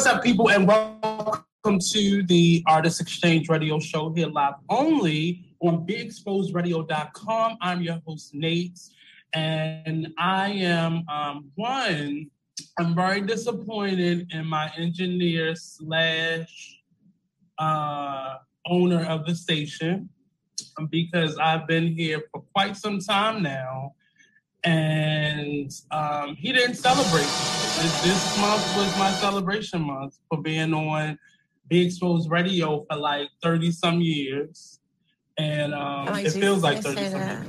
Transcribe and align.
what's 0.00 0.06
up, 0.06 0.22
people, 0.22 0.48
and 0.48 0.66
welcome 0.66 1.44
to 1.64 2.22
the 2.22 2.64
Artist 2.66 3.02
Exchange 3.02 3.50
Radio 3.50 3.78
Show 3.78 4.14
here 4.14 4.28
live 4.28 4.54
only 4.70 5.44
on 5.60 5.86
BeExposedRadio.com. 5.86 7.58
I'm 7.60 7.82
your 7.82 8.00
host, 8.06 8.34
Nate, 8.34 8.80
and 9.34 10.08
I 10.16 10.52
am 10.52 11.04
um, 11.08 11.50
one. 11.56 12.30
I'm 12.78 12.94
very 12.94 13.20
disappointed 13.20 14.32
in 14.32 14.46
my 14.46 14.72
engineer 14.78 15.54
slash 15.54 16.80
uh, 17.58 18.36
owner 18.66 19.04
of 19.04 19.26
the 19.26 19.34
station 19.34 20.08
because 20.88 21.36
I've 21.36 21.66
been 21.66 21.94
here 21.94 22.22
for 22.32 22.42
quite 22.54 22.74
some 22.74 23.00
time 23.00 23.42
now 23.42 23.92
and 24.64 25.70
um, 25.90 26.36
he 26.36 26.52
didn't 26.52 26.76
celebrate. 26.76 27.28
This, 28.02 28.38
month 28.38 28.76
was 28.76 28.98
my 28.98 29.10
celebration 29.12 29.82
month 29.82 30.18
for 30.28 30.40
being 30.40 30.72
on 30.74 31.18
Be 31.70 31.86
Exposed 31.86 32.30
Radio 32.30 32.84
for 32.90 32.98
like 32.98 33.28
thirty 33.42 33.70
some 33.70 34.00
years, 34.00 34.80
and 35.38 35.72
um, 35.72 36.08
it 36.08 36.32
feels 36.32 36.62
like 36.62 36.82
thirty 36.82 37.08
some 37.08 37.20
years. 37.20 37.46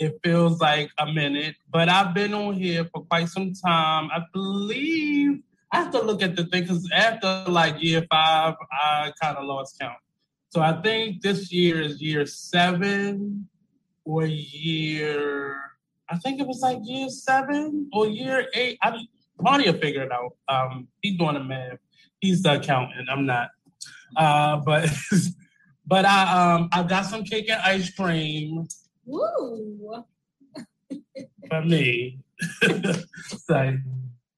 It 0.00 0.18
feels 0.22 0.60
like 0.60 0.90
a 0.98 1.06
minute, 1.06 1.54
but 1.70 1.88
I've 1.88 2.14
been 2.14 2.34
on 2.34 2.54
here 2.54 2.84
for 2.92 3.04
quite 3.04 3.28
some 3.28 3.52
time. 3.52 4.10
I 4.12 4.22
believe 4.32 5.40
I 5.72 5.78
have 5.78 5.92
to 5.92 6.02
look 6.02 6.20
at 6.20 6.34
the 6.34 6.44
thing 6.46 6.62
because 6.62 6.88
after 6.92 7.44
like 7.48 7.80
year 7.82 8.04
five, 8.10 8.54
I 8.72 9.12
kind 9.22 9.36
of 9.36 9.44
lost 9.44 9.78
count. 9.78 9.98
So 10.50 10.60
I 10.60 10.80
think 10.82 11.22
this 11.22 11.52
year 11.52 11.80
is 11.80 12.02
year 12.02 12.26
seven 12.26 13.48
or 14.04 14.24
year, 14.24 15.60
I 16.08 16.16
think 16.16 16.40
it 16.40 16.46
was 16.46 16.60
like 16.60 16.78
year 16.82 17.08
seven 17.08 17.88
or 17.92 18.08
year 18.08 18.46
eight. 18.54 18.78
I 18.82 18.98
Bonnie 19.38 19.70
will 19.70 19.78
figure 19.78 20.02
it 20.02 20.10
out. 20.10 20.32
Um, 20.48 20.88
he's 21.02 21.16
doing 21.16 21.34
the 21.34 21.44
math. 21.44 21.78
He's 22.20 22.42
the 22.42 22.58
accountant. 22.58 23.08
I'm 23.10 23.26
not. 23.26 23.48
Uh, 24.16 24.56
but 24.58 24.90
but 25.86 26.04
I 26.04 26.54
um 26.54 26.68
I 26.72 26.82
got 26.82 27.06
some 27.06 27.24
cake 27.24 27.48
and 27.50 27.60
ice 27.62 27.90
cream. 27.90 28.66
Woo! 29.04 30.04
for 31.48 31.62
me. 31.62 32.18
so, 32.62 33.76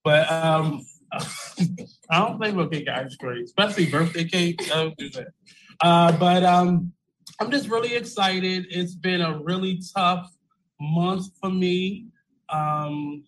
but 0.05 0.31
um, 0.31 0.85
I 1.13 2.19
don't 2.19 2.39
play 2.39 2.53
with 2.53 2.71
cake 2.71 2.87
and 2.89 3.07
ice 3.07 3.17
cream, 3.17 3.45
especially 3.45 3.87
birthday 3.87 4.25
cake. 4.25 4.61
I 4.73 4.77
don't 4.77 4.97
do 4.97 5.11
that. 5.11 5.29
Uh, 5.81 6.13
but 6.13 6.45
um, 6.45 6.93
I'm 7.41 7.51
just 7.51 7.69
really 7.69 7.95
excited. 7.95 8.67
It's 8.71 8.95
been 8.95 9.21
a 9.21 9.39
really 9.39 9.81
tough 9.95 10.31
month 10.81 11.27
for 11.41 11.51
me. 11.51 12.07
Um, 12.49 13.25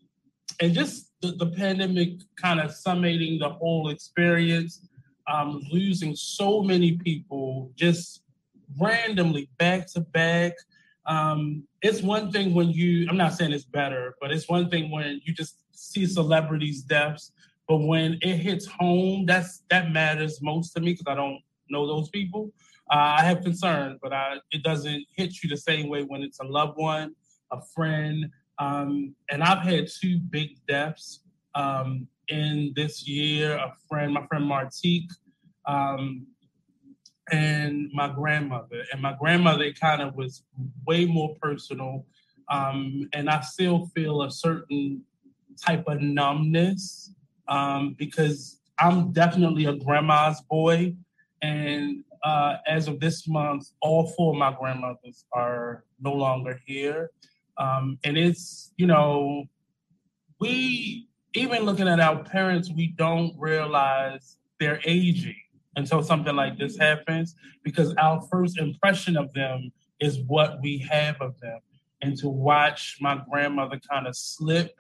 and 0.61 0.75
just 0.75 1.12
the, 1.23 1.33
the 1.33 1.47
pandemic 1.47 2.21
kind 2.37 2.61
of 2.61 2.73
summating 2.73 3.39
the 3.39 3.49
whole 3.49 3.89
experience, 3.89 4.87
um, 5.33 5.63
losing 5.71 6.15
so 6.15 6.63
many 6.63 6.99
people 6.99 7.71
just 7.77 8.23
randomly 8.79 9.49
back 9.59 9.91
to 9.93 10.01
back. 10.01 10.53
Um, 11.07 11.65
it's 11.81 12.03
one 12.03 12.31
thing 12.31 12.55
when 12.55 12.71
you, 12.71 13.07
I'm 13.09 13.17
not 13.17 13.35
saying 13.35 13.53
it's 13.53 13.65
better, 13.65 14.15
but 14.21 14.33
it's 14.33 14.49
one 14.49 14.69
thing 14.69 14.91
when 14.91 15.21
you 15.25 15.33
just 15.33 15.59
see 15.73 16.07
celebrities' 16.07 16.83
deaths. 16.83 17.33
But 17.69 17.79
when 17.79 18.19
it 18.21 18.37
hits 18.37 18.67
home, 18.67 19.25
that's 19.25 19.63
that 19.71 19.93
matters 19.93 20.41
most 20.43 20.73
to 20.73 20.81
me 20.81 20.93
because 20.93 21.07
I 21.07 21.15
don't 21.15 21.41
know 21.71 21.87
those 21.87 22.11
people. 22.11 22.53
Uh, 22.91 23.17
I 23.19 23.23
have 23.23 23.43
concerns, 23.43 23.99
but 24.03 24.13
I, 24.13 24.37
it 24.51 24.63
doesn't 24.63 25.07
hit 25.17 25.43
you 25.43 25.49
the 25.49 25.57
same 25.57 25.89
way 25.89 26.03
when 26.03 26.23
it's 26.23 26.41
a 26.41 26.45
loved 26.45 26.77
one, 26.77 27.15
a 27.53 27.61
friend. 27.75 28.27
Um, 28.59 29.15
and 29.31 29.43
I've 29.43 29.63
had 29.63 29.89
two 29.89 30.19
big 30.19 30.59
deaths 30.67 31.21
um, 31.55 32.09
in 32.29 32.73
this 32.75 33.07
year. 33.07 33.57
A 33.57 33.73
friend, 33.89 34.13
my 34.13 34.27
friend 34.27 34.45
Martique, 34.45 35.11
um, 35.67 36.27
and 37.31 37.91
my 37.93 38.09
grandmother. 38.09 38.85
And 38.93 39.01
my 39.01 39.15
grandmother 39.19 39.73
kind 39.73 40.03
of 40.03 40.15
was 40.17 40.45
way 40.87 41.07
more 41.07 41.37
personal. 41.41 42.07
Um, 42.51 43.09
and 43.13 43.31
I 43.31 43.41
still 43.41 43.87
feel 43.95 44.23
a 44.23 44.31
certain 44.31 45.03
type 45.65 45.85
of 45.87 46.01
numbness 46.01 47.15
um, 47.49 47.95
because 47.99 48.61
I'm 48.79 49.13
definitely 49.13 49.67
a 49.67 49.75
grandma's 49.75 50.41
boy. 50.43 50.95
And 51.41 52.05
uh, 52.23 52.57
as 52.67 52.89
of 52.89 53.01
this 53.01 53.27
month, 53.27 53.69
all 53.81 54.07
four 54.09 54.33
of 54.33 54.39
my 54.39 54.53
grandmothers 54.59 55.25
are 55.33 55.85
no 56.01 56.13
longer 56.13 56.61
here. 56.67 57.11
Um, 57.59 57.99
and 58.05 58.17
it's, 58.17 58.73
you 58.77 58.87
know, 58.87 59.45
we, 60.41 61.09
even 61.35 61.63
looking 61.63 61.89
at 61.89 62.01
our 62.01 62.23
parents, 62.23 62.71
we 62.71 62.89
don't 62.89 63.35
realize 63.39 64.37
they're 64.61 64.81
aging 64.85 65.37
until 65.77 66.03
something 66.03 66.37
like 66.37 66.59
this 66.59 66.77
happens 66.77 67.35
because 67.65 67.95
our 67.95 68.21
first 68.31 68.59
impression 68.59 69.17
of 69.17 69.33
them 69.33 69.73
is 70.01 70.21
what 70.27 70.61
we 70.61 70.79
have 70.79 71.21
of 71.21 71.39
them. 71.41 71.59
And 72.03 72.17
to 72.19 72.29
watch 72.29 72.99
my 73.01 73.23
grandmother 73.31 73.81
kind 73.91 74.07
of 74.07 74.17
slip 74.17 74.79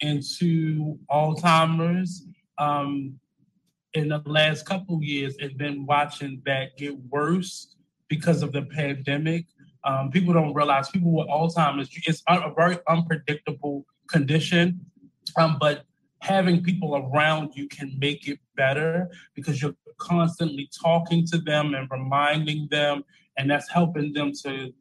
into 0.00 0.98
Alzheimer's, 1.10 2.26
um, 2.58 3.18
in 3.94 4.08
the 4.08 4.20
last 4.26 4.66
couple 4.66 5.02
years 5.02 5.36
and 5.40 5.56
been 5.56 5.86
watching 5.86 6.42
that 6.44 6.76
get 6.76 6.98
worse 7.10 7.76
because 8.08 8.42
of 8.42 8.52
the 8.52 8.62
pandemic. 8.62 9.46
Um, 9.84 10.10
people 10.10 10.34
don't 10.34 10.52
realize 10.52 10.88
people 10.90 11.12
with 11.12 11.28
Alzheimer's, 11.28 11.88
it's 12.06 12.22
a 12.28 12.52
very 12.56 12.78
unpredictable 12.88 13.86
condition, 14.08 14.80
um, 15.36 15.58
but 15.60 15.84
having 16.24 16.62
people 16.62 16.96
around 16.96 17.50
you 17.54 17.68
can 17.68 17.94
make 17.98 18.26
it 18.26 18.38
better 18.56 19.10
because 19.34 19.60
you're 19.60 19.76
constantly 19.98 20.70
talking 20.82 21.26
to 21.26 21.38
them 21.38 21.74
and 21.74 21.86
reminding 21.90 22.66
them, 22.70 23.04
and 23.36 23.50
that's 23.50 23.68
helping 23.70 24.12
them 24.14 24.32
to 24.42 24.72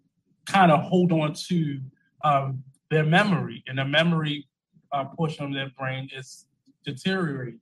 kind 0.45 0.71
of 0.71 0.81
hold 0.81 1.11
on 1.11 1.33
to 1.33 1.79
um, 2.23 2.63
their 2.89 3.03
memory. 3.03 3.61
And 3.67 3.77
the 3.77 3.85
memory 3.85 4.47
uh, 4.93 5.05
portion 5.05 5.45
of 5.45 5.53
their 5.53 5.69
brain 5.77 6.09
is 6.15 6.45
deteriorating. 6.85 7.59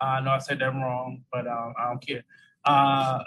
I 0.00 0.20
know 0.20 0.30
I 0.30 0.38
said 0.38 0.58
that 0.60 0.72
wrong, 0.72 1.22
but 1.30 1.46
um, 1.46 1.74
I 1.78 1.88
don't 1.88 2.06
care. 2.06 2.24
Uh, 2.64 3.22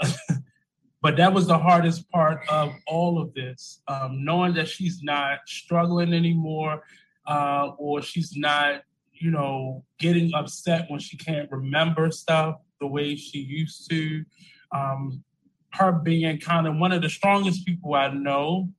but 1.02 1.16
that 1.18 1.32
was 1.32 1.46
the 1.46 1.60
hardest 1.60 2.10
part 2.10 2.40
of 2.50 2.74
all 2.88 3.22
of 3.22 3.34
this, 3.36 3.82
um, 3.88 4.26
knowing 4.26 4.56
that 4.56 4.68
she's 4.68 5.04
not 5.04 5.40
struggling 5.46 6.12
anymore, 6.12 6.82
uh, 7.28 7.70
or 7.78 8.02
she's 8.02 8.36
not, 8.36 8.82
you 9.20 9.32
know, 9.32 9.84
getting 10.00 10.34
upset 10.34 10.86
when 10.90 11.00
she 11.00 11.18
can't 11.18 11.50
remember 11.52 12.12
stuff 12.12 12.56
the 12.80 12.88
way 12.88 13.16
she 13.16 13.40
used 13.40 13.90
to. 13.90 14.24
Um, 14.72 15.24
her 15.74 15.92
being 15.92 16.40
kind 16.40 16.68
of 16.68 16.78
one 16.78 16.92
of 16.92 17.02
the 17.02 17.10
strongest 17.10 17.66
people 17.66 17.94
I 17.96 18.10
know. 18.10 18.70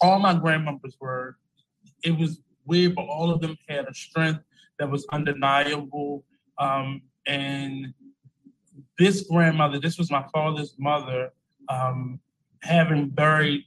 All 0.00 0.18
my 0.18 0.34
grandmothers 0.34 0.96
were. 1.00 1.36
It 2.02 2.16
was 2.18 2.40
weird, 2.64 2.94
but 2.94 3.02
all 3.02 3.30
of 3.30 3.40
them 3.40 3.56
had 3.68 3.86
a 3.86 3.94
strength 3.94 4.40
that 4.78 4.90
was 4.90 5.06
undeniable. 5.12 6.24
Um, 6.58 7.02
and 7.26 7.92
this 8.98 9.22
grandmother, 9.22 9.78
this 9.78 9.98
was 9.98 10.10
my 10.10 10.24
father's 10.32 10.74
mother, 10.78 11.32
um, 11.68 12.20
having 12.62 13.08
buried 13.08 13.64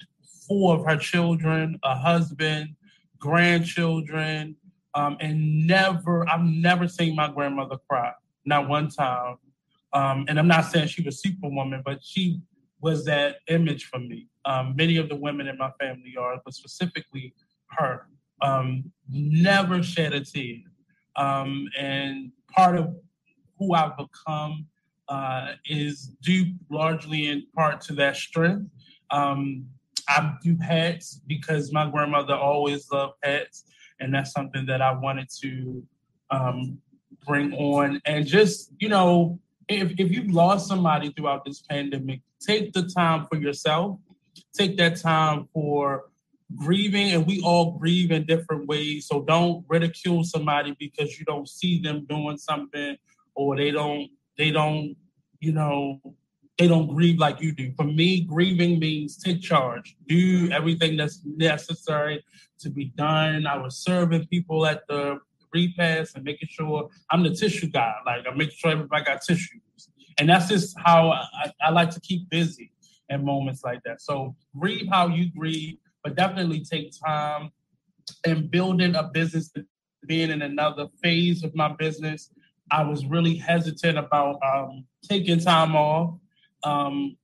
four 0.48 0.78
of 0.78 0.86
her 0.86 0.98
children, 0.98 1.80
a 1.84 1.96
husband, 1.96 2.76
grandchildren, 3.20 4.56
um, 4.96 5.18
and 5.20 5.68
never, 5.68 6.28
I've 6.30 6.44
never 6.44 6.88
seen 6.88 7.16
my 7.16 7.30
grandmother 7.32 7.78
cry, 7.90 8.12
not 8.46 8.68
one 8.68 8.90
time. 8.90 9.38
Um, 9.94 10.26
and 10.28 10.40
I'm 10.40 10.48
not 10.48 10.66
saying 10.66 10.88
she 10.88 11.04
was 11.04 11.22
superwoman, 11.22 11.82
but 11.86 12.04
she 12.04 12.42
was 12.82 13.06
that 13.06 13.38
image 13.48 13.86
for 13.86 14.00
me. 14.00 14.28
Um, 14.46 14.76
many 14.76 14.98
of 14.98 15.10
the 15.10 15.16
women 15.16 15.48
in 15.48 15.58
my 15.58 15.72
family 15.80 16.16
are, 16.20 16.42
but 16.44 16.54
specifically 16.54 17.34
her. 17.68 18.08
Um, 18.42 18.92
never 19.10 19.82
shed 19.82 20.14
a 20.14 20.24
tear. 20.24 20.58
Um, 21.16 21.68
and 21.78 22.32
part 22.50 22.78
of 22.78 22.96
who 23.58 23.74
I've 23.74 23.98
become 23.98 24.68
uh, 25.08 25.54
is 25.66 26.16
due 26.22 26.54
largely 26.70 27.28
in 27.28 27.46
part 27.56 27.82
to 27.82 27.94
that 27.94 28.16
strength. 28.16 28.70
Um, 29.12 29.66
I 30.08 30.34
do 30.44 30.58
hats 30.58 31.22
because 31.28 31.72
my 31.72 31.90
grandmother 31.90 32.36
always 32.36 32.92
loved 32.92 33.14
hats, 33.24 33.66
and 34.04 34.14
that's 34.14 34.32
something 34.32 34.66
that 34.68 34.82
I 34.82 34.94
wanted 34.94 35.30
to 35.42 35.84
um, 36.30 36.80
bring 37.26 37.54
on. 37.54 38.02
And 38.06 38.28
just, 38.28 38.72
you 38.80 38.90
know, 38.90 39.40
if, 39.68 39.92
if 39.98 40.12
you've 40.12 40.32
lost 40.32 40.68
somebody 40.68 41.12
throughout 41.12 41.46
this 41.46 41.62
pandemic 41.62 42.22
take 42.46 42.74
the 42.74 42.84
time 42.84 43.26
for 43.32 43.38
yourself. 43.38 44.00
Take 44.54 44.78
that 44.78 44.98
time 44.98 45.48
for 45.54 46.06
grieving, 46.56 47.12
and 47.12 47.26
we 47.26 47.42
all 47.42 47.78
grieve 47.78 48.12
in 48.12 48.26
different 48.26 48.68
ways. 48.68 49.08
So 49.08 49.22
don't 49.22 49.66
ridicule 49.68 50.24
somebody 50.24 50.76
because 50.80 51.20
you 51.20 51.26
don't 51.26 51.48
see 51.48 51.82
them 51.82 52.06
doing 52.08 52.38
something 52.38 52.98
or 53.36 53.56
they 53.56 53.72
don't 53.72 54.10
they 54.38 54.52
don't 54.52 54.96
you 55.40 55.52
know 55.52 56.00
they 56.58 56.68
don't 56.68 56.88
grieve 56.88 57.20
like 57.20 57.42
you 57.42 57.52
do. 57.52 57.72
For 57.76 57.84
me, 57.84 58.22
grieving 58.22 58.80
means 58.80 59.18
take 59.18 59.42
charge, 59.42 59.96
do 60.08 60.50
everything 60.52 60.98
that's 60.98 61.22
necessary 61.26 62.24
to 62.60 62.70
be 62.70 62.86
done. 62.96 63.48
I 63.48 63.58
was 63.58 63.78
serving 63.78 64.28
people 64.28 64.66
at 64.66 64.88
the 64.88 65.20
repast 65.52 66.16
and 66.16 66.24
making 66.24 66.50
sure 66.52 66.90
I'm 67.10 67.24
the 67.24 67.34
tissue 67.34 67.68
guy. 67.68 67.94
Like 68.06 68.26
I'm 68.30 68.38
making 68.38 68.56
sure 68.58 68.72
everybody 68.72 69.04
got 69.04 69.22
tissues. 69.22 69.62
And 70.20 70.30
that's 70.30 70.48
just 70.48 70.76
how 70.80 71.12
I, 71.12 71.52
I 71.62 71.72
like 71.72 71.90
to 71.92 72.00
keep 72.00 72.30
busy 72.30 72.72
in 73.10 73.26
moments 73.26 73.64
like 73.64 73.82
that. 73.86 74.02
So 74.02 74.36
grieve 74.58 74.88
how 74.92 75.08
you 75.08 75.32
grieve, 75.36 75.78
but 76.04 76.16
definitely 76.16 76.64
take 76.64 76.94
time 77.04 77.52
and 78.26 78.50
building 78.52 78.96
a 78.96 79.04
business, 79.04 79.52
being 80.06 80.30
in 80.30 80.44
another 80.44 80.88
phase 81.02 81.44
of 81.44 81.56
my 81.56 81.74
business. 81.74 82.30
I 82.72 82.84
was 82.84 83.06
really 83.06 83.36
hesitant 83.36 83.98
about 83.98 84.40
um, 84.44 84.86
taking 85.10 85.40
time 85.40 85.76
off 85.76 86.20
um, 86.64 87.18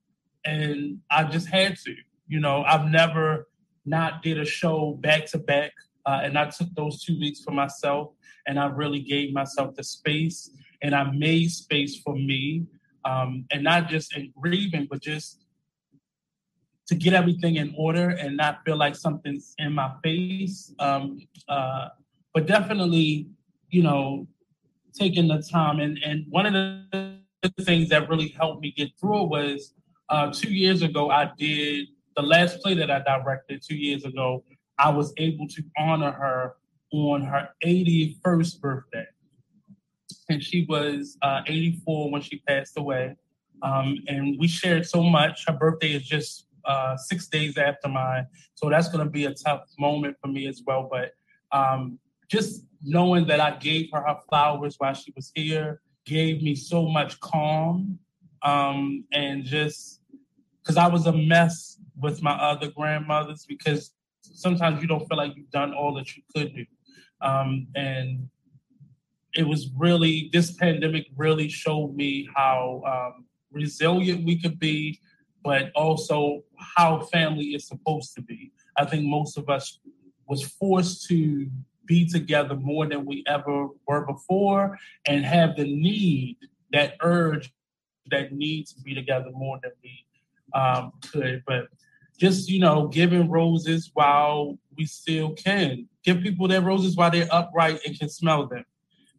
and 0.44 0.98
I 1.10 1.24
just 1.24 1.48
had 1.48 1.76
to. 1.84 1.94
You 2.26 2.40
know, 2.40 2.62
I've 2.62 2.86
never 2.90 3.48
not 3.84 4.22
did 4.22 4.38
a 4.38 4.44
show 4.44 4.98
back 5.00 5.26
to 5.26 5.38
back, 5.38 5.72
uh, 6.06 6.20
and 6.22 6.38
I 6.38 6.48
took 6.50 6.68
those 6.74 7.02
two 7.02 7.18
weeks 7.18 7.40
for 7.40 7.50
myself, 7.50 8.12
and 8.46 8.58
I 8.58 8.66
really 8.66 9.00
gave 9.00 9.32
myself 9.32 9.74
the 9.74 9.84
space, 9.84 10.50
and 10.82 10.94
I 10.94 11.10
made 11.10 11.50
space 11.50 11.98
for 11.98 12.14
me, 12.14 12.66
um, 13.04 13.46
and 13.50 13.64
not 13.64 13.88
just 13.88 14.16
in 14.16 14.32
grieving, 14.40 14.86
but 14.90 15.00
just 15.00 15.44
to 16.86 16.94
get 16.94 17.14
everything 17.14 17.56
in 17.56 17.72
order 17.78 18.10
and 18.10 18.36
not 18.36 18.60
feel 18.64 18.76
like 18.76 18.96
something's 18.96 19.54
in 19.58 19.72
my 19.72 19.92
face. 20.02 20.74
Um, 20.80 21.20
uh, 21.48 21.88
but 22.34 22.46
definitely, 22.46 23.28
you 23.70 23.82
know, 23.82 24.26
taking 24.92 25.28
the 25.28 25.40
time, 25.40 25.80
and 25.80 25.98
and 26.04 26.26
one 26.28 26.46
of 26.46 26.52
the 26.52 27.19
the 27.42 27.64
things 27.64 27.88
that 27.88 28.08
really 28.08 28.28
helped 28.28 28.62
me 28.62 28.72
get 28.76 28.90
through 28.98 29.24
it 29.24 29.28
was 29.28 29.74
uh, 30.08 30.30
two 30.32 30.52
years 30.52 30.82
ago, 30.82 31.10
I 31.10 31.30
did 31.38 31.88
the 32.16 32.22
last 32.22 32.60
play 32.60 32.74
that 32.74 32.90
I 32.90 33.00
directed 33.00 33.62
two 33.62 33.76
years 33.76 34.04
ago. 34.04 34.44
I 34.78 34.90
was 34.90 35.12
able 35.16 35.46
to 35.48 35.62
honor 35.78 36.10
her 36.10 36.56
on 36.92 37.22
her 37.22 37.50
81st 37.64 38.60
birthday. 38.60 39.06
And 40.28 40.42
she 40.42 40.66
was 40.68 41.16
uh, 41.22 41.42
84 41.46 42.10
when 42.10 42.22
she 42.22 42.40
passed 42.40 42.76
away. 42.76 43.16
Um, 43.62 43.98
and 44.08 44.36
we 44.38 44.48
shared 44.48 44.86
so 44.86 45.02
much. 45.02 45.44
Her 45.46 45.52
birthday 45.52 45.92
is 45.92 46.02
just 46.02 46.46
uh, 46.64 46.96
six 46.96 47.28
days 47.28 47.56
after 47.58 47.88
mine. 47.88 48.26
So 48.54 48.68
that's 48.68 48.88
going 48.88 49.04
to 49.04 49.10
be 49.10 49.26
a 49.26 49.34
tough 49.34 49.62
moment 49.78 50.16
for 50.20 50.28
me 50.28 50.46
as 50.46 50.62
well. 50.66 50.88
But 50.90 51.12
um, 51.56 51.98
just 52.28 52.64
knowing 52.82 53.26
that 53.26 53.40
I 53.40 53.56
gave 53.56 53.90
her 53.92 54.00
her 54.00 54.18
flowers 54.28 54.76
while 54.78 54.94
she 54.94 55.12
was 55.14 55.30
here, 55.34 55.80
gave 56.06 56.42
me 56.42 56.54
so 56.54 56.88
much 56.88 57.20
calm 57.20 57.98
um, 58.42 59.04
and 59.12 59.44
just 59.44 60.00
because 60.62 60.76
I 60.76 60.86
was 60.86 61.06
a 61.06 61.12
mess 61.12 61.78
with 62.00 62.22
my 62.22 62.32
other 62.32 62.70
grandmothers 62.70 63.44
because 63.46 63.92
sometimes 64.20 64.80
you 64.80 64.88
don't 64.88 65.06
feel 65.08 65.18
like 65.18 65.36
you've 65.36 65.50
done 65.50 65.74
all 65.74 65.94
that 65.94 66.16
you 66.16 66.22
could 66.34 66.54
do. 66.54 66.64
Um, 67.20 67.66
and 67.74 68.28
it 69.34 69.46
was 69.46 69.70
really, 69.76 70.30
this 70.32 70.52
pandemic 70.52 71.06
really 71.16 71.48
showed 71.48 71.94
me 71.94 72.28
how 72.34 72.82
um, 72.86 73.26
resilient 73.52 74.24
we 74.24 74.40
could 74.40 74.58
be, 74.58 75.00
but 75.44 75.70
also 75.74 76.42
how 76.56 77.00
family 77.00 77.46
is 77.54 77.66
supposed 77.66 78.14
to 78.14 78.22
be. 78.22 78.52
I 78.76 78.84
think 78.84 79.04
most 79.04 79.36
of 79.36 79.48
us 79.48 79.78
was 80.26 80.42
forced 80.42 81.06
to 81.08 81.50
be 81.90 82.06
together 82.06 82.54
more 82.54 82.86
than 82.86 83.04
we 83.04 83.24
ever 83.26 83.66
were 83.88 84.06
before 84.06 84.78
and 85.06 85.24
have 85.24 85.56
the 85.56 85.64
need, 85.64 86.36
that 86.72 86.94
urge, 87.02 87.52
that 88.12 88.32
need 88.32 88.68
to 88.68 88.80
be 88.82 88.94
together 88.94 89.30
more 89.32 89.58
than 89.60 89.72
we 89.82 90.06
um, 90.54 90.92
could. 91.10 91.42
But 91.48 91.66
just, 92.16 92.48
you 92.48 92.60
know, 92.60 92.86
giving 92.86 93.28
roses 93.28 93.90
while 93.92 94.56
we 94.78 94.86
still 94.86 95.32
can. 95.32 95.88
Give 96.04 96.22
people 96.22 96.46
their 96.46 96.60
roses 96.62 96.94
while 96.94 97.10
they're 97.10 97.26
upright 97.32 97.80
and 97.84 97.98
can 97.98 98.08
smell 98.08 98.46
them. 98.46 98.64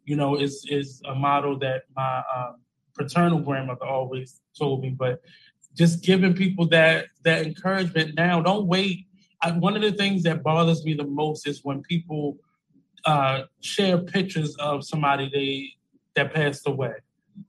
You 0.06 0.16
know, 0.16 0.36
is 0.36 0.66
is 0.68 1.02
a 1.06 1.14
model 1.14 1.58
that 1.58 1.82
my 1.94 2.22
um, 2.34 2.56
paternal 2.96 3.38
grandmother 3.40 3.84
always 3.84 4.40
told 4.58 4.80
me. 4.80 4.90
But 4.90 5.20
just 5.76 6.02
giving 6.02 6.34
people 6.34 6.66
that 6.68 7.06
that 7.22 7.44
encouragement 7.46 8.14
now. 8.14 8.40
Don't 8.40 8.66
wait. 8.66 9.06
I, 9.42 9.52
one 9.52 9.76
of 9.76 9.82
the 9.82 9.92
things 9.92 10.22
that 10.22 10.42
bothers 10.42 10.84
me 10.84 10.94
the 10.94 11.04
most 11.04 11.46
is 11.46 11.60
when 11.64 11.82
people 11.82 12.38
uh, 13.04 13.42
share 13.60 13.98
pictures 13.98 14.54
of 14.56 14.84
somebody 14.84 15.30
they 15.32 15.68
that 16.14 16.34
passed 16.34 16.66
away, 16.66 16.94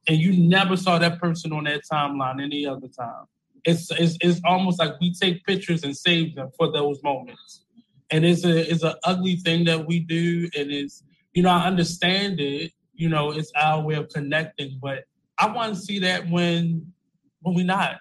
and 0.08 0.18
you 0.18 0.38
never 0.38 0.78
saw 0.78 0.98
that 1.00 1.20
person 1.20 1.52
on 1.54 1.66
that 1.66 1.82
timeline 1.92 2.42
any 2.42 2.66
other 2.66 2.88
time. 2.88 3.26
It's 3.66 3.90
it's, 3.92 4.18
it's 4.22 4.42
almost 4.46 4.80
like 4.80 5.00
we 5.00 5.14
take 5.14 5.44
pictures 5.46 5.84
and 5.84 5.96
save 5.96 6.36
them 6.36 6.50
for 6.58 6.72
those 6.72 7.02
moments, 7.04 7.66
and 8.10 8.26
it's 8.26 8.46
a 8.46 8.70
it's 8.70 8.84
an 8.84 8.96
ugly 9.04 9.36
thing 9.38 9.66
that 9.66 9.86
we 9.86 10.00
do, 10.00 10.50
and 10.58 10.72
it's 10.72 11.04
you 11.34 11.44
know 11.44 11.50
I 11.50 11.66
understand 11.66 12.40
it. 12.40 12.72
You 12.96 13.10
know, 13.10 13.32
it's 13.32 13.52
our 13.60 13.82
way 13.82 13.96
of 13.96 14.10
connecting, 14.10 14.80
but 14.82 15.06
I 15.38 15.48
want 15.48 15.76
to 15.76 15.82
see 15.82 16.00
that 16.00 16.30
when 16.30 16.94
when 17.42 17.56
we're 17.56 17.66
not 17.66 17.98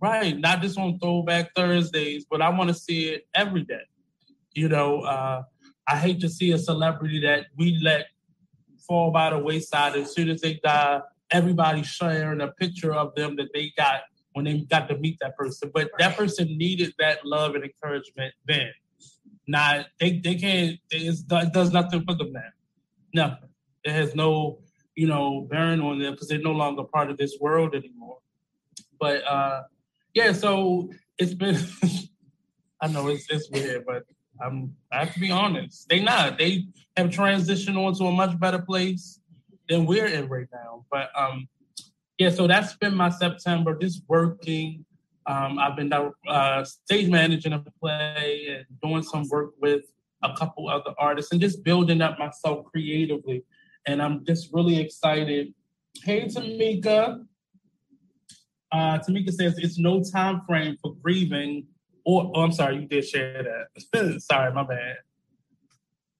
right, 0.00 0.38
not 0.38 0.60
just 0.60 0.78
on 0.78 0.98
Throwback 0.98 1.54
Thursdays, 1.54 2.26
but 2.30 2.42
I 2.42 2.50
want 2.50 2.68
to 2.68 2.74
see 2.74 3.08
it 3.08 3.26
every 3.34 3.62
day. 3.62 3.82
You 4.52 4.68
know, 4.68 5.00
uh, 5.00 5.42
I 5.86 5.96
hate 5.96 6.20
to 6.20 6.28
see 6.28 6.52
a 6.52 6.58
celebrity 6.58 7.20
that 7.20 7.46
we 7.56 7.78
let 7.82 8.06
fall 8.86 9.10
by 9.10 9.30
the 9.30 9.38
wayside 9.38 9.96
as 9.96 10.14
soon 10.14 10.28
as 10.28 10.40
they 10.40 10.60
die. 10.62 11.00
Everybody 11.30 11.82
sharing 11.82 12.40
a 12.40 12.48
picture 12.48 12.94
of 12.94 13.14
them 13.14 13.36
that 13.36 13.48
they 13.52 13.72
got 13.76 14.02
when 14.32 14.44
they 14.44 14.58
got 14.58 14.88
to 14.88 14.98
meet 14.98 15.18
that 15.20 15.36
person. 15.36 15.70
But 15.72 15.90
that 15.98 16.16
person 16.16 16.58
needed 16.58 16.94
that 16.98 17.24
love 17.24 17.54
and 17.54 17.64
encouragement 17.64 18.34
then. 18.46 18.70
Not 19.46 19.86
they 20.00 20.18
they 20.18 20.36
can't 20.36 20.78
it 20.90 21.52
does 21.52 21.72
nothing 21.72 22.04
for 22.04 22.14
them 22.14 22.32
now. 22.32 22.40
Nothing. 23.12 23.48
It 23.84 23.92
has 23.92 24.14
no, 24.14 24.60
you 24.94 25.06
know, 25.06 25.46
bearing 25.50 25.80
on 25.80 25.98
them 25.98 26.12
because 26.12 26.28
they're 26.28 26.38
no 26.38 26.52
longer 26.52 26.84
part 26.84 27.10
of 27.10 27.18
this 27.18 27.36
world 27.40 27.74
anymore. 27.74 28.18
But 28.98 29.24
uh 29.26 29.62
yeah, 30.14 30.32
so 30.32 30.90
it's 31.18 31.34
been 31.34 31.58
I 32.80 32.88
know 32.88 33.08
it's 33.08 33.26
it's 33.30 33.50
weird, 33.50 33.84
but 33.86 34.04
I'm 34.40 34.74
I 34.92 35.04
have 35.04 35.14
to 35.14 35.20
be 35.20 35.30
honest. 35.30 35.88
They 35.88 36.00
not. 36.00 36.38
They 36.38 36.66
have 36.96 37.10
transitioned 37.10 37.76
onto 37.76 38.06
a 38.06 38.12
much 38.12 38.38
better 38.38 38.60
place 38.60 39.20
than 39.68 39.86
we're 39.86 40.06
in 40.06 40.28
right 40.28 40.48
now. 40.52 40.84
But 40.90 41.10
um 41.16 41.48
yeah, 42.18 42.30
so 42.30 42.46
that's 42.46 42.76
been 42.76 42.94
my 42.94 43.08
September, 43.08 43.76
just 43.76 44.02
working. 44.06 44.84
Um, 45.26 45.58
I've 45.58 45.74
been 45.74 45.92
uh, 45.92 46.64
stage 46.64 47.08
managing 47.08 47.52
a 47.54 47.64
play 47.80 48.46
and 48.48 48.80
doing 48.80 49.02
some 49.02 49.28
work 49.28 49.52
with 49.60 49.82
a 50.22 50.34
couple 50.36 50.68
other 50.68 50.94
artists 50.98 51.32
and 51.32 51.40
just 51.40 51.64
building 51.64 52.00
up 52.00 52.18
myself 52.18 52.66
creatively. 52.66 53.42
And 53.86 54.00
I'm 54.00 54.24
just 54.24 54.50
really 54.52 54.78
excited. 54.78 55.54
Hey, 56.02 56.26
Tamika. 56.26 57.24
Uh, 58.70 58.98
Tamika 58.98 59.32
says 59.32 59.58
it's 59.58 59.78
no 59.78 60.02
time 60.02 60.42
frame 60.46 60.76
for 60.80 60.94
grieving 61.02 61.66
or 62.04 62.32
oh, 62.34 62.42
I'm 62.42 62.52
sorry, 62.52 62.76
you 62.76 62.86
did 62.86 63.06
share 63.06 63.42
that. 63.42 64.20
sorry, 64.22 64.52
my 64.52 64.64
bad. 64.64 64.96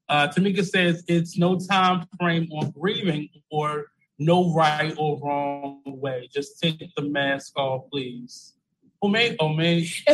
Uh, 0.09 0.29
Tamika 0.29 0.64
says 0.64 1.03
it's 1.09 1.38
no 1.38 1.59
time 1.59 2.07
frame 2.21 2.49
on 2.53 2.71
grieving 2.71 3.29
or 3.50 3.87
no 4.19 4.53
right 4.53 4.95
or 4.99 5.19
wrong 5.21 5.81
way. 5.87 6.29
Just 6.33 6.61
take 6.61 6.79
the 6.97 7.03
mask 7.03 7.59
off, 7.59 7.85
please. 7.91 8.55
Oh 9.03 9.09
me, 9.09 9.37
oh 9.38 9.50
me. 9.50 9.91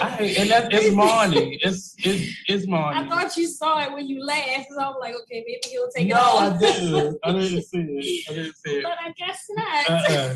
I, 0.00 0.34
and 0.38 0.50
that, 0.50 0.72
it's 0.72 0.94
Marnie. 0.94 1.58
It's 1.62 1.96
it's 1.98 2.32
it's 2.46 2.66
Marnie. 2.66 2.94
I 2.94 3.08
thought 3.08 3.36
you 3.36 3.48
saw 3.48 3.80
it 3.82 3.92
when 3.92 4.06
you 4.06 4.24
laughed, 4.24 4.68
so 4.70 4.80
I'm 4.80 4.94
like, 5.00 5.16
okay, 5.22 5.44
maybe 5.44 5.58
he'll 5.64 5.88
take 5.90 6.06
no, 6.06 6.14
it 6.14 6.20
off. 6.20 6.60
No, 6.60 6.68
I 6.68 6.72
didn't. 6.72 7.18
I 7.24 7.32
didn't 7.32 7.62
see 7.64 7.78
it. 7.78 8.30
I 8.30 8.34
didn't 8.34 8.56
see 8.56 8.76
it. 8.76 8.82
But 8.84 8.98
I 9.00 9.12
guess 9.16 9.46
not. 9.50 9.90
Uh-uh. 9.90 10.34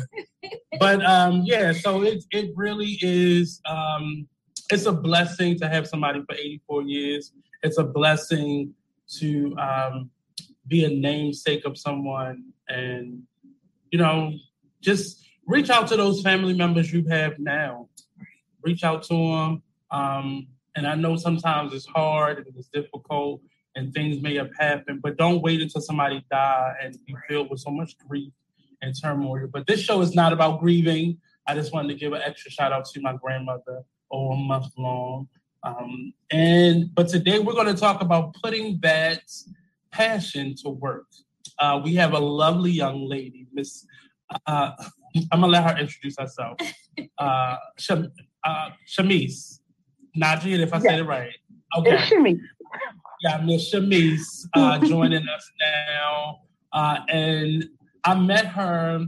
but 0.79 1.05
um, 1.05 1.43
yeah, 1.45 1.71
so 1.71 2.03
it 2.03 2.25
it 2.31 2.51
really 2.55 2.97
is. 3.01 3.61
Um, 3.65 4.27
it's 4.73 4.87
a 4.87 4.91
blessing 4.91 5.57
to 5.59 5.69
have 5.69 5.87
somebody 5.87 6.21
for 6.27 6.35
84 6.35 6.81
years. 6.83 7.31
It's 7.61 7.77
a 7.77 7.83
blessing 7.83 8.73
to 9.19 9.55
um, 9.57 10.09
be 10.67 10.83
a 10.83 10.89
namesake 10.89 11.63
of 11.65 11.77
someone 11.77 12.45
and, 12.67 13.21
you 13.91 13.99
know, 13.99 14.33
just 14.81 15.23
reach 15.45 15.69
out 15.69 15.87
to 15.89 15.95
those 15.95 16.21
family 16.21 16.53
members 16.53 16.91
you 16.91 17.05
have 17.07 17.37
now. 17.37 17.87
Reach 18.63 18.83
out 18.83 19.03
to 19.03 19.13
them. 19.13 19.63
Um, 19.91 20.47
and 20.75 20.87
I 20.87 20.95
know 20.95 21.17
sometimes 21.17 21.71
it's 21.73 21.85
hard 21.85 22.39
and 22.39 22.47
it's 22.57 22.67
difficult 22.69 23.41
and 23.75 23.93
things 23.93 24.21
may 24.21 24.35
have 24.35 24.49
happened, 24.57 25.01
but 25.03 25.17
don't 25.17 25.41
wait 25.41 25.61
until 25.61 25.81
somebody 25.81 26.25
die 26.31 26.73
and 26.81 26.97
be 27.05 27.15
filled 27.27 27.49
with 27.51 27.59
so 27.59 27.69
much 27.69 27.95
grief 27.97 28.33
and 28.81 28.95
turmoil. 28.99 29.47
But 29.51 29.67
this 29.67 29.81
show 29.81 30.01
is 30.01 30.15
not 30.15 30.33
about 30.33 30.59
grieving. 30.59 31.19
I 31.45 31.53
just 31.53 31.73
wanted 31.73 31.89
to 31.89 31.95
give 31.95 32.13
an 32.13 32.21
extra 32.23 32.49
shout 32.49 32.71
out 32.71 32.85
to 32.85 33.01
my 33.01 33.13
grandmother 33.13 33.83
all 34.13 34.35
month 34.35 34.67
long. 34.77 35.27
Um, 35.63 36.13
and 36.31 36.93
but 36.93 37.07
today 37.09 37.39
we're 37.39 37.53
going 37.53 37.73
to 37.73 37.79
talk 37.79 38.01
about 38.01 38.35
putting 38.43 38.79
that 38.83 39.23
passion 39.91 40.55
to 40.63 40.69
work. 40.69 41.07
Uh, 41.57 41.81
we 41.83 41.95
have 41.95 42.13
a 42.13 42.19
lovely 42.19 42.71
young 42.71 43.07
lady, 43.09 43.47
Miss. 43.53 43.85
Uh, 44.45 44.71
I'm 45.31 45.41
gonna 45.41 45.47
let 45.47 45.63
her 45.63 45.77
introduce 45.77 46.15
herself. 46.17 46.57
Uh, 47.17 47.55
Sham, 47.79 48.11
uh, 48.43 48.69
Shamise, 48.87 49.59
Najee, 50.15 50.59
if 50.59 50.71
I 50.73 50.79
said 50.79 50.99
it 50.99 51.03
right. 51.05 51.31
Okay. 51.75 51.89
It's 51.89 52.03
Shamise. 52.03 52.39
Yeah, 53.21 53.41
Miss 53.43 53.73
Shamise 53.73 54.45
uh, 54.53 54.77
joining 54.87 55.27
us 55.27 55.51
now, 55.59 56.41
uh, 56.71 56.99
and 57.09 57.65
I 58.03 58.13
met 58.13 58.45
her 58.45 59.07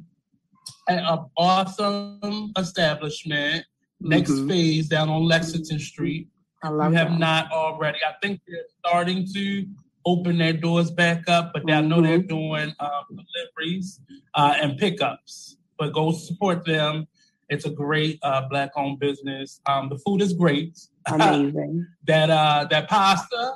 at 0.90 0.98
an 0.98 1.26
awesome 1.38 2.52
establishment, 2.58 3.66
mm-hmm. 4.06 4.10
next 4.10 4.48
phase 4.48 4.88
down 4.88 5.10
on 5.10 5.24
Lexington 5.24 5.80
Street. 5.80 6.28
I 6.64 6.70
love 6.70 6.92
you 6.92 6.98
have 6.98 7.12
that. 7.12 7.20
not 7.20 7.52
already. 7.52 8.00
I 8.08 8.14
think 8.22 8.42
they're 8.48 8.66
starting 8.80 9.28
to 9.34 9.66
open 10.06 10.38
their 10.38 10.54
doors 10.54 10.92
back 10.92 11.28
up, 11.28 11.52
but 11.54 11.66
mm-hmm. 11.66 11.78
I 11.78 11.82
know 11.82 12.02
they're 12.02 12.20
mm-hmm. 12.20 12.28
doing 12.28 12.74
um, 12.80 13.04
deliveries 13.10 14.00
uh, 14.34 14.56
and 14.62 14.78
pickups. 14.78 15.58
But 15.78 15.94
go 15.94 16.12
support 16.12 16.66
them. 16.66 17.08
It's 17.50 17.66
a 17.66 17.70
great 17.70 18.18
uh, 18.24 18.48
black-owned 18.50 19.00
business. 19.00 19.60
Um, 19.66 19.90
the 19.90 19.98
food 20.00 20.22
is 20.22 20.34
great. 20.34 20.80
Amazing. 21.08 21.86
that 22.08 22.30
uh, 22.30 22.66
that 22.70 22.88
pasta, 22.88 23.56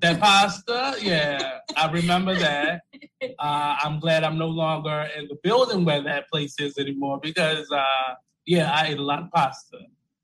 that 0.00 0.20
pasta, 0.20 0.96
yeah, 1.00 1.58
I 1.76 1.90
remember 1.90 2.34
that. 2.34 2.82
Uh, 3.38 3.76
I'm 3.80 4.00
glad 4.00 4.24
I'm 4.24 4.36
no 4.36 4.48
longer 4.48 5.08
in 5.16 5.28
the 5.28 5.36
building 5.44 5.84
where 5.84 6.02
that 6.02 6.28
place 6.28 6.56
is 6.58 6.76
anymore 6.76 7.20
because, 7.22 7.70
uh, 7.70 8.14
yeah, 8.46 8.72
I 8.72 8.88
ate 8.88 8.98
a 8.98 9.02
lot 9.02 9.20
of 9.20 9.30
pasta 9.30 9.78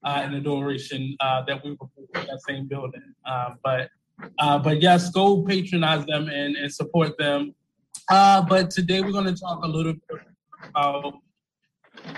uh, 0.05 0.23
in 0.25 0.33
the 0.33 0.41
duration 0.41 1.17
uh, 1.21 1.43
that 1.47 1.65
we 1.65 1.71
were 1.73 1.87
in 2.15 2.27
that 2.27 2.41
same 2.47 2.67
building. 2.67 3.15
Uh, 3.25 3.51
but 3.63 3.91
uh, 4.39 4.59
but 4.59 4.83
yes, 4.83 5.11
go 5.11 5.43
patronize 5.43 6.05
them 6.07 6.29
and, 6.29 6.57
and 6.57 6.73
support 6.73 7.17
them. 7.19 7.55
Uh, 8.11 8.43
but 8.43 8.71
today 8.71 9.01
we're 9.01 9.13
going 9.13 9.33
to 9.33 9.41
talk 9.41 9.63
a 9.65 9.69
little 9.69 9.93
bit 9.93 10.21
about 10.75 11.15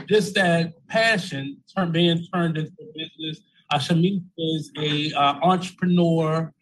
just 0.09 0.35
that 0.35 0.73
passion 0.89 1.59
turn, 1.75 1.93
being 1.93 2.25
turned 2.33 2.57
into 2.57 2.73
business. 2.95 3.43
Uh, 3.73 3.79
is 4.37 4.73
a 4.79 5.13
uh, 5.13 5.35
entrepreneur, 5.43 6.53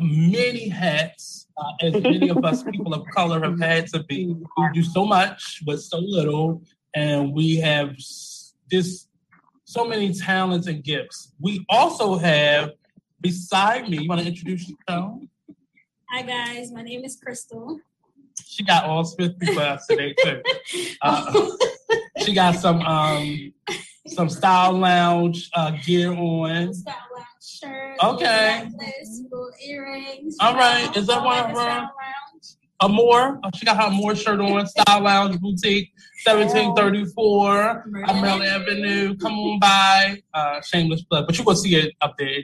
many 0.00 0.68
hats, 0.68 1.48
as 1.82 1.94
many 1.94 2.28
of 2.28 2.44
us 2.44 2.62
people 2.62 2.94
of 2.94 3.04
color 3.12 3.40
have 3.42 3.58
had 3.58 3.88
to 3.88 4.04
be. 4.04 4.26
We 4.26 4.68
do 4.72 4.84
so 4.84 5.04
much 5.04 5.62
with 5.66 5.82
so 5.82 5.98
little, 5.98 6.62
and 6.94 7.32
we 7.32 7.56
have 7.56 7.96
this 8.70 9.08
so 9.64 9.84
many 9.84 10.12
talents 10.12 10.66
and 10.66 10.82
gifts. 10.82 11.32
We 11.40 11.64
also 11.68 12.16
have 12.16 12.72
beside 13.20 13.88
me, 13.88 14.02
you 14.02 14.08
want 14.08 14.20
to 14.20 14.26
introduce 14.26 14.68
yourself? 14.68 15.20
Hi 16.10 16.22
guys, 16.22 16.70
my 16.70 16.82
name 16.82 17.04
is 17.04 17.16
Crystal. 17.16 17.80
She 18.44 18.64
got 18.64 18.84
all 18.84 19.04
spiffy 19.04 19.58
us 19.58 19.86
today 19.86 20.14
too. 20.22 20.42
Uh, 21.02 21.50
she 22.24 22.32
got 22.32 22.54
some 22.54 22.80
um 22.82 23.52
some 24.06 24.28
style 24.28 24.72
lounge 24.72 25.50
uh, 25.54 25.72
gear 25.84 26.12
on. 26.12 26.72
Style 26.72 26.94
lounge 27.14 27.26
shirt. 27.42 27.96
Okay. 28.02 28.68
Necklace, 28.70 29.22
earrings. 29.66 30.36
All 30.40 30.54
right, 30.54 30.94
is 30.96 31.06
that 31.06 31.22
one 31.22 31.38
of 31.38 31.56
her? 31.56 31.88
Amore. 32.84 33.40
Oh, 33.42 33.50
she 33.54 33.64
got 33.64 33.76
her 33.76 33.84
Amore 33.84 34.14
shirt 34.14 34.40
on. 34.40 34.66
Style 34.74 35.02
Lounge 35.02 35.40
Boutique, 35.40 35.92
1734 36.24 37.84
Maryland 37.86 38.44
Avenue. 38.44 39.16
Come 39.16 39.32
on 39.32 39.58
by. 39.58 40.22
Uh, 40.32 40.60
shameless 40.62 41.02
plug, 41.04 41.26
but 41.26 41.38
you 41.38 41.44
will 41.44 41.56
see 41.56 41.76
it 41.76 41.94
up 42.00 42.14
there, 42.18 42.42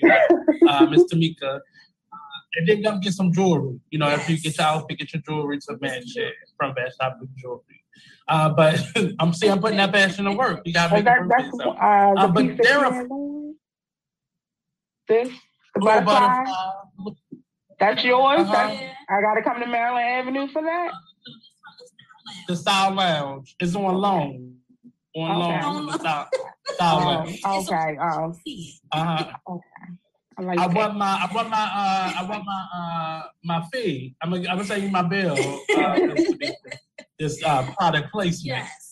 uh, 0.69 0.87
Miss 0.91 1.05
Tamika. 1.13 1.57
Uh, 1.57 1.59
and 2.57 2.69
then 2.69 2.83
come 2.83 3.01
get 3.01 3.13
some 3.13 3.33
jewelry. 3.33 3.79
You 3.91 3.99
know, 3.99 4.09
yes. 4.09 4.21
after 4.21 4.33
you 4.33 4.41
get 4.41 4.57
your 4.59 4.67
outfit, 4.67 4.99
get 4.99 5.13
your 5.13 5.23
jewelry 5.23 5.59
to 5.59 5.77
match 5.81 6.17
it 6.17 6.35
from 6.57 6.75
Best 6.75 6.99
Shop 7.01 7.19
Jewelry. 7.37 7.63
Uh, 8.29 8.49
but 8.51 8.83
I'm 9.19 9.33
seeing 9.33 9.53
I'm 9.53 9.61
putting 9.61 9.79
that 9.79 9.93
passion 9.93 10.25
to 10.25 10.33
work. 10.33 10.63
You 10.65 10.73
gotta 10.73 10.95
make 10.95 11.05
that, 11.05 11.27
work. 11.27 11.43
Uh, 11.65 12.15
uh, 12.17 12.29
but 12.29 12.57
there 12.63 12.85
are 12.85 13.07
this 15.09 15.29
the 15.75 15.81
butterfly. 15.81 16.45
That's 17.81 18.05
yours. 18.05 18.41
Uh-huh. 18.41 18.53
That's, 18.53 18.81
I 19.09 19.21
got 19.23 19.35
to 19.35 19.43
come 19.43 19.61
to 19.61 19.67
Maryland 19.67 20.07
Avenue 20.07 20.49
for 20.53 20.63
that. 20.63 20.93
The 22.47 22.55
Style 22.55 22.95
Lounge 22.95 23.57
is 23.61 23.75
on 23.75 23.95
loan. 23.95 24.57
On 25.17 25.43
okay. 25.43 25.65
loan. 25.65 25.87
The 25.87 25.99
Style, 25.99 26.29
style 26.75 26.99
oh, 26.99 27.07
Lounge. 27.07 27.41
Okay. 27.45 27.99
Oh. 28.01 28.33
Uh-huh. 28.93 29.33
Okay. 29.49 29.65
I, 30.39 30.43
like 30.43 30.59
I 30.59 30.67
want 30.69 30.97
my 30.97 31.29
I 31.29 31.35
want 31.35 31.51
my 31.51 31.57
uh 31.57 32.13
I 32.19 32.27
want 32.29 32.45
my 32.45 32.67
uh 32.75 33.23
my 33.45 33.63
fee. 33.73 34.15
I'm 34.23 34.31
gonna 34.31 34.49
I'm 34.49 34.57
gonna 34.57 34.65
send 34.65 34.83
you 34.85 34.89
my 34.91 35.03
bill. 35.03 35.37
Uh, 35.77 35.99
this 37.19 37.43
uh 37.45 37.71
product 37.77 38.11
placement. 38.13 38.65
Yes. 38.65 38.90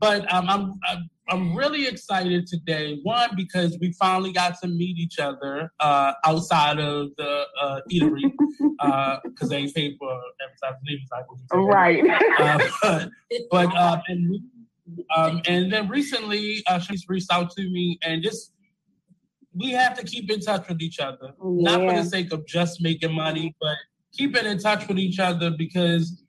But 0.00 0.32
um, 0.32 0.48
I'm, 0.48 0.80
I'm 0.88 1.10
I'm 1.28 1.56
really 1.56 1.86
excited 1.86 2.46
today. 2.46 3.00
One 3.02 3.30
because 3.34 3.78
we 3.80 3.92
finally 3.92 4.32
got 4.32 4.60
to 4.60 4.68
meet 4.68 4.98
each 4.98 5.18
other 5.18 5.72
uh, 5.80 6.12
outside 6.24 6.78
of 6.78 7.10
the 7.16 7.44
uh, 7.60 7.80
eatery 7.90 8.30
because 8.60 8.70
uh, 8.80 9.46
they 9.48 9.72
paid 9.72 9.96
for 9.98 10.20
advertising. 10.42 11.06
Right. 11.52 12.04
Uh, 12.38 12.68
but 12.82 13.10
but 13.50 13.74
uh, 13.74 14.00
and, 14.08 14.40
um, 15.16 15.40
and 15.46 15.72
then 15.72 15.88
recently 15.88 16.62
uh, 16.66 16.78
she's 16.78 17.04
reached 17.08 17.32
out 17.32 17.50
to 17.52 17.62
me 17.62 17.98
and 18.02 18.22
just 18.22 18.52
we 19.54 19.70
have 19.70 19.96
to 19.98 20.04
keep 20.04 20.30
in 20.30 20.40
touch 20.40 20.68
with 20.68 20.82
each 20.82 20.98
other, 20.98 21.32
yeah. 21.42 21.76
not 21.76 21.80
for 21.80 22.02
the 22.02 22.04
sake 22.04 22.32
of 22.32 22.44
just 22.46 22.82
making 22.82 23.12
money, 23.12 23.54
but 23.60 23.76
keeping 24.12 24.44
in 24.44 24.58
touch 24.58 24.88
with 24.88 24.98
each 24.98 25.20
other 25.20 25.50
because 25.50 26.23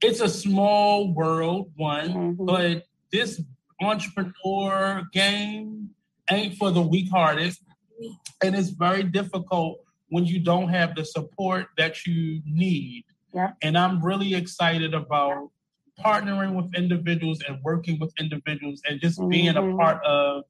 it's 0.00 0.20
a 0.20 0.28
small 0.28 1.12
world, 1.12 1.70
one, 1.76 2.08
mm-hmm. 2.08 2.44
but 2.44 2.84
this 3.12 3.40
entrepreneur 3.80 5.02
game 5.12 5.90
ain't 6.30 6.56
for 6.56 6.70
the 6.70 6.82
weak 6.82 7.10
hearted. 7.10 7.54
And 8.42 8.54
it's 8.54 8.70
very 8.70 9.02
difficult 9.02 9.80
when 10.08 10.24
you 10.24 10.40
don't 10.40 10.68
have 10.68 10.94
the 10.94 11.04
support 11.04 11.66
that 11.76 12.06
you 12.06 12.40
need. 12.44 13.04
Yeah. 13.32 13.52
And 13.62 13.76
I'm 13.76 14.04
really 14.04 14.34
excited 14.34 14.94
about 14.94 15.50
partnering 16.04 16.54
with 16.54 16.74
individuals 16.74 17.42
and 17.46 17.58
working 17.62 17.98
with 17.98 18.12
individuals 18.18 18.82
and 18.88 19.00
just 19.00 19.18
mm-hmm. 19.18 19.28
being 19.28 19.48
a 19.48 19.60
mm-hmm. 19.60 19.78
part 19.78 20.04
of 20.04 20.44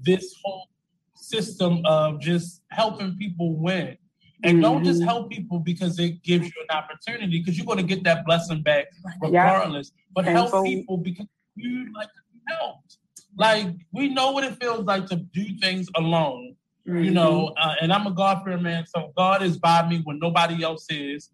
this 0.00 0.34
whole 0.42 0.68
system 1.14 1.82
of 1.84 2.20
just 2.20 2.62
helping 2.70 3.16
people 3.16 3.56
win. 3.56 3.96
And 4.44 4.54
mm-hmm. 4.54 4.62
don't 4.62 4.84
just 4.84 5.00
mm-hmm. 5.00 5.08
help 5.08 5.30
people 5.30 5.60
because 5.60 5.98
it 5.98 6.22
gives 6.22 6.46
you 6.46 6.52
an 6.68 6.76
opportunity, 6.76 7.38
because 7.38 7.56
you're 7.56 7.66
going 7.66 7.78
to 7.78 7.84
get 7.84 8.02
that 8.04 8.24
blessing 8.24 8.62
back 8.62 8.86
regardless. 9.20 9.92
Yeah. 9.94 10.02
But 10.14 10.24
help 10.24 10.50
so, 10.50 10.62
people 10.62 10.96
because 10.96 11.26
you 11.54 11.92
like 11.94 12.08
to 12.08 12.20
be 12.32 12.40
helped. 12.48 12.98
Like 13.36 13.68
we 13.92 14.08
know 14.08 14.32
what 14.32 14.44
it 14.44 14.60
feels 14.60 14.84
like 14.84 15.06
to 15.06 15.16
do 15.16 15.44
things 15.60 15.88
alone. 15.96 16.56
Mm-hmm. 16.88 17.04
You 17.04 17.10
know, 17.12 17.54
uh, 17.56 17.76
and 17.80 17.92
I'm 17.92 18.06
a 18.08 18.10
God 18.10 18.42
fearing 18.44 18.62
man, 18.62 18.84
so 18.86 19.12
God 19.16 19.42
is 19.42 19.56
by 19.56 19.88
me 19.88 20.00
when 20.04 20.18
nobody 20.18 20.64
else 20.64 20.86
is. 20.90 21.30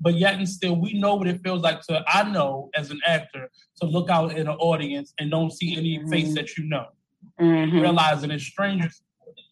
But 0.00 0.14
yet 0.14 0.34
and 0.34 0.48
still, 0.48 0.76
we 0.76 0.94
know 0.98 1.14
what 1.14 1.26
it 1.26 1.42
feels 1.42 1.62
like 1.62 1.82
to. 1.82 2.02
I 2.06 2.30
know 2.30 2.70
as 2.74 2.90
an 2.90 3.00
actor 3.06 3.50
to 3.80 3.86
look 3.86 4.10
out 4.10 4.32
in 4.32 4.46
an 4.46 4.56
audience 4.56 5.12
and 5.18 5.30
don't 5.30 5.52
see 5.52 5.76
any 5.76 5.98
mm-hmm. 5.98 6.08
face 6.08 6.34
that 6.34 6.56
you 6.56 6.64
know, 6.64 6.86
mm-hmm. 7.40 7.80
realizing 7.80 8.30
it's 8.30 8.44
strangers 8.44 9.02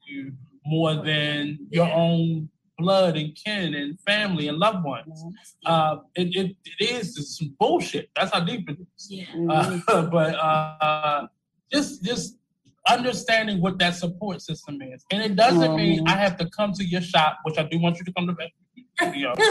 you 0.06 0.32
more 0.66 0.94
than 0.94 1.58
your 1.70 1.90
own 1.90 2.48
blood 2.78 3.16
and 3.16 3.36
kin 3.36 3.74
and 3.74 3.98
family 4.00 4.48
and 4.48 4.58
loved 4.58 4.84
ones. 4.84 5.24
Uh, 5.64 5.98
it, 6.14 6.34
it, 6.34 6.56
it 6.78 6.90
is 6.90 7.38
some 7.38 7.54
bullshit. 7.58 8.10
That's 8.16 8.32
how 8.32 8.40
deep 8.40 8.68
it 8.68 8.78
is. 8.80 9.10
Yeah. 9.10 9.24
Uh, 9.48 10.02
but 10.10 10.34
uh, 10.34 11.26
just 11.72 12.04
just 12.04 12.36
understanding 12.88 13.60
what 13.60 13.78
that 13.78 13.94
support 13.94 14.42
system 14.42 14.82
is, 14.82 15.04
and 15.10 15.22
it 15.22 15.36
doesn't 15.36 15.60
mm-hmm. 15.60 15.76
mean 15.76 16.08
I 16.08 16.16
have 16.16 16.36
to 16.38 16.48
come 16.50 16.72
to 16.74 16.84
your 16.84 17.00
shop, 17.00 17.38
which 17.44 17.58
I 17.58 17.62
do 17.64 17.78
want 17.78 17.98
you 17.98 18.04
to 18.04 18.12
come 18.12 18.26
to. 18.26 18.36
Studio. 19.00 19.34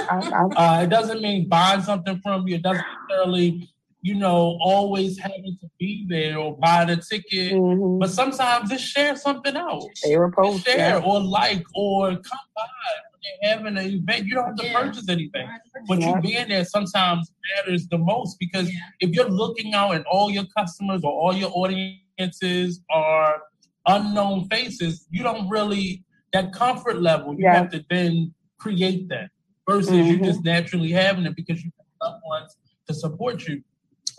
Uh, 0.56 0.82
it 0.84 0.90
doesn't 0.90 1.22
mean 1.22 1.50
buying 1.50 1.82
something 1.82 2.18
from 2.22 2.48
you. 2.48 2.56
It 2.56 2.62
doesn't 2.62 2.86
necessarily 3.10 3.70
you 4.04 4.16
know, 4.16 4.58
always 4.62 5.18
having 5.18 5.58
to 5.62 5.70
be 5.80 6.06
there 6.10 6.38
or 6.38 6.58
buy 6.58 6.84
the 6.84 6.98
ticket. 6.98 7.54
Mm-hmm. 7.54 8.00
But 8.00 8.10
sometimes 8.10 8.70
just 8.70 8.84
share 8.86 9.16
something 9.16 9.56
out. 9.56 9.84
Share, 9.96 10.30
post, 10.30 10.66
share 10.66 11.00
yeah. 11.00 11.06
or 11.06 11.22
like 11.22 11.66
or 11.74 12.10
come 12.12 12.46
by 12.54 12.64
they're 13.13 13.13
having 13.42 13.78
an 13.78 13.78
event. 13.78 14.26
You 14.26 14.36
don't 14.36 14.46
have 14.46 14.56
to 14.58 14.66
yeah. 14.66 14.82
purchase 14.82 15.10
anything. 15.10 15.48
But 15.88 16.00
yeah. 16.00 16.16
you 16.16 16.22
being 16.22 16.48
there 16.50 16.66
sometimes 16.66 17.32
matters 17.56 17.88
the 17.88 17.98
most 17.98 18.38
because 18.40 18.72
yeah. 18.72 18.80
if 19.00 19.12
you're 19.16 19.30
looking 19.30 19.74
out 19.74 19.96
and 19.96 20.06
all 20.06 20.30
your 20.30 20.46
customers 20.58 21.02
or 21.04 21.12
all 21.12 21.34
your 21.34 21.52
audiences 21.54 22.82
are 22.90 23.42
unknown 23.88 24.48
faces, 24.50 25.06
you 25.10 25.24
don't 25.24 25.50
really 25.50 26.04
that 26.34 26.54
comfort 26.54 27.02
level. 27.02 27.36
You 27.38 27.48
have 27.48 27.70
to 27.72 27.84
then 27.90 28.34
create 28.60 29.10
that 29.10 29.30
versus 29.70 29.92
mm-hmm. 29.92 30.08
you 30.08 30.20
just 30.20 30.44
naturally 30.44 30.92
having 30.92 31.26
it 31.26 31.36
because 31.36 31.64
you 31.64 31.72
have 32.02 32.12
loved 32.12 32.24
ones 32.26 32.58
to 32.88 32.94
support 32.94 33.48
you. 33.48 33.64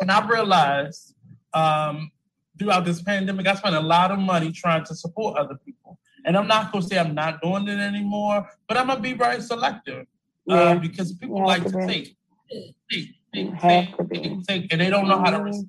And 0.00 0.10
I 0.10 0.26
realized 0.26 1.14
um, 1.52 2.10
throughout 2.58 2.84
this 2.84 3.02
pandemic, 3.02 3.46
I 3.46 3.54
spent 3.54 3.74
a 3.74 3.80
lot 3.80 4.10
of 4.10 4.18
money 4.18 4.52
trying 4.52 4.84
to 4.86 4.94
support 4.94 5.36
other 5.38 5.56
people. 5.64 5.98
And 6.24 6.36
I'm 6.36 6.46
not 6.46 6.72
gonna 6.72 6.84
say 6.84 6.98
I'm 6.98 7.14
not 7.14 7.40
doing 7.42 7.68
it 7.68 7.78
anymore, 7.78 8.48
but 8.68 8.76
I'm 8.76 8.86
gonna 8.86 9.00
be 9.00 9.12
very 9.12 9.40
selective 9.40 10.06
uh, 10.50 10.54
yeah. 10.54 10.56
uh, 10.56 10.74
because 10.76 11.12
people 11.12 11.44
like 11.46 11.64
to, 11.64 11.70
to 11.70 11.86
think, 11.86 12.16
think, 12.90 13.60
think, 13.60 14.08
think, 14.08 14.46
think, 14.46 14.66
and 14.70 14.80
they 14.80 14.90
don't 14.90 15.08
know 15.08 15.18
how 15.18 15.30
to 15.30 15.42
receive 15.42 15.68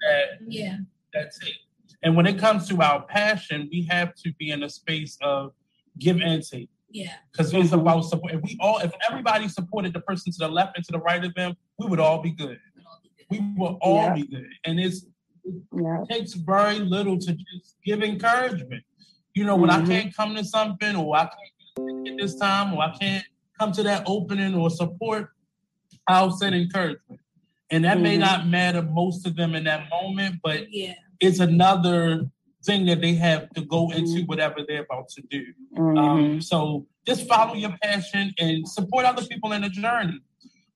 that. 0.00 0.38
Yeah, 0.46 0.76
that's 1.12 1.40
it. 1.42 1.54
And 2.02 2.16
when 2.16 2.26
it 2.26 2.38
comes 2.38 2.68
to 2.68 2.80
our 2.80 3.02
passion, 3.02 3.68
we 3.72 3.82
have 3.90 4.14
to 4.16 4.32
be 4.34 4.50
in 4.50 4.62
a 4.62 4.68
space 4.68 5.18
of 5.20 5.52
give 5.98 6.20
and 6.20 6.42
take. 6.42 6.68
Yeah. 6.90 7.12
Because 7.30 7.52
it's 7.52 7.72
about 7.72 8.02
support. 8.02 8.34
If 8.34 8.42
we 8.42 8.56
all, 8.60 8.78
if 8.78 8.92
everybody 9.08 9.48
supported 9.48 9.92
the 9.92 10.00
person 10.00 10.32
to 10.32 10.38
the 10.38 10.48
left 10.48 10.76
and 10.76 10.84
to 10.86 10.92
the 10.92 11.00
right 11.00 11.22
of 11.24 11.34
them, 11.34 11.56
we 11.78 11.86
would 11.86 12.00
all 12.00 12.22
be 12.22 12.30
good. 12.30 12.58
We 13.30 13.40
will 13.56 13.78
all 13.82 14.04
yeah. 14.04 14.14
be 14.14 14.26
good. 14.26 14.48
And 14.64 14.80
it's 14.80 15.06
yeah. 15.72 16.02
it 16.02 16.08
takes 16.08 16.32
very 16.34 16.78
little 16.78 17.18
to 17.18 17.32
just 17.32 17.76
give 17.84 18.02
encouragement. 18.02 18.84
You 19.34 19.44
know, 19.44 19.56
when 19.56 19.70
mm-hmm. 19.70 19.84
I 19.84 19.86
can't 19.86 20.16
come 20.16 20.34
to 20.34 20.44
something 20.44 20.96
or 20.96 21.16
I 21.16 21.28
can't 21.76 22.04
get 22.04 22.18
this 22.18 22.36
time 22.36 22.74
or 22.74 22.82
I 22.82 22.96
can't 22.96 23.24
come 23.58 23.72
to 23.72 23.82
that 23.84 24.04
opening 24.06 24.54
or 24.54 24.70
support, 24.70 25.30
I'll 26.06 26.30
send 26.30 26.54
encouragement. 26.54 27.20
And 27.70 27.84
that 27.84 27.94
mm-hmm. 27.94 28.02
may 28.02 28.18
not 28.18 28.46
matter 28.46 28.82
most 28.82 29.26
of 29.26 29.36
them 29.36 29.54
in 29.54 29.64
that 29.64 29.88
moment, 29.90 30.36
but 30.42 30.72
yeah. 30.72 30.94
it's 31.20 31.38
another 31.38 32.30
thing 32.64 32.86
that 32.86 33.00
they 33.00 33.14
have 33.14 33.50
to 33.50 33.60
go 33.60 33.90
into 33.90 34.20
mm-hmm. 34.20 34.26
whatever 34.26 34.60
they're 34.66 34.82
about 34.82 35.08
to 35.10 35.22
do. 35.30 35.44
Mm-hmm. 35.76 35.98
Um, 35.98 36.40
so 36.40 36.86
just 37.06 37.28
follow 37.28 37.54
your 37.54 37.76
passion 37.82 38.34
and 38.38 38.66
support 38.68 39.04
other 39.04 39.24
people 39.24 39.52
in 39.52 39.62
the 39.62 39.68
journey. 39.68 40.20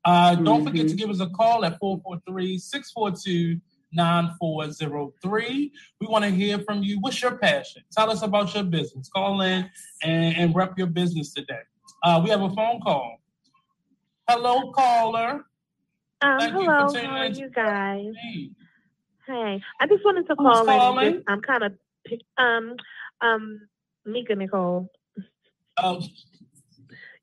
Uh, 0.04 0.32
mm-hmm. 0.32 0.44
Don't 0.44 0.64
forget 0.64 0.88
to 0.88 0.94
give 0.94 1.10
us 1.10 1.20
a 1.20 1.28
call 1.28 1.64
at 1.64 1.78
443 1.78 2.58
642 2.58 3.60
9403. 3.92 5.72
We 6.00 6.06
want 6.06 6.24
to 6.24 6.30
hear 6.30 6.58
from 6.60 6.82
you. 6.82 6.98
What's 7.00 7.20
your 7.20 7.36
passion? 7.38 7.82
Tell 7.92 8.10
us 8.10 8.22
about 8.22 8.54
your 8.54 8.64
business. 8.64 9.08
Call 9.14 9.40
in 9.42 9.70
and, 10.02 10.36
and 10.36 10.54
rep 10.54 10.78
your 10.78 10.86
business 10.86 11.32
today. 11.32 11.60
Uh, 12.02 12.20
we 12.22 12.30
have 12.30 12.42
a 12.42 12.50
phone 12.50 12.80
call. 12.80 13.20
Hello, 14.28 14.72
caller. 14.72 15.44
Um, 16.20 16.38
hello, 16.40 16.92
how 16.92 17.16
are 17.16 17.26
you 17.26 17.50
guys? 17.50 18.12
Hey, 19.26 19.62
I 19.80 19.86
just 19.86 20.04
wanted 20.04 20.26
to 20.28 20.36
call 20.36 20.98
in. 20.98 21.14
Just, 21.14 21.24
I'm 21.28 21.40
kind 21.40 21.64
of 21.64 21.72
um 22.38 22.76
um 23.20 23.60
Mika 24.04 24.34
Nicole. 24.34 24.90
Oh, 25.78 26.00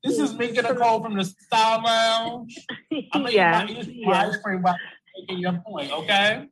this 0.02 0.18
is 0.18 0.34
Mika 0.34 0.62
Nicole 0.62 1.02
from 1.02 1.16
the 1.16 1.24
Style 1.24 1.82
Lounge. 1.82 2.58
I'm 3.12 3.26
yeah, 3.28 3.66
yeah. 3.66 4.10
ice 4.10 4.36
cream 4.38 4.62
making 5.18 5.38
your 5.38 5.62
point, 5.66 5.92
okay? 5.92 6.48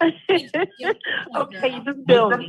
okay, 1.36 1.74
you 1.74 1.84
just 1.84 2.06
build 2.06 2.34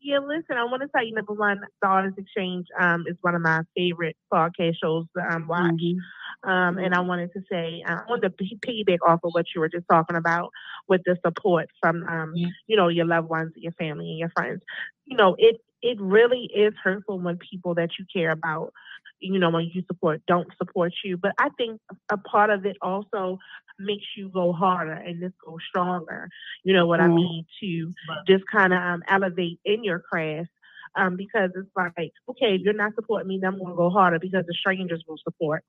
Yeah, 0.00 0.20
listen, 0.20 0.56
I 0.56 0.64
want 0.64 0.82
to 0.82 0.88
tell 0.88 1.04
you 1.04 1.12
number 1.12 1.32
one, 1.32 1.60
the 1.82 1.88
Artist 1.88 2.18
Exchange 2.18 2.66
um, 2.78 3.04
is 3.08 3.16
one 3.20 3.34
of 3.34 3.42
my 3.42 3.62
favorite 3.76 4.16
podcast 4.32 4.76
shows 4.82 5.06
to 5.16 5.22
um, 5.22 5.48
watch. 5.48 5.72
Mm-hmm. 5.72 6.48
Um, 6.48 6.78
and 6.78 6.94
I 6.94 7.00
wanted 7.00 7.32
to 7.32 7.40
say, 7.50 7.82
uh, 7.86 7.96
I 7.96 8.04
want 8.08 8.22
to 8.22 8.30
piggyback 8.30 8.98
off 9.06 9.20
of 9.24 9.32
what 9.32 9.46
you 9.54 9.60
were 9.60 9.68
just 9.68 9.86
talking 9.90 10.16
about 10.16 10.50
with 10.88 11.02
the 11.04 11.18
support 11.26 11.68
from, 11.82 12.04
um, 12.08 12.32
you 12.34 12.76
know, 12.76 12.88
your 12.88 13.06
loved 13.06 13.28
ones, 13.28 13.52
your 13.56 13.72
family, 13.72 14.10
and 14.10 14.18
your 14.18 14.30
friends. 14.30 14.62
You 15.04 15.16
know, 15.16 15.34
it 15.38 15.60
it 15.82 16.00
really 16.00 16.50
is 16.54 16.74
hurtful 16.82 17.20
when 17.20 17.38
people 17.38 17.74
that 17.74 17.90
you 17.98 18.04
care 18.12 18.30
about, 18.30 18.72
you 19.20 19.38
know, 19.38 19.50
when 19.50 19.70
you 19.72 19.82
support 19.86 20.22
don't 20.26 20.48
support 20.58 20.92
you. 21.04 21.16
But 21.16 21.32
I 21.38 21.48
think 21.56 21.80
a 22.10 22.16
part 22.16 22.50
of 22.50 22.64
it 22.66 22.76
also 22.82 23.38
makes 23.78 24.04
you 24.16 24.28
go 24.28 24.52
harder 24.52 24.92
and 24.92 25.20
just 25.20 25.34
go 25.44 25.56
stronger. 25.68 26.28
You 26.64 26.74
know 26.74 26.86
what 26.86 27.00
mm-hmm. 27.00 27.12
I 27.12 27.16
mean? 27.16 27.46
To 27.60 27.92
just 28.26 28.44
kind 28.50 28.72
of 28.72 28.80
um, 28.80 29.02
elevate 29.08 29.60
in 29.64 29.84
your 29.84 30.00
craft. 30.00 30.50
Um, 30.96 31.16
because 31.16 31.50
it's 31.54 31.68
like, 31.76 32.12
okay, 32.30 32.54
if 32.54 32.62
you're 32.62 32.72
not 32.72 32.94
supporting 32.94 33.28
me, 33.28 33.38
then 33.40 33.52
I'm 33.52 33.58
going 33.58 33.70
to 33.70 33.76
go 33.76 33.90
harder 33.90 34.18
because 34.18 34.46
the 34.46 34.54
strangers 34.58 35.04
will 35.06 35.18
support 35.22 35.62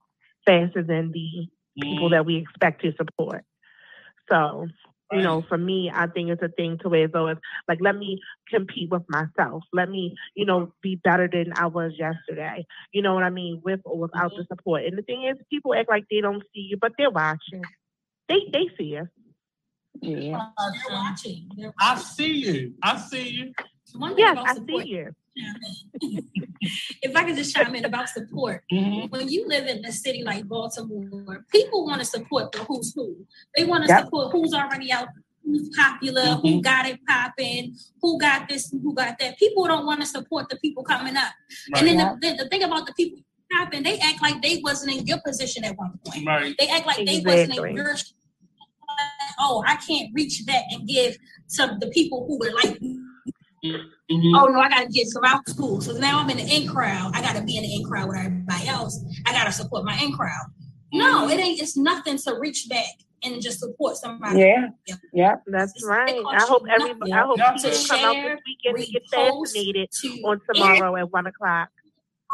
faster 0.46 0.82
than 0.82 1.12
the 1.12 1.48
people 1.80 2.06
mm-hmm. 2.06 2.14
that 2.14 2.26
we 2.26 2.38
expect 2.38 2.82
to 2.84 2.94
support. 2.96 3.44
So 4.32 4.68
you 5.12 5.22
know, 5.22 5.44
for 5.48 5.58
me, 5.58 5.92
I 5.94 6.08
think 6.08 6.30
it's 6.30 6.42
a 6.42 6.50
thing 6.50 6.78
to 6.82 6.90
where 6.90 7.08
though 7.08 7.28
it's 7.28 7.42
like, 7.68 7.80
let 7.82 7.96
me 7.96 8.22
compete 8.50 8.90
with 8.92 9.04
myself. 9.10 9.64
Let 9.74 9.90
me, 9.90 10.16
you 10.36 10.46
know, 10.46 10.74
be 10.82 10.96
better 10.96 11.28
than 11.32 11.54
I 11.56 11.68
was 11.68 11.94
yesterday. 11.98 12.66
You 12.92 13.02
know 13.02 13.14
what 13.14 13.24
I 13.24 13.30
mean? 13.30 13.62
With 13.64 13.82
or 13.86 13.98
without 13.98 14.32
mm-hmm. 14.32 14.42
the 14.42 14.46
support. 14.48 14.86
And 14.86 14.98
the 14.98 15.02
thing 15.02 15.24
is, 15.24 15.38
people 15.50 15.74
act 15.74 15.90
like 15.90 16.06
they 16.10 16.22
don't 16.22 16.44
see 16.54 16.68
you, 16.70 16.78
but 16.80 16.94
they're 16.98 17.10
watching. 17.10 17.64
They 18.28 18.40
they 18.52 18.70
see 18.78 18.96
you. 18.96 19.08
Yeah. 20.02 20.50
They're 20.58 20.96
watching. 20.96 21.50
They're 21.58 21.74
watching. 21.80 21.98
I 21.98 21.98
see 21.98 22.34
you. 22.34 22.74
I 22.84 22.98
see 22.98 23.30
you. 23.30 23.54
One 23.96 24.16
thing 24.16 24.26
yes, 24.26 24.34
about 24.34 24.48
I 24.48 24.54
see 24.54 24.90
you. 24.90 25.16
if 27.02 27.16
I 27.16 27.24
could 27.24 27.36
just 27.36 27.56
chime 27.56 27.76
in 27.76 27.86
about 27.86 28.10
support, 28.10 28.64
mm-hmm. 28.72 29.08
when 29.08 29.30
you 29.30 29.48
live 29.48 29.68
in 29.68 29.86
a 29.86 29.92
city 29.92 30.24
like 30.24 30.48
Baltimore, 30.48 31.46
people 31.52 31.86
want 31.86 32.00
to 32.00 32.06
support 32.06 32.52
the 32.52 32.60
who's 32.60 32.94
who. 32.94 33.16
They 33.56 33.66
want 33.66 33.86
to 33.86 33.90
yep. 33.90 34.06
support 34.06 34.32
who's 34.32 34.54
already 34.54 34.92
out, 34.92 35.08
who's 35.46 35.70
popular, 35.76 36.22
mm-hmm. 36.22 36.48
who 36.48 36.62
got 36.62 36.86
it 36.88 37.00
popping, 37.08 37.76
who 38.02 38.20
got 38.20 38.50
this, 38.50 38.72
who 38.72 38.94
got 38.94 39.18
that. 39.20 39.38
People 39.38 39.66
don't 39.66 39.86
want 39.86 40.02
to 40.02 40.08
support 40.08 40.50
the 40.50 40.58
people 40.58 40.84
coming 40.84 41.16
up. 41.16 41.32
Right. 41.74 41.84
And 41.84 41.88
then 41.88 41.98
the, 41.98 42.18
the, 42.28 42.44
the, 42.44 42.50
thing 42.50 42.64
about 42.64 42.86
the 42.86 42.94
people 42.94 43.20
happen, 43.52 43.84
they 43.84 43.98
act 44.00 44.22
like 44.22 44.42
they 44.42 44.60
wasn't 44.64 44.98
in 44.98 45.08
your 45.08 45.20
position 45.26 45.64
at 45.64 45.78
one 45.78 46.00
point. 46.06 46.26
Right. 46.26 46.56
They 46.60 46.68
act 46.68 46.86
like 46.86 47.00
exactly. 47.00 47.22
they 47.22 47.48
wasn't 47.48 47.70
in 47.70 47.76
your 47.76 47.96
oh, 49.40 49.64
I 49.66 49.76
can't 49.78 50.10
reach 50.14 50.46
that 50.46 50.64
and 50.72 50.88
give 50.88 51.18
to 51.56 51.78
the 51.80 51.88
people 51.88 52.26
who 52.28 52.38
were 52.38 52.52
like 52.64 52.80
Mm-hmm. 53.64 54.36
Oh 54.36 54.46
no, 54.46 54.60
I 54.60 54.70
gotta 54.70 54.90
get 54.90 55.08
around 55.22 55.46
school. 55.48 55.82
So 55.82 55.94
now 55.94 56.20
I'm 56.20 56.30
in 56.30 56.38
the 56.38 56.44
in 56.44 56.68
crowd. 56.68 57.12
I 57.14 57.22
gotta 57.22 57.42
be 57.44 57.58
in 57.58 57.64
the 57.64 57.76
in 57.76 57.84
crowd 57.84 58.08
with 58.08 58.18
everybody 58.18 58.68
else. 58.68 59.04
I 59.26 59.32
gotta 59.34 59.52
support 59.52 59.86
my 59.86 59.98
in 60.02 60.14
crowd. 60.14 60.48
No, 60.94 61.22
mm-hmm. 61.22 61.32
it 61.32 61.40
ain't. 61.40 61.62
It's 61.62 61.78
nothing 61.78 62.18
to 62.18 62.36
reach 62.40 62.68
back 62.70 62.88
and 63.24 63.42
just 63.42 63.60
support 63.60 63.98
somebody. 63.98 64.40
Yeah, 64.40 64.70
yeah, 65.14 65.36
that's 65.48 65.74
it's, 65.76 65.86
right. 65.86 66.24
I 66.28 66.42
hope 66.42 66.64
everybody. 66.70 67.12
I 67.12 67.22
hope 67.22 67.38
people 67.38 67.72
come 67.88 68.06
out 68.06 68.14
this 68.14 68.40
weekend 68.46 68.78
and 68.78 68.88
get 68.88 69.04
fascinated 69.12 69.90
on 70.24 70.42
tomorrow 70.54 70.96
at 70.96 71.12
one 71.12 71.28
o'clock. 71.28 71.70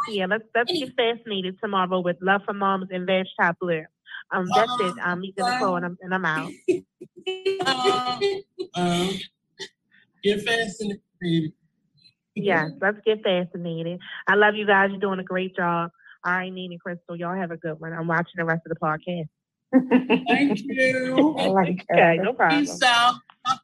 Yeah, 0.09 0.27
let's 0.27 0.43
let's 0.53 0.71
get 0.71 0.95
fascinated 0.95 1.57
tomorrow 1.61 1.99
with 2.01 2.17
Love 2.21 2.41
for 2.45 2.53
Moms 2.53 2.87
and 2.91 3.07
Veg 3.07 3.25
Top 3.39 3.57
Blue. 3.59 3.83
Um, 4.31 4.47
that's 4.53 4.71
it. 4.79 4.93
I'm 5.03 5.21
Mika 5.21 5.43
Nicole, 5.43 5.77
and 5.77 5.85
I'm 5.85 5.97
and 6.01 6.13
I'm 6.13 6.25
out. 6.25 6.51
uh, 7.65 8.19
um, 8.75 9.09
get 10.23 10.41
fascinated 10.43 11.01
Yes, 12.35 12.71
let's 12.81 12.97
get 13.05 13.23
fascinated. 13.23 13.99
I 14.27 14.35
love 14.35 14.55
you 14.55 14.67
guys. 14.67 14.89
You're 14.91 14.99
doing 14.99 15.19
a 15.19 15.23
great 15.23 15.55
job. 15.55 15.91
All 16.25 16.33
right, 16.33 16.51
Nina 16.51 16.77
Crystal, 16.79 17.15
y'all 17.15 17.35
have 17.35 17.51
a 17.51 17.57
good 17.57 17.79
one. 17.79 17.93
I'm 17.93 18.07
watching 18.07 18.33
the 18.37 18.45
rest 18.45 18.63
of 18.65 18.73
the 18.73 18.79
podcast. 18.79 19.27
Thank 20.27 20.61
you. 20.63 21.35
okay, 21.37 22.17
no 22.21 22.33
problem. 22.33 22.61
Peace 22.61 22.81
out. 22.83 23.15
I 23.45 23.57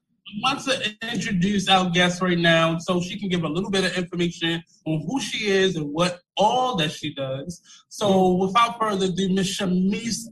want 0.43 0.59
to 0.61 0.95
introduce 1.11 1.67
our 1.67 1.89
guest 1.89 2.21
right 2.21 2.37
now 2.37 2.77
so 2.77 3.01
she 3.01 3.19
can 3.19 3.29
give 3.29 3.43
a 3.43 3.47
little 3.47 3.69
bit 3.69 3.83
of 3.83 3.97
information 3.97 4.63
on 4.85 5.03
who 5.07 5.19
she 5.19 5.47
is 5.47 5.75
and 5.75 5.91
what 5.91 6.19
all 6.37 6.75
that 6.77 6.91
she 6.91 7.13
does. 7.13 7.61
So 7.89 8.35
without 8.35 8.79
further 8.79 9.07
ado, 9.07 9.33
Miss 9.33 9.59
Shamise 9.59 10.27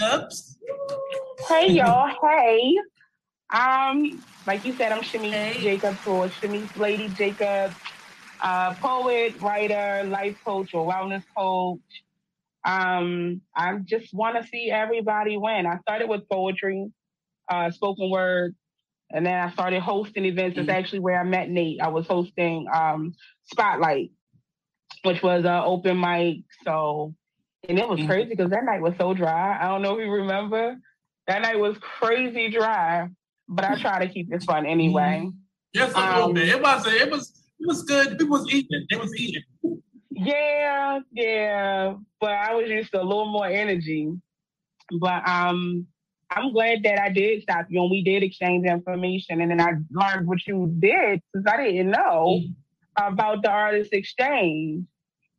Jacobs. 0.00 0.58
Hey 1.48 1.70
y'all, 1.72 2.10
hey. 2.22 2.76
Um, 3.52 4.22
like 4.46 4.64
you 4.64 4.72
said, 4.74 4.92
I'm 4.92 5.02
Shamise 5.02 5.32
hey. 5.32 5.60
Jacobs 5.60 6.06
or 6.06 6.28
Shamise 6.28 6.76
Lady 6.76 7.08
Jacobs, 7.08 7.74
uh, 8.40 8.74
poet, 8.74 9.40
writer, 9.40 10.04
life 10.06 10.38
coach, 10.44 10.72
or 10.72 10.90
wellness 10.90 11.24
coach. 11.36 11.80
Um, 12.64 13.40
I 13.54 13.76
just 13.84 14.14
want 14.14 14.40
to 14.40 14.46
see 14.48 14.70
everybody 14.70 15.36
win. 15.36 15.66
I 15.66 15.78
started 15.78 16.08
with 16.08 16.28
poetry, 16.28 16.92
uh, 17.50 17.70
spoken 17.70 18.10
word, 18.10 18.54
and 19.10 19.26
then 19.26 19.34
I 19.34 19.50
started 19.50 19.80
hosting 19.80 20.26
events. 20.26 20.56
It's 20.56 20.68
mm-hmm. 20.68 20.78
actually 20.78 21.00
where 21.00 21.20
I 21.20 21.24
met 21.24 21.50
Nate. 21.50 21.80
I 21.80 21.88
was 21.88 22.06
hosting 22.06 22.66
um, 22.72 23.14
Spotlight, 23.50 24.12
which 25.02 25.22
was 25.22 25.44
an 25.44 25.62
open 25.64 25.98
mic. 26.00 26.44
So, 26.64 27.14
and 27.68 27.78
it 27.78 27.88
was 27.88 27.98
mm-hmm. 27.98 28.08
crazy 28.08 28.28
because 28.28 28.50
that 28.50 28.64
night 28.64 28.80
was 28.80 28.94
so 28.96 29.12
dry. 29.12 29.58
I 29.60 29.66
don't 29.66 29.82
know 29.82 29.98
if 29.98 30.04
you 30.04 30.12
remember. 30.12 30.76
That 31.26 31.42
night 31.42 31.58
was 31.58 31.76
crazy 31.80 32.50
dry 32.50 33.08
but 33.50 33.64
I 33.64 33.74
try 33.80 33.98
to 33.98 34.12
keep 34.12 34.32
it 34.32 34.42
fun 34.44 34.64
anyway. 34.64 35.28
Just 35.74 35.96
a 35.96 36.00
um, 36.00 36.14
little 36.14 36.32
bit. 36.32 36.48
It 36.48 36.62
was 36.62 36.86
it 36.86 37.10
was 37.10 37.42
it 37.58 37.66
was 37.66 37.82
good. 37.82 38.18
People 38.18 38.38
was 38.38 38.48
eating. 38.52 38.86
They 38.88 38.96
was 38.96 39.14
eating. 39.16 39.42
Yeah, 40.10 41.00
yeah. 41.12 41.94
But 42.20 42.30
I 42.30 42.54
was 42.54 42.68
used 42.68 42.92
to 42.92 43.02
a 43.02 43.04
little 43.04 43.30
more 43.30 43.46
energy. 43.46 44.12
But 45.00 45.28
um 45.28 45.86
I'm 46.30 46.52
glad 46.52 46.84
that 46.84 47.00
I 47.00 47.08
did 47.08 47.42
stop 47.42 47.66
you 47.68 47.82
and 47.82 47.90
we 47.90 48.04
did 48.04 48.22
exchange 48.22 48.64
information 48.64 49.40
and 49.40 49.50
then 49.50 49.60
I 49.60 49.72
learned 49.90 50.28
what 50.28 50.46
you 50.46 50.72
did 50.78 51.20
because 51.32 51.52
I 51.52 51.64
didn't 51.64 51.90
know 51.90 52.40
mm-hmm. 52.40 53.12
about 53.12 53.42
the 53.42 53.50
artist 53.50 53.92
exchange. 53.92 54.86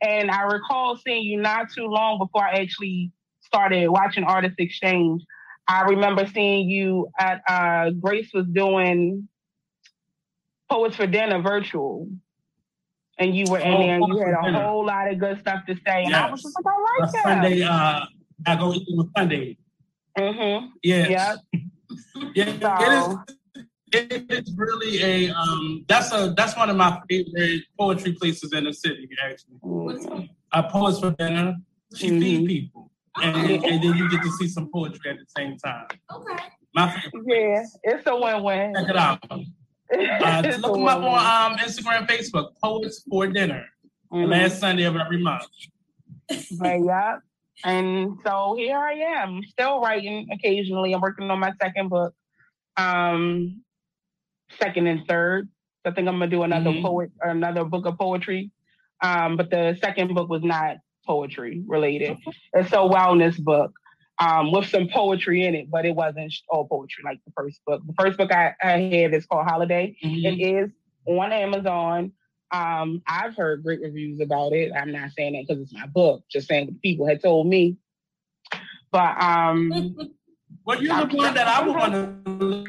And 0.01 0.29
I 0.29 0.41
recall 0.43 0.97
seeing 0.97 1.23
you 1.23 1.39
not 1.39 1.71
too 1.71 1.85
long 1.85 2.17
before 2.17 2.43
I 2.43 2.55
actually 2.55 3.11
started 3.41 3.87
watching 3.87 4.23
Artist 4.23 4.55
Exchange. 4.57 5.23
I 5.71 5.83
remember 5.83 6.27
seeing 6.27 6.69
you 6.69 7.09
at 7.17 7.41
uh, 7.47 7.91
Grace 7.91 8.31
was 8.33 8.45
doing 8.45 9.29
Poets 10.69 10.97
for 10.97 11.07
Dinner 11.07 11.41
virtual. 11.41 12.09
And 13.17 13.33
you 13.33 13.45
were 13.49 13.59
in 13.59 13.73
oh, 13.73 13.77
there 13.77 13.95
and 13.95 14.07
you 14.07 14.19
had 14.19 14.33
a 14.33 14.67
whole 14.67 14.85
lot 14.85 15.09
of 15.09 15.17
good 15.17 15.39
stuff 15.39 15.65
to 15.67 15.75
say. 15.75 16.03
And 16.03 16.09
yes. 16.09 16.27
I 16.27 16.31
was 16.31 16.41
just 16.41 16.57
like, 16.57 16.65
I 16.75 17.01
like 17.03 17.11
that. 17.11 17.23
Sunday, 17.23 17.61
uh, 17.61 18.05
I 18.45 18.55
go 18.57 18.73
eat 18.73 18.87
with 18.89 19.07
Sunday. 19.15 19.57
Mm-hmm. 20.17 20.65
Yes. 20.83 21.37
Yep. 21.53 21.61
yeah. 22.35 22.59
So, 22.59 23.23
it 23.93 24.11
is 24.11 24.21
it 24.29 24.31
is 24.31 24.53
really 24.57 25.03
a 25.03 25.33
um 25.33 25.85
that's 25.87 26.11
a 26.13 26.33
that's 26.35 26.57
one 26.57 26.69
of 26.69 26.75
my 26.77 26.99
favorite 27.09 27.63
poetry 27.77 28.13
places 28.13 28.51
in 28.51 28.65
the 28.65 28.73
city 28.73 29.07
actually. 29.23 29.55
Mm-hmm. 29.63 30.23
Uh, 30.51 30.63
poets 30.63 30.99
for 30.99 31.11
dinner. 31.11 31.55
She 31.95 32.09
mm-hmm. 32.09 32.19
feed 32.19 32.47
people 32.47 32.90
and, 33.17 33.35
and, 33.35 33.83
then 33.83 33.97
you 33.97 34.09
get 34.09 34.21
to 34.21 34.31
see 34.31 34.47
some 34.47 34.69
poetry 34.71 35.11
at 35.11 35.17
the 35.17 35.25
same 35.37 35.57
time. 35.57 35.85
Okay. 36.13 36.43
My 36.73 36.89
favorite. 36.91 37.23
Yeah, 37.27 37.63
it's 37.83 38.07
a 38.07 38.15
win-win. 38.15 38.73
Check 38.75 38.89
it 38.89 38.97
out. 38.97 39.19
Uh, 39.93 40.41
look 40.59 40.73
them 40.73 40.87
up 40.87 41.03
on 41.03 41.51
um, 41.51 41.57
Instagram, 41.57 42.07
Facebook. 42.07 42.51
Poets 42.63 43.03
for 43.09 43.27
Dinner. 43.27 43.65
Mm-hmm. 44.13 44.31
Last 44.31 44.61
Sunday 44.61 44.83
of 44.83 44.95
every 44.95 45.21
month. 45.21 45.43
Right, 46.61 46.81
yeah. 46.81 47.17
And 47.65 48.17
so 48.25 48.55
here 48.57 48.77
I 48.77 48.93
am, 48.93 49.41
still 49.49 49.81
writing 49.81 50.29
occasionally. 50.31 50.93
I'm 50.93 51.01
working 51.01 51.29
on 51.29 51.39
my 51.39 51.51
second 51.61 51.89
book, 51.89 52.13
um, 52.77 53.63
second 54.59 54.87
and 54.87 55.05
third. 55.07 55.49
I 55.85 55.91
think 55.91 56.07
I'm 56.07 56.15
gonna 56.15 56.27
do 56.27 56.43
another 56.43 56.69
mm-hmm. 56.69 56.85
poet, 56.85 57.11
another 57.21 57.65
book 57.65 57.85
of 57.85 57.97
poetry. 57.97 58.51
Um, 59.01 59.35
but 59.35 59.49
the 59.49 59.77
second 59.81 60.13
book 60.13 60.29
was 60.29 60.43
not 60.43 60.77
poetry 61.11 61.61
related. 61.67 62.17
It's 62.53 62.71
a 62.71 62.77
wellness 62.77 63.37
book 63.37 63.73
um, 64.17 64.53
with 64.53 64.67
some 64.69 64.87
poetry 64.87 65.45
in 65.45 65.55
it, 65.55 65.69
but 65.69 65.85
it 65.85 65.93
wasn't 65.93 66.33
all 66.47 66.65
poetry 66.65 67.03
like 67.03 67.19
the 67.25 67.33
first 67.35 67.59
book. 67.67 67.81
The 67.85 67.93
first 67.99 68.17
book 68.17 68.31
I, 68.31 68.53
I 68.63 68.79
have 68.79 69.13
is 69.13 69.25
called 69.25 69.45
Holiday. 69.45 69.97
Mm-hmm. 70.01 70.25
It 70.25 70.39
is 70.41 70.71
on 71.05 71.33
Amazon. 71.33 72.13
Um, 72.53 73.01
I've 73.07 73.35
heard 73.35 73.61
great 73.61 73.81
reviews 73.81 74.21
about 74.21 74.53
it. 74.53 74.71
I'm 74.73 74.93
not 74.93 75.11
saying 75.11 75.33
that 75.33 75.47
because 75.47 75.63
it's 75.63 75.73
my 75.73 75.85
book, 75.87 76.23
just 76.31 76.47
saying 76.47 76.79
people 76.81 77.05
had 77.05 77.21
told 77.21 77.47
me. 77.47 77.75
But 78.89 79.21
um, 79.21 80.13
well, 80.65 80.81
you're 80.81 80.95
the 81.07 81.13
one 81.13 81.33
that 81.33 81.47
I 81.47 81.67
would 81.67 81.75
want 81.75 81.93
to 81.93 82.65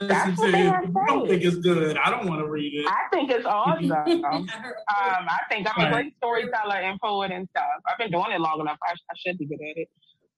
that's 0.00 0.38
what 0.38 0.52
they 0.52 0.66
are 0.66 0.82
I 0.84 1.06
don't 1.06 1.28
think 1.28 1.42
it's 1.42 1.56
good. 1.56 1.96
I 1.96 2.10
don't 2.10 2.28
want 2.28 2.40
to 2.40 2.48
read 2.48 2.74
it. 2.74 2.86
I 2.86 3.08
think 3.12 3.30
it's 3.30 3.46
awesome. 3.46 3.90
um, 3.92 4.48
I 4.88 5.38
think 5.50 5.66
I'm 5.74 5.86
a 5.86 5.90
great 5.90 6.14
storyteller 6.18 6.76
and 6.76 7.00
poet 7.00 7.30
and 7.30 7.48
stuff. 7.50 7.64
I've 7.86 7.98
been 7.98 8.10
doing 8.10 8.32
it 8.32 8.40
long 8.40 8.60
enough. 8.60 8.78
I, 8.82 8.92
I 8.92 9.14
should 9.16 9.38
be 9.38 9.46
good 9.46 9.54
at 9.54 9.76
it. 9.76 9.88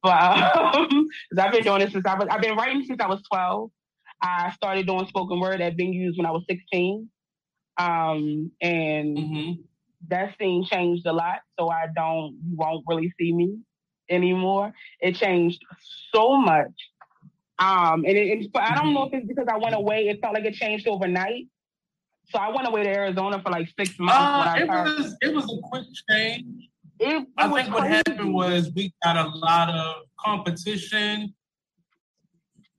But 0.02 0.12
um, 0.76 1.08
I've 1.36 1.52
been 1.52 1.64
doing 1.64 1.82
it 1.82 1.92
since 1.92 2.06
I 2.06 2.14
was. 2.14 2.28
I've 2.30 2.40
been 2.40 2.56
writing 2.56 2.84
since 2.86 3.00
I 3.00 3.08
was 3.08 3.20
12. 3.32 3.70
I 4.22 4.52
started 4.52 4.86
doing 4.86 5.06
spoken 5.08 5.40
word 5.40 5.60
at 5.60 5.76
venues 5.76 6.16
when 6.16 6.26
I 6.26 6.30
was 6.30 6.44
16, 6.48 7.08
um, 7.78 8.50
and 8.60 9.16
mm-hmm. 9.16 9.52
that 10.08 10.34
scene 10.38 10.64
changed 10.64 11.06
a 11.06 11.12
lot. 11.12 11.40
So 11.58 11.68
I 11.68 11.86
don't, 11.94 12.38
you 12.48 12.56
won't 12.56 12.84
really 12.88 13.12
see 13.18 13.32
me 13.32 13.58
anymore. 14.10 14.72
It 15.00 15.14
changed 15.14 15.62
so 16.12 16.36
much 16.36 16.72
um, 17.58 18.04
and, 18.04 18.16
it, 18.16 18.30
and 18.30 18.50
I 18.54 18.74
don't 18.74 18.94
know 18.94 19.04
if 19.04 19.14
it's 19.14 19.26
because 19.26 19.46
I 19.50 19.56
went 19.56 19.74
away. 19.74 20.08
It 20.08 20.20
felt 20.20 20.34
like 20.34 20.44
it 20.44 20.54
changed 20.54 20.86
overnight. 20.86 21.46
So 22.30 22.38
I 22.38 22.50
went 22.50 22.68
away 22.68 22.84
to 22.84 22.90
Arizona 22.90 23.40
for 23.42 23.50
like 23.50 23.68
six 23.78 23.98
months. 23.98 24.16
Uh, 24.18 24.54
it 24.58 24.68
was 24.68 25.16
it 25.22 25.34
was 25.34 25.44
a 25.44 25.60
quick 25.68 25.84
change. 26.08 26.68
It, 27.00 27.08
it 27.08 27.28
I 27.36 27.44
think 27.44 27.54
crazy. 27.54 27.70
what 27.70 27.86
happened 27.86 28.34
was 28.34 28.70
we 28.74 28.92
got 29.02 29.16
a 29.16 29.28
lot 29.30 29.70
of 29.70 30.02
competition, 30.20 31.34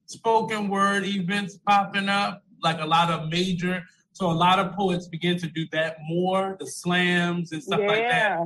spoken 0.05 0.69
word 0.69 1.05
events 1.05 1.57
popping 1.65 2.09
up, 2.09 2.43
like 2.61 2.79
a 2.79 2.85
lot 2.85 3.09
of 3.09 3.29
major. 3.29 3.83
So 4.11 4.29
a 4.29 4.33
lot 4.33 4.59
of 4.59 4.73
poets 4.73 5.07
began 5.07 5.37
to 5.39 5.47
do 5.47 5.65
that 5.71 5.97
more, 6.07 6.55
the 6.59 6.67
slams 6.67 7.51
and 7.51 7.63
stuff 7.63 7.79
yeah. 7.79 7.87
like 7.87 8.09
that 8.09 8.39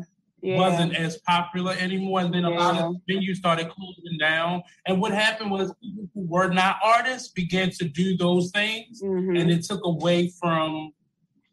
yeah. 0.44 0.58
wasn't 0.58 0.96
as 0.96 1.18
popular 1.20 1.74
anymore. 1.80 2.20
And 2.20 2.34
then 2.34 2.46
a 2.46 2.52
yeah. 2.52 2.58
lot 2.58 2.78
of 2.78 2.96
venues 3.10 3.36
started 3.36 3.70
closing 3.70 4.18
down. 4.20 4.62
And 4.86 5.00
what 5.00 5.14
happened 5.14 5.52
was 5.52 5.74
people 5.82 6.10
who 6.14 6.28
were 6.28 6.50
not 6.50 6.78
artists 6.84 7.30
began 7.30 7.70
to 7.72 7.86
do 7.86 8.18
those 8.18 8.52
things. 8.52 9.02
Mm-hmm. 9.02 9.38
And 9.38 9.50
it 9.50 9.64
took 9.64 9.82
away 9.86 10.32
from 10.40 10.92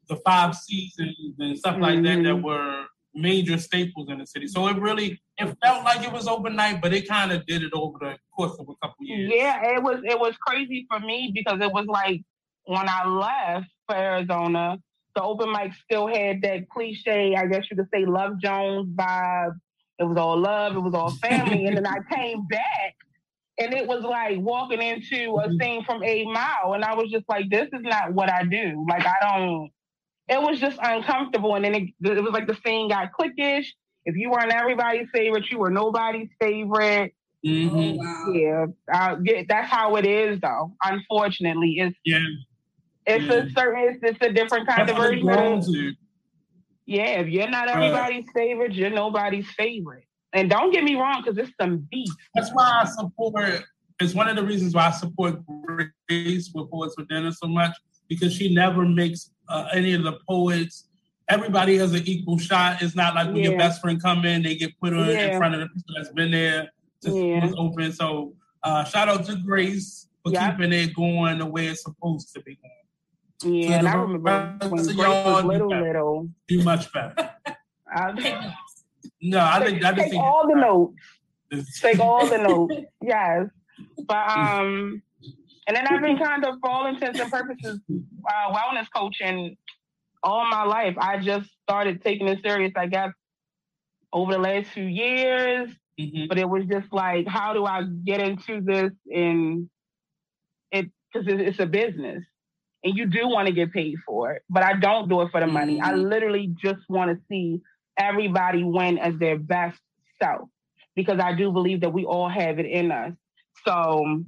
the 0.08 0.16
five 0.16 0.56
seasons 0.56 1.36
and 1.38 1.56
stuff 1.56 1.74
mm-hmm. 1.74 1.82
like 1.82 2.02
that 2.02 2.16
that 2.16 2.34
mm-hmm. 2.34 2.42
were 2.44 2.84
major 3.14 3.58
staples 3.58 4.08
in 4.08 4.18
the 4.18 4.26
city. 4.26 4.48
So 4.48 4.66
it 4.68 4.76
really 4.78 5.20
it 5.38 5.56
felt 5.62 5.84
like 5.84 6.04
it 6.04 6.12
was 6.12 6.26
overnight, 6.26 6.82
but 6.82 6.92
it 6.92 7.08
kind 7.08 7.32
of 7.32 7.46
did 7.46 7.62
it 7.62 7.72
over 7.72 7.96
the 8.00 8.16
course 8.36 8.56
of 8.58 8.68
a 8.68 8.74
couple 8.86 9.06
years. 9.06 9.32
Yeah, 9.32 9.74
it 9.74 9.82
was 9.82 10.00
it 10.04 10.18
was 10.18 10.36
crazy 10.36 10.86
for 10.90 10.98
me 11.00 11.30
because 11.32 11.60
it 11.60 11.72
was 11.72 11.86
like 11.86 12.22
when 12.64 12.88
I 12.88 13.06
left 13.06 13.70
for 13.86 13.96
Arizona, 13.96 14.78
the 15.14 15.22
open 15.22 15.52
mic 15.52 15.72
still 15.84 16.06
had 16.06 16.42
that 16.42 16.68
cliche, 16.68 17.34
I 17.36 17.46
guess 17.46 17.64
you 17.70 17.76
could 17.76 17.88
say, 17.92 18.04
Love 18.04 18.40
Jones 18.40 18.88
vibe. 18.94 19.58
It 19.98 20.04
was 20.04 20.16
all 20.16 20.38
love, 20.38 20.76
it 20.76 20.80
was 20.80 20.94
all 20.94 21.10
family. 21.10 21.66
and 21.66 21.76
then 21.76 21.86
I 21.86 21.98
came 22.14 22.46
back 22.46 22.96
and 23.58 23.74
it 23.74 23.86
was 23.86 24.02
like 24.02 24.38
walking 24.38 24.80
into 24.80 25.36
a 25.36 25.48
mm-hmm. 25.48 25.58
scene 25.60 25.84
from 25.84 26.02
Eight 26.02 26.26
Mile. 26.26 26.72
And 26.74 26.84
I 26.84 26.94
was 26.94 27.10
just 27.10 27.28
like, 27.28 27.50
this 27.50 27.68
is 27.72 27.82
not 27.82 28.14
what 28.14 28.30
I 28.30 28.44
do. 28.44 28.86
Like, 28.88 29.04
I 29.06 29.14
don't, 29.20 29.70
it 30.28 30.40
was 30.40 30.58
just 30.58 30.78
uncomfortable. 30.82 31.54
And 31.54 31.64
then 31.64 31.74
it, 31.74 31.82
it 32.00 32.22
was 32.22 32.32
like 32.32 32.46
the 32.46 32.56
scene 32.64 32.88
got 32.88 33.10
cliquish. 33.12 33.66
If 34.06 34.16
you 34.16 34.30
weren't 34.30 34.52
everybody's 34.52 35.08
favorite, 35.12 35.50
you 35.50 35.58
were 35.58 35.70
nobody's 35.70 36.30
favorite. 36.40 37.14
Mm-hmm. 37.44 37.76
Oh, 37.76 37.94
wow. 37.96 38.32
Yeah, 38.32 38.66
uh, 38.92 39.16
yeah, 39.22 39.42
that's 39.48 39.70
how 39.70 39.96
it 39.96 40.06
is, 40.06 40.40
though. 40.40 40.74
Unfortunately, 40.82 41.76
it's 41.78 41.96
yeah. 42.04 42.18
It's 43.06 43.24
yeah. 43.24 43.32
a 43.32 43.50
certain, 43.50 43.94
it's, 43.94 43.98
it's 44.02 44.18
a 44.22 44.32
different 44.32 44.68
kind 44.68 44.88
That's 44.88 44.98
of 44.98 45.04
version. 45.04 45.96
Yeah, 46.86 47.20
if 47.20 47.28
you're 47.28 47.48
not 47.48 47.68
everybody's 47.68 48.24
uh, 48.28 48.32
favorite, 48.34 48.72
you're 48.72 48.90
nobody's 48.90 49.48
favorite. 49.52 50.04
And 50.32 50.50
don't 50.50 50.72
get 50.72 50.84
me 50.84 50.94
wrong, 50.94 51.22
because 51.22 51.38
it's 51.38 51.52
some 51.60 51.86
beef. 51.90 52.10
That's 52.34 52.50
why 52.50 52.82
I 52.82 52.84
support. 52.86 53.64
It's 54.00 54.14
one 54.14 54.28
of 54.28 54.36
the 54.36 54.44
reasons 54.44 54.74
why 54.74 54.88
I 54.88 54.90
support 54.92 55.40
Grace 56.08 56.50
with 56.54 56.70
Poets 56.70 56.94
for 56.96 57.04
Dinner 57.04 57.32
so 57.32 57.46
much 57.46 57.76
because 58.08 58.32
she 58.34 58.52
never 58.52 58.84
makes 58.84 59.30
uh, 59.48 59.68
any 59.72 59.94
of 59.94 60.02
the 60.02 60.18
poets. 60.28 60.88
Everybody 61.28 61.76
has 61.76 61.92
an 61.92 62.02
equal 62.06 62.38
shot. 62.38 62.82
It's 62.82 62.96
not 62.96 63.14
like 63.14 63.28
when 63.28 63.36
yeah. 63.36 63.50
your 63.50 63.58
best 63.58 63.80
friend 63.80 64.02
come 64.02 64.24
in, 64.24 64.42
they 64.42 64.56
get 64.56 64.78
put 64.80 64.92
on 64.92 65.08
yeah. 65.08 65.32
in 65.32 65.38
front 65.38 65.54
of 65.54 65.60
the 65.60 65.66
person 65.66 65.94
that's 65.96 66.12
been 66.12 66.30
there 66.32 66.70
to 67.02 67.10
yeah. 67.10 67.50
open. 67.56 67.92
So 67.92 68.34
uh, 68.62 68.84
shout 68.84 69.08
out 69.08 69.26
to 69.26 69.36
Grace 69.36 70.08
for 70.24 70.32
yep. 70.32 70.56
keeping 70.56 70.72
it 70.72 70.94
going 70.94 71.38
the 71.38 71.46
way 71.46 71.66
it's 71.66 71.82
supposed 71.82 72.32
to 72.34 72.40
be 72.42 72.56
going. 72.56 72.72
Yeah, 73.42 73.78
and 73.78 73.88
I 73.88 73.94
remember 73.94 74.68
when 74.68 74.84
Grace 74.84 74.96
was 74.96 75.44
little, 75.44 75.68
little. 75.68 76.28
Do 76.48 76.62
much 76.62 76.92
better. 76.92 77.30
I, 77.92 78.52
no, 79.22 79.40
I 79.40 79.64
think 79.64 79.84
I 79.84 79.92
take 79.92 80.14
all 80.14 80.46
the 80.46 80.54
notes. 80.54 81.80
take 81.80 81.98
all 81.98 82.26
the 82.26 82.38
notes. 82.38 82.74
Yes, 83.02 83.46
but 84.06 84.28
um, 84.28 85.02
and 85.66 85.76
then 85.76 85.86
I've 85.86 86.02
been 86.02 86.18
kind 86.18 86.44
of, 86.44 86.56
for 86.60 86.70
all 86.70 86.86
intents 86.86 87.18
and 87.18 87.30
purposes, 87.30 87.80
uh, 87.88 88.52
wellness 88.52 88.86
coaching 88.94 89.56
all 90.22 90.44
my 90.50 90.64
life. 90.64 90.96
I 90.98 91.18
just 91.18 91.48
started 91.62 92.02
taking 92.02 92.28
it 92.28 92.40
serious, 92.44 92.72
I 92.76 92.86
guess, 92.86 93.12
over 94.12 94.32
the 94.32 94.38
last 94.38 94.68
few 94.68 94.84
years. 94.84 95.70
Mm-hmm. 95.98 96.26
But 96.28 96.38
it 96.38 96.48
was 96.48 96.64
just 96.66 96.92
like, 96.92 97.26
how 97.26 97.52
do 97.52 97.64
I 97.64 97.84
get 98.04 98.20
into 98.20 98.60
this? 98.60 98.92
And 99.10 99.68
it 100.72 100.90
because 101.12 101.26
it's 101.28 101.58
a 101.58 101.66
business 101.66 102.24
and 102.82 102.96
you 102.96 103.06
do 103.06 103.28
want 103.28 103.46
to 103.48 103.52
get 103.52 103.72
paid 103.72 103.96
for 104.06 104.32
it, 104.32 104.42
but 104.48 104.62
I 104.62 104.74
don't 104.74 105.08
do 105.08 105.20
it 105.22 105.30
for 105.30 105.40
the 105.40 105.46
money. 105.46 105.78
Mm-hmm. 105.78 105.86
I 105.86 105.94
literally 105.94 106.54
just 106.62 106.80
want 106.88 107.10
to 107.10 107.22
see 107.28 107.60
everybody 107.98 108.64
win 108.64 108.98
as 108.98 109.18
their 109.18 109.38
best 109.38 109.78
self 110.22 110.48
because 110.96 111.20
I 111.20 111.34
do 111.34 111.52
believe 111.52 111.82
that 111.82 111.92
we 111.92 112.04
all 112.04 112.28
have 112.28 112.58
it 112.58 112.66
in 112.66 112.90
us. 112.90 113.12
So 113.66 114.24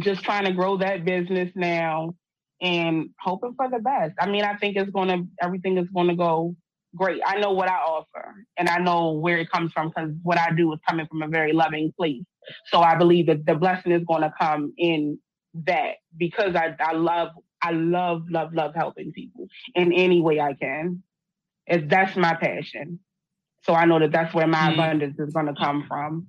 just 0.00 0.22
trying 0.24 0.44
to 0.44 0.52
grow 0.52 0.78
that 0.78 1.04
business 1.04 1.50
now 1.54 2.14
and 2.60 3.10
hoping 3.20 3.54
for 3.56 3.70
the 3.70 3.78
best. 3.78 4.14
I 4.18 4.28
mean, 4.28 4.44
I 4.44 4.56
think 4.56 4.76
it's 4.76 4.90
going 4.90 5.08
to, 5.08 5.26
everything 5.40 5.78
is 5.78 5.88
going 5.94 6.08
to 6.08 6.16
go 6.16 6.56
great. 6.96 7.20
I 7.24 7.38
know 7.38 7.52
what 7.52 7.68
I 7.68 7.76
offer 7.76 8.44
and 8.56 8.68
I 8.68 8.78
know 8.78 9.12
where 9.12 9.38
it 9.38 9.50
comes 9.50 9.72
from 9.72 9.88
because 9.88 10.10
what 10.22 10.38
I 10.38 10.52
do 10.52 10.72
is 10.72 10.80
coming 10.88 11.06
from 11.06 11.22
a 11.22 11.28
very 11.28 11.52
loving 11.52 11.92
place. 11.96 12.24
So 12.66 12.80
I 12.80 12.96
believe 12.96 13.26
that 13.26 13.46
the 13.46 13.54
blessing 13.54 13.92
is 13.92 14.02
going 14.04 14.22
to 14.22 14.32
come 14.38 14.72
in 14.76 15.18
that 15.66 15.96
because 16.16 16.56
I, 16.56 16.74
I 16.80 16.92
love 16.92 17.28
I 17.62 17.72
love, 17.72 18.30
love, 18.30 18.54
love 18.54 18.74
helping 18.74 19.12
people 19.12 19.48
in 19.74 19.92
any 19.92 20.20
way 20.20 20.40
I 20.40 20.54
can. 20.54 21.02
It's, 21.66 21.84
that's 21.88 22.16
my 22.16 22.34
passion. 22.34 23.00
So 23.62 23.74
I 23.74 23.84
know 23.84 23.98
that 23.98 24.12
that's 24.12 24.32
where 24.32 24.46
my 24.46 24.58
mm-hmm. 24.58 24.74
abundance 24.74 25.18
is 25.18 25.32
going 25.32 25.46
to 25.46 25.54
come 25.54 25.84
from. 25.86 26.28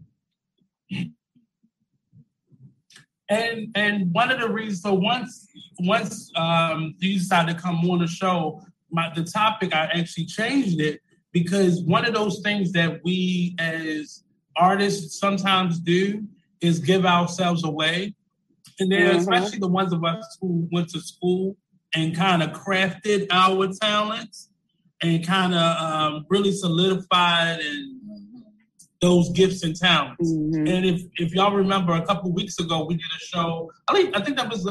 And 3.30 3.68
and 3.76 4.12
one 4.12 4.32
of 4.32 4.40
the 4.40 4.50
reasons, 4.50 4.82
so 4.82 4.96
once 4.96 5.48
once 5.80 6.32
um, 6.36 6.96
you 6.98 7.20
decided 7.20 7.56
to 7.56 7.62
come 7.62 7.88
on 7.88 8.00
the 8.00 8.08
show, 8.08 8.60
my 8.90 9.12
the 9.14 9.24
topic 9.24 9.74
I 9.74 9.86
actually 9.86 10.26
changed 10.26 10.82
it 10.82 11.00
because 11.32 11.84
one 11.84 12.06
of 12.06 12.16
those 12.16 12.42
things 12.42 12.72
that 12.72 13.02
we 13.04 13.56
as 13.60 14.24
artists 14.56 15.20
sometimes 15.20 15.80
do 15.80 16.24
is 16.60 16.80
give 16.80 17.06
ourselves 17.06 17.64
away. 17.64 18.16
And 18.80 18.92
then, 18.92 19.02
mm-hmm. 19.02 19.20
especially 19.20 19.60
the 19.60 19.68
ones 19.68 19.94
of 19.94 20.04
us 20.04 20.38
who 20.42 20.68
went 20.72 20.90
to 20.90 21.00
school 21.00 21.58
and 21.96 22.16
kind 22.16 22.44
of 22.44 22.52
crafted 22.52 23.28
our 23.32 23.68
talents 23.82 24.50
and 25.02 25.26
kind 25.26 25.54
of 25.54 25.78
um, 25.78 26.26
really 26.30 26.52
solidified 26.52 27.60
and 27.60 28.00
those 29.02 29.30
gifts 29.32 29.64
and 29.64 29.76
talents. 29.76 30.32
Mm-hmm. 30.32 30.68
And 30.68 30.86
if 30.86 31.02
if 31.18 31.34
y'all 31.34 31.56
remember, 31.56 31.94
a 31.94 32.06
couple 32.06 32.32
weeks 32.34 32.60
ago 32.60 32.86
we 32.86 32.96
did 32.96 33.06
a 33.06 33.26
show. 33.26 33.72
I 33.88 33.94
think 33.94 34.16
I 34.16 34.22
think 34.22 34.38
that 34.38 34.50
was 34.50 34.70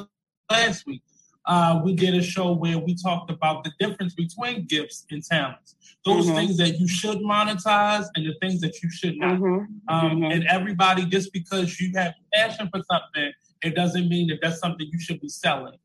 last 0.51 0.87
week. 0.87 1.03
Uh, 1.47 1.81
we 1.83 1.95
did 1.95 2.15
a 2.15 2.23
show 2.23 2.53
where 2.53 2.79
we 2.79 2.95
talked 2.95 3.31
about 3.31 3.65
the 3.65 3.73
difference 3.81 4.15
between 4.15 4.67
gifts 4.67 5.07
and 5.11 5.25
talents. 5.25 5.77
Those 6.05 6.27
mm-hmm. 6.27 6.37
things 6.37 6.57
that 6.59 6.79
you 6.79 6.87
should 6.87 7.19
monetize 7.19 8.05
and 8.15 8.27
the 8.27 8.35
things 8.43 8.61
that 8.61 8.83
you 8.83 8.91
should 8.91 9.17
not. 9.17 9.39
Mm-hmm. 9.39 9.95
Um, 9.95 10.11
mm-hmm. 10.11 10.25
and 10.25 10.45
everybody, 10.47 11.07
just 11.07 11.33
because 11.33 11.81
you 11.81 11.91
have 11.97 12.13
passion 12.35 12.69
for 12.71 12.83
something, 12.91 13.33
it 13.63 13.75
doesn't 13.75 14.09
mean 14.09 14.29
that 14.29 14.39
that's 14.43 14.61
something 14.61 14.89
you 14.91 15.01
should 15.01 15.21
be 15.21 15.29
selling 15.29 15.77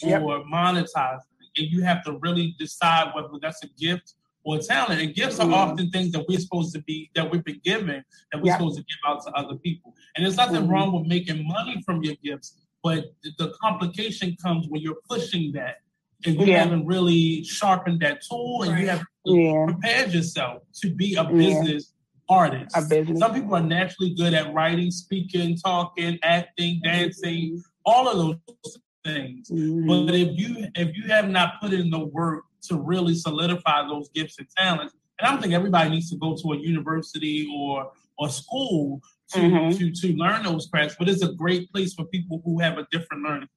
yep. 0.00 0.22
or 0.22 0.44
monetizing. 0.44 1.20
And 1.56 1.66
you 1.66 1.82
have 1.82 2.04
to 2.04 2.18
really 2.20 2.54
decide 2.58 3.12
whether 3.14 3.28
that's 3.40 3.62
a 3.64 3.68
gift 3.78 4.14
or 4.44 4.58
talent. 4.58 5.00
And 5.00 5.14
gifts 5.14 5.38
mm-hmm. 5.38 5.52
are 5.52 5.70
often 5.70 5.90
things 5.90 6.12
that 6.12 6.24
we're 6.28 6.38
supposed 6.38 6.72
to 6.74 6.82
be 6.82 7.10
that 7.14 7.30
we've 7.30 7.44
been 7.44 7.60
given 7.64 8.04
that 8.32 8.40
we're 8.40 8.48
yep. 8.48 8.58
supposed 8.58 8.78
to 8.78 8.82
give 8.82 8.98
out 9.06 9.24
to 9.24 9.32
other 9.32 9.56
people. 9.56 9.94
And 10.16 10.24
there's 10.24 10.36
nothing 10.36 10.62
mm-hmm. 10.62 10.70
wrong 10.70 10.92
with 10.92 11.06
making 11.06 11.46
money 11.46 11.82
from 11.84 12.02
your 12.02 12.14
gifts, 12.22 12.58
but 12.82 13.06
the 13.38 13.52
complication 13.60 14.36
comes 14.42 14.66
when 14.68 14.80
you're 14.80 14.98
pushing 15.08 15.52
that 15.52 15.76
and 16.24 16.38
you 16.40 16.46
yeah. 16.46 16.64
haven't 16.64 16.86
really 16.86 17.44
sharpened 17.44 18.00
that 18.00 18.22
tool 18.28 18.62
and 18.62 18.78
you 18.78 18.88
haven't 18.88 19.06
yeah. 19.24 19.66
prepared 19.66 20.12
yourself 20.12 20.62
to 20.82 20.94
be 20.94 21.14
a 21.14 21.24
business 21.24 21.92
yeah. 22.28 22.36
artist. 22.36 22.76
A 22.76 22.82
business. 22.82 23.18
Some 23.18 23.34
people 23.34 23.54
are 23.54 23.62
naturally 23.62 24.14
good 24.14 24.34
at 24.34 24.52
writing, 24.52 24.90
speaking, 24.90 25.56
talking, 25.56 26.18
acting, 26.22 26.80
dancing, 26.82 27.62
all 27.84 28.08
of 28.08 28.16
those 28.16 28.78
things. 29.04 29.50
Mm-hmm. 29.50 29.86
But 29.86 30.14
if 30.14 30.38
you 30.38 30.66
if 30.74 30.96
you 30.96 31.04
have 31.08 31.28
not 31.28 31.60
put 31.60 31.72
in 31.72 31.90
the 31.90 32.04
work 32.04 32.44
to 32.62 32.76
really 32.76 33.14
solidify 33.14 33.86
those 33.86 34.08
gifts 34.10 34.38
and 34.38 34.48
talents. 34.56 34.94
And 35.18 35.26
I 35.26 35.30
don't 35.30 35.40
think 35.40 35.54
everybody 35.54 35.90
needs 35.90 36.10
to 36.10 36.16
go 36.16 36.36
to 36.36 36.52
a 36.52 36.56
university 36.56 37.48
or 37.54 37.90
or 38.18 38.28
school 38.28 39.00
to 39.32 39.38
mm-hmm. 39.38 39.78
to 39.78 39.90
to 39.90 40.16
learn 40.16 40.44
those 40.44 40.66
crafts, 40.66 40.96
but 40.98 41.08
it's 41.08 41.22
a 41.22 41.32
great 41.32 41.70
place 41.72 41.94
for 41.94 42.04
people 42.06 42.40
who 42.44 42.60
have 42.60 42.78
a 42.78 42.86
different 42.90 43.22
learning. 43.22 43.48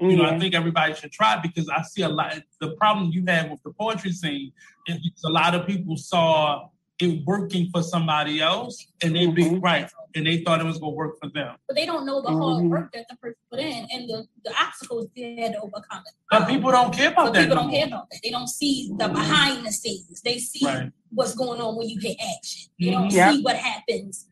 You 0.00 0.16
know, 0.16 0.26
I 0.26 0.38
think 0.38 0.54
everybody 0.54 0.94
should 0.94 1.10
try 1.10 1.40
because 1.42 1.68
I 1.68 1.82
see 1.82 2.02
a 2.02 2.08
lot. 2.08 2.40
The 2.60 2.76
problem 2.76 3.10
you 3.10 3.24
have 3.26 3.50
with 3.50 3.60
the 3.64 3.72
poetry 3.72 4.12
scene 4.12 4.52
is 4.86 4.98
a 5.26 5.28
lot 5.28 5.56
of 5.56 5.66
people 5.66 5.96
saw 5.96 6.68
it 7.00 7.24
working 7.24 7.70
for 7.70 7.82
somebody 7.82 8.40
else, 8.40 8.86
and 9.02 9.14
they 9.14 9.26
mm-hmm. 9.26 9.54
be 9.54 9.58
right, 9.58 9.90
and 10.14 10.26
they 10.26 10.38
thought 10.38 10.60
it 10.60 10.64
was 10.64 10.78
going 10.78 10.92
to 10.92 10.96
work 10.96 11.18
for 11.20 11.28
them. 11.30 11.56
But 11.66 11.76
they 11.76 11.86
don't 11.86 12.04
know 12.04 12.20
the 12.20 12.28
mm-hmm. 12.28 12.40
hard 12.40 12.64
work 12.64 12.92
that 12.92 13.06
the 13.08 13.16
person 13.16 13.36
put 13.50 13.60
in 13.60 13.86
and 13.92 14.08
the, 14.08 14.26
the 14.44 14.52
obstacles 14.60 15.06
they 15.14 15.36
had 15.36 15.52
to 15.52 15.60
overcome. 15.60 16.02
It. 16.06 16.12
But 16.30 16.42
um, 16.42 16.48
people 16.48 16.70
don't 16.70 16.92
care 16.92 17.12
about 17.12 17.26
but 17.26 17.34
that. 17.34 17.42
People 17.42 17.56
don't 17.56 17.70
care 17.70 17.86
about 17.86 18.10
that. 18.10 18.20
They 18.22 18.30
don't 18.30 18.48
see 18.48 18.92
the 18.96 19.08
behind 19.08 19.66
the 19.66 19.72
scenes. 19.72 20.20
They 20.22 20.38
see 20.38 20.66
right. 20.66 20.90
what's 21.10 21.34
going 21.34 21.60
on 21.60 21.76
when 21.76 21.88
you 21.88 22.00
hit 22.00 22.16
action. 22.36 22.70
They 22.80 22.90
don't 22.90 23.10
mm-hmm. 23.10 23.36
see 23.36 23.42
what 23.42 23.56
happens 23.56 24.26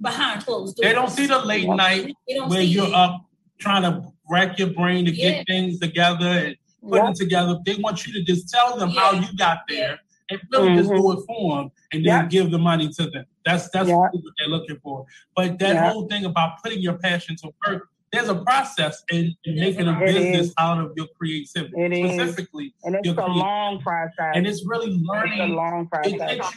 behind 0.00 0.44
closed 0.44 0.76
doors. 0.76 0.88
They 0.88 0.94
don't 0.94 1.10
see 1.10 1.26
the 1.26 1.38
late 1.38 1.68
night 1.68 2.14
where 2.48 2.62
you're 2.62 2.92
up 2.94 3.24
trying 3.58 3.82
to 3.82 4.02
rack 4.30 4.58
your 4.58 4.68
brain 4.68 5.04
to 5.04 5.12
yeah. 5.12 5.30
get 5.30 5.46
things 5.46 5.78
together 5.78 6.26
and 6.26 6.56
put 6.88 7.10
it 7.10 7.16
together. 7.16 7.58
They 7.64 7.76
want 7.76 8.06
you 8.06 8.12
to 8.14 8.22
just 8.22 8.48
tell 8.48 8.76
them 8.76 8.90
yeah. 8.90 9.00
how 9.00 9.12
you 9.12 9.36
got 9.36 9.58
there 9.68 10.00
and 10.30 10.40
really 10.52 10.68
mm-hmm. 10.68 10.78
just 10.78 10.90
do 10.90 11.12
it 11.12 11.24
for 11.26 11.56
them 11.56 11.70
and 11.92 12.04
then 12.04 12.22
yeah. 12.22 12.26
give 12.26 12.50
the 12.50 12.58
money 12.58 12.88
to 12.88 13.10
them. 13.10 13.24
That's 13.44 13.68
that's 13.70 13.88
yeah. 13.88 13.96
what 13.96 14.12
they're 14.38 14.48
looking 14.48 14.78
for. 14.82 15.06
But 15.34 15.58
that 15.58 15.74
yeah. 15.74 15.92
whole 15.92 16.06
thing 16.06 16.24
about 16.24 16.62
putting 16.62 16.80
your 16.80 16.98
passion 16.98 17.36
to 17.36 17.50
work, 17.66 17.88
there's 18.12 18.28
a 18.28 18.36
process 18.36 19.02
in, 19.10 19.34
in 19.44 19.56
making 19.56 19.86
a 19.88 19.98
it 20.00 20.06
business 20.06 20.46
is. 20.48 20.54
out 20.58 20.78
of 20.78 20.92
your 20.96 21.06
creativity. 21.18 21.74
It 21.76 22.14
specifically, 22.14 22.66
is. 22.66 22.72
and 22.84 22.94
it's 22.96 23.08
a 23.08 23.14
creativity. 23.14 23.38
long 23.38 23.80
process. 23.80 24.32
And 24.34 24.46
it's 24.46 24.66
really 24.66 24.98
learning. 25.02 25.40
It's 25.40 25.50
a 25.50 25.54
long 25.54 25.88
process. 25.88 26.54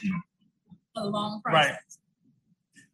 a 0.95 1.07
long 1.07 1.41
process. 1.41 1.69
Right. 1.69 1.77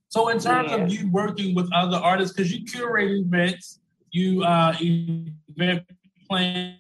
So 0.10 0.30
in 0.30 0.40
terms 0.40 0.72
of 0.72 0.92
you 0.92 1.12
working 1.12 1.54
with 1.54 1.70
other 1.74 1.98
artists, 1.98 2.36
because 2.36 2.52
you 2.52 2.66
curate 2.66 3.12
events, 3.12 3.80
you 4.12 4.44
uh, 4.44 4.74
event 4.80 5.84
plan 6.28 6.78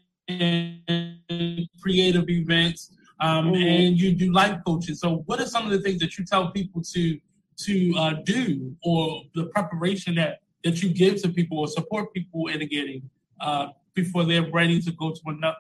creative 1.81 2.29
events 2.29 2.91
um, 3.19 3.47
mm-hmm. 3.47 3.56
and 3.56 3.99
you 3.99 4.13
do 4.13 4.32
life 4.32 4.60
coaching. 4.65 4.95
So, 4.95 5.23
what 5.25 5.39
are 5.39 5.45
some 5.45 5.65
of 5.65 5.71
the 5.71 5.80
things 5.80 5.99
that 5.99 6.17
you 6.17 6.25
tell 6.25 6.51
people 6.51 6.82
to 6.93 7.19
to 7.60 7.93
uh, 7.97 8.13
do, 8.23 8.75
or 8.84 9.23
the 9.34 9.45
preparation 9.47 10.15
that 10.15 10.39
that 10.63 10.82
you 10.84 10.93
give 10.93 11.21
to 11.23 11.30
people, 11.30 11.60
or 11.60 11.67
support 11.67 12.13
people 12.13 12.47
in 12.47 12.60
getting 12.67 13.10
uh, 13.41 13.67
before 13.93 14.23
they're 14.23 14.49
ready 14.51 14.82
to 14.82 14.91
go 14.91 15.12
to 15.12 15.21
another 15.27 15.58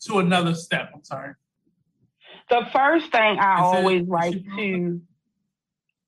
to 0.00 0.18
another 0.18 0.54
step? 0.54 0.90
I'm 0.94 1.04
sorry. 1.04 1.34
The 2.50 2.66
first 2.72 3.10
thing 3.10 3.38
I 3.38 3.60
always 3.60 4.06
like 4.06 4.44
to 4.56 5.00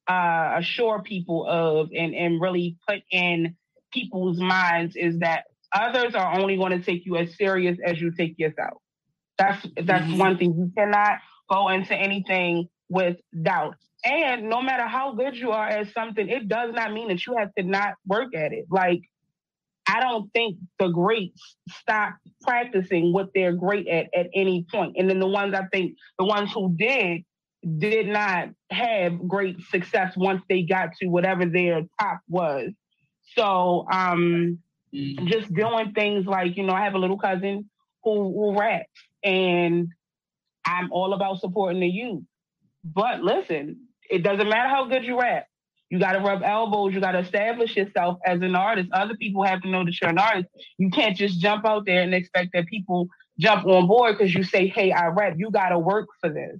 uh, 0.09 0.55
assure 0.57 1.03
people 1.03 1.47
of, 1.49 1.90
and 1.94 2.14
and 2.14 2.40
really 2.40 2.77
put 2.88 3.01
in 3.11 3.57
people's 3.92 4.38
minds, 4.38 4.97
is 4.97 5.18
that 5.21 5.44
others 5.73 6.14
are 6.14 6.38
only 6.38 6.57
going 6.57 6.73
to 6.73 6.85
take 6.85 7.07
you 7.07 7.16
as 7.16 7.37
serious 7.37 7.79
as 7.85 8.01
you 8.01 8.11
take 8.12 8.38
yourself. 8.38 8.81
That's 9.38 9.66
that's 9.77 10.05
mm-hmm. 10.05 10.18
one 10.18 10.38
thing. 10.38 10.55
You 10.57 10.72
cannot 10.77 11.18
go 11.48 11.68
into 11.68 11.94
anything 11.94 12.68
with 12.88 13.16
doubt. 13.42 13.77
And 14.05 14.48
no 14.48 14.62
matter 14.62 14.87
how 14.87 15.12
good 15.12 15.37
you 15.37 15.51
are 15.51 15.66
at 15.66 15.92
something, 15.92 16.29
it 16.29 16.48
does 16.48 16.74
not 16.74 16.92
mean 16.92 17.09
that 17.09 17.27
you 17.27 17.37
have 17.37 17.53
to 17.57 17.64
not 17.64 17.94
work 18.07 18.35
at 18.35 18.53
it. 18.53 18.66
Like 18.70 19.03
I 19.88 20.01
don't 20.01 20.31
think 20.33 20.59
the 20.79 20.88
greats 20.88 21.57
stop 21.70 22.16
practicing 22.42 23.12
what 23.12 23.31
they're 23.35 23.55
great 23.55 23.88
at 23.88 24.07
at 24.14 24.29
any 24.35 24.66
point. 24.70 24.96
And 24.98 25.09
then 25.09 25.18
the 25.18 25.27
ones 25.27 25.55
I 25.55 25.66
think 25.72 25.96
the 26.18 26.24
ones 26.24 26.53
who 26.53 26.74
did 26.77 27.24
did 27.79 28.07
not 28.07 28.51
have 28.70 29.27
great 29.27 29.61
success 29.70 30.14
once 30.16 30.42
they 30.48 30.62
got 30.62 30.90
to 31.01 31.09
whatever 31.09 31.46
their 31.46 31.83
top 32.01 32.20
was. 32.29 32.70
So 33.35 33.87
um 33.90 34.59
mm-hmm. 34.94 35.27
just 35.27 35.53
doing 35.53 35.92
things 35.92 36.27
like, 36.27 36.57
you 36.57 36.64
know, 36.64 36.74
I 36.74 36.85
have 36.85 36.94
a 36.94 36.98
little 36.98 37.18
cousin 37.18 37.68
who 38.05 38.33
who 38.33 38.59
raps 38.59 38.87
and 39.29 39.88
I'm 40.64 40.91
all 40.91 41.12
about 41.12 41.41
supporting 41.41 41.81
the 41.81 41.88
youth. 41.88 42.23
But 42.83 43.23
listen, 43.23 43.77
it 44.09 44.23
doesn't 44.23 44.49
matter 44.49 44.69
how 44.69 44.87
good 44.87 45.05
you 45.05 45.21
rap. 45.21 45.47
You 45.91 45.99
got 45.99 46.12
to 46.12 46.21
rub 46.21 46.43
elbows. 46.43 46.95
You 46.95 47.01
got 47.01 47.12
to 47.12 47.19
establish 47.19 47.77
yourself 47.77 48.19
as 48.25 48.41
an 48.41 48.55
artist. 48.55 48.88
Other 48.93 49.17
people 49.17 49.43
have 49.43 49.62
to 49.62 49.69
know 49.69 49.85
that 49.85 50.01
you're 50.01 50.11
an 50.11 50.19
artist. 50.19 50.49
You 50.79 50.91
can't 50.91 51.17
just 51.17 51.41
jump 51.41 51.67
out 51.67 51.85
there 51.87 52.03
and 52.03 52.14
expect 52.14 52.51
that 52.55 52.67
people 52.67 53.09
jump 53.38 53.67
on 53.67 53.87
board 53.87 54.17
because 54.17 54.35
you 54.35 54.43
say, 54.43 54.67
"Hey, 54.69 54.93
I 54.93 55.07
rap." 55.07 55.35
You 55.37 55.51
got 55.51 55.71
to 55.71 55.79
work 55.79 56.09
for 56.21 56.31
this. 56.31 56.59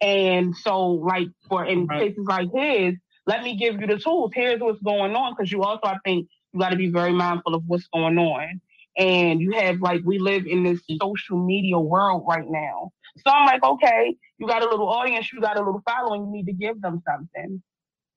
And 0.00 0.56
so, 0.56 0.86
like 0.88 1.28
for 1.48 1.64
in 1.64 1.86
right. 1.86 2.08
cases 2.08 2.26
like 2.26 2.48
his, 2.54 2.94
let 3.26 3.42
me 3.42 3.56
give 3.56 3.80
you 3.80 3.86
the 3.86 3.98
tools. 3.98 4.32
Here's 4.34 4.60
what's 4.60 4.82
going 4.82 5.14
on 5.14 5.32
because 5.32 5.50
you 5.50 5.62
also, 5.62 5.86
I 5.86 5.98
think, 6.04 6.28
you 6.52 6.60
got 6.60 6.70
to 6.70 6.76
be 6.76 6.90
very 6.90 7.12
mindful 7.12 7.54
of 7.54 7.62
what's 7.66 7.86
going 7.88 8.18
on 8.18 8.60
and 9.00 9.40
you 9.40 9.52
have 9.52 9.80
like 9.80 10.02
we 10.04 10.18
live 10.18 10.46
in 10.46 10.62
this 10.62 10.80
social 11.00 11.38
media 11.38 11.78
world 11.78 12.24
right 12.28 12.48
now. 12.48 12.90
So 13.26 13.32
I'm 13.32 13.46
like, 13.46 13.64
okay, 13.64 14.14
you 14.38 14.46
got 14.46 14.62
a 14.62 14.68
little 14.68 14.88
audience, 14.88 15.32
you 15.32 15.40
got 15.40 15.56
a 15.58 15.64
little 15.64 15.82
following, 15.88 16.26
you 16.26 16.32
need 16.32 16.46
to 16.46 16.52
give 16.52 16.80
them 16.82 17.02
something. 17.08 17.62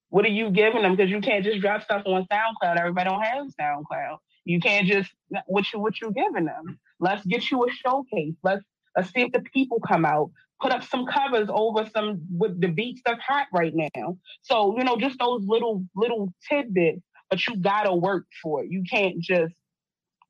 What 0.09 0.25
are 0.25 0.29
you 0.29 0.51
giving 0.51 0.83
them? 0.83 0.95
Because 0.95 1.09
you 1.09 1.21
can't 1.21 1.45
just 1.45 1.61
drop 1.61 1.83
stuff 1.83 2.03
on 2.05 2.27
SoundCloud. 2.31 2.77
Everybody 2.77 3.09
don't 3.09 3.23
have 3.23 3.47
SoundCloud. 3.59 4.17
You 4.45 4.59
can't 4.59 4.87
just 4.87 5.09
what 5.47 5.65
you 5.73 5.79
what 5.79 6.01
you 6.01 6.11
giving 6.11 6.45
them. 6.45 6.79
Let's 6.99 7.25
get 7.25 7.49
you 7.49 7.65
a 7.65 7.71
showcase. 7.71 8.35
Let's 8.43 8.63
let's 8.95 9.11
see 9.13 9.21
if 9.21 9.31
the 9.31 9.41
people 9.53 9.79
come 9.79 10.05
out. 10.05 10.31
Put 10.61 10.73
up 10.73 10.83
some 10.83 11.07
covers 11.07 11.49
over 11.51 11.89
some 11.93 12.21
with 12.29 12.61
the 12.61 12.67
beats 12.67 13.01
that's 13.05 13.21
hot 13.21 13.47
right 13.53 13.73
now. 13.73 14.17
So 14.43 14.77
you 14.77 14.83
know, 14.83 14.97
just 14.97 15.17
those 15.19 15.43
little 15.47 15.85
little 15.95 16.33
tidbits. 16.49 17.01
But 17.29 17.47
you 17.47 17.55
gotta 17.57 17.93
work 17.95 18.25
for 18.43 18.63
it. 18.63 18.69
You 18.71 18.83
can't 18.89 19.19
just 19.19 19.53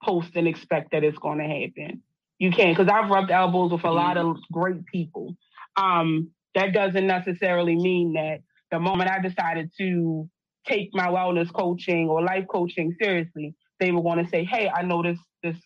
post 0.04 0.36
and 0.36 0.48
expect 0.48 0.92
that 0.92 1.04
it's 1.04 1.18
going 1.18 1.40
to 1.40 1.46
happen. 1.46 2.02
You 2.40 2.52
can't, 2.52 2.76
because 2.76 2.92
I've 2.92 3.10
rubbed 3.10 3.32
elbows 3.32 3.72
with 3.72 3.84
a 3.84 3.92
lot 3.92 4.18
of 4.18 4.38
great 4.52 4.86
people. 4.86 5.36
Um, 5.76 6.32
that 6.56 6.74
doesn't 6.74 7.08
necessarily 7.08 7.76
mean 7.76 8.14
that 8.14 8.42
the 8.72 8.80
moment 8.80 9.10
I 9.10 9.20
decided 9.20 9.72
to 9.80 10.30
take 10.68 10.90
my 10.94 11.08
wellness 11.08 11.52
coaching 11.54 12.10
or 12.10 12.22
life 12.22 12.46
coaching 12.50 12.96
seriously, 13.02 13.56
they 13.80 13.92
were 13.92 14.02
going 14.02 14.24
to 14.24 14.30
say, 14.30 14.44
"Hey, 14.44 14.70
I 14.70 14.84
know 14.84 15.04
this 15.04 15.20
this 15.42 15.58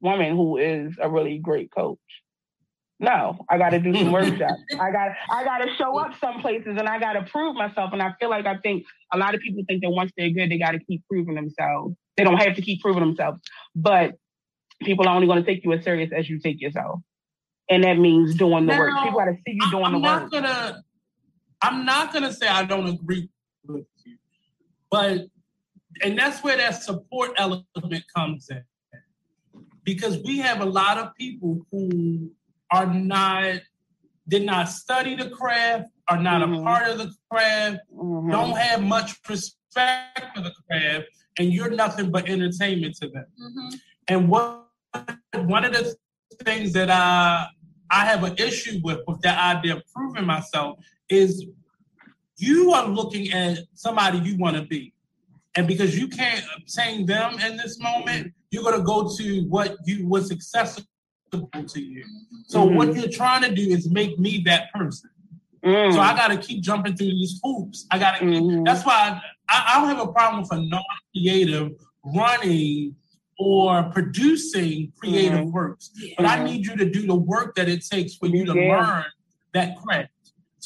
woman 0.00 0.36
who 0.36 0.56
is 0.56 0.94
a 1.00 1.08
really 1.08 1.38
great 1.38 1.70
coach." 1.70 1.98
No, 2.98 3.44
I 3.50 3.58
got 3.58 3.70
to 3.70 3.78
do 3.78 3.94
some 3.94 4.10
workshops. 4.10 4.62
I 4.80 4.90
got 4.90 5.12
I 5.30 5.44
got 5.44 5.58
to 5.58 5.74
show 5.76 5.98
up 5.98 6.18
some 6.18 6.40
places 6.40 6.76
and 6.78 6.88
I 6.88 6.98
got 6.98 7.12
to 7.14 7.22
prove 7.22 7.54
myself. 7.54 7.90
And 7.92 8.02
I 8.02 8.12
feel 8.18 8.30
like 8.30 8.46
I 8.46 8.56
think 8.58 8.84
a 9.12 9.18
lot 9.18 9.34
of 9.34 9.40
people 9.40 9.62
think 9.68 9.82
that 9.82 9.90
once 9.90 10.12
they're 10.16 10.30
good, 10.30 10.50
they 10.50 10.58
got 10.58 10.72
to 10.72 10.78
keep 10.78 11.02
proving 11.08 11.34
themselves. 11.34 11.94
They 12.16 12.24
don't 12.24 12.38
have 12.38 12.56
to 12.56 12.62
keep 12.62 12.80
proving 12.80 13.00
themselves, 13.00 13.40
but 13.74 14.14
people 14.82 15.08
are 15.08 15.14
only 15.14 15.26
going 15.26 15.42
to 15.42 15.46
take 15.46 15.64
you 15.64 15.72
as 15.72 15.84
serious 15.84 16.10
as 16.16 16.28
you 16.28 16.38
take 16.38 16.60
yourself, 16.60 17.00
and 17.68 17.84
that 17.84 17.98
means 17.98 18.34
doing 18.34 18.66
the 18.66 18.72
now, 18.72 18.78
work. 18.78 18.94
People 19.02 19.18
got 19.18 19.24
to 19.26 19.36
see 19.46 19.58
you 19.60 19.70
doing 19.70 19.84
I'm 19.84 19.92
the 19.92 19.98
work. 19.98 20.30
Gonna, 20.30 20.82
I'm 21.62 21.84
not 21.84 22.12
gonna 22.12 22.32
say 22.32 22.46
I 22.46 22.64
don't 22.64 22.86
agree 22.86 23.28
with 23.66 23.86
you, 24.04 24.16
but 24.90 25.26
and 26.02 26.18
that's 26.18 26.42
where 26.42 26.56
that 26.56 26.82
support 26.82 27.32
element 27.36 27.66
comes 28.14 28.48
in. 28.50 28.62
Because 29.82 30.18
we 30.24 30.38
have 30.38 30.60
a 30.60 30.64
lot 30.64 30.98
of 30.98 31.14
people 31.14 31.64
who 31.70 32.30
are 32.70 32.92
not, 32.92 33.60
did 34.28 34.44
not 34.44 34.68
study 34.68 35.14
the 35.14 35.30
craft, 35.30 35.88
are 36.08 36.20
not 36.20 36.42
mm-hmm. 36.42 36.54
a 36.54 36.62
part 36.62 36.88
of 36.88 36.98
the 36.98 37.12
craft, 37.30 37.78
mm-hmm. 37.94 38.30
don't 38.30 38.56
have 38.56 38.82
much 38.82 39.16
respect 39.28 40.22
for 40.34 40.42
the 40.42 40.52
craft, 40.68 41.06
and 41.38 41.52
you're 41.52 41.70
nothing 41.70 42.10
but 42.10 42.28
entertainment 42.28 42.96
to 42.96 43.08
them. 43.08 43.26
Mm-hmm. 43.40 43.68
And 44.08 44.28
what 44.28 44.66
one 45.34 45.64
of 45.64 45.72
the 45.72 45.94
things 46.44 46.72
that 46.72 46.90
I 46.90 47.46
I 47.90 48.04
have 48.04 48.24
an 48.24 48.34
issue 48.38 48.80
with 48.82 49.00
with 49.06 49.20
that 49.22 49.56
idea 49.56 49.76
of 49.76 49.82
proving 49.94 50.24
myself 50.24 50.78
is 51.08 51.46
you 52.38 52.72
are 52.72 52.88
looking 52.88 53.32
at 53.32 53.58
somebody 53.74 54.18
you 54.18 54.36
want 54.36 54.56
to 54.56 54.62
be. 54.62 54.92
And 55.54 55.66
because 55.66 55.98
you 55.98 56.08
can't 56.08 56.44
obtain 56.56 57.06
them 57.06 57.38
in 57.38 57.56
this 57.56 57.80
moment, 57.80 58.32
you're 58.50 58.62
gonna 58.62 58.82
go 58.82 59.10
to 59.16 59.42
what 59.48 59.76
you 59.86 60.06
was 60.06 60.30
accessible 60.30 60.86
to 61.68 61.80
you. 61.80 62.04
So 62.46 62.60
mm-hmm. 62.60 62.76
what 62.76 62.94
you're 62.94 63.08
trying 63.08 63.42
to 63.42 63.54
do 63.54 63.62
is 63.62 63.90
make 63.90 64.18
me 64.18 64.42
that 64.46 64.72
person. 64.72 65.10
Mm. 65.66 65.92
So 65.92 66.00
I 66.00 66.14
gotta 66.14 66.36
keep 66.36 66.62
jumping 66.62 66.96
through 66.96 67.08
these 67.08 67.40
hoops. 67.42 67.86
I 67.90 67.98
gotta 67.98 68.20
keep, 68.20 68.28
mm-hmm. 68.28 68.62
that's 68.62 68.86
why 68.86 69.20
I, 69.48 69.64
I, 69.74 69.80
don't 69.80 69.88
have 69.88 70.08
a 70.08 70.12
problem 70.12 70.42
with 70.42 70.52
a 70.52 70.62
non-creative 70.62 71.72
running 72.04 72.94
or 73.38 73.82
producing 73.92 74.92
creative 74.96 75.40
mm-hmm. 75.40 75.50
works. 75.50 75.90
But 76.16 76.26
I 76.26 76.44
need 76.44 76.64
you 76.64 76.76
to 76.76 76.88
do 76.88 77.06
the 77.06 77.16
work 77.16 77.56
that 77.56 77.68
it 77.68 77.84
takes 77.84 78.14
for 78.14 78.26
you 78.26 78.44
to 78.46 78.54
yeah. 78.54 78.80
learn 78.80 79.04
that 79.54 79.76
craft 79.82 80.10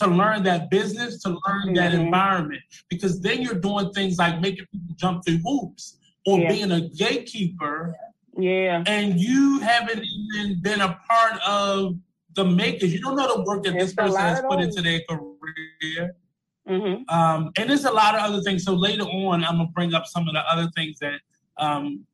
to 0.00 0.06
learn 0.06 0.42
that 0.44 0.70
business, 0.70 1.22
to 1.22 1.28
learn 1.28 1.38
mm-hmm. 1.38 1.74
that 1.74 1.94
environment, 1.94 2.62
because 2.88 3.20
then 3.20 3.42
you're 3.42 3.54
doing 3.54 3.90
things 3.92 4.18
like 4.18 4.40
making 4.40 4.66
people 4.72 4.94
jump 4.96 5.24
through 5.24 5.38
hoops 5.44 5.98
or 6.26 6.38
yeah. 6.38 6.52
being 6.52 6.72
a 6.72 6.88
gatekeeper. 6.88 7.94
Yeah. 8.36 8.82
And 8.86 9.20
you 9.20 9.60
haven't 9.60 10.02
even 10.02 10.60
been 10.62 10.80
a 10.80 10.98
part 11.08 11.40
of 11.46 11.96
the 12.40 12.50
makers. 12.50 12.92
You 12.92 13.00
don't 13.00 13.16
know 13.16 13.37
the 13.37 13.42
work 13.42 13.64
that 13.64 13.74
it's 13.74 13.87
this 13.87 13.94
person 13.94 14.20
has 14.20 14.42
put 14.48 14.61
into 14.61 14.81
their 14.81 15.00
career. 15.09 16.16
Mm-hmm. 16.68 17.14
Um, 17.14 17.53
and 17.57 17.68
there's 17.68 17.85
a 17.85 17.92
lot 17.92 18.14
of 18.14 18.22
other 18.22 18.42
things. 18.42 18.64
So 18.64 18.74
later 18.74 19.05
on, 19.05 19.44
I'm 19.44 19.59
gonna 19.59 19.68
bring 19.74 19.92
up 19.94 20.07
some 20.07 20.26
of 20.26 20.35
the 20.35 20.40
other 20.40 20.70
things 20.74 20.98
that 21.00 21.20
um, 21.59 22.07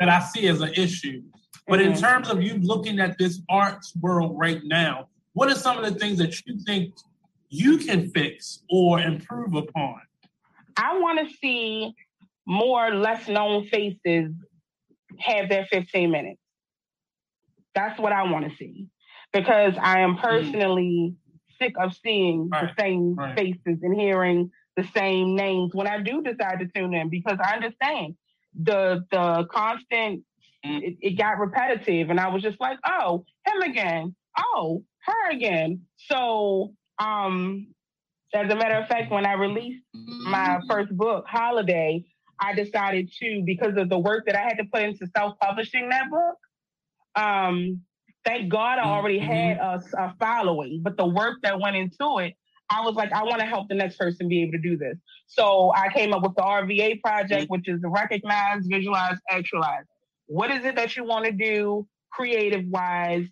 that 0.00 0.08
I 0.08 0.20
see 0.20 0.48
as 0.48 0.60
an 0.60 0.72
issue. 0.74 1.22
But 1.68 1.78
mm-hmm. 1.78 1.92
in 1.92 1.98
terms 1.98 2.28
of 2.28 2.42
you 2.42 2.54
looking 2.54 2.98
at 2.98 3.18
this 3.18 3.40
arts 3.48 3.94
world 4.00 4.36
right 4.36 4.60
now, 4.64 5.08
what 5.34 5.48
are 5.48 5.54
some 5.54 5.78
of 5.78 5.84
the 5.84 5.98
things 5.98 6.18
that 6.18 6.44
you 6.46 6.58
think 6.66 6.94
you 7.48 7.78
can 7.78 8.10
fix 8.10 8.64
or 8.70 9.00
improve 9.00 9.54
upon? 9.54 10.00
I 10.76 10.98
want 10.98 11.20
to 11.20 11.34
see 11.36 11.94
more 12.46 12.92
less 12.94 13.28
known 13.28 13.66
faces 13.66 14.32
have 15.18 15.48
their 15.48 15.66
15 15.66 16.10
minutes. 16.10 16.40
That's 17.74 17.98
what 18.00 18.12
I 18.12 18.24
want 18.24 18.50
to 18.50 18.56
see 18.56 18.88
because 19.32 19.74
I 19.80 20.00
am 20.00 20.16
mm-hmm. 20.16 20.24
personally 20.24 21.14
sick 21.60 21.74
of 21.78 21.94
seeing 22.04 22.48
right. 22.50 22.70
the 22.76 22.82
same 22.82 23.14
right. 23.14 23.36
faces 23.36 23.80
and 23.82 23.98
hearing 23.98 24.50
the 24.76 24.86
same 24.94 25.36
names 25.36 25.74
when 25.74 25.86
I 25.86 26.00
do 26.00 26.22
decide 26.22 26.58
to 26.60 26.68
tune 26.74 26.94
in 26.94 27.08
because 27.10 27.38
I 27.44 27.54
understand 27.54 28.14
the 28.58 29.04
the 29.10 29.46
constant 29.50 30.24
mm. 30.64 30.82
it, 30.82 30.96
it 31.00 31.18
got 31.18 31.38
repetitive 31.38 32.10
and 32.10 32.18
I 32.18 32.28
was 32.28 32.42
just 32.42 32.60
like, 32.60 32.78
oh, 32.86 33.24
him 33.46 33.62
again. 33.62 34.14
Oh, 34.36 34.84
her 35.04 35.30
again. 35.30 35.82
So 35.96 36.74
um, 36.98 37.68
as 38.34 38.50
a 38.50 38.56
matter 38.56 38.76
of 38.76 38.88
fact, 38.88 39.10
when 39.10 39.26
I 39.26 39.34
released 39.34 39.84
my 39.92 40.38
mm-hmm. 40.38 40.70
first 40.70 40.96
book, 40.96 41.26
Holiday, 41.28 42.04
I 42.40 42.54
decided 42.54 43.12
to, 43.20 43.42
because 43.44 43.76
of 43.76 43.88
the 43.88 43.98
work 43.98 44.26
that 44.26 44.36
I 44.36 44.40
had 44.40 44.56
to 44.58 44.64
put 44.64 44.82
into 44.82 45.06
self-publishing 45.14 45.90
that 45.90 46.10
book, 46.10 46.36
um, 47.14 47.82
thank 48.24 48.50
God 48.50 48.78
I 48.78 48.84
already 48.84 49.20
mm-hmm. 49.20 49.32
had 49.32 49.56
a, 49.58 49.82
a, 49.98 50.14
following, 50.18 50.80
but 50.82 50.96
the 50.96 51.06
work 51.06 51.38
that 51.42 51.60
went 51.60 51.76
into 51.76 52.18
it, 52.18 52.34
I 52.70 52.80
was 52.82 52.94
like, 52.94 53.12
I 53.12 53.22
want 53.24 53.40
to 53.40 53.46
help 53.46 53.68
the 53.68 53.74
next 53.74 53.98
person 53.98 54.28
be 54.28 54.42
able 54.42 54.52
to 54.52 54.58
do 54.58 54.76
this. 54.76 54.96
So 55.26 55.72
I 55.74 55.92
came 55.92 56.14
up 56.14 56.22
with 56.22 56.34
the 56.36 56.42
RVA 56.42 57.00
project, 57.02 57.50
which 57.50 57.68
is 57.68 57.80
the 57.80 57.88
recognize, 57.88 58.66
visualize, 58.66 59.18
actualize. 59.30 59.84
What 60.26 60.50
is 60.50 60.64
it 60.64 60.76
that 60.76 60.96
you 60.96 61.04
want 61.04 61.26
to 61.26 61.32
do 61.32 61.86
creative 62.10 62.64
wise? 62.66 63.26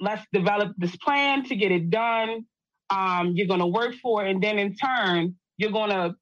Let's 0.00 0.24
develop 0.32 0.72
this 0.76 0.96
plan 0.96 1.44
to 1.44 1.56
get 1.56 1.70
it 1.70 1.90
done 1.90 2.46
um, 2.90 3.32
you're 3.34 3.46
going 3.46 3.60
to 3.60 3.66
work 3.66 3.94
for, 4.02 4.24
it. 4.24 4.30
and 4.30 4.42
then 4.42 4.58
in 4.58 4.74
turn, 4.74 5.36
you're 5.56 5.72
going 5.72 5.90
to 5.90 6.14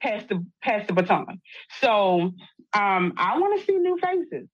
pass 0.00 0.24
the 0.28 0.44
pass 0.62 0.86
the 0.86 0.92
baton. 0.92 1.40
So 1.80 2.32
um, 2.72 3.12
I 3.16 3.38
want 3.38 3.60
to 3.60 3.66
see 3.66 3.76
new 3.76 3.98
faces. 3.98 4.48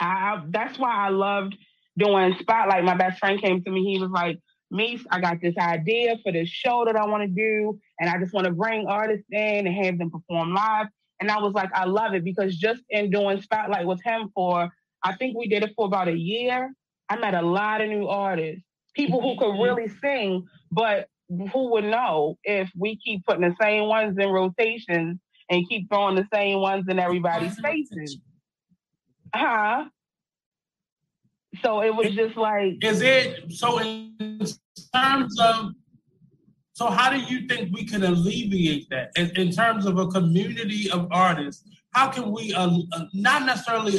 I, 0.00 0.42
that's 0.48 0.78
why 0.78 0.92
I 0.92 1.08
loved 1.08 1.56
doing 1.96 2.34
Spotlight. 2.40 2.84
My 2.84 2.96
best 2.96 3.18
friend 3.18 3.40
came 3.40 3.62
to 3.64 3.70
me. 3.70 3.84
He 3.84 4.00
was 4.00 4.10
like, 4.10 4.38
"Meese, 4.72 5.04
I 5.10 5.20
got 5.20 5.40
this 5.40 5.56
idea 5.58 6.16
for 6.22 6.32
this 6.32 6.48
show 6.48 6.84
that 6.84 6.96
I 6.96 7.06
want 7.06 7.22
to 7.22 7.28
do, 7.28 7.78
and 8.00 8.08
I 8.08 8.18
just 8.18 8.32
want 8.32 8.46
to 8.46 8.52
bring 8.52 8.86
artists 8.86 9.26
in 9.30 9.66
and 9.66 9.84
have 9.84 9.98
them 9.98 10.10
perform 10.10 10.54
live." 10.54 10.86
And 11.20 11.30
I 11.30 11.38
was 11.38 11.52
like, 11.54 11.70
"I 11.74 11.84
love 11.84 12.14
it 12.14 12.24
because 12.24 12.56
just 12.56 12.82
in 12.90 13.10
doing 13.10 13.40
Spotlight 13.42 13.86
with 13.86 14.02
him 14.04 14.30
for, 14.34 14.70
I 15.02 15.16
think 15.16 15.36
we 15.36 15.48
did 15.48 15.62
it 15.62 15.72
for 15.76 15.86
about 15.86 16.08
a 16.08 16.16
year. 16.16 16.72
I 17.08 17.16
met 17.16 17.34
a 17.34 17.42
lot 17.42 17.80
of 17.80 17.88
new 17.88 18.06
artists 18.06 18.62
people 18.98 19.22
who 19.22 19.38
could 19.38 19.62
really 19.62 19.84
mm-hmm. 19.84 19.98
sing, 20.00 20.46
but 20.70 21.08
who 21.52 21.70
would 21.70 21.84
know 21.84 22.36
if 22.44 22.68
we 22.76 22.96
keep 22.96 23.24
putting 23.24 23.48
the 23.48 23.54
same 23.60 23.84
ones 23.84 24.16
in 24.18 24.28
rotations 24.28 25.18
and 25.48 25.68
keep 25.68 25.88
throwing 25.88 26.16
the 26.16 26.26
same 26.32 26.60
ones 26.60 26.86
in 26.88 26.98
everybody's 26.98 27.58
faces? 27.60 28.18
Huh? 29.34 29.84
So 31.62 31.82
it 31.82 31.94
was 31.94 32.14
just 32.14 32.36
like. 32.36 32.82
Is 32.82 33.02
it 33.02 33.50
so 33.50 33.78
in 33.78 34.14
terms 34.94 35.40
of? 35.40 35.72
So 36.72 36.86
how 36.86 37.10
do 37.10 37.18
you 37.18 37.48
think 37.48 37.74
we 37.74 37.84
can 37.84 38.04
alleviate 38.04 38.88
that 38.90 39.10
in, 39.16 39.30
in 39.36 39.50
terms 39.50 39.84
of 39.84 39.98
a 39.98 40.06
community 40.06 40.90
of 40.90 41.08
artists? 41.10 41.64
How 41.92 42.08
can 42.08 42.30
we 42.30 42.54
uh, 42.54 42.70
not 43.12 43.44
necessarily 43.46 43.98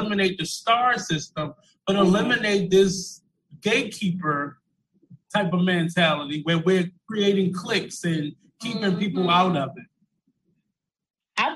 eliminate 0.00 0.38
the 0.38 0.46
star 0.46 0.98
system, 0.98 1.54
but 1.86 1.94
mm-hmm. 1.94 2.06
eliminate 2.06 2.70
this 2.70 3.22
gatekeeper 3.60 4.58
type 5.32 5.52
of 5.52 5.62
mentality 5.62 6.40
where 6.42 6.58
we're 6.58 6.90
creating 7.08 7.52
cliques 7.52 8.02
and 8.02 8.32
keeping 8.60 8.82
mm-hmm. 8.82 8.98
people 8.98 9.30
out 9.30 9.56
of 9.56 9.70
it? 9.76 9.86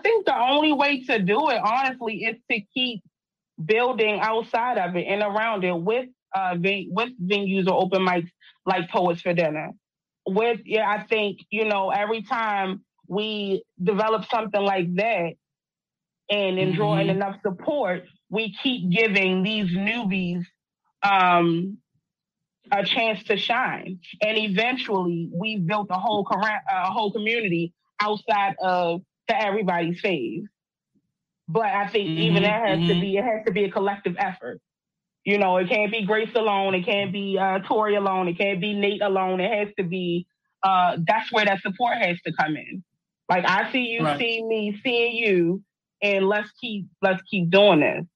I 0.06 0.08
think 0.08 0.26
the 0.26 0.38
only 0.38 0.72
way 0.72 1.02
to 1.04 1.18
do 1.18 1.50
it, 1.50 1.60
honestly, 1.60 2.24
is 2.24 2.36
to 2.48 2.60
keep 2.72 3.02
building 3.62 4.20
outside 4.20 4.78
of 4.78 4.94
it 4.94 5.02
and 5.02 5.20
around 5.22 5.64
it 5.64 5.76
with 5.76 6.06
uh 6.34 6.54
with 6.60 7.10
venues 7.20 7.66
or 7.66 7.82
open 7.82 8.06
mics 8.06 8.30
like 8.64 8.88
Poets 8.90 9.22
for 9.22 9.32
Dinner. 9.32 9.72
With 10.24 10.60
yeah, 10.64 10.88
I 10.88 11.02
think 11.04 11.40
you 11.50 11.64
know 11.64 11.90
every 11.90 12.22
time 12.22 12.84
we 13.08 13.64
develop 13.82 14.26
something 14.30 14.60
like 14.60 14.94
that 14.94 15.32
and 16.30 16.58
enjoying 16.58 17.08
mm-hmm. 17.08 17.16
enough 17.16 17.36
support, 17.42 18.04
we 18.30 18.54
keep 18.62 18.90
giving 18.90 19.42
these 19.42 19.72
newbies 19.72 20.44
um 21.02 21.78
a 22.70 22.84
chance 22.84 23.24
to 23.24 23.36
shine. 23.36 23.98
And 24.20 24.38
eventually, 24.38 25.30
we 25.32 25.58
built 25.58 25.88
a 25.90 25.98
whole 25.98 26.24
a 26.30 26.92
whole 26.92 27.10
community 27.10 27.72
outside 28.00 28.54
of 28.62 29.02
the 29.28 29.40
everybody's 29.40 30.00
phase. 30.00 30.44
But 31.48 31.66
I 31.66 31.86
think 31.88 32.08
mm-hmm, 32.08 32.22
even 32.22 32.42
that 32.42 32.66
has 32.66 32.78
mm-hmm. 32.78 32.88
to 32.88 33.00
be 33.00 33.16
it 33.16 33.24
has 33.24 33.44
to 33.46 33.52
be 33.52 33.64
a 33.64 33.70
collective 33.70 34.16
effort. 34.18 34.60
You 35.24 35.38
know, 35.38 35.56
it 35.56 35.68
can't 35.68 35.90
be 35.90 36.04
Grace 36.04 36.34
alone. 36.34 36.74
It 36.74 36.84
can't 36.84 37.12
be 37.12 37.36
uh, 37.38 37.58
Tori 37.60 37.96
alone. 37.96 38.28
It 38.28 38.38
can't 38.38 38.60
be 38.60 38.74
Nate 38.74 39.02
alone. 39.02 39.40
It 39.40 39.52
has 39.52 39.74
to 39.76 39.84
be. 39.84 40.26
Uh, 40.62 40.96
that's 41.06 41.30
where 41.32 41.44
that 41.44 41.62
support 41.62 41.98
has 41.98 42.20
to 42.22 42.32
come 42.32 42.56
in. 42.56 42.82
Like 43.28 43.44
I 43.46 43.70
see 43.72 43.86
you, 43.86 44.04
right. 44.04 44.18
see 44.18 44.42
me, 44.44 44.80
seeing 44.84 45.16
you, 45.16 45.62
and 46.02 46.28
let's 46.28 46.50
keep 46.60 46.86
let's 47.02 47.22
keep 47.22 47.50
doing 47.50 47.80
this 47.80 48.06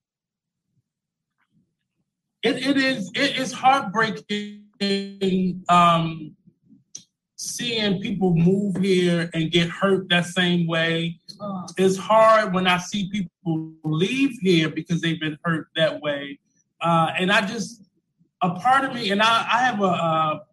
it, 2.42 2.66
it 2.66 2.76
is 2.76 3.10
it 3.14 3.38
is 3.38 3.52
heartbreaking 3.52 4.64
um, 5.68 6.34
seeing 7.40 7.98
people 8.02 8.34
move 8.34 8.76
here 8.76 9.30
and 9.32 9.50
get 9.50 9.70
hurt 9.70 10.10
that 10.10 10.26
same 10.26 10.66
way. 10.66 11.18
It's 11.78 11.96
hard 11.96 12.52
when 12.52 12.66
I 12.66 12.76
see 12.76 13.08
people 13.10 13.72
leave 13.82 14.36
here 14.42 14.68
because 14.68 15.00
they've 15.00 15.18
been 15.18 15.38
hurt 15.42 15.68
that 15.74 16.02
way. 16.02 16.38
Uh, 16.82 17.12
and 17.18 17.32
I 17.32 17.46
just 17.46 17.82
a 18.42 18.50
part 18.50 18.84
of 18.84 18.94
me, 18.94 19.10
and 19.10 19.22
I, 19.22 19.46
I 19.50 19.58
have 19.64 19.80
a, 19.80 19.84
a, 19.84 20.46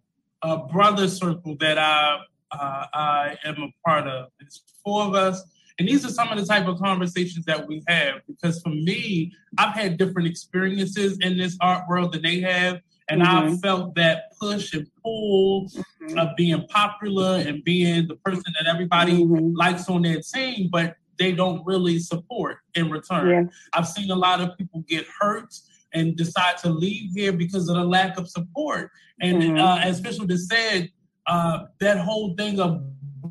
a 0.43 0.67
brother 0.67 1.09
circle 1.09 1.57
that 1.59 1.77
I 1.77 2.19
uh, 2.51 2.85
I 2.93 3.37
am 3.43 3.61
a 3.63 3.67
part 3.85 4.07
of. 4.07 4.29
It's 4.39 4.63
four 4.83 5.03
of 5.03 5.13
us, 5.13 5.43
and 5.79 5.87
these 5.89 6.05
are 6.05 6.09
some 6.09 6.29
of 6.29 6.37
the 6.39 6.45
type 6.45 6.67
of 6.67 6.79
conversations 6.79 7.43
that 7.45 7.67
we 7.67 7.83
have 7.87 8.21
because 8.27 8.61
for 8.61 8.69
me, 8.69 9.33
I've 9.57 9.73
had 9.73 9.97
different 9.97 10.29
experiences 10.29 11.17
in 11.19 11.37
this 11.37 11.57
art 11.59 11.83
world 11.89 12.13
than 12.13 12.21
they 12.21 12.39
have. 12.41 12.79
And 13.09 13.21
mm-hmm. 13.21 13.53
I 13.53 13.57
felt 13.57 13.95
that 13.95 14.37
push 14.39 14.73
and 14.73 14.87
pull 15.03 15.69
mm-hmm. 15.69 16.17
of 16.17 16.35
being 16.35 16.65
popular 16.67 17.43
and 17.45 17.63
being 17.63 18.07
the 18.07 18.15
person 18.15 18.53
that 18.59 18.67
everybody 18.67 19.23
mm-hmm. 19.23 19.55
likes 19.55 19.89
on 19.89 20.01
their 20.01 20.19
team, 20.21 20.69
but 20.71 20.95
they 21.17 21.31
don't 21.31 21.65
really 21.65 21.99
support 21.99 22.57
in 22.75 22.89
return. 22.89 23.29
Yeah. 23.29 23.43
I've 23.73 23.87
seen 23.87 24.11
a 24.11 24.15
lot 24.15 24.41
of 24.41 24.57
people 24.57 24.83
get 24.87 25.05
hurt 25.19 25.53
and 25.93 26.15
decide 26.15 26.57
to 26.59 26.69
leave 26.69 27.11
here 27.13 27.31
because 27.31 27.69
of 27.69 27.75
the 27.75 27.83
lack 27.83 28.17
of 28.17 28.29
support. 28.29 28.91
And 29.21 29.41
mm-hmm. 29.41 29.57
uh, 29.57 29.79
as 29.79 30.01
Bishop 30.01 30.27
just 30.27 30.49
said, 30.49 30.91
uh, 31.25 31.65
that 31.79 31.97
whole 31.97 32.35
thing 32.35 32.59
of 32.59 32.83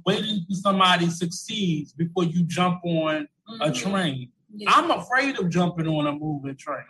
waiting 0.05 0.45
for 0.49 0.55
somebody 0.55 1.09
succeeds 1.11 1.93
before 1.93 2.25
you 2.25 2.45
jump 2.45 2.81
on 2.85 3.29
mm-hmm. 3.49 3.63
a 3.63 3.73
train. 3.73 4.31
Yeah. 4.55 4.71
I'm 4.73 4.91
afraid 4.91 5.39
of 5.39 5.51
jumping 5.51 5.87
on 5.87 6.07
a 6.07 6.13
moving 6.13 6.57
train. 6.57 6.85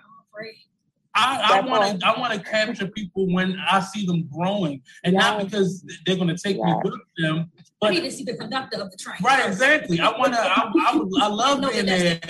I'm. 1.16 1.64
I 1.64 1.68
want 1.68 2.00
to 2.00 2.06
I 2.06 2.18
want 2.18 2.32
to 2.34 2.40
capture 2.40 2.86
people 2.88 3.32
when 3.32 3.58
I 3.68 3.80
see 3.80 4.06
them 4.06 4.28
growing, 4.32 4.82
and 5.04 5.14
yes. 5.14 5.22
not 5.22 5.44
because 5.44 5.84
they're 6.04 6.16
going 6.16 6.28
to 6.28 6.36
take 6.36 6.56
yes. 6.56 6.66
me 6.66 6.74
with 6.84 6.94
them. 7.18 7.50
But, 7.80 7.90
I 7.90 7.94
need 7.94 8.00
to 8.02 8.10
see 8.10 8.24
the 8.24 8.36
conductor 8.36 8.80
of 8.80 8.90
the 8.90 8.96
train. 8.96 9.16
Right, 9.22 9.46
exactly. 9.46 10.00
I 10.00 10.10
want 10.18 10.34
to. 10.34 10.40
I, 10.40 10.70
I, 10.74 11.00
I 11.22 11.28
love 11.28 11.70
being 11.70 11.86
there. 11.86 12.20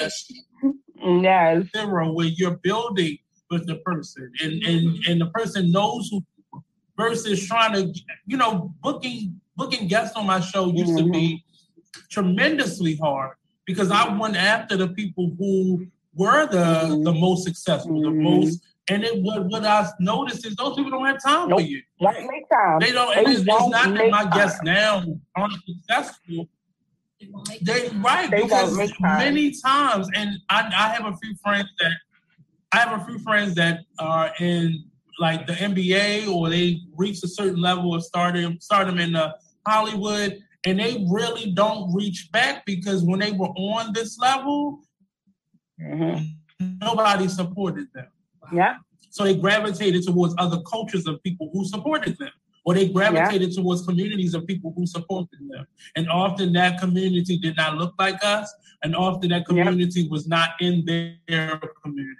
Yes. 0.00 0.32
Zero, 1.02 2.12
where 2.12 2.26
you're 2.26 2.58
building 2.62 3.18
with 3.50 3.66
the 3.66 3.76
person, 3.76 4.30
and 4.42 4.62
and 4.62 4.98
and 5.08 5.20
the 5.20 5.26
person 5.26 5.70
knows 5.72 6.08
who 6.10 6.22
versus 7.00 7.46
trying 7.46 7.72
to, 7.72 8.00
you 8.26 8.36
know, 8.36 8.72
booking 8.82 9.40
booking 9.56 9.88
guests 9.88 10.16
on 10.16 10.26
my 10.26 10.40
show 10.40 10.72
used 10.72 10.92
mm-hmm. 10.92 11.06
to 11.06 11.12
be 11.12 11.34
mm-hmm. 11.36 12.00
tremendously 12.10 12.96
hard 12.96 13.36
because 13.66 13.90
I 13.90 14.16
went 14.16 14.36
after 14.36 14.76
the 14.76 14.88
people 14.88 15.34
who 15.38 15.86
were 16.20 16.46
the 16.46 16.58
mm-hmm. 16.58 17.02
the 17.02 17.12
most 17.12 17.44
successful, 17.44 17.92
mm-hmm. 17.92 18.16
the 18.16 18.30
most. 18.30 18.60
And 18.88 19.04
it 19.04 19.22
what 19.22 19.46
what 19.46 19.64
I 19.64 19.88
noticed 19.98 20.46
is 20.46 20.54
those 20.56 20.76
people 20.76 20.90
don't 20.90 21.06
have 21.06 21.22
time 21.22 21.48
nope. 21.48 21.60
for 21.60 21.66
you. 21.66 21.82
Don't 22.00 22.26
make 22.26 22.48
time. 22.50 22.78
They 22.80 22.92
don't. 22.92 23.14
They 23.14 23.30
it's, 23.30 23.40
it's 23.40 23.46
not 23.46 23.70
that 23.94 24.10
my 24.10 24.24
time. 24.24 24.30
guests 24.30 24.60
now 24.62 25.04
aren't 25.36 25.54
successful. 25.66 26.48
They 27.62 27.90
right 27.96 28.30
they 28.30 28.42
because 28.42 28.76
many 29.00 29.52
times, 29.52 30.08
and 30.14 30.30
I, 30.48 30.70
I 30.74 30.88
have 30.94 31.06
a 31.12 31.16
few 31.18 31.34
friends 31.36 31.68
that 31.80 31.92
I 32.72 32.78
have 32.78 33.00
a 33.00 33.04
few 33.04 33.18
friends 33.18 33.54
that 33.56 33.80
are 33.98 34.32
in 34.40 34.84
like 35.18 35.46
the 35.46 35.52
NBA 35.52 36.28
or 36.28 36.48
they 36.48 36.80
reach 36.96 37.22
a 37.22 37.28
certain 37.28 37.60
level 37.60 37.94
of 37.94 38.02
stardom, 38.02 38.58
stardom 38.60 38.98
in 38.98 39.14
uh, 39.14 39.32
Hollywood, 39.66 40.38
and 40.64 40.80
they 40.80 41.06
really 41.10 41.52
don't 41.52 41.94
reach 41.94 42.30
back 42.32 42.64
because 42.64 43.02
when 43.02 43.20
they 43.20 43.32
were 43.32 43.48
on 43.48 43.92
this 43.92 44.18
level, 44.18 44.80
mm-hmm. 45.82 46.66
nobody 46.80 47.28
supported 47.28 47.88
them. 47.94 48.08
Yeah. 48.52 48.76
So 49.10 49.24
they 49.24 49.34
gravitated 49.34 50.04
towards 50.04 50.34
other 50.38 50.60
cultures 50.62 51.06
of 51.06 51.22
people 51.22 51.50
who 51.52 51.64
supported 51.64 52.16
them, 52.18 52.30
or 52.64 52.74
they 52.74 52.88
gravitated 52.88 53.50
yeah. 53.50 53.62
towards 53.62 53.84
communities 53.84 54.34
of 54.34 54.46
people 54.46 54.72
who 54.76 54.86
supported 54.86 55.38
them. 55.48 55.66
And 55.96 56.08
often 56.08 56.52
that 56.52 56.80
community 56.80 57.36
did 57.38 57.56
not 57.56 57.76
look 57.76 57.94
like 57.98 58.22
us, 58.22 58.52
and 58.82 58.94
often 58.94 59.30
that 59.30 59.46
community 59.46 60.08
was 60.08 60.28
not 60.28 60.50
in 60.60 60.84
their 60.86 61.60
community. 61.82 62.16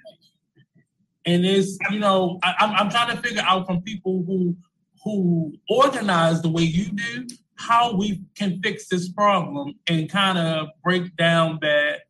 And 1.27 1.45
it's 1.45 1.79
you 1.91 2.01
know 2.01 2.39
I, 2.43 2.55
I'm 2.59 2.71
I'm 2.75 2.91
trying 2.91 3.15
to 3.15 3.23
figure 3.23 3.43
out 3.47 3.67
from 3.67 3.83
people 3.83 4.25
who 4.27 4.57
who 5.05 5.55
organize 5.69 6.43
the 6.43 6.49
way 6.49 6.63
you 6.63 6.87
do 6.87 7.27
how 7.61 7.95
we 7.95 8.23
can 8.35 8.59
fix 8.63 8.89
this 8.89 9.11
problem 9.11 9.75
and 9.87 10.11
kind 10.11 10.39
of 10.39 10.69
break 10.83 11.15
down 11.17 11.59
that 11.61 12.01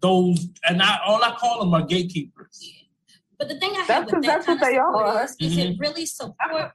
those 0.00 0.48
and 0.68 0.82
I 0.82 0.98
all 1.06 1.22
I 1.22 1.34
call 1.36 1.60
them 1.60 1.74
are 1.74 1.84
gatekeepers. 1.86 2.74
But 3.38 3.48
the 3.48 3.58
thing 3.58 3.72
I 3.74 3.84
have 3.84 4.06
with 4.06 4.22
that 4.24 4.44
kind 4.44 4.60
of 4.60 4.68
support 4.68 5.24
is, 5.24 5.36
is 5.40 5.56
mm-hmm. 5.56 5.72
it 5.72 5.78
really 5.78 6.06
support 6.06 6.72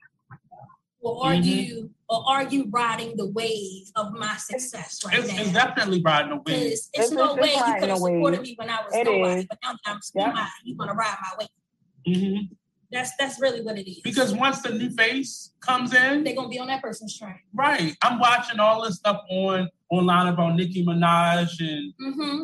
or 1.05 1.23
are 1.23 1.33
mm-hmm. 1.33 1.43
you 1.43 1.91
or 2.09 2.23
are 2.27 2.43
you 2.43 2.65
riding 2.69 3.15
the 3.17 3.27
wave 3.27 3.87
of 3.95 4.13
my 4.13 4.35
success 4.37 5.01
right 5.05 5.19
it's, 5.19 5.31
now? 5.31 5.41
It's 5.41 5.51
definitely 5.51 6.01
riding 6.03 6.31
the 6.31 6.37
wave. 6.37 6.71
It's, 6.71 6.89
it's, 6.93 7.05
it's 7.05 7.11
no 7.11 7.35
way 7.35 7.53
you 7.53 7.75
could 7.79 7.89
have 7.89 7.97
supported 7.97 8.41
me 8.41 8.55
when 8.57 8.69
I 8.69 8.83
was 8.83 8.93
it 8.93 9.05
nobody, 9.05 9.41
is. 9.41 9.45
but 9.47 9.57
now 9.63 9.75
I'm 9.85 9.99
yeah. 10.13 10.47
you 10.63 10.75
want 10.75 10.91
to 10.91 10.95
ride 10.95 11.17
my 11.21 11.31
wave. 11.39 12.15
Mm-hmm. 12.15 12.53
That's 12.91 13.11
that's 13.17 13.39
really 13.39 13.61
what 13.61 13.77
it 13.77 13.89
is. 13.89 14.01
Because 14.03 14.33
once 14.33 14.61
the 14.61 14.69
new 14.69 14.89
face 14.91 15.51
comes 15.59 15.93
in, 15.93 16.23
they're 16.23 16.35
gonna 16.35 16.49
be 16.49 16.59
on 16.59 16.67
that 16.67 16.81
person's 16.81 17.17
train. 17.17 17.39
Right. 17.53 17.95
I'm 18.01 18.19
watching 18.19 18.59
all 18.59 18.83
this 18.83 18.95
stuff 18.95 19.21
on 19.29 19.69
online 19.91 20.27
about 20.27 20.55
Nicki 20.55 20.85
Minaj 20.85 21.59
and 21.59 21.93
mm-hmm. 22.01 22.43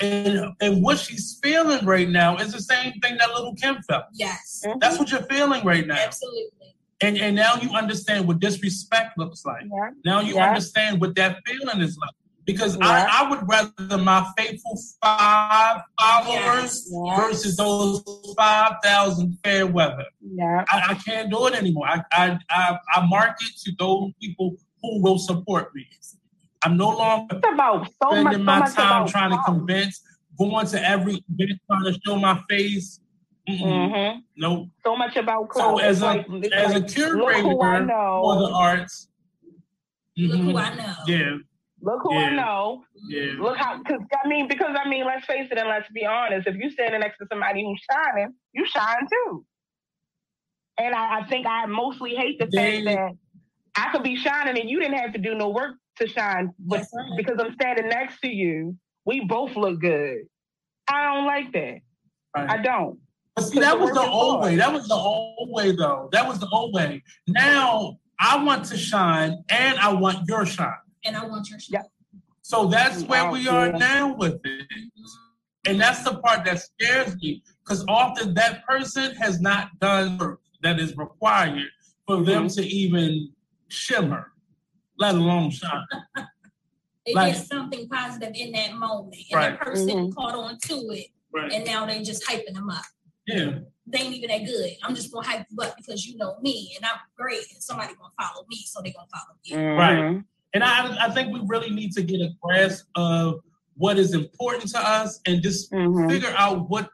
And 0.00 0.54
and 0.60 0.82
what 0.82 0.98
she's 0.98 1.38
feeling 1.42 1.84
right 1.84 2.08
now 2.08 2.36
is 2.36 2.52
the 2.52 2.60
same 2.60 2.92
thing 3.00 3.16
that 3.18 3.28
Lil' 3.30 3.54
Kim 3.54 3.82
felt. 3.82 4.04
Yes. 4.12 4.62
Mm-hmm. 4.64 4.78
That's 4.78 4.98
what 4.98 5.10
you're 5.10 5.22
feeling 5.22 5.64
right 5.64 5.86
now. 5.86 5.96
Absolutely. 5.96 6.50
And 7.00 7.18
and 7.18 7.36
now 7.36 7.54
you 7.56 7.70
understand 7.70 8.26
what 8.26 8.40
disrespect 8.40 9.18
looks 9.18 9.44
like. 9.44 9.64
Yeah. 9.64 9.90
Now 10.04 10.20
you 10.20 10.34
yeah. 10.34 10.48
understand 10.48 11.00
what 11.00 11.14
that 11.16 11.38
feeling 11.46 11.80
is 11.80 11.96
like 11.98 12.14
because 12.44 12.76
yeah. 12.76 13.06
I, 13.10 13.24
I 13.24 13.30
would 13.30 13.48
rather 13.48 14.02
my 14.02 14.26
faithful 14.36 14.78
five 15.02 15.80
followers 15.98 16.90
yes. 16.90 17.20
versus 17.20 17.56
those 17.56 18.02
five 18.36 18.74
thousand 18.82 19.38
fair 19.42 19.66
weather. 19.66 20.04
Yeah, 20.20 20.64
I, 20.68 20.82
I, 20.90 20.94
can't 20.94 21.30
do 21.30 21.46
it 21.46 21.54
anymore. 21.54 21.86
I, 21.88 22.02
I 22.12 22.38
I 22.50 22.78
I 22.94 23.06
market 23.06 23.48
to 23.64 23.72
those 23.78 24.12
people 24.20 24.56
who 24.82 25.02
will 25.02 25.18
support 25.18 25.74
me. 25.74 25.86
I'm 26.64 26.76
no 26.76 26.88
longer 26.88 27.40
about 27.52 27.86
so 28.02 28.10
spending 28.10 28.42
much, 28.44 28.60
my 28.60 28.68
so 28.68 28.74
time 28.76 29.06
trying 29.06 29.30
to 29.32 29.38
convince, 29.44 30.02
going 30.38 30.66
to 30.66 30.88
every 30.88 31.22
event 31.28 31.60
trying 31.66 31.84
to 31.84 32.00
show 32.04 32.16
my 32.16 32.40
face. 32.48 33.00
Mm-hmm. 33.48 34.20
Nope. 34.38 34.68
So 34.84 34.96
much 34.96 35.16
about 35.16 35.50
clothes. 35.50 35.80
So 35.80 35.86
as 35.86 36.00
a 36.00 36.06
like, 36.06 36.26
as 36.52 36.72
like, 36.72 36.82
a 36.82 36.86
curator 36.86 37.42
for 37.42 37.86
the 37.86 38.50
arts, 38.54 39.08
mm-hmm. 40.18 40.32
look 40.32 40.40
who 40.40 40.56
I 40.56 40.74
know. 40.74 40.94
Yeah. 41.06 41.36
Look 41.82 42.00
who 42.02 42.14
yeah. 42.14 42.20
I 42.20 42.34
know. 42.34 42.84
Yeah. 43.08 43.32
Look 43.38 43.58
how, 43.58 43.76
because 43.76 44.00
I 44.24 44.26
mean, 44.26 44.48
because 44.48 44.74
I 44.82 44.88
mean, 44.88 45.04
let's 45.04 45.26
face 45.26 45.48
it 45.50 45.58
and 45.58 45.68
let's 45.68 45.90
be 45.92 46.06
honest. 46.06 46.46
If 46.46 46.56
you're 46.56 46.70
standing 46.70 47.00
next 47.00 47.18
to 47.18 47.26
somebody 47.30 47.62
who's 47.62 47.82
shining, 47.90 48.32
you 48.54 48.64
shine 48.66 49.06
too. 49.10 49.44
And 50.78 50.94
I, 50.94 51.20
I 51.20 51.24
think 51.26 51.46
I 51.46 51.66
mostly 51.66 52.14
hate 52.14 52.38
the 52.38 52.46
fact 52.46 52.84
that 52.86 53.10
I 53.76 53.92
could 53.92 54.02
be 54.02 54.16
shining 54.16 54.58
and 54.58 54.70
you 54.70 54.80
didn't 54.80 54.96
have 54.96 55.12
to 55.12 55.18
do 55.18 55.34
no 55.34 55.50
work 55.50 55.74
to 55.96 56.08
shine, 56.08 56.52
but 56.58 56.80
right. 56.80 57.16
because 57.16 57.38
I'm 57.38 57.54
standing 57.54 57.88
next 57.88 58.20
to 58.20 58.28
you, 58.28 58.76
we 59.04 59.24
both 59.24 59.56
look 59.56 59.80
good. 59.80 60.22
I 60.88 61.14
don't 61.14 61.26
like 61.26 61.52
that. 61.52 61.78
Right. 62.36 62.50
I 62.50 62.62
don't. 62.62 62.98
But 63.36 63.44
see, 63.44 63.60
that 63.60 63.78
was 63.78 63.90
the 63.92 64.00
old 64.00 64.40
hard. 64.40 64.44
way. 64.44 64.56
That 64.56 64.72
was 64.72 64.86
the 64.86 64.94
old 64.94 65.50
way, 65.50 65.72
though. 65.72 66.08
That 66.12 66.28
was 66.28 66.38
the 66.38 66.48
old 66.52 66.74
way. 66.74 67.02
Now 67.26 67.98
I 68.20 68.42
want 68.42 68.64
to 68.66 68.76
shine, 68.76 69.42
and 69.48 69.78
I 69.78 69.92
want 69.92 70.28
your 70.28 70.46
shine 70.46 70.72
and 71.04 71.16
I 71.16 71.26
want 71.26 71.50
your 71.50 71.58
shot. 71.58 71.86
So 72.42 72.66
that's 72.66 73.02
where 73.04 73.30
we 73.30 73.48
are 73.48 73.72
now 73.72 74.14
with 74.14 74.40
it. 74.44 74.66
And 75.66 75.80
that's 75.80 76.02
the 76.02 76.18
part 76.18 76.44
that 76.44 76.60
scares 76.60 77.16
me 77.16 77.42
because 77.64 77.84
often 77.88 78.34
that 78.34 78.66
person 78.66 79.14
has 79.16 79.40
not 79.40 79.78
done 79.80 80.18
work 80.18 80.40
that 80.62 80.78
is 80.78 80.96
required 80.96 81.68
for 82.06 82.16
mm-hmm. 82.16 82.24
them 82.24 82.48
to 82.48 82.62
even 82.62 83.30
shimmer, 83.68 84.32
let 84.98 85.14
alone 85.14 85.50
shine. 85.50 85.84
they 87.06 87.14
like, 87.14 87.34
get 87.34 87.46
something 87.46 87.88
positive 87.88 88.32
in 88.34 88.52
that 88.52 88.74
moment, 88.74 89.16
and 89.30 89.36
right. 89.36 89.50
that 89.50 89.60
person 89.60 89.88
mm-hmm. 89.88 90.12
caught 90.12 90.34
on 90.34 90.58
to 90.58 90.74
it, 90.90 91.06
right. 91.32 91.52
and 91.52 91.64
now 91.64 91.86
they 91.86 92.02
just 92.02 92.26
hyping 92.26 92.54
them 92.54 92.70
up. 92.70 92.84
Yeah. 93.26 93.58
They 93.86 93.98
ain't 93.98 94.14
even 94.14 94.30
that 94.30 94.46
good. 94.46 94.70
I'm 94.82 94.94
just 94.94 95.12
gonna 95.12 95.26
hype 95.26 95.46
you 95.50 95.58
up 95.62 95.76
because 95.76 96.06
you 96.06 96.16
know 96.16 96.36
me 96.40 96.72
and 96.76 96.84
I'm 96.84 96.98
great, 97.16 97.44
and 97.52 97.62
somebody 97.62 97.94
gonna 97.94 98.12
follow 98.20 98.46
me, 98.48 98.62
so 98.64 98.80
they 98.82 98.92
gonna 98.92 99.06
follow 99.12 99.36
you. 99.44 99.56
Mm-hmm. 99.56 99.78
Right. 99.78 100.24
And 100.54 100.62
I, 100.62 101.06
I 101.06 101.10
think 101.10 101.32
we 101.32 101.42
really 101.46 101.70
need 101.70 101.92
to 101.92 102.02
get 102.02 102.20
a 102.20 102.30
grasp 102.40 102.86
of 102.94 103.40
what 103.76 103.98
is 103.98 104.14
important 104.14 104.70
to 104.70 104.78
us 104.78 105.20
and 105.26 105.42
just 105.42 105.70
mm-hmm. 105.72 106.08
figure 106.08 106.32
out 106.36 106.70
what 106.70 106.88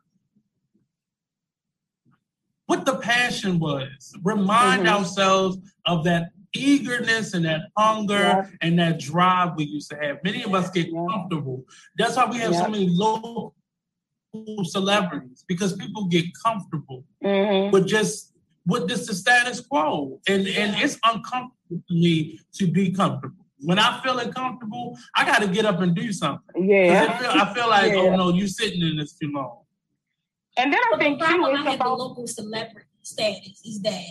what 2.66 2.86
the 2.86 2.96
passion 2.96 3.58
was. 3.58 4.16
Remind 4.22 4.84
mm-hmm. 4.84 4.94
ourselves 4.94 5.58
of 5.86 6.04
that 6.04 6.30
eagerness 6.54 7.34
and 7.34 7.44
that 7.44 7.62
hunger 7.76 8.14
yep. 8.14 8.50
and 8.60 8.78
that 8.78 8.98
drive 8.98 9.56
we 9.56 9.64
used 9.64 9.90
to 9.90 9.96
have. 9.96 10.18
Many 10.24 10.42
of 10.42 10.54
us 10.54 10.70
get 10.70 10.86
yep. 10.86 10.94
comfortable. 11.08 11.64
That's 11.96 12.16
why 12.16 12.26
we 12.26 12.38
have 12.38 12.52
yep. 12.52 12.64
so 12.64 12.70
many 12.70 12.88
local 12.90 13.54
celebrities 14.64 15.44
because 15.48 15.74
people 15.74 16.06
get 16.06 16.24
comfortable 16.44 17.04
mm-hmm. 17.22 17.70
with 17.72 17.86
just 17.86 18.34
with 18.66 18.88
this 18.88 19.06
the 19.06 19.14
status 19.14 19.60
quo. 19.60 20.20
And 20.28 20.46
and 20.46 20.74
it's 20.82 20.98
uncomfortable 21.04 21.82
to 21.88 21.94
me 21.94 22.40
to 22.54 22.66
be 22.66 22.92
comfortable 22.92 23.40
when 23.62 23.78
I 23.78 24.00
feel 24.02 24.18
uncomfortable, 24.18 24.98
I 25.14 25.24
got 25.24 25.42
to 25.42 25.48
get 25.48 25.64
up 25.64 25.80
and 25.80 25.94
do 25.94 26.12
something. 26.12 26.68
Yeah. 26.68 27.06
I 27.08 27.18
feel, 27.18 27.30
I 27.30 27.54
feel 27.54 27.68
like, 27.68 27.92
yeah. 27.92 27.98
oh 27.98 28.16
no, 28.16 28.28
you 28.30 28.46
sitting 28.46 28.80
in 28.80 28.96
this 28.96 29.12
too 29.12 29.30
long. 29.32 29.58
And 30.56 30.72
then 30.72 30.80
I 30.80 30.88
but 30.92 31.00
think 31.00 31.18
the 31.18 31.24
problem 31.24 31.50
too, 31.50 31.68
I 31.68 31.74
about 31.74 31.98
the 31.98 32.04
local 32.04 32.26
celebrity 32.26 32.86
status 33.02 33.62
is 33.64 33.80
that 33.82 34.04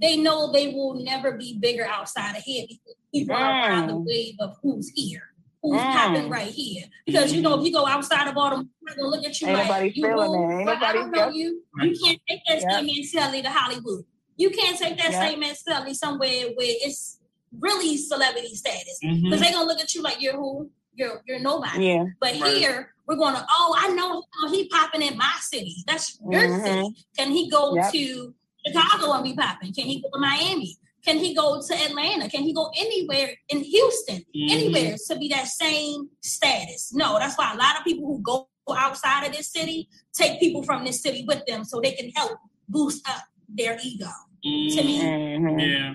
they 0.00 0.16
know 0.16 0.52
they 0.52 0.68
will 0.68 0.94
never 0.94 1.32
be 1.32 1.58
bigger 1.58 1.86
outside 1.86 2.36
of 2.36 2.42
here 2.42 2.66
because 2.68 2.94
people 3.12 3.36
mm. 3.36 3.40
are 3.40 3.70
on 3.72 3.86
the 3.86 3.96
wave 3.96 4.34
of 4.40 4.56
who's 4.62 4.90
here, 4.94 5.22
who's 5.62 5.80
mm. 5.80 5.92
popping 5.92 6.28
right 6.28 6.48
here. 6.48 6.84
Because 7.06 7.32
you 7.32 7.42
know, 7.42 7.58
if 7.58 7.66
you 7.66 7.72
go 7.72 7.86
outside 7.86 8.28
of 8.28 8.34
Baltimore, 8.34 8.66
they're 8.82 8.96
gonna 8.96 9.08
look 9.08 9.24
at 9.24 9.40
you 9.40 9.48
Ain't 9.48 9.68
like 9.68 9.96
you 9.96 10.08
move, 10.08 10.66
but 10.66 10.82
I 10.82 10.92
don't 10.92 11.10
know 11.10 11.28
you. 11.28 11.62
You 11.80 11.96
can't 12.02 12.20
take 12.28 12.40
that 12.48 12.60
yep. 12.60 12.72
statement 12.72 13.04
silly 13.06 13.42
to 13.42 13.50
Hollywood. 13.50 14.04
You 14.36 14.50
can't 14.50 14.76
take 14.78 14.98
that 14.98 15.12
yep. 15.12 15.22
statement 15.22 15.56
silly 15.56 15.94
somewhere 15.94 16.46
where 16.54 16.74
it's 16.82 17.20
really 17.60 17.96
celebrity 17.96 18.54
status. 18.54 18.98
Because 19.00 19.18
mm-hmm. 19.18 19.30
they're 19.30 19.52
gonna 19.52 19.66
look 19.66 19.80
at 19.80 19.94
you 19.94 20.02
like 20.02 20.20
you're 20.20 20.36
who? 20.36 20.70
You're 20.94 21.22
you're 21.26 21.40
nobody. 21.40 21.86
Yeah. 21.86 22.04
But 22.20 22.40
right. 22.40 22.56
here 22.56 22.94
we're 23.06 23.16
gonna, 23.16 23.44
oh, 23.50 23.76
I 23.78 23.88
know 23.94 24.22
he 24.50 24.68
popping 24.68 25.02
in 25.02 25.16
my 25.16 25.32
city. 25.40 25.76
That's 25.86 26.18
your 26.28 26.42
mm-hmm. 26.42 26.64
city. 26.64 27.06
Can 27.16 27.30
he 27.30 27.50
go 27.50 27.74
yep. 27.76 27.92
to 27.92 28.34
Chicago 28.66 29.12
and 29.12 29.24
be 29.24 29.34
popping? 29.34 29.72
Can 29.72 29.86
he 29.86 30.00
go 30.00 30.08
to 30.12 30.18
Miami? 30.18 30.76
Can 31.04 31.18
he 31.18 31.34
go 31.34 31.60
to 31.60 31.74
Atlanta? 31.74 32.30
Can 32.30 32.42
he 32.42 32.54
go 32.54 32.70
anywhere 32.78 33.30
in 33.50 33.62
Houston, 33.62 34.16
mm-hmm. 34.16 34.50
anywhere 34.50 34.96
to 35.08 35.18
be 35.18 35.28
that 35.28 35.46
same 35.46 36.08
status? 36.22 36.92
No, 36.94 37.18
that's 37.18 37.36
why 37.36 37.52
a 37.52 37.56
lot 37.56 37.76
of 37.78 37.84
people 37.84 38.06
who 38.06 38.22
go 38.22 38.48
outside 38.74 39.26
of 39.26 39.32
this 39.32 39.52
city 39.52 39.88
take 40.14 40.40
people 40.40 40.62
from 40.62 40.84
this 40.84 41.02
city 41.02 41.24
with 41.26 41.44
them 41.46 41.64
so 41.64 41.80
they 41.80 41.92
can 41.92 42.08
help 42.10 42.38
boost 42.68 43.06
up 43.08 43.22
their 43.48 43.78
ego. 43.82 44.06
Mm-hmm. 44.46 44.78
To 44.78 44.84
me, 44.84 45.02
mm-hmm. 45.02 45.58
yeah. 45.58 45.94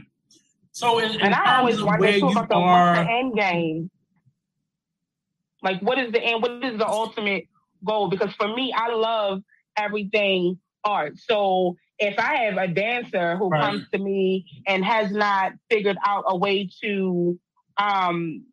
So, 0.72 0.99
in, 0.99 1.11
in 1.11 1.22
and 1.22 1.34
I 1.34 1.57
always 1.57 1.82
wonder 1.82 2.20
too 2.20 2.28
about 2.28 2.49
the, 2.49 2.55
are... 2.55 2.95
the 2.95 3.11
end 3.11 3.36
game. 3.36 3.91
Like, 5.63 5.82
what 5.82 5.97
is 5.97 6.11
the 6.11 6.22
end? 6.22 6.41
What 6.41 6.63
is 6.63 6.78
the 6.78 6.88
ultimate 6.88 7.45
goal? 7.84 8.09
Because 8.09 8.34
for 8.36 8.47
me, 8.47 8.74
I 8.76 8.93
love 8.93 9.41
everything 9.76 10.59
art. 10.84 11.17
So 11.17 11.76
if 12.00 12.18
I 12.18 12.45
have 12.45 12.58
a 12.58 12.68
dancer 12.68 13.36
who 13.38 13.50
right. 13.50 13.62
comes 13.62 13.89
to 13.91 14.00
me 14.00 14.45
and 14.66 14.84
has 14.84 15.12
not 15.12 15.54
figured 15.70 15.97
out 16.06 16.24
a 16.28 16.38
way 16.38 16.70
to 16.82 17.39
um, 17.78 18.45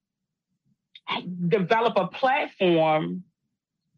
develop 1.49 1.95
a 1.97 2.09
platform, 2.09 3.23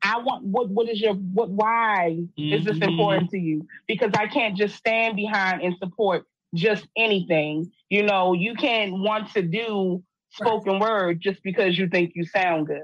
I 0.02 0.18
want 0.18 0.44
what 0.44 0.68
what 0.68 0.88
is 0.88 1.00
your 1.00 1.14
what 1.14 1.50
why 1.50 2.18
mm-hmm. 2.38 2.54
is 2.54 2.64
this 2.64 2.78
mm-hmm. 2.78 2.90
important 2.90 3.30
to 3.30 3.38
you? 3.38 3.66
Because 3.86 4.12
I 4.16 4.26
can't 4.26 4.56
just 4.56 4.76
stand 4.76 5.16
behind 5.16 5.62
and 5.62 5.74
support 5.78 6.26
just 6.54 6.86
anything. 6.96 7.72
You 7.88 8.04
know, 8.04 8.34
you 8.34 8.54
can't 8.54 8.92
want 8.92 9.32
to 9.32 9.42
do 9.42 10.02
spoken 10.30 10.74
right. 10.74 10.82
word 10.82 11.20
just 11.20 11.42
because 11.42 11.78
you 11.78 11.88
think 11.88 12.12
you 12.14 12.24
sound 12.24 12.66
good 12.66 12.82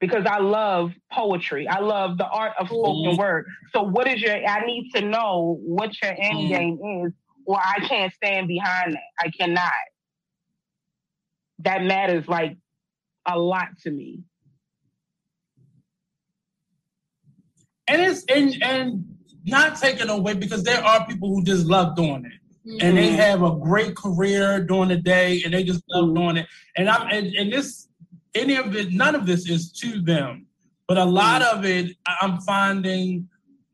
because 0.00 0.24
I 0.26 0.38
love 0.38 0.92
poetry. 1.12 1.68
I 1.68 1.80
love 1.80 2.16
the 2.18 2.26
art 2.26 2.52
of 2.58 2.68
spoken 2.68 3.16
word. 3.16 3.46
So 3.72 3.82
what 3.82 4.08
is 4.08 4.20
your 4.20 4.34
I 4.34 4.64
need 4.64 4.90
to 4.94 5.02
know 5.02 5.58
what 5.62 5.90
your 6.02 6.12
end 6.18 6.48
game 6.48 6.78
is, 7.04 7.12
or 7.44 7.58
I 7.58 7.86
can't 7.86 8.12
stand 8.14 8.48
behind 8.48 8.94
that. 8.94 9.02
I 9.20 9.30
cannot. 9.30 9.72
That 11.60 11.84
matters 11.84 12.26
like 12.26 12.56
a 13.26 13.38
lot 13.38 13.68
to 13.82 13.90
me. 13.90 14.20
And 17.86 18.00
it's 18.00 18.24
and 18.24 18.62
and 18.62 19.04
not 19.44 19.76
taken 19.76 20.08
away 20.08 20.34
because 20.34 20.64
there 20.64 20.82
are 20.82 21.06
people 21.06 21.28
who 21.28 21.44
just 21.44 21.66
love 21.66 21.94
doing 21.96 22.24
it. 22.24 22.32
Mm-hmm. 22.66 22.86
And 22.86 22.96
they 22.96 23.08
mm-hmm. 23.08 23.16
have 23.16 23.42
a 23.42 23.56
great 23.56 23.96
career 23.96 24.60
during 24.60 24.88
the 24.88 24.96
day 24.96 25.42
and 25.44 25.52
they 25.52 25.64
just 25.64 25.82
love 25.90 26.06
mm-hmm. 26.06 26.14
doing 26.14 26.36
it. 26.38 26.46
And 26.76 26.88
I'm 26.88 27.08
and, 27.10 27.34
and 27.34 27.52
this 27.52 27.89
any 28.34 28.56
of 28.56 28.74
it, 28.76 28.92
none 28.92 29.14
of 29.14 29.26
this 29.26 29.48
is 29.48 29.72
to 29.72 30.00
them. 30.00 30.46
But 30.86 30.98
a 30.98 31.04
lot 31.04 31.42
of 31.42 31.64
it, 31.64 31.96
I'm 32.20 32.40
finding 32.40 33.28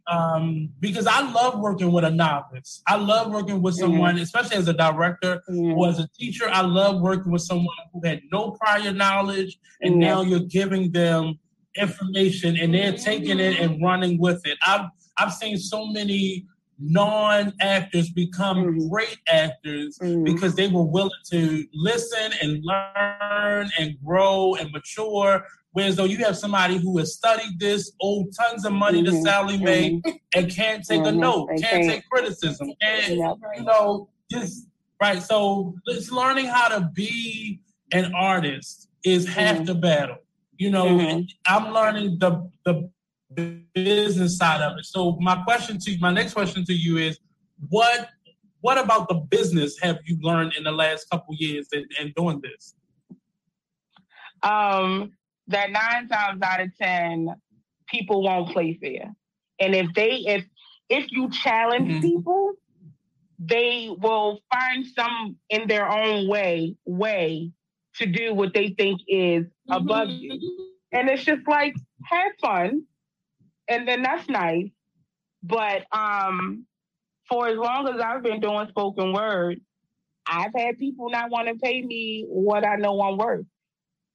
um, 0.07 0.70
because 0.80 1.07
I 1.07 1.28
love 1.32 1.59
working 1.59 1.90
with 1.90 2.04
a 2.04 2.11
novice. 2.11 2.82
I 2.86 2.96
love 2.96 3.30
working 3.32 3.61
with 3.61 3.74
mm-hmm. 3.74 3.82
someone, 3.82 4.14
mm-hmm. 4.14 4.22
especially 4.22 4.57
as 4.57 4.68
a 4.68 4.72
director 4.72 5.42
mm-hmm. 5.50 5.72
or 5.72 5.88
as 5.88 5.98
a 5.98 6.09
teacher. 6.09 6.48
I 6.48 6.61
love 6.61 7.00
working 7.00 7.32
with 7.32 7.42
someone 7.42 7.74
who 7.92 8.07
had 8.07 8.20
no 8.32 8.52
prior 8.52 8.92
knowledge, 8.92 9.59
and 9.80 9.92
mm-hmm. 9.92 10.00
now 10.00 10.22
you're 10.22 10.40
giving 10.40 10.92
them 10.92 11.38
information, 11.76 12.57
and 12.57 12.74
they're 12.74 12.92
taking 12.92 13.40
it 13.40 13.59
and 13.59 13.82
running 13.82 14.18
with 14.18 14.46
it. 14.46 14.59
I've 14.66 14.88
I've 15.18 15.32
seen 15.32 15.57
so 15.57 15.86
many 15.86 16.46
non-actors 16.79 18.11
become 18.11 18.59
mm-hmm. 18.59 18.89
great 18.89 19.18
actors 19.29 19.99
mm-hmm. 19.99 20.24
because 20.24 20.55
they 20.55 20.68
were 20.68 20.85
willing 20.85 21.11
to 21.31 21.66
listen 21.72 22.33
and 22.43 22.62
learn 22.62 23.70
and 23.79 23.97
grow 24.05 24.55
and 24.55 24.70
mature. 24.72 25.45
Whereas 25.72 25.97
though 25.97 26.05
you 26.05 26.18
have 26.18 26.37
somebody 26.37 26.79
who 26.79 26.99
has 26.99 27.14
studied 27.14 27.59
this, 27.59 27.93
owed 28.01 28.29
tons 28.39 28.64
of 28.64 28.72
money 28.72 29.03
mm-hmm. 29.03 29.24
to 29.24 29.59
Mae, 29.59 29.91
mm-hmm. 29.91 30.11
and 30.35 30.51
can't 30.51 30.85
take 30.85 31.01
a 31.01 31.05
mm-hmm. 31.05 31.20
note, 31.20 31.49
can't, 31.49 31.62
can't, 31.62 31.89
take 31.91 32.09
criticism, 32.11 32.72
and 32.81 33.16
you 33.16 33.62
know, 33.62 34.09
just 34.31 34.66
right. 35.01 35.22
So 35.22 35.74
it's 35.87 36.11
learning 36.11 36.47
how 36.47 36.68
to 36.68 36.91
be 36.95 37.61
an 37.93 38.12
artist 38.14 38.89
is 39.05 39.29
half 39.29 39.57
mm-hmm. 39.57 39.64
the 39.64 39.74
battle. 39.74 40.16
You 40.57 40.70
know, 40.70 41.22
I'm 41.47 41.72
learning 41.72 42.18
the 42.18 42.51
the 42.64 42.91
business 43.35 44.37
side 44.37 44.62
of 44.62 44.79
it. 44.79 44.85
So 44.85 45.16
my 45.20 45.43
question 45.43 45.79
to 45.79 45.91
you, 45.91 45.99
my 46.01 46.12
next 46.12 46.35
question 46.35 46.64
to 46.64 46.72
you 46.72 46.99
is, 46.99 47.18
what 47.68 48.09
what 48.61 48.79
about 48.79 49.09
the 49.09 49.14
business 49.14 49.79
have 49.81 49.99
you 50.05 50.18
learned 50.20 50.55
in 50.55 50.64
the 50.64 50.72
last 50.72 51.09
couple 51.11 51.35
years 51.35 51.68
in, 51.72 51.85
in 52.01 52.12
doing 52.16 52.41
this? 52.41 52.74
Um, 54.43 55.12
that 55.49 55.70
nine 55.70 56.09
times 56.09 56.43
out 56.43 56.61
of 56.61 56.77
ten, 56.81 57.29
people 57.87 58.22
won't 58.22 58.53
play 58.53 58.79
fair, 58.81 59.14
and 59.61 59.74
if 59.74 59.93
they 59.95 60.16
if 60.27 60.45
if 60.89 61.11
you 61.11 61.31
challenge 61.31 61.91
mm-hmm. 61.91 62.01
people, 62.01 62.53
they 63.39 63.95
will 63.99 64.41
find 64.53 64.87
some 64.87 65.37
in 65.51 65.68
their 65.68 65.89
own 65.89 66.29
way 66.29 66.77
way 66.85 67.53
to 67.97 68.07
do 68.07 68.35
what 68.35 68.53
they 68.53 68.74
think 68.79 69.01
is 69.09 69.47
above 69.70 70.09
mm-hmm. 70.09 70.22
you, 70.22 70.70
and 70.93 71.09
it's 71.09 71.24
just 71.24 71.47
like 71.49 71.74
have 72.05 72.33
fun 72.41 72.83
and 73.68 73.86
then 73.86 74.02
that's 74.02 74.28
nice. 74.28 74.70
But 75.42 75.84
um, 75.92 76.66
for 77.28 77.48
as 77.48 77.56
long 77.56 77.88
as 77.88 78.00
I've 78.00 78.22
been 78.22 78.40
doing 78.40 78.68
spoken 78.68 79.12
word, 79.12 79.60
I've 80.26 80.52
had 80.56 80.78
people 80.78 81.10
not 81.10 81.30
want 81.30 81.48
to 81.48 81.54
pay 81.54 81.82
me 81.82 82.24
what 82.28 82.66
I 82.66 82.76
know 82.76 83.00
I'm 83.00 83.16
worth. 83.16 83.46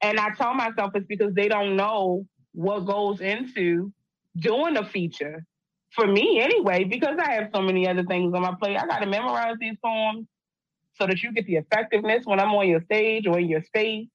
And 0.01 0.19
I 0.19 0.31
tell 0.31 0.53
myself 0.53 0.91
it's 0.95 1.05
because 1.07 1.33
they 1.33 1.47
don't 1.47 1.75
know 1.75 2.25
what 2.53 2.81
goes 2.81 3.21
into 3.21 3.93
doing 4.37 4.77
a 4.77 4.85
feature. 4.85 5.45
For 5.91 6.07
me, 6.07 6.39
anyway, 6.41 6.85
because 6.85 7.17
I 7.21 7.33
have 7.33 7.49
so 7.53 7.61
many 7.61 7.87
other 7.87 8.03
things 8.03 8.33
on 8.33 8.41
my 8.41 8.55
plate, 8.59 8.77
I 8.77 8.87
got 8.87 8.99
to 8.99 9.05
memorize 9.05 9.55
these 9.59 9.75
poems 9.83 10.27
so 10.95 11.05
that 11.07 11.21
you 11.21 11.33
get 11.33 11.45
the 11.45 11.57
effectiveness 11.57 12.25
when 12.25 12.39
I'm 12.39 12.53
on 12.53 12.67
your 12.67 12.81
stage 12.81 13.27
or 13.27 13.39
in 13.39 13.47
your 13.49 13.63
space. 13.63 14.07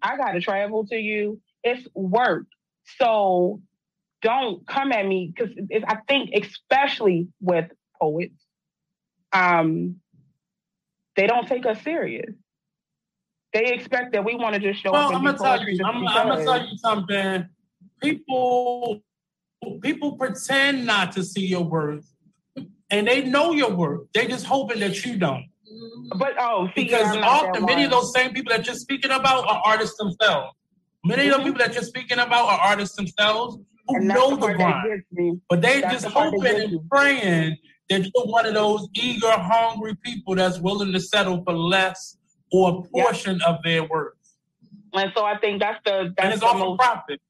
I 0.00 0.16
got 0.16 0.32
to 0.32 0.40
travel 0.40 0.86
to 0.86 0.96
you. 0.96 1.40
It's 1.64 1.86
work. 1.94 2.46
So 2.98 3.60
don't 4.22 4.66
come 4.66 4.92
at 4.92 5.06
me 5.06 5.32
because 5.34 5.54
I 5.86 5.96
think, 6.08 6.30
especially 6.34 7.28
with 7.40 7.70
poets, 8.00 8.40
um, 9.32 9.96
they 11.16 11.26
don't 11.26 11.46
take 11.46 11.66
us 11.66 11.82
serious. 11.82 12.32
They 13.52 13.66
expect 13.66 14.12
that 14.12 14.24
we 14.24 14.34
want 14.34 14.54
to 14.54 14.60
just 14.60 14.82
show 14.82 14.92
well, 14.92 15.08
up. 15.08 15.14
I'm 15.14 15.24
gonna 15.24 15.36
tell 15.36 15.68
you. 15.68 15.84
I'm, 15.84 16.06
I'm, 16.06 16.28
gonna 16.28 16.44
tell 16.44 16.66
you 16.66 16.78
something. 16.78 17.48
People, 18.00 19.02
people 19.82 20.16
pretend 20.16 20.86
not 20.86 21.12
to 21.12 21.22
see 21.22 21.46
your 21.46 21.62
worth, 21.62 22.06
and 22.90 23.06
they 23.06 23.24
know 23.24 23.52
your 23.52 23.74
worth. 23.74 24.06
They 24.14 24.26
just 24.26 24.46
hoping 24.46 24.80
that 24.80 25.04
you 25.04 25.18
don't. 25.18 25.46
But 26.16 26.34
oh, 26.38 26.68
see, 26.68 26.84
because 26.84 27.16
often 27.18 27.64
many 27.64 27.84
of 27.84 27.90
those 27.90 28.12
same 28.14 28.32
people 28.32 28.52
that 28.56 28.66
you're 28.66 28.74
speaking 28.74 29.10
about 29.10 29.46
are 29.46 29.60
artists 29.64 29.96
themselves. 29.98 30.54
Many 31.04 31.24
mm-hmm. 31.24 31.32
of 31.32 31.38
the 31.38 31.44
people 31.44 31.58
that 31.58 31.74
you're 31.74 31.82
speaking 31.82 32.18
about 32.18 32.46
are 32.46 32.58
artists 32.58 32.96
themselves 32.96 33.58
who 33.88 34.00
know 34.00 34.36
the, 34.36 34.46
the 34.48 34.52
grind, 34.54 35.40
but 35.48 35.62
they 35.62 35.80
just 35.82 36.04
the 36.04 36.10
hoping 36.10 36.46
and 36.46 36.90
praying 36.90 37.56
that 37.90 38.02
you're 38.02 38.26
one 38.26 38.46
of 38.46 38.54
those 38.54 38.88
eager, 38.94 39.30
hungry 39.30 39.94
people 40.02 40.34
that's 40.34 40.58
willing 40.58 40.92
to 40.92 41.00
settle 41.00 41.42
for 41.44 41.52
less 41.52 42.16
or 42.50 42.78
a 42.78 42.88
portion 42.88 43.40
of 43.42 43.62
their 43.62 43.84
worth. 43.84 44.14
And 44.94 45.12
so 45.16 45.24
I 45.24 45.38
think 45.38 45.60
that's 45.60 45.80
the 45.84 46.12
that's 46.16 46.24
and 46.24 46.32
it's 46.32 46.40
the 46.40 46.46
all 46.46 46.58
most, 46.58 46.80
profit. 46.80 47.20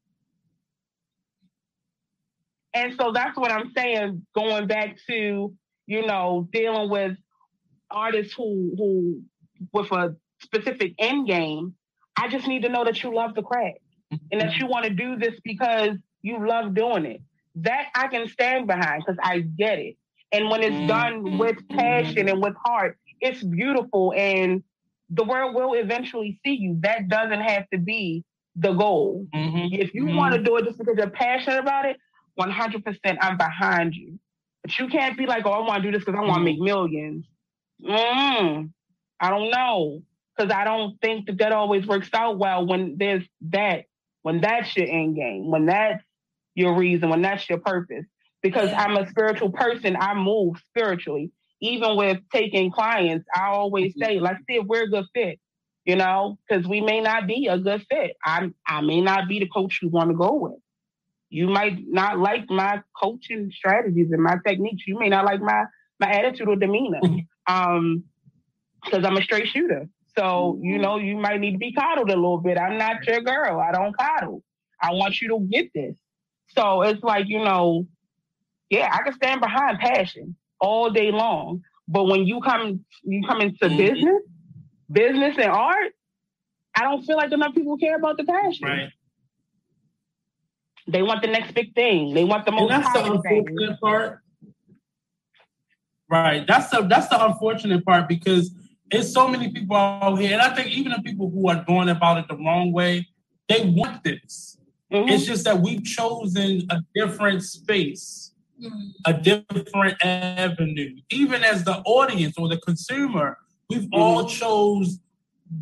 And 2.75 2.95
so 2.99 3.13
that's 3.13 3.37
what 3.37 3.53
I'm 3.53 3.73
saying. 3.77 4.27
Going 4.35 4.67
back 4.67 4.97
to 5.09 5.55
you 5.87 6.07
know 6.07 6.49
dealing 6.53 6.91
with 6.91 7.17
artists 7.91 8.35
who 8.35 8.73
who 8.77 9.23
with 9.73 9.91
a 9.93 10.17
specific 10.43 10.95
end 10.99 11.27
game. 11.27 11.75
I 12.17 12.29
just 12.29 12.47
need 12.47 12.63
to 12.63 12.69
know 12.69 12.85
that 12.85 13.03
you 13.03 13.15
love 13.15 13.35
the 13.35 13.43
craft 13.43 13.79
and 14.11 14.41
that 14.41 14.51
mm-hmm. 14.51 14.61
you 14.61 14.67
want 14.67 14.85
to 14.85 14.91
do 14.91 15.17
this 15.17 15.35
because 15.43 15.97
you 16.23 16.47
love 16.47 16.75
doing 16.75 17.05
it. 17.05 17.21
That 17.57 17.89
I 17.95 18.09
can 18.09 18.29
stand 18.29 18.67
behind 18.67 19.05
because 19.05 19.19
I 19.23 19.41
get 19.41 19.79
it. 19.79 19.97
And 20.33 20.49
when 20.49 20.63
it's 20.63 20.89
done 20.89 21.23
mm-hmm. 21.23 21.39
with 21.39 21.69
passion 21.69 22.29
and 22.29 22.43
with 22.43 22.55
heart, 22.65 22.97
it's 23.21 23.43
beautiful 23.43 24.15
and 24.17 24.63
the 25.11 25.25
world 25.25 25.55
will 25.55 25.75
eventually 25.75 26.41
see 26.45 26.55
you. 26.55 26.79
That 26.81 27.09
doesn't 27.09 27.41
have 27.41 27.69
to 27.71 27.79
be 27.79 28.25
the 28.57 28.73
goal. 28.73 29.27
Mm-hmm. 29.35 29.75
If 29.75 29.93
you 29.93 30.05
mm-hmm. 30.05 30.17
want 30.17 30.35
to 30.35 30.43
do 30.43 30.57
it 30.57 30.65
just 30.65 30.79
because 30.79 30.97
you're 30.97 31.11
passionate 31.11 31.59
about 31.59 31.85
it, 31.85 31.99
100% 32.41 33.19
I'm 33.21 33.37
behind 33.37 33.95
you. 33.95 34.19
But 34.63 34.79
you 34.79 34.89
can't 34.89 35.19
be 35.19 35.27
like, 35.27 35.45
oh, 35.45 35.51
I 35.51 35.59
want 35.61 35.83
to 35.83 35.91
do 35.91 35.97
this 35.97 36.05
because 36.05 36.19
I 36.19 36.27
want 36.27 36.41
to 36.41 36.45
make 36.45 36.59
millions. 36.59 37.27
Mm, 37.85 38.71
I 39.21 39.31
don't 39.31 39.51
know. 39.51 40.03
because 40.37 40.53
I 40.53 40.65
don't 40.65 41.01
think 41.01 41.27
that 41.27 41.39
that 41.39 41.53
always 41.53 41.87
works 41.87 42.09
out 42.15 42.39
well 42.39 42.67
when 42.67 42.97
there's 42.97 43.25
that, 43.51 43.85
when 44.23 44.41
that's 44.41 44.75
your 44.77 44.89
end 44.89 45.17
game, 45.17 45.51
when 45.51 45.67
that's 45.67 46.03
your 46.55 46.77
reason, 46.77 47.09
when 47.11 47.23
that's 47.23 47.49
your 47.49 47.59
purpose. 47.59 48.07
Because 48.43 48.71
I'm 48.73 48.97
a 48.97 49.09
spiritual 49.09 49.53
person, 49.53 49.97
I 49.99 50.15
move 50.15 50.57
spiritually. 50.71 51.31
Even 51.61 51.97
with 51.97 52.19
taking 52.33 52.73
clients, 52.73 53.25
I 53.35 53.51
always 53.51 53.93
mm-hmm. 53.93 54.05
say, 54.05 54.21
let's 54.21 54.41
see 54.49 54.57
if 54.57 54.67
we're 54.67 54.85
a 54.85 54.89
good 54.89 55.07
fit, 55.15 55.39
you 55.85 55.95
know, 55.95 56.39
because 56.49 56.67
we 56.67 56.81
may 56.81 57.01
not 57.01 57.29
be 57.29 57.47
a 57.47 57.57
good 57.57 57.85
fit. 57.89 58.17
I 58.25 58.51
I 58.67 58.81
may 58.81 59.01
not 59.01 59.29
be 59.29 59.39
the 59.39 59.47
coach 59.47 59.79
you 59.81 59.89
want 59.89 60.11
to 60.11 60.17
go 60.17 60.35
with. 60.35 60.59
You 61.31 61.47
might 61.47 61.79
not 61.87 62.19
like 62.19 62.51
my 62.51 62.83
coaching 63.01 63.53
strategies 63.55 64.11
and 64.11 64.23
my 64.23 64.39
techniques. 64.45 64.89
You 64.89 64.99
may 64.99 65.09
not 65.09 65.25
like 65.25 65.41
my 65.41 65.65
my 66.01 66.11
attitude 66.11 66.49
or 66.49 66.57
demeanor. 66.57 67.01
Mm-hmm. 67.01 67.55
Um, 67.55 68.05
because 68.85 69.05
I'm 69.05 69.17
a 69.17 69.23
straight 69.23 69.49
shooter. 69.49 69.89
So, 70.17 70.59
you 70.61 70.75
mm-hmm. 70.75 70.83
know, 70.83 70.99
you 70.99 71.17
might 71.17 71.41
need 71.41 71.53
to 71.53 71.59
be 71.59 71.73
coddled 71.73 72.11
a 72.11 72.15
little 72.15 72.39
bit. 72.39 72.59
I'm 72.59 72.77
not 72.77 73.07
your 73.07 73.21
girl. 73.21 73.61
I 73.61 73.73
don't 73.73 73.97
coddle. 73.97 74.43
I 74.81 74.93
want 74.93 75.21
you 75.21 75.29
to 75.29 75.39
get 75.51 75.71
this. 75.75 75.97
So 76.55 76.83
it's 76.83 77.03
like, 77.03 77.29
you 77.29 77.39
know, 77.39 77.87
yeah, 78.71 78.91
I 78.93 79.03
can 79.03 79.15
stand 79.15 79.41
behind 79.41 79.79
passion 79.79 80.37
all 80.61 80.91
day 80.91 81.11
long. 81.11 81.63
But 81.89 82.05
when 82.05 82.27
you 82.27 82.41
come 82.41 82.85
you 83.03 83.23
come 83.27 83.41
into 83.41 83.67
mm-hmm. 83.67 83.77
business, 83.77 84.23
business 84.91 85.37
and 85.39 85.51
art, 85.51 85.93
I 86.77 86.85
don't 86.85 87.03
feel 87.03 87.17
like 87.17 87.33
enough 87.33 87.55
people 87.55 87.77
care 87.77 87.97
about 87.97 88.17
the 88.17 88.25
passion. 88.25 88.69
Right. 88.69 88.91
They 90.87 91.03
want 91.03 91.23
the 91.23 91.29
next 91.29 91.55
big 91.55 91.75
thing. 91.75 92.15
They 92.15 92.25
want 92.25 92.45
the 92.45 92.53
most 92.53 92.73
and 92.73 92.83
that's 92.83 92.93
the 92.93 93.13
unfortunate 93.13 93.69
thing. 93.69 93.77
part. 93.81 94.21
Right. 96.11 96.47
That's 96.47 96.71
the 96.71 96.83
that's 96.83 97.09
the 97.09 97.25
unfortunate 97.25 97.85
part 97.85 98.09
because 98.09 98.55
it's 98.91 99.13
so 99.13 99.27
many 99.27 99.51
people 99.51 99.77
out 99.77 100.17
here, 100.17 100.33
and 100.33 100.43
I 100.43 100.55
think 100.55 100.69
even 100.69 100.93
the 100.93 101.03
people 101.03 101.31
who 101.31 101.49
are 101.49 101.65
going 101.67 101.89
about 101.89 102.19
it 102.19 102.29
the 102.29 102.37
wrong 102.37 102.73
way, 102.73 103.09
they 103.49 103.65
want 103.65 104.05
this. 104.05 104.52
Mm-hmm. 104.93 105.09
It's 105.09 105.25
just 105.25 105.45
that 105.45 105.59
we've 105.61 105.85
chosen 105.85 106.67
a 106.71 106.81
different 106.95 107.43
space, 107.43 108.33
mm-hmm. 108.63 108.89
a 109.07 109.15
different 109.15 110.05
avenue. 110.05 110.97
Even 111.11 111.43
as 111.43 111.65
the 111.65 111.79
audience 111.87 112.37
or 112.37 112.49
the 112.49 112.59
consumer, 112.59 113.39
we've 113.71 113.83
mm-hmm. 113.83 114.01
all 114.01 114.27
chose 114.27 114.99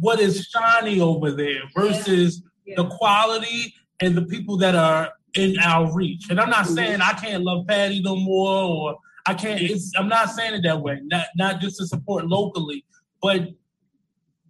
what 0.00 0.20
is 0.20 0.46
shiny 0.46 1.00
over 1.00 1.30
there 1.30 1.62
versus 1.76 2.42
yeah. 2.64 2.74
Yeah. 2.76 2.82
the 2.82 2.96
quality 2.96 3.74
and 4.00 4.16
the 4.16 4.22
people 4.22 4.56
that 4.58 4.74
are 4.74 5.10
in 5.34 5.58
our 5.60 5.92
reach. 5.94 6.30
And 6.30 6.40
I'm 6.40 6.50
not 6.50 6.64
mm-hmm. 6.64 6.74
saying 6.74 7.00
I 7.00 7.12
can't 7.12 7.44
love 7.44 7.66
Patty 7.66 8.02
no 8.02 8.16
more 8.16 8.64
or 8.64 8.98
I 9.26 9.34
can't. 9.34 9.62
I'm 9.96 10.08
not 10.08 10.30
saying 10.30 10.54
it 10.54 10.62
that 10.62 10.80
way. 10.80 11.00
Not 11.04 11.26
not 11.36 11.60
just 11.60 11.78
to 11.78 11.86
support 11.86 12.26
locally, 12.26 12.84
but 13.22 13.48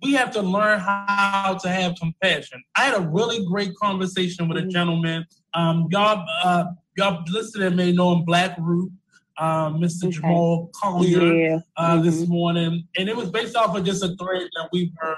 we 0.03 0.13
have 0.15 0.31
to 0.33 0.43
learn 0.43 0.81
how 0.81 1.59
to 1.61 1.69
have 1.69 1.95
compassion. 1.97 2.63
I 2.77 2.85
had 2.85 2.95
a 2.95 3.09
really 3.09 3.45
great 3.47 3.75
conversation 3.77 4.49
with 4.49 4.59
a 4.59 4.63
mm-hmm. 4.63 4.71
gentleman. 4.71 5.27
Um, 5.55 5.89
y'all, 5.91 6.25
uh, 6.43 6.67
y'all 6.97 7.23
listening 7.29 7.77
may 7.77 7.93
know 7.93 8.13
him, 8.13 8.25
Black 8.25 8.57
Root, 8.59 8.91
uh, 9.39 9.71
Mr. 9.71 10.05
Okay. 10.05 10.13
Jamal 10.13 10.71
Collier, 10.75 11.35
yeah. 11.35 11.59
uh, 11.77 11.97
mm-hmm. 11.97 12.05
this 12.05 12.27
morning, 12.29 12.87
and 12.97 13.09
it 13.09 13.17
was 13.17 13.31
based 13.31 13.57
off 13.57 13.77
of 13.77 13.85
just 13.85 14.03
a 14.03 14.15
thread 14.17 14.49
that 14.57 14.69
we 14.73 14.93
were 15.03 15.17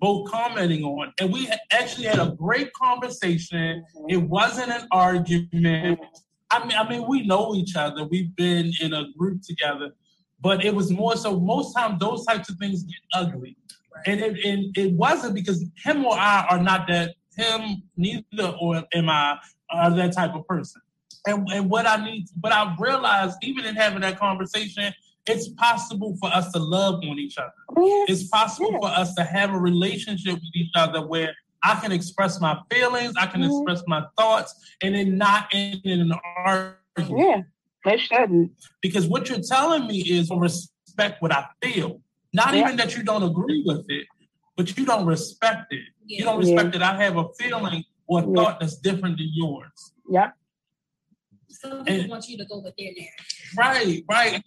both 0.00 0.30
commenting 0.30 0.84
on, 0.84 1.12
and 1.20 1.32
we 1.32 1.50
actually 1.72 2.06
had 2.06 2.18
a 2.18 2.34
great 2.38 2.72
conversation. 2.72 3.84
Mm-hmm. 3.96 4.10
It 4.10 4.22
wasn't 4.22 4.70
an 4.70 4.86
argument. 4.90 6.00
I 6.50 6.66
mean, 6.66 6.78
I 6.78 6.88
mean, 6.88 7.06
we 7.06 7.26
know 7.26 7.54
each 7.54 7.76
other. 7.76 8.04
We've 8.04 8.34
been 8.36 8.72
in 8.80 8.94
a 8.94 9.06
group 9.18 9.42
together, 9.42 9.90
but 10.40 10.64
it 10.64 10.74
was 10.74 10.90
more 10.90 11.16
so. 11.16 11.38
Most 11.38 11.74
times, 11.74 11.98
those 12.00 12.24
types 12.24 12.48
of 12.48 12.56
things 12.56 12.84
get 12.84 13.00
ugly, 13.12 13.56
and 14.06 14.20
it, 14.20 14.44
and 14.44 14.76
it 14.76 14.92
wasn't 14.92 15.34
because 15.34 15.64
him 15.84 16.04
or 16.04 16.14
I 16.14 16.46
are 16.50 16.62
not 16.62 16.86
that. 16.88 17.14
Him, 17.36 17.84
neither 17.96 18.52
or 18.60 18.82
am 18.92 19.08
I 19.08 19.38
are 19.70 19.94
that 19.94 20.12
type 20.12 20.34
of 20.34 20.44
person. 20.46 20.82
And 21.24 21.46
and 21.52 21.70
what 21.70 21.86
I 21.86 22.02
need, 22.04 22.26
but 22.36 22.52
I 22.52 22.74
realized 22.80 23.36
even 23.42 23.64
in 23.64 23.76
having 23.76 24.00
that 24.00 24.18
conversation, 24.18 24.92
it's 25.26 25.48
possible 25.50 26.16
for 26.20 26.30
us 26.34 26.50
to 26.52 26.58
love 26.58 26.96
on 26.96 27.18
each 27.18 27.38
other. 27.38 27.52
It's 28.08 28.24
possible 28.24 28.72
for 28.80 28.88
us 28.88 29.14
to 29.14 29.22
have 29.22 29.50
a 29.50 29.58
relationship 29.58 30.34
with 30.34 30.54
each 30.54 30.72
other 30.74 31.06
where 31.06 31.34
I 31.62 31.74
can 31.76 31.92
express 31.92 32.40
my 32.40 32.58
feelings, 32.70 33.14
I 33.18 33.26
can 33.26 33.42
mm-hmm. 33.42 33.68
express 33.68 33.86
my 33.86 34.04
thoughts, 34.16 34.54
and 34.82 34.94
then 34.94 35.18
not 35.18 35.48
end 35.52 35.80
in 35.84 36.00
an 36.00 36.12
argument. 36.44 37.18
Yeah, 37.18 37.42
they 37.84 37.98
shouldn't. 37.98 38.52
Because 38.80 39.06
what 39.06 39.28
you're 39.28 39.40
telling 39.40 39.86
me 39.86 39.98
is 39.98 40.30
respect 40.30 41.20
what 41.20 41.32
I 41.32 41.46
feel. 41.62 42.00
Not 42.32 42.54
yeah. 42.54 42.62
even 42.62 42.76
that 42.76 42.96
you 42.96 43.02
don't 43.02 43.22
agree 43.22 43.62
with 43.66 43.84
it, 43.88 44.06
but 44.56 44.76
you 44.76 44.84
don't 44.84 45.06
respect 45.06 45.72
it. 45.72 45.80
Yeah. 46.06 46.18
You 46.18 46.24
don't 46.24 46.38
respect 46.38 46.74
yeah. 46.74 46.80
that 46.80 46.94
I 46.94 47.02
have 47.02 47.16
a 47.16 47.28
feeling 47.38 47.84
or 48.06 48.20
a 48.20 48.22
thought 48.22 48.60
that's 48.60 48.76
different 48.78 49.18
than 49.18 49.30
yours. 49.32 49.92
Yeah. 50.08 50.30
Some 51.48 51.84
people 51.84 52.00
and, 52.02 52.10
want 52.10 52.28
you 52.28 52.38
to 52.38 52.44
go 52.44 52.60
with 52.60 52.74
their 52.76 52.92
narrative. 52.92 53.24
Right, 53.56 54.04
right. 54.10 54.42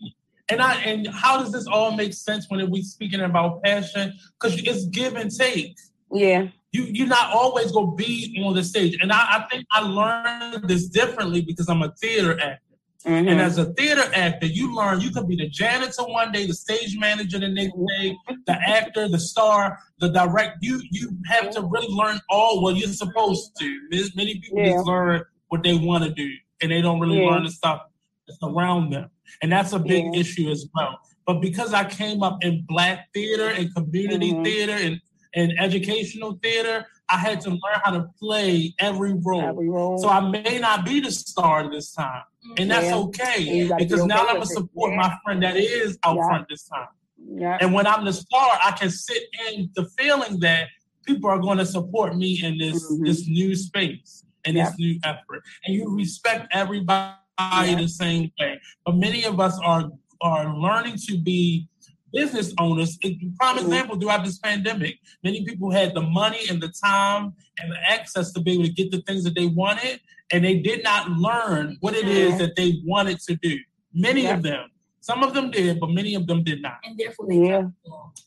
And 0.50 0.62
I 0.62 0.76
and 0.82 1.08
how 1.08 1.38
does 1.42 1.52
this 1.52 1.66
all 1.68 1.92
make 1.92 2.14
sense 2.14 2.46
when 2.50 2.70
we 2.70 2.84
speaking 2.84 3.22
about 3.22 3.64
passion? 3.64 4.14
Because 4.40 4.62
it's 4.62 4.86
give 4.86 5.16
and 5.16 5.32
take. 5.32 5.76
Yeah 6.14 6.48
you 6.72 6.84
you're 6.84 7.08
not 7.08 7.32
always 7.34 7.72
gonna 7.72 7.96
be 7.96 8.42
on 8.44 8.56
the 8.56 8.64
stage. 8.64 8.98
And 9.02 9.12
I, 9.12 9.38
I 9.38 9.48
think 9.50 9.66
I 9.72 9.82
learned 9.82 10.68
this 10.68 10.88
differently 10.88 11.42
because 11.42 11.70
I'm 11.70 11.84
a 11.84 11.92
theater 12.02 12.40
actor. 12.40 12.71
Mm-hmm. 13.06 13.30
And 13.30 13.42
as 13.42 13.58
a 13.58 13.66
theater 13.74 14.04
actor, 14.14 14.46
you 14.46 14.76
learn 14.76 15.02
you 15.02 15.12
could 15.12 15.28
be 15.28 15.36
the 15.36 15.50
janitor 15.50 16.04
one 16.04 16.32
day, 16.32 16.46
the 16.46 16.54
stage 16.54 16.98
manager 16.98 17.40
the 17.40 17.48
next 17.48 17.74
day, 17.98 18.16
the 18.46 18.54
actor, 18.54 19.08
the 19.08 19.20
star, 19.20 19.80
the 20.00 20.10
direct. 20.10 20.58
You 20.62 20.82
you 20.92 21.10
have 21.26 21.50
to 21.52 21.62
really 21.62 21.88
learn 21.88 22.20
all 22.30 22.62
what 22.62 22.76
you're 22.76 22.90
supposed 22.90 23.56
to. 23.60 23.80
Many 24.16 24.40
people 24.40 24.60
yeah. 24.60 24.74
just 24.74 24.86
learn 24.86 25.24
what 25.48 25.64
they 25.64 25.76
want 25.76 26.04
to 26.04 26.12
do, 26.12 26.30
and 26.62 26.72
they 26.72 26.82
don't 26.82 27.00
really 27.00 27.24
yeah. 27.24 27.32
learn 27.32 27.44
the 27.44 27.52
stuff 27.52 27.82
that's 28.28 28.40
around 28.44 28.92
them, 28.92 29.10
and 29.42 29.52
that's 29.52 29.74
a 29.74 29.80
big 29.80 30.06
yeah. 30.14 30.20
issue 30.20 30.50
as 30.50 30.68
well. 30.76 31.00
But 31.26 31.40
because 31.40 31.74
I 31.74 31.86
came 31.86 32.22
up 32.22 32.44
in 32.44 32.66
black 32.68 33.12
theater 33.14 33.50
and 33.50 33.74
community 33.74 34.32
mm-hmm. 34.32 34.44
theater 34.44 34.74
and 34.74 35.02
in 35.34 35.58
educational 35.60 36.38
theater, 36.44 36.86
I 37.10 37.18
had 37.18 37.42
to 37.42 37.50
learn 37.50 37.80
how 37.84 37.92
to 37.92 38.10
play 38.20 38.74
every 38.80 39.14
role. 39.14 39.42
Every 39.42 39.70
role. 39.70 39.98
So 39.98 40.10
I 40.10 40.20
may 40.20 40.60
not 40.60 40.86
be 40.86 41.00
the 41.00 41.12
star 41.12 41.70
this 41.72 41.94
time. 41.94 42.24
And 42.58 42.72
that's 42.72 42.88
yeah. 42.88 42.96
okay. 42.96 43.72
Because 43.78 44.02
be 44.02 44.08
now 44.08 44.26
I'm 44.26 44.36
gonna 44.36 44.46
support 44.46 44.92
yeah. 44.92 44.98
my 44.98 45.18
friend 45.24 45.44
that 45.44 45.58
is 45.58 45.98
out 46.04 46.18
yeah. 46.18 46.28
front 46.28 46.48
this 46.50 46.64
time. 46.68 46.88
Yeah. 47.18 47.58
And 47.62 47.74
when 47.74 47.88
I'm 47.88 48.04
the 48.04 48.14
star, 48.14 48.60
I 48.64 48.72
can 48.72 48.90
sit 48.90 49.24
in 49.48 49.70
the 49.76 49.86
feeling 49.98 50.40
that 50.40 50.68
people 51.06 51.30
are 51.30 51.40
going 51.40 51.58
to 51.58 51.66
support 51.66 52.16
me 52.16 52.44
in 52.44 52.58
this 52.58 52.92
mm-hmm. 52.92 53.06
this 53.06 53.28
new 53.28 53.56
space 53.56 54.26
and 54.46 54.58
this 54.58 54.78
new 54.78 55.00
effort. 55.04 55.44
And 55.66 55.76
you 55.76 55.96
respect 55.96 56.48
everybody 56.52 57.16
the 57.36 57.88
same 57.88 58.32
way. 58.40 58.60
But 58.86 58.96
many 58.96 59.24
of 59.26 59.40
us 59.40 59.60
are 59.64 59.92
are 60.22 60.56
learning 60.56 60.98
to 61.08 61.18
be 61.18 61.68
business 62.14 62.54
owners. 62.60 62.98
Prime 62.98 63.18
mm-hmm. 63.18 63.58
example 63.66 64.00
throughout 64.00 64.26
this 64.26 64.38
pandemic, 64.40 65.00
many 65.24 65.46
people 65.46 65.72
had 65.72 65.94
the 65.94 66.02
money 66.02 66.40
and 66.50 66.62
the 66.62 66.74
time 66.84 67.34
and 67.60 67.72
the 67.72 67.78
access 67.90 68.32
to 68.34 68.42
be 68.42 68.54
able 68.54 68.66
to 68.66 68.72
get 68.72 68.92
the 68.92 69.02
things 69.04 69.24
that 69.24 69.36
they 69.36 69.46
wanted, 69.46 70.00
and 70.32 70.44
they 70.44 70.60
did 70.60 70.84
not 70.84 71.10
learn 71.10 71.78
what 71.82 71.96
it 71.96 72.08
is 72.08 72.38
that 72.40 72.56
they 72.56 72.82
wanted 72.86 73.20
to 73.22 73.36
do. 73.36 73.58
Many 73.94 74.28
of 74.28 74.44
them. 74.44 74.70
Some 75.02 75.24
of 75.24 75.34
them 75.34 75.50
did, 75.50 75.80
but 75.80 75.90
many 75.90 76.14
of 76.14 76.28
them 76.28 76.44
did 76.44 76.62
not. 76.62 76.78
And 76.84 76.98
therefore, 76.98 77.26
they 77.28 77.38
yeah. 77.38 77.64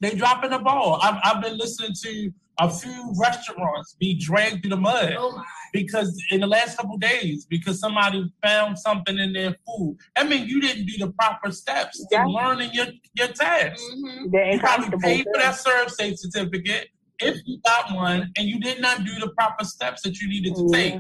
They 0.01 0.11
dropping 0.11 0.51
the 0.51 0.59
ball. 0.59 0.99
I've, 1.01 1.21
I've 1.23 1.43
been 1.43 1.57
listening 1.57 1.93
to 2.03 2.33
a 2.61 2.71
few 2.71 3.13
restaurants 3.17 3.97
be 3.99 4.15
dragged 4.15 4.63
through 4.63 4.71
the 4.71 4.77
mud 4.77 5.17
oh 5.19 5.43
because 5.73 6.17
in 6.31 6.41
the 6.41 6.47
last 6.47 6.77
couple 6.77 6.97
days 6.99 7.47
because 7.47 7.81
somebody 7.81 8.33
found 8.45 8.79
something 8.79 9.19
in 9.19 9.33
their 9.33 9.57
food. 9.67 9.99
I 10.17 10.25
mean, 10.25 10.47
you 10.47 10.61
didn't 10.61 10.87
do 10.87 10.99
the 10.99 11.13
proper 11.13 11.51
steps 11.51 12.05
yeah. 12.11 12.23
to 12.23 12.31
learning 12.31 12.71
your 12.73 12.87
your 13.15 13.29
task. 13.29 13.83
Mm-hmm. 13.83 14.53
You 14.53 14.61
probably 14.61 14.99
paid 14.99 15.25
for 15.33 15.41
that 15.41 15.55
ServSafe 15.57 16.19
certificate 16.19 16.89
if 17.21 17.39
you 17.45 17.59
got 17.65 17.95
one, 17.95 18.33
and 18.37 18.49
you 18.49 18.61
did 18.61 18.81
not 18.81 19.05
do 19.05 19.19
the 19.21 19.31
proper 19.31 19.65
steps 19.65 20.03
that 20.03 20.21
you 20.21 20.29
needed 20.29 20.55
to 20.57 20.69
take 20.73 20.95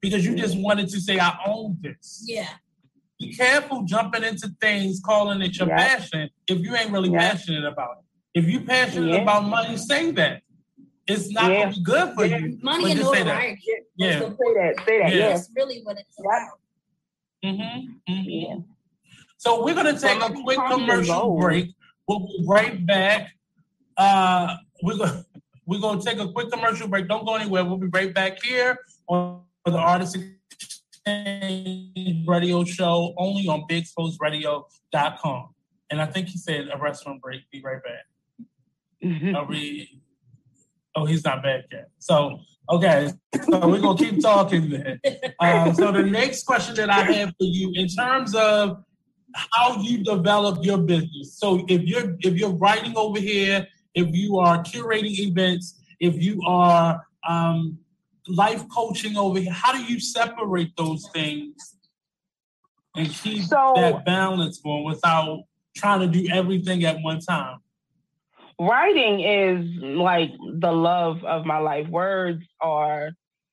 because 0.00 0.24
you 0.24 0.34
just 0.34 0.56
wanted 0.58 0.88
to 0.88 1.00
say, 1.00 1.18
"I 1.18 1.36
own 1.46 1.78
this." 1.80 2.24
Yeah. 2.26 2.48
Be 3.18 3.34
careful 3.34 3.82
jumping 3.82 4.22
into 4.22 4.48
things, 4.60 5.00
calling 5.04 5.42
it 5.42 5.58
your 5.58 5.68
yeah. 5.68 5.76
passion 5.76 6.30
if 6.46 6.60
you 6.60 6.76
ain't 6.76 6.92
really 6.92 7.10
yeah. 7.10 7.32
passionate 7.32 7.64
about 7.64 7.98
it. 7.98 8.38
If 8.38 8.48
you're 8.48 8.62
passionate 8.62 9.20
about 9.20 9.44
money, 9.44 9.76
say 9.76 10.12
that 10.12 10.42
it's 11.08 11.30
not 11.32 11.50
yeah. 11.50 11.64
gonna 11.64 11.74
be 11.74 11.82
good 11.82 12.14
for 12.14 12.24
yeah. 12.26 12.36
you. 12.36 12.58
Money 12.62 12.92
and 12.92 13.00
notoriety. 13.00 13.62
Yeah. 13.96 14.20
Say 14.20 14.28
that. 14.28 14.74
Say 14.86 14.98
that. 15.00 15.14
Yeah. 15.14 15.28
That's 15.30 15.50
really 15.56 15.80
what 15.82 15.96
it's 15.98 16.20
about. 16.20 16.58
Mm-hmm. 17.44 18.12
mm-hmm. 18.12 18.28
Yeah. 18.28 18.56
So 19.38 19.64
we're 19.64 19.74
gonna 19.74 19.98
take 19.98 20.20
well, 20.20 20.32
a 20.32 20.42
quick 20.42 20.58
commercial 20.70 21.36
break. 21.38 21.74
We'll 22.06 22.20
be 22.20 22.44
right 22.46 22.84
back. 22.84 23.32
Uh, 23.96 24.56
we're 24.82 24.98
gonna 24.98 25.24
we're 25.66 25.80
gonna 25.80 26.02
take 26.02 26.18
a 26.18 26.30
quick 26.30 26.52
commercial 26.52 26.88
break. 26.88 27.08
Don't 27.08 27.24
go 27.24 27.34
anywhere. 27.36 27.64
We'll 27.64 27.78
be 27.78 27.88
right 27.88 28.12
back 28.12 28.42
here 28.42 28.78
on 29.08 29.42
the 29.64 29.78
Artist 29.78 30.16
Exchange 30.50 32.26
Radio 32.26 32.64
Show, 32.64 33.14
only 33.16 33.48
on 33.48 33.64
BigExposedRadio.com. 33.68 35.54
And 35.90 36.00
I 36.00 36.06
think 36.06 36.28
he 36.28 36.38
said 36.38 36.68
a 36.72 36.78
restaurant 36.78 37.22
break. 37.22 37.42
Be 37.50 37.62
right 37.62 37.82
back. 37.82 38.46
Mm-hmm. 39.04 39.36
Are 39.36 39.46
we? 39.46 40.00
Oh, 40.94 41.04
he's 41.04 41.24
not 41.24 41.42
back 41.42 41.64
yet. 41.72 41.90
So 41.98 42.40
okay, 42.68 43.10
so 43.44 43.68
we're 43.68 43.80
gonna 43.80 43.98
keep 43.98 44.20
talking 44.20 44.70
then. 44.70 45.00
Um, 45.40 45.74
so 45.74 45.92
the 45.92 46.02
next 46.02 46.44
question 46.44 46.74
that 46.76 46.90
I 46.90 47.04
have 47.12 47.28
for 47.30 47.44
you, 47.44 47.72
in 47.74 47.86
terms 47.88 48.34
of 48.34 48.84
how 49.34 49.80
you 49.80 50.02
develop 50.02 50.64
your 50.64 50.78
business. 50.78 51.38
So 51.38 51.64
if 51.68 51.82
you're 51.82 52.16
if 52.20 52.34
you're 52.34 52.56
writing 52.56 52.96
over 52.96 53.20
here, 53.20 53.66
if 53.94 54.14
you 54.14 54.38
are 54.38 54.62
curating 54.62 55.18
events, 55.18 55.80
if 56.00 56.20
you 56.20 56.40
are 56.46 57.02
um, 57.28 57.78
life 58.28 58.64
coaching 58.68 59.16
over 59.16 59.40
here, 59.40 59.52
how 59.52 59.72
do 59.72 59.82
you 59.82 60.00
separate 60.00 60.76
those 60.76 61.08
things 61.12 61.76
and 62.96 63.08
keep 63.08 63.44
so, 63.44 63.72
that 63.76 64.04
balance 64.04 64.60
going 64.60 64.84
without 64.84 65.44
trying 65.76 66.00
to 66.00 66.06
do 66.06 66.28
everything 66.32 66.84
at 66.84 67.00
one 67.02 67.20
time? 67.20 67.58
Writing 68.60 69.20
is 69.20 69.64
like 69.82 70.32
the 70.60 70.72
love 70.72 71.24
of 71.24 71.46
my 71.46 71.58
life. 71.58 71.88
Words 71.88 72.44
are 72.60 73.10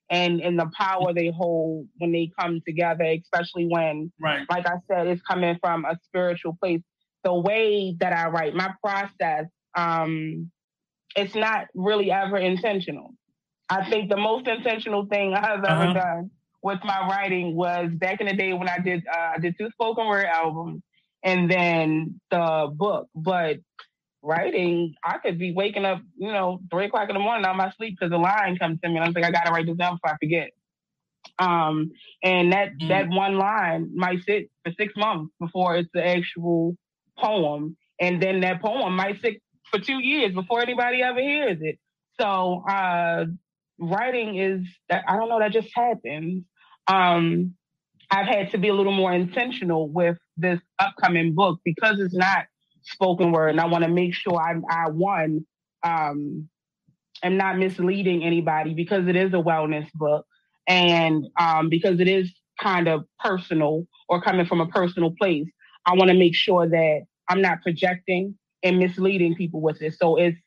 and 0.10 0.42
and 0.42 0.60
the 0.60 0.70
power 0.78 1.14
they 1.14 1.30
hold 1.30 1.88
when 1.98 2.12
they 2.12 2.32
come 2.40 2.62
together, 2.66 3.04
especially 3.04 3.66
when, 3.66 4.12
right. 4.20 4.46
like 4.50 4.68
I 4.68 4.78
said, 4.88 5.08
it's 5.08 5.22
coming 5.22 5.58
from 5.62 5.86
a 5.86 5.98
spiritual 6.06 6.58
place. 6.62 6.82
The 7.24 7.34
way 7.34 7.96
that 8.00 8.14
I 8.14 8.30
write, 8.30 8.54
my 8.54 8.74
process, 8.84 9.46
um, 9.76 10.52
it's 11.16 11.34
not 11.34 11.68
really 11.74 12.12
ever 12.12 12.38
intentional. 12.38 13.16
I 13.70 13.90
think 13.90 14.10
the 14.10 14.18
most 14.18 14.48
intentional 14.48 15.06
thing 15.06 15.34
I've 15.34 15.64
ever 15.64 15.68
uh-huh. 15.68 15.94
done 15.94 16.32
with 16.62 16.80
my 16.84 17.08
writing 17.08 17.56
was 17.56 17.90
back 17.94 18.22
in 18.22 18.28
the 18.28 18.34
day 18.34 18.54
when 18.54 18.70
I 18.70 18.80
did 18.80 19.04
uh, 19.08 19.34
I 19.36 19.40
did 19.40 19.56
two 19.58 19.70
spoken 19.72 20.08
word 20.08 20.26
albums 20.26 20.82
and 21.24 21.50
then 21.50 22.20
the 22.32 22.72
book. 22.74 23.08
But 23.16 23.58
writing, 24.22 24.96
I 25.04 25.18
could 25.18 25.38
be 25.38 25.52
waking 25.52 25.86
up, 25.86 26.02
you 26.18 26.32
know, 26.32 26.60
three 26.72 26.86
o'clock 26.86 27.10
in 27.10 27.16
the 27.16 27.20
morning 27.20 27.46
out 27.46 27.52
of 27.52 27.58
my 27.58 27.72
sleep 27.78 27.98
because 28.00 28.14
a 28.14 28.18
line 28.18 28.58
comes 28.58 28.80
to 28.82 28.90
me 28.90 28.98
and 28.98 29.06
I'm 29.06 29.14
like, 29.14 29.24
I 29.24 29.32
gotta 29.32 29.52
write 29.52 29.66
this 29.68 29.78
down 29.78 29.96
before 29.96 30.16
I 30.16 30.18
forget. 30.18 30.52
Um, 31.40 31.92
and 32.24 32.54
that 32.54 32.78
mm. 32.78 32.88
that 32.90 33.10
one 33.10 33.38
line 33.38 33.92
might 33.96 34.24
sit 34.24 34.50
for 34.64 34.72
six 34.78 34.94
months 34.96 35.34
before 35.40 35.76
it's 35.76 35.90
the 35.94 36.06
actual 36.06 36.78
poem, 37.18 37.78
and 38.00 38.22
then 38.22 38.42
that 38.42 38.62
poem 38.62 38.96
might 38.96 39.22
sit 39.22 39.42
for 39.72 39.80
two 39.80 40.00
years 40.00 40.34
before 40.34 40.62
anybody 40.62 41.02
ever 41.02 41.20
hears 41.20 41.58
it. 41.62 41.80
So 42.20 42.64
uh, 42.68 43.26
writing 43.80 44.38
is 44.38 44.66
I 44.90 45.16
don't 45.18 45.30
know 45.30 45.40
that 45.40 45.52
just 45.52 45.70
happens. 45.74 46.44
Um, 46.88 47.56
I've 48.12 48.28
had 48.28 48.52
to 48.52 48.58
be 48.58 48.70
a 48.70 48.74
little 48.74 48.94
more 48.94 49.12
intentional 49.12 49.90
with 49.90 50.18
this 50.38 50.60
upcoming 50.80 51.34
book 51.34 51.60
because 51.66 52.00
it's 52.00 52.14
not 52.14 52.46
spoken 52.84 53.32
word, 53.32 53.50
and 53.50 53.60
I 53.60 53.66
want 53.66 53.84
to 53.84 53.90
make 53.90 54.14
sure 54.14 54.40
I, 54.40 54.56
I 54.70 54.90
one 54.90 55.46
um, 55.84 56.48
am 57.24 57.38
not 57.38 57.58
misleading 57.58 58.24
anybody 58.24 58.74
because 58.74 59.08
it 59.08 59.16
is 59.16 59.34
a 59.34 59.38
wellness 59.38 59.92
book, 59.94 60.26
and 60.68 61.26
um, 61.40 61.70
because 61.70 62.00
it 62.00 62.08
is 62.08 62.32
kind 62.60 62.88
of 62.88 63.06
personal 63.20 63.86
or 64.08 64.22
coming 64.22 64.46
from 64.46 64.62
a 64.62 64.68
personal 64.68 65.12
place. 65.20 65.48
I 65.86 65.94
want 65.94 66.10
to 66.10 66.18
make 66.18 66.36
sure 66.36 66.68
that 66.68 67.02
I'm 67.30 67.42
not 67.42 67.62
projecting 67.62 68.36
and 68.64 68.80
misleading 68.80 69.36
people 69.36 69.62
with 69.62 69.82
it. 69.82 69.94
So 69.96 70.16
it's 70.16 70.38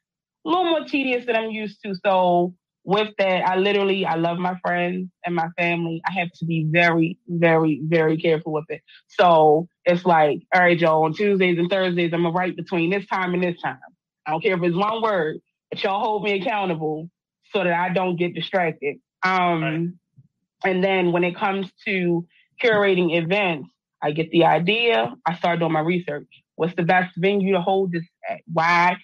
a 0.44 0.48
little 0.48 0.64
more 0.64 0.84
tedious 0.84 1.26
than 1.26 1.36
I'm 1.36 1.50
used 1.50 1.80
to. 1.84 1.94
So 2.04 2.54
with 2.88 3.10
that, 3.18 3.46
I 3.46 3.56
literally 3.56 4.06
I 4.06 4.14
love 4.14 4.38
my 4.38 4.58
friends 4.62 5.10
and 5.26 5.34
my 5.34 5.48
family. 5.58 6.00
I 6.08 6.12
have 6.20 6.30
to 6.38 6.46
be 6.46 6.64
very, 6.66 7.18
very, 7.28 7.82
very 7.84 8.16
careful 8.16 8.50
with 8.50 8.64
it. 8.70 8.80
So 9.08 9.68
it's 9.84 10.06
like, 10.06 10.40
all 10.54 10.62
right, 10.62 10.78
Joe, 10.78 11.04
on 11.04 11.12
Tuesdays 11.12 11.58
and 11.58 11.68
Thursdays, 11.68 12.14
I'm 12.14 12.22
gonna 12.22 12.34
write 12.34 12.56
between 12.56 12.88
this 12.88 13.06
time 13.06 13.34
and 13.34 13.42
this 13.42 13.60
time. 13.62 13.76
I 14.26 14.30
don't 14.30 14.42
care 14.42 14.56
if 14.56 14.62
it's 14.62 14.74
one 14.74 15.02
word, 15.02 15.36
but 15.68 15.82
y'all 15.84 16.02
hold 16.02 16.22
me 16.22 16.40
accountable 16.40 17.10
so 17.52 17.62
that 17.62 17.74
I 17.74 17.90
don't 17.92 18.16
get 18.16 18.34
distracted. 18.34 18.96
Um, 19.22 19.62
right. 19.62 19.88
and 20.72 20.82
then 20.82 21.12
when 21.12 21.24
it 21.24 21.36
comes 21.36 21.70
to 21.86 22.26
curating 22.64 23.14
events, 23.22 23.68
I 24.02 24.12
get 24.12 24.30
the 24.30 24.46
idea, 24.46 25.14
I 25.26 25.36
start 25.36 25.58
doing 25.58 25.72
my 25.72 25.80
research. 25.80 26.28
What's 26.56 26.74
the 26.74 26.84
best 26.84 27.12
venue 27.18 27.52
to 27.52 27.60
hold 27.60 27.92
this 27.92 28.06
at? 28.30 28.40
Why? 28.50 28.96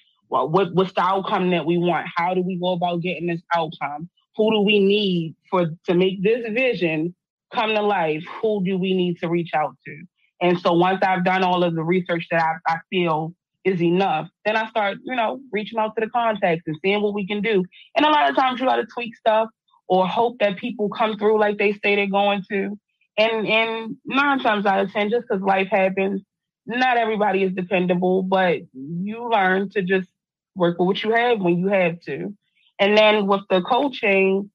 What, 0.43 0.75
what's 0.75 0.93
the 0.93 1.03
outcome 1.03 1.51
that 1.51 1.67
we 1.67 1.79
want? 1.79 2.07
How 2.15 2.35
do 2.35 2.43
we 2.43 2.59
go 2.59 2.73
about 2.73 3.03
getting 3.03 3.27
this 3.27 3.43
outcome? 3.55 4.09
Who 4.37 4.51
do 4.51 4.61
we 4.61 4.81
need 4.81 5.37
for 5.51 5.67
to 5.87 5.95
make 5.95 6.23
this 6.23 6.45
vision 6.53 7.15
come 7.53 7.71
to 7.75 7.83
life? 7.83 8.25
Who 8.43 8.65
do 8.65 8.77
we 8.77 8.95
need 8.95 9.19
to 9.21 9.29
reach 9.29 9.51
out 9.55 9.77
to? 9.87 10.03
And 10.41 10.59
so 10.59 10.73
once 10.73 11.03
I've 11.03 11.25
done 11.25 11.45
all 11.45 11.63
of 11.63 11.75
the 11.75 11.85
research 11.85 12.27
that 12.31 12.43
I, 12.43 12.73
I 12.75 12.79
feel 12.91 13.35
is 13.65 13.81
enough, 13.81 14.29
then 14.45 14.57
I 14.57 14.69
start, 14.69 14.99
you 15.05 15.15
know, 15.15 15.41
reaching 15.53 15.79
out 15.79 15.95
to 15.97 16.05
the 16.05 16.11
contacts 16.11 16.65
and 16.67 16.77
seeing 16.83 17.01
what 17.01 17.15
we 17.15 17.27
can 17.27 17.41
do. 17.41 17.65
And 17.97 18.05
a 18.05 18.11
lot 18.11 18.29
of 18.29 18.37
times 18.37 18.61
you 18.61 18.67
got 18.67 18.77
to 18.77 18.87
tweak 18.87 19.17
stuff 19.17 19.49
or 19.89 20.07
hope 20.07 20.39
that 20.41 20.59
people 20.59 20.89
come 20.89 21.17
through 21.17 21.39
like 21.39 21.59
they 21.59 21.73
say 21.73 21.95
they're 21.97 22.07
going 22.09 22.43
to. 22.51 22.79
And 23.17 23.47
and 23.47 23.97
nine 24.05 24.41
times 24.41 24.67
out 24.67 24.81
of 24.81 24.93
ten, 24.93 25.09
just 25.09 25.27
because 25.29 25.43
life 25.43 25.69
happens, 25.71 26.21
not 26.67 26.97
everybody 26.97 27.45
is 27.45 27.53
dependable, 27.53 28.23
but 28.23 28.59
you 28.73 29.31
learn 29.31 29.71
to 29.71 29.83
just 29.83 30.09
work 30.55 30.79
with 30.79 30.87
what 30.87 31.03
you 31.03 31.13
have 31.13 31.41
when 31.41 31.59
you 31.59 31.69
have 31.69 32.01
to. 32.03 32.35
And 32.79 32.97
then 32.97 33.27
with 33.27 33.43
the 33.51 33.63
coaching, 33.63 34.51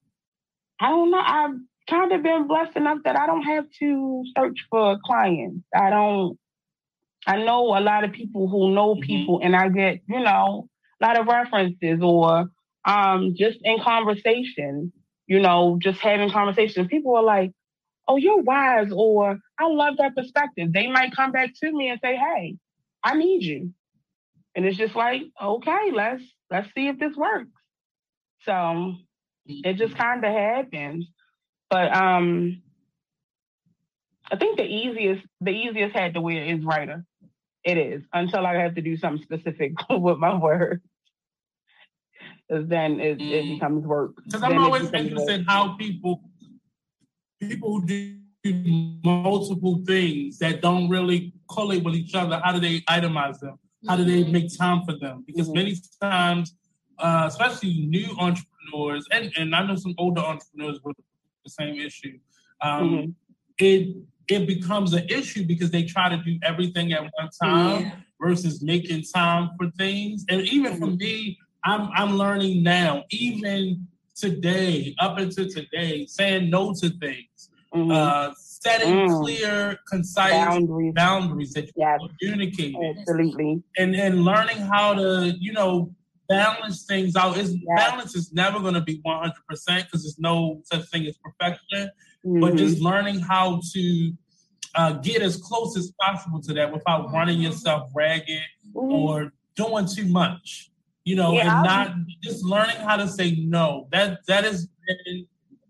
I 0.79 0.89
don't 0.89 1.11
know. 1.11 1.21
I've 1.23 1.55
kind 1.89 2.11
of 2.11 2.23
been 2.23 2.47
blessed 2.47 2.75
enough 2.75 2.99
that 3.03 3.17
I 3.17 3.25
don't 3.25 3.43
have 3.43 3.65
to 3.79 4.23
search 4.37 4.59
for 4.69 4.97
clients. 5.03 5.65
I 5.75 5.89
don't. 5.89 6.37
I 7.27 7.43
know 7.43 7.77
a 7.77 7.81
lot 7.81 8.05
of 8.05 8.13
people 8.13 8.47
who 8.47 8.73
know 8.73 8.95
mm-hmm. 8.95 9.01
people, 9.01 9.39
and 9.43 9.55
I 9.55 9.69
get 9.69 10.01
you 10.07 10.19
know 10.21 10.69
a 11.01 11.05
lot 11.05 11.19
of 11.19 11.27
references 11.27 11.99
or 12.01 12.45
um, 12.85 13.35
just 13.37 13.59
in 13.63 13.79
conversation. 13.79 14.93
You 15.27 15.39
know, 15.39 15.77
just 15.79 15.99
having 15.99 16.31
conversations. 16.31 16.87
People 16.87 17.15
are 17.15 17.23
like, 17.23 17.51
"Oh, 18.07 18.15
you're 18.15 18.41
wise," 18.41 18.91
or 18.91 19.37
"I 19.59 19.67
love 19.67 19.97
that 19.97 20.15
perspective." 20.15 20.73
They 20.73 20.87
might 20.87 21.15
come 21.15 21.31
back 21.31 21.51
to 21.61 21.71
me 21.71 21.89
and 21.89 21.99
say, 22.03 22.15
"Hey, 22.15 22.55
I 23.03 23.15
need 23.15 23.43
you." 23.43 23.73
And 24.55 24.65
it's 24.65 24.77
just 24.77 24.95
like, 24.95 25.23
okay, 25.41 25.91
let's 25.93 26.23
let's 26.49 26.69
see 26.75 26.87
if 26.87 26.99
this 26.99 27.15
works. 27.15 27.51
So 28.43 28.95
it 29.45 29.77
just 29.77 29.93
mm-hmm. 29.93 30.01
kind 30.01 30.25
of 30.25 30.31
happens. 30.31 31.07
But 31.69 31.95
um 31.95 32.61
I 34.31 34.35
think 34.35 34.57
the 34.57 34.65
easiest 34.65 35.25
the 35.41 35.51
easiest 35.51 35.95
hat 35.95 36.13
to 36.13 36.21
wear 36.21 36.43
is 36.43 36.63
writer. 36.63 37.05
It 37.63 37.77
is 37.77 38.03
until 38.13 38.45
I 38.45 38.55
have 38.55 38.75
to 38.75 38.81
do 38.81 38.97
something 38.97 39.23
specific 39.23 39.73
with 39.89 40.17
my 40.17 40.35
words. 40.35 40.81
Then 42.49 42.99
it, 42.99 43.19
mm. 43.19 43.31
it 43.31 43.53
becomes 43.53 43.85
work. 43.85 44.13
Because 44.25 44.41
I'm 44.41 44.57
always 44.57 44.91
interested 44.91 45.41
in 45.41 45.45
how 45.45 45.75
people 45.75 46.23
people 47.39 47.79
do 47.81 48.15
multiple 49.03 49.83
things 49.85 50.39
that 50.39 50.61
don't 50.61 50.89
really 50.89 51.33
correlate 51.47 51.83
with 51.83 51.95
each 51.95 52.15
other. 52.15 52.41
How 52.43 52.51
do 52.51 52.59
they 52.59 52.81
itemize 52.81 53.39
them? 53.39 53.59
How 53.87 53.95
do 53.95 54.03
they 54.03 54.29
make 54.29 54.55
time 54.57 54.83
for 54.83 54.97
them? 54.97 55.23
Because 55.25 55.47
mm-hmm. 55.47 55.57
many 55.57 55.75
times, 56.01 56.55
uh, 56.97 57.25
especially 57.27 57.85
new 57.87 58.07
entrepreneurs, 58.17 59.05
and, 59.11 59.31
and 59.37 59.55
I 59.55 59.65
know 59.65 59.75
some 59.75 59.95
older 59.97 60.21
entrepreneurs 60.21 60.79
with 60.83 60.97
the 61.45 61.49
same 61.49 61.75
issue, 61.75 62.19
um, 62.61 62.89
mm-hmm. 62.89 63.11
it 63.59 63.95
it 64.27 64.45
becomes 64.45 64.93
an 64.93 65.07
issue 65.09 65.43
because 65.45 65.71
they 65.71 65.83
try 65.83 66.07
to 66.09 66.17
do 66.17 66.37
everything 66.43 66.93
at 66.93 67.01
one 67.01 67.29
time 67.41 67.81
yeah. 67.81 67.95
versus 68.21 68.61
making 68.61 69.03
time 69.13 69.49
for 69.57 69.71
things. 69.71 70.23
And 70.29 70.41
even 70.41 70.73
mm-hmm. 70.73 70.83
for 70.83 70.91
me, 70.91 71.39
I'm 71.63 71.89
I'm 71.93 72.17
learning 72.17 72.63
now, 72.63 73.05
even 73.09 73.87
today, 74.15 74.95
up 74.99 75.17
until 75.17 75.49
today, 75.49 76.05
saying 76.05 76.49
no 76.49 76.73
to 76.73 76.89
things. 76.89 77.49
Mm-hmm. 77.73 77.91
Uh, 77.91 78.33
setting 78.59 78.93
mm. 78.93 79.21
clear, 79.21 79.79
concise 79.87 80.31
boundaries, 80.31 80.93
boundaries 80.93 81.53
that 81.53 81.65
you 81.67 81.73
yes. 81.77 81.99
communicate. 82.21 82.75
Absolutely. 82.99 83.63
And 83.77 83.95
and 83.95 84.23
learning 84.23 84.57
how 84.57 84.93
to, 84.93 85.33
you 85.39 85.53
know, 85.53 85.93
balance 86.27 86.83
things 86.85 87.15
out. 87.15 87.37
Is 87.37 87.55
yes. 87.55 87.89
balance 87.89 88.15
is 88.15 88.33
never 88.33 88.59
gonna 88.59 88.81
be 88.81 88.99
100 89.01 89.33
percent 89.47 89.85
because 89.85 90.03
there's 90.03 90.19
no 90.19 90.61
such 90.65 90.87
thing 90.89 91.05
as 91.05 91.17
perfection. 91.17 91.89
Mm-hmm. 92.25 92.41
But 92.41 92.55
just 92.55 92.79
learning 92.79 93.19
how 93.21 93.61
to 93.73 94.13
uh, 94.75 94.93
get 94.93 95.21
as 95.21 95.37
close 95.37 95.77
as 95.77 95.91
possible 96.01 96.41
to 96.41 96.53
that 96.53 96.71
without 96.71 97.11
running 97.11 97.39
yourself 97.39 97.89
ragged 97.95 98.41
mm-hmm. 98.73 98.91
or 98.91 99.31
doing 99.55 99.87
too 99.87 100.05
much. 100.05 100.71
You 101.05 101.15
know, 101.15 101.33
yeah, 101.33 101.59
and 101.59 101.65
not 101.65 101.95
just 102.21 102.43
learning 102.43 102.75
how 102.77 102.97
to 102.97 103.07
say 103.07 103.35
no. 103.39 103.87
That 103.91 104.19
that 104.27 104.45
is 104.45 104.67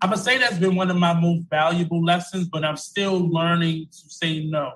I'm 0.02 0.12
gonna 0.12 0.22
say 0.22 0.38
that's 0.38 0.58
been 0.58 0.76
one 0.76 0.90
of 0.90 0.98
my 0.98 1.14
most 1.14 1.50
valuable 1.50 2.04
lessons, 2.04 2.48
but 2.48 2.64
I'm 2.64 2.78
still 2.78 3.30
learning 3.30 3.88
to 3.88 4.10
say 4.10 4.46
no. 4.46 4.74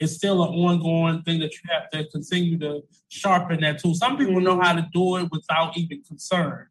It's 0.00 0.14
still 0.14 0.42
an 0.42 0.54
ongoing 0.54 1.22
thing 1.22 1.40
that 1.40 1.52
you 1.52 1.60
have 1.70 1.90
to 1.90 2.10
continue 2.10 2.58
to 2.58 2.82
sharpen 3.08 3.60
that 3.60 3.80
tool. 3.80 3.94
Some 3.94 4.16
people 4.16 4.40
know 4.40 4.60
how 4.60 4.74
to 4.74 4.88
do 4.92 5.18
it 5.18 5.28
without 5.30 5.76
even 5.76 6.02
concern. 6.02 6.66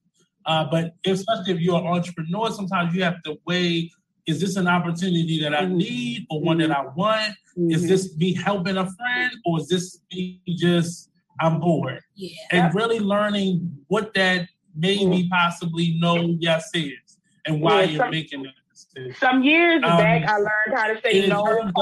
Uh, 0.46 0.66
but 0.70 0.96
especially 1.06 1.54
if 1.54 1.60
you're 1.60 1.80
an 1.80 1.86
entrepreneur, 1.86 2.50
sometimes 2.52 2.94
you 2.96 3.04
have 3.04 3.22
to 3.24 3.38
weigh 3.46 3.92
is 4.30 4.40
this 4.40 4.58
an 4.58 4.68
opportunity 4.68 5.42
that 5.42 5.56
I 5.56 5.64
mm-hmm. 5.64 5.78
need 5.78 6.28
or 6.30 6.40
one 6.42 6.60
that 6.60 6.70
I 6.70 6.86
want? 6.86 7.34
Mm-hmm. 7.58 7.72
Is 7.72 7.88
this 7.88 8.16
me 8.16 8.36
helping 8.36 8.78
a 8.78 8.86
friend 8.86 9.32
or 9.44 9.60
is 9.60 9.68
this 9.68 10.00
me 10.14 10.42
just 10.48 11.10
I'm 11.40 11.60
bored? 11.60 12.02
Yeah. 12.16 12.36
And 12.52 12.76
really 12.76 13.00
learning 13.00 13.78
what 13.88 14.14
that 14.14 14.48
maybe 14.76 15.28
possibly 15.32 15.98
no 16.00 16.38
yes 16.40 16.70
is 16.76 17.09
and 17.50 17.62
why 17.62 17.82
yeah, 17.82 17.89
you're 17.89 18.04
some, 18.04 18.12
making 18.12 18.43
that 18.43 18.54
decision. 18.72 19.16
Some 19.20 19.43
years 19.43 19.82
um, 19.84 19.97
back, 19.97 20.24
I 20.28 20.38
learned 20.38 20.74
how 20.76 20.88
to 20.88 21.02
say 21.02 21.28
no 21.28 21.43
hard. 21.43 21.68
Of, 21.68 21.74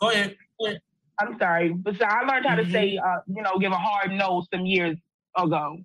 go 0.00 0.10
ahead. 0.10 0.36
Go 0.60 0.66
ahead. 0.66 0.80
I'm 1.18 1.38
sorry, 1.38 1.72
but 1.72 1.96
so 1.98 2.04
I 2.04 2.20
learned 2.26 2.46
how 2.46 2.56
mm-hmm. 2.56 2.66
to 2.66 2.72
say, 2.72 2.98
uh, 2.98 3.18
you 3.26 3.42
know, 3.42 3.58
give 3.58 3.72
a 3.72 3.76
hard 3.76 4.12
no 4.12 4.44
some 4.52 4.66
years 4.66 4.98
ago, 5.36 5.78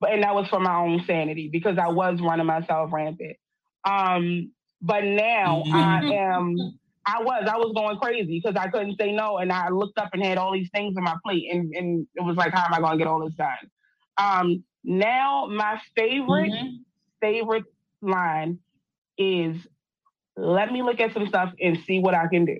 but 0.00 0.12
and 0.12 0.22
that 0.22 0.34
was 0.34 0.46
for 0.48 0.60
my 0.60 0.76
own 0.76 1.02
sanity 1.06 1.48
because 1.48 1.76
I 1.76 1.88
was 1.88 2.20
running 2.20 2.46
myself 2.46 2.92
rampant. 2.92 3.36
Um, 3.84 4.52
but 4.80 5.04
now 5.04 5.64
mm-hmm. 5.66 5.74
I 5.74 6.14
am. 6.14 6.56
I 7.06 7.22
was 7.22 7.48
I 7.50 7.56
was 7.56 7.72
going 7.74 7.98
crazy 7.98 8.40
because 8.40 8.56
I 8.56 8.68
couldn't 8.68 8.96
say 9.00 9.10
no, 9.10 9.38
and 9.38 9.50
I 9.50 9.70
looked 9.70 9.98
up 9.98 10.10
and 10.12 10.22
had 10.22 10.38
all 10.38 10.52
these 10.52 10.68
things 10.72 10.96
on 10.96 11.02
my 11.02 11.16
plate, 11.24 11.48
and 11.50 11.74
and 11.74 12.06
it 12.14 12.22
was 12.22 12.36
like, 12.36 12.52
how 12.52 12.64
am 12.66 12.74
I 12.74 12.78
going 12.78 12.92
to 12.92 12.98
get 12.98 13.06
all 13.08 13.24
this 13.24 13.34
done? 13.34 13.56
Um, 14.18 14.64
now 14.84 15.46
my 15.46 15.80
favorite 15.96 16.52
mm-hmm. 16.52 16.76
favorite 17.20 17.64
line 18.02 18.58
is, 19.18 19.56
let 20.36 20.72
me 20.72 20.82
look 20.82 21.00
at 21.00 21.12
some 21.14 21.26
stuff 21.26 21.52
and 21.60 21.78
see 21.86 21.98
what 21.98 22.14
I 22.14 22.26
can 22.28 22.44
do. 22.44 22.58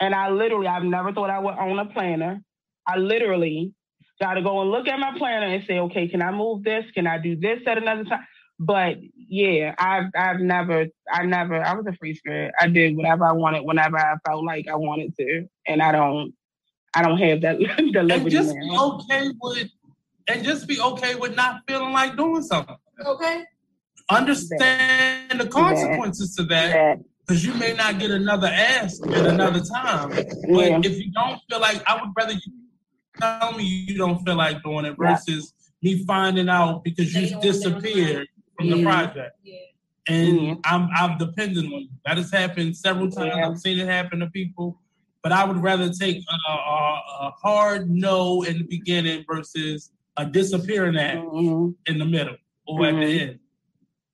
And 0.00 0.14
I 0.14 0.30
literally, 0.30 0.66
I've 0.66 0.84
never 0.84 1.12
thought 1.12 1.30
I 1.30 1.38
would 1.38 1.56
own 1.58 1.78
a 1.78 1.86
planner. 1.86 2.42
I 2.86 2.98
literally 2.98 3.72
got 4.20 4.34
to 4.34 4.42
go 4.42 4.60
and 4.60 4.70
look 4.70 4.88
at 4.88 4.98
my 4.98 5.16
planner 5.16 5.46
and 5.46 5.64
say, 5.66 5.78
okay, 5.78 6.08
can 6.08 6.22
I 6.22 6.30
move 6.30 6.62
this? 6.62 6.84
Can 6.94 7.06
I 7.06 7.18
do 7.18 7.36
this 7.36 7.60
at 7.66 7.78
another 7.78 8.04
time? 8.04 8.26
But 8.58 8.96
yeah, 9.14 9.74
I've 9.78 10.06
I've 10.16 10.40
never 10.40 10.86
I 11.12 11.26
never 11.26 11.62
I 11.62 11.74
was 11.74 11.86
a 11.86 11.92
free 11.92 12.14
spirit. 12.14 12.54
I 12.58 12.68
did 12.68 12.96
whatever 12.96 13.26
I 13.26 13.32
wanted 13.32 13.64
whenever 13.64 13.98
I 13.98 14.14
felt 14.26 14.44
like 14.44 14.66
I 14.66 14.76
wanted 14.76 15.14
to, 15.16 15.46
and 15.66 15.82
I 15.82 15.92
don't 15.92 16.32
I 16.94 17.02
don't 17.02 17.18
have 17.18 17.42
that 17.42 17.58
the 17.92 18.02
liberty. 18.02 18.14
And 18.14 18.30
just 18.30 18.54
now. 18.54 18.62
be 18.62 18.78
okay 18.78 19.30
with 19.42 19.68
and 20.28 20.42
just 20.42 20.66
be 20.66 20.80
okay 20.80 21.16
with 21.16 21.36
not 21.36 21.62
feeling 21.68 21.92
like 21.92 22.16
doing 22.16 22.42
something. 22.42 22.76
Okay. 23.04 23.44
Understand 24.10 25.30
that. 25.30 25.38
the 25.38 25.48
consequences 25.48 26.34
that. 26.36 26.42
to 26.42 26.48
that 26.48 26.98
because 27.26 27.44
you 27.44 27.54
may 27.54 27.72
not 27.72 27.98
get 27.98 28.10
another 28.10 28.46
ask 28.46 29.04
at 29.08 29.26
another 29.26 29.60
time. 29.60 30.10
But 30.10 30.24
yeah. 30.48 30.80
if 30.82 30.98
you 30.98 31.10
don't 31.12 31.40
feel 31.50 31.60
like, 31.60 31.82
I 31.88 32.00
would 32.00 32.10
rather 32.16 32.32
you 32.32 32.52
tell 33.18 33.52
me 33.52 33.64
you 33.64 33.96
don't 33.96 34.24
feel 34.24 34.36
like 34.36 34.62
doing 34.62 34.84
it 34.84 34.96
versus 34.96 35.52
yeah. 35.80 35.94
me 35.94 36.04
finding 36.04 36.48
out 36.48 36.84
because 36.84 37.12
you 37.14 37.40
disappeared 37.40 38.28
from 38.56 38.70
the 38.70 38.82
project. 38.82 39.36
Yeah. 39.42 39.58
And 40.08 40.38
mm-hmm. 40.38 40.60
I'm 40.64 40.88
I'm 40.94 41.18
dependent 41.18 41.66
on 41.66 41.80
you. 41.80 41.88
That 42.04 42.16
has 42.16 42.30
happened 42.30 42.76
several 42.76 43.10
times. 43.10 43.34
I've 43.34 43.58
seen 43.58 43.78
it 43.78 43.88
happen 43.88 44.20
to 44.20 44.28
people. 44.28 44.80
But 45.22 45.32
I 45.32 45.44
would 45.44 45.60
rather 45.60 45.90
take 45.90 46.18
a, 46.18 46.52
a, 46.52 46.54
a 46.54 47.30
hard 47.42 47.90
no 47.90 48.42
in 48.42 48.58
the 48.58 48.64
beginning 48.64 49.24
versus 49.28 49.90
a 50.16 50.24
disappearing 50.24 50.96
act 50.96 51.18
mm-hmm. 51.18 51.70
in 51.86 51.98
the 51.98 52.04
middle 52.04 52.36
or 52.68 52.80
mm-hmm. 52.80 52.96
at 52.96 53.00
the 53.00 53.18
mm-hmm. 53.18 53.28
end. 53.30 53.38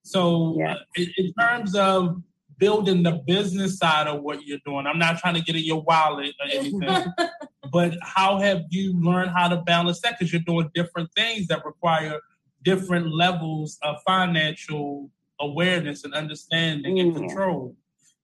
So, 0.03 0.57
yeah. 0.59 0.75
uh, 0.75 1.05
in, 1.17 1.33
terms 1.39 1.75
of 1.75 2.23
building 2.59 3.03
the 3.03 3.23
business 3.27 3.79
side 3.79 4.07
of 4.07 4.23
what 4.23 4.45
you're 4.45 4.59
doing, 4.65 4.87
I'm 4.87 4.99
not 4.99 5.19
trying 5.19 5.35
to 5.35 5.41
get 5.41 5.57
in 5.57 5.65
your 5.65 5.83
wallet 5.83 6.35
or 6.41 6.51
anything, 6.51 7.13
but 7.73 7.95
how 8.03 8.39
have 8.39 8.65
you 8.71 9.01
learned 9.01 9.31
how 9.31 9.49
to 9.49 9.59
balance 9.59 10.01
that? 10.01 10.19
Because 10.19 10.33
you're 10.33 10.43
doing 10.43 10.71
different 10.75 11.11
things 11.15 11.47
that 11.49 11.65
require 11.65 12.21
different 12.63 13.13
levels 13.13 13.79
of 13.83 13.97
financial 14.07 15.11
awareness 15.41 16.05
and 16.05 16.15
understanding 16.15 16.97
mm-hmm. 16.97 17.17
and 17.17 17.29
control. 17.29 17.77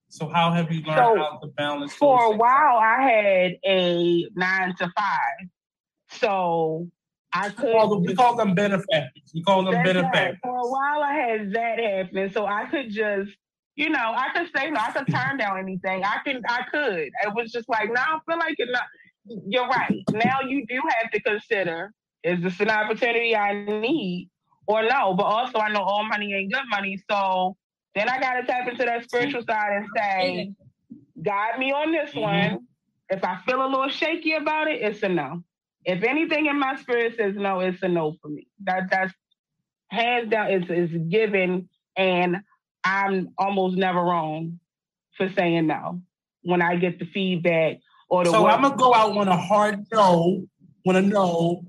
So, 0.09 0.27
how 0.27 0.51
have 0.51 0.71
you 0.71 0.81
learned 0.81 0.97
so, 0.97 1.17
how 1.17 1.39
to 1.41 1.47
balance? 1.47 1.93
For 1.93 2.33
a 2.33 2.35
while, 2.35 2.77
I 2.77 3.01
had 3.01 3.57
a 3.65 4.27
nine 4.35 4.75
to 4.77 4.91
five. 4.97 5.47
So 6.11 6.89
I 7.33 7.49
could. 7.49 7.71
Call 7.71 8.01
we 8.01 8.15
call 8.15 8.35
them 8.35 8.55
benefactors. 8.55 9.31
We 9.33 9.43
call 9.43 9.63
them 9.63 9.83
benefactors. 9.83 10.39
For 10.41 10.57
a 10.57 10.67
while, 10.67 11.03
I 11.03 11.13
had 11.13 11.53
that 11.53 11.79
happen, 11.79 12.31
so 12.31 12.45
I 12.45 12.65
could 12.65 12.89
just, 12.89 13.31
you 13.75 13.89
know, 13.89 14.13
I 14.15 14.27
could 14.35 14.47
say 14.55 14.69
no. 14.71 14.79
I 14.79 14.91
could 14.91 15.07
turn 15.07 15.37
down 15.37 15.59
anything. 15.59 16.03
I 16.03 16.17
can. 16.25 16.41
I 16.47 16.63
could. 16.71 17.09
It 17.23 17.33
was 17.35 17.51
just 17.51 17.69
like, 17.69 17.91
now 17.93 18.17
I 18.17 18.31
feel 18.31 18.39
like 18.39 18.55
it. 18.57 18.69
Not, 18.71 18.83
you're 19.47 19.67
right. 19.67 20.03
Now 20.11 20.41
you 20.47 20.65
do 20.65 20.81
have 21.01 21.11
to 21.11 21.21
consider: 21.21 21.91
is 22.23 22.41
this 22.41 22.59
an 22.59 22.69
opportunity 22.69 23.35
I 23.35 23.53
need 23.53 24.29
or 24.67 24.83
no? 24.83 25.13
But 25.13 25.23
also, 25.23 25.59
I 25.59 25.69
know 25.71 25.81
all 25.81 26.03
money 26.05 26.33
ain't 26.33 26.51
good 26.51 26.65
money, 26.69 26.99
so 27.09 27.55
then 27.95 28.09
I 28.09 28.19
got 28.19 28.33
to 28.35 28.43
tap 28.45 28.67
into 28.67 28.85
that 28.85 29.03
spiritual 29.03 29.43
side 29.43 29.71
and 29.73 29.87
say, 29.95 30.53
guide 31.23 31.59
me 31.59 31.71
on 31.71 31.91
this 31.91 32.11
mm-hmm. 32.11 32.19
one. 32.19 32.59
If 33.09 33.23
I 33.23 33.39
feel 33.45 33.65
a 33.65 33.67
little 33.67 33.89
shaky 33.89 34.33
about 34.33 34.67
it, 34.67 34.81
it's 34.81 35.01
a 35.03 35.09
no. 35.09 35.43
If 35.89 36.03
anything 36.03 36.45
in 36.45 36.59
my 36.59 36.75
spirit 36.75 37.15
says 37.17 37.33
no, 37.35 37.61
it's 37.61 37.81
a 37.81 37.87
no 37.87 38.15
for 38.21 38.27
me. 38.29 38.47
That 38.63 38.89
that's 38.91 39.13
hands 39.87 40.29
down. 40.29 40.51
It's 40.51 40.67
it's 40.69 40.93
given, 41.09 41.67
and 41.97 42.37
I'm 42.83 43.29
almost 43.39 43.75
never 43.75 43.99
wrong 43.99 44.59
for 45.17 45.29
saying 45.35 45.65
no 45.65 46.01
when 46.43 46.61
I 46.61 46.75
get 46.75 46.99
the 46.99 47.05
feedback 47.05 47.77
or 48.07 48.23
the. 48.23 48.29
So 48.29 48.45
I'm 48.45 48.61
gonna 48.61 48.77
go 48.77 48.93
out 48.93 49.17
on 49.17 49.27
a 49.27 49.35
hard 49.37 49.85
no, 49.91 50.45
on 50.87 50.95
a 50.95 51.01
no 51.01 51.63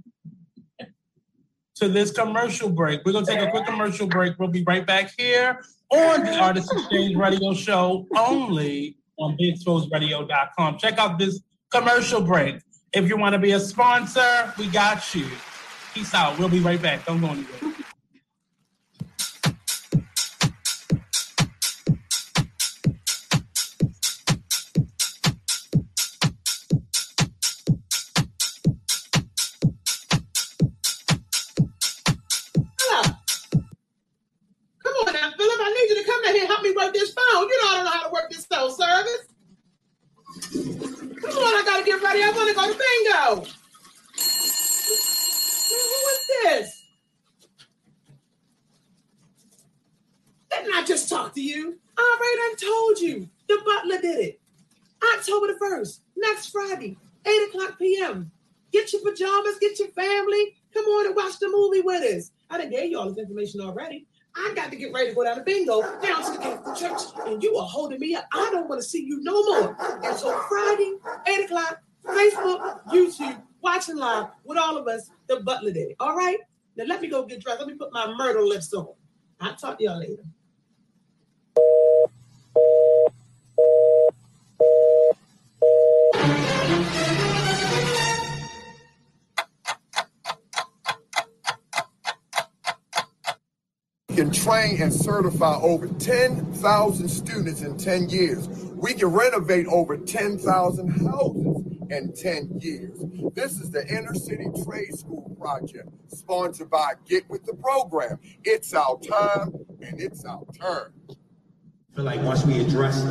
to 1.76 1.88
this 1.88 2.10
commercial 2.10 2.68
break. 2.68 3.00
We're 3.06 3.12
gonna 3.12 3.24
take 3.24 3.40
a 3.40 3.50
quick 3.50 3.64
commercial 3.64 4.06
break. 4.06 4.34
We'll 4.38 4.48
be 4.48 4.64
right 4.66 4.86
back 4.86 5.12
here 5.16 5.62
on 5.90 6.24
the 6.24 6.38
Artist 6.38 6.70
Exchange 6.72 7.16
Radio 7.16 7.54
Show 7.54 8.06
only 8.14 8.98
on 9.18 9.36
BigExposedRadio.com. 9.38 10.76
Check 10.76 10.98
out 10.98 11.18
this 11.18 11.40
commercial 11.72 12.20
break. 12.20 12.60
If 12.92 13.08
you 13.08 13.16
want 13.16 13.34
to 13.34 13.38
be 13.38 13.52
a 13.52 13.60
sponsor, 13.60 14.52
we 14.58 14.66
got 14.66 15.14
you. 15.14 15.26
Peace 15.94 16.12
out. 16.12 16.36
We'll 16.38 16.48
be 16.48 16.58
right 16.58 16.80
back. 16.82 17.06
Don't 17.06 17.20
go 17.20 17.28
anywhere. 17.28 17.46
Philip, 35.40 35.60
I 35.60 35.72
need 35.72 35.96
you 35.96 36.02
to 36.02 36.10
come 36.10 36.24
in 36.24 36.34
here 36.34 36.46
help 36.46 36.62
me 36.62 36.72
work 36.76 36.92
this 36.92 37.14
phone. 37.14 37.48
You 37.48 37.62
know 37.62 37.70
I 37.70 37.74
don't 37.76 37.84
know 37.84 37.90
how 37.90 38.06
to 38.08 38.12
work 38.12 38.30
this 38.30 38.46
cell 38.50 38.70
service. 38.70 39.29
Come 41.22 41.36
on, 41.36 41.54
I 41.54 41.62
gotta 41.64 41.84
get 41.84 42.02
ready. 42.02 42.22
I 42.22 42.30
wanna 42.30 42.54
go 42.54 42.72
to 42.72 42.78
bingo. 42.78 43.46
who 45.68 46.08
is 46.10 46.26
this? 46.42 46.86
Didn't 50.50 50.74
I 50.74 50.84
just 50.84 51.08
talk 51.08 51.34
to 51.34 51.40
you? 51.42 51.78
All 51.98 52.16
right, 52.18 52.36
I 52.38 52.54
told 52.58 52.98
you. 53.00 53.28
The 53.48 53.58
butler 53.64 54.00
did 54.00 54.18
it. 54.18 54.40
October 55.16 55.48
the 55.48 55.58
1st, 55.58 56.00
next 56.16 56.50
Friday, 56.50 56.96
8 57.26 57.48
o'clock 57.48 57.78
p.m. 57.78 58.30
Get 58.72 58.92
your 58.92 59.02
pajamas, 59.02 59.58
get 59.60 59.78
your 59.78 59.88
family. 59.88 60.56
Come 60.72 60.84
on 60.84 61.06
and 61.06 61.16
watch 61.16 61.38
the 61.38 61.48
movie 61.48 61.80
with 61.80 62.02
us. 62.02 62.30
I 62.48 62.58
done 62.58 62.70
gave 62.70 62.90
you 62.90 62.98
all 62.98 63.08
this 63.08 63.18
information 63.18 63.60
already. 63.60 64.06
I 64.36 64.52
got 64.54 64.70
to 64.70 64.76
get 64.76 64.92
ready 64.92 65.10
to 65.10 65.14
go 65.14 65.24
down 65.24 65.36
to 65.36 65.42
bingo 65.42 65.82
down 66.00 66.24
to 66.24 66.32
the 66.32 66.38
Catholic 66.38 66.76
Church, 66.76 67.02
and 67.26 67.42
you 67.42 67.56
are 67.56 67.66
holding 67.66 67.98
me 67.98 68.14
up. 68.14 68.26
I 68.32 68.48
don't 68.52 68.68
want 68.68 68.80
to 68.80 68.88
see 68.88 69.04
you 69.04 69.22
no 69.22 69.42
more. 69.42 69.76
And 70.04 70.16
so 70.16 70.38
Friday, 70.48 70.94
8 71.26 71.44
o'clock, 71.44 71.80
Facebook, 72.04 72.84
YouTube, 72.86 73.42
watching 73.60 73.96
live 73.96 74.28
with 74.44 74.58
all 74.58 74.76
of 74.76 74.86
us, 74.86 75.10
the 75.26 75.40
Butler 75.40 75.72
Day. 75.72 75.96
All 76.00 76.16
right? 76.16 76.38
Now 76.76 76.84
let 76.84 77.02
me 77.02 77.08
go 77.08 77.24
get 77.24 77.42
dressed. 77.42 77.58
Let 77.58 77.68
me 77.68 77.74
put 77.74 77.92
my 77.92 78.12
myrtle 78.14 78.48
lips 78.48 78.72
on. 78.72 78.88
I'll 79.40 79.56
talk 79.56 79.78
to 79.78 79.84
y'all 79.84 79.98
later. 79.98 80.22
Train 94.60 94.82
and 94.82 94.92
certify 94.92 95.56
over 95.56 95.86
10,000 95.86 97.08
students 97.08 97.62
in 97.62 97.76
10 97.76 98.08
years. 98.08 98.48
We 98.74 98.94
can 98.94 99.08
renovate 99.08 99.66
over 99.66 99.96
10,000 99.96 100.88
houses 100.88 101.64
in 101.90 102.12
10 102.12 102.60
years. 102.60 102.98
This 103.34 103.58
is 103.60 103.70
the 103.70 103.86
Inner 103.88 104.14
City 104.14 104.46
Trade 104.64 104.98
School 104.98 105.36
Project, 105.40 105.88
sponsored 106.08 106.70
by 106.70 106.94
Get 107.06 107.28
With 107.28 107.44
The 107.44 107.54
Program. 107.54 108.18
It's 108.44 108.74
our 108.74 108.98
time 109.00 109.52
and 109.80 110.00
it's 110.00 110.24
our 110.24 110.44
turn. 110.58 110.92
I 111.08 111.96
feel 111.96 112.04
like 112.04 112.22
once 112.22 112.44
we 112.46 112.60
address 112.60 113.02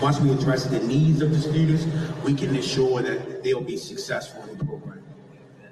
once 0.00 0.20
we 0.20 0.30
address 0.30 0.64
the 0.64 0.78
needs 0.80 1.20
of 1.20 1.30
the 1.30 1.40
students, 1.40 1.84
we 2.24 2.32
can 2.32 2.54
ensure 2.54 3.02
that 3.02 3.42
they'll 3.42 3.60
be 3.60 3.76
successful 3.76 4.42
in 4.44 4.56
the 4.56 4.64
program. 4.64 5.02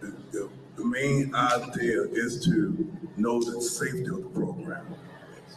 The, 0.01 0.51
the 0.77 0.85
main 0.85 1.35
idea 1.35 2.03
is 2.11 2.45
to 2.47 2.93
know 3.17 3.41
the 3.41 3.61
safety 3.61 4.07
of 4.07 4.25
the 4.25 4.31
program. 4.35 4.85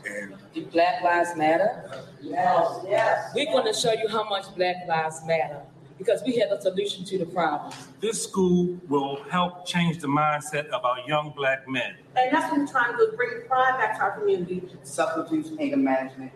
And 0.05 0.33
Do 0.53 0.65
Black 0.67 1.01
Lives 1.03 1.35
Matter? 1.35 2.03
Yes, 2.21 2.79
yes. 2.87 3.31
We're 3.35 3.45
going 3.45 3.65
to 3.71 3.77
show 3.77 3.93
you 3.93 4.07
how 4.07 4.27
much 4.29 4.53
Black 4.55 4.75
Lives 4.87 5.21
Matter. 5.25 5.61
because 5.97 6.23
we 6.25 6.35
have 6.37 6.51
a 6.51 6.59
solution 6.59 7.05
to 7.05 7.17
the 7.19 7.25
problem. 7.27 7.71
This 7.99 8.23
school 8.23 8.75
will 8.89 9.21
help 9.29 9.67
change 9.67 9.99
the 9.99 10.07
mindset 10.07 10.65
of 10.69 10.83
our 10.83 10.97
young 11.07 11.31
black 11.35 11.67
men. 11.69 11.93
And 12.15 12.33
that's 12.35 12.51
what 12.51 12.59
we're 12.59 12.65
trying 12.67 12.93
to 12.93 12.97
do, 12.97 13.15
bring 13.15 13.41
pride 13.47 13.77
back 13.77 13.97
to 13.97 14.01
our 14.01 14.19
community. 14.19 14.63
Substance 14.81 15.51
anger 15.59 15.77
management, 15.77 16.31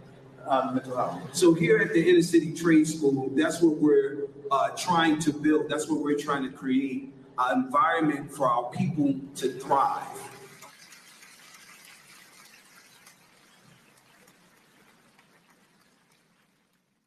um, 0.47 0.75
mental 0.75 0.95
health. 0.95 1.19
So 1.33 1.55
here 1.55 1.79
at 1.79 1.93
the 1.93 2.09
Inner 2.09 2.21
City 2.21 2.53
Trade 2.53 2.87
School, 2.87 3.31
that's 3.35 3.59
what 3.59 3.77
we're 3.77 4.27
uh, 4.51 4.69
trying 4.77 5.17
to 5.19 5.33
build. 5.33 5.67
That's 5.67 5.89
what 5.89 5.99
we're 6.03 6.19
trying 6.19 6.43
to 6.43 6.55
create 6.55 7.11
an 7.39 7.63
environment 7.65 8.31
for 8.31 8.47
our 8.47 8.69
people 8.69 9.15
to 9.37 9.51
thrive. 9.53 10.05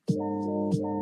But 0.08 0.97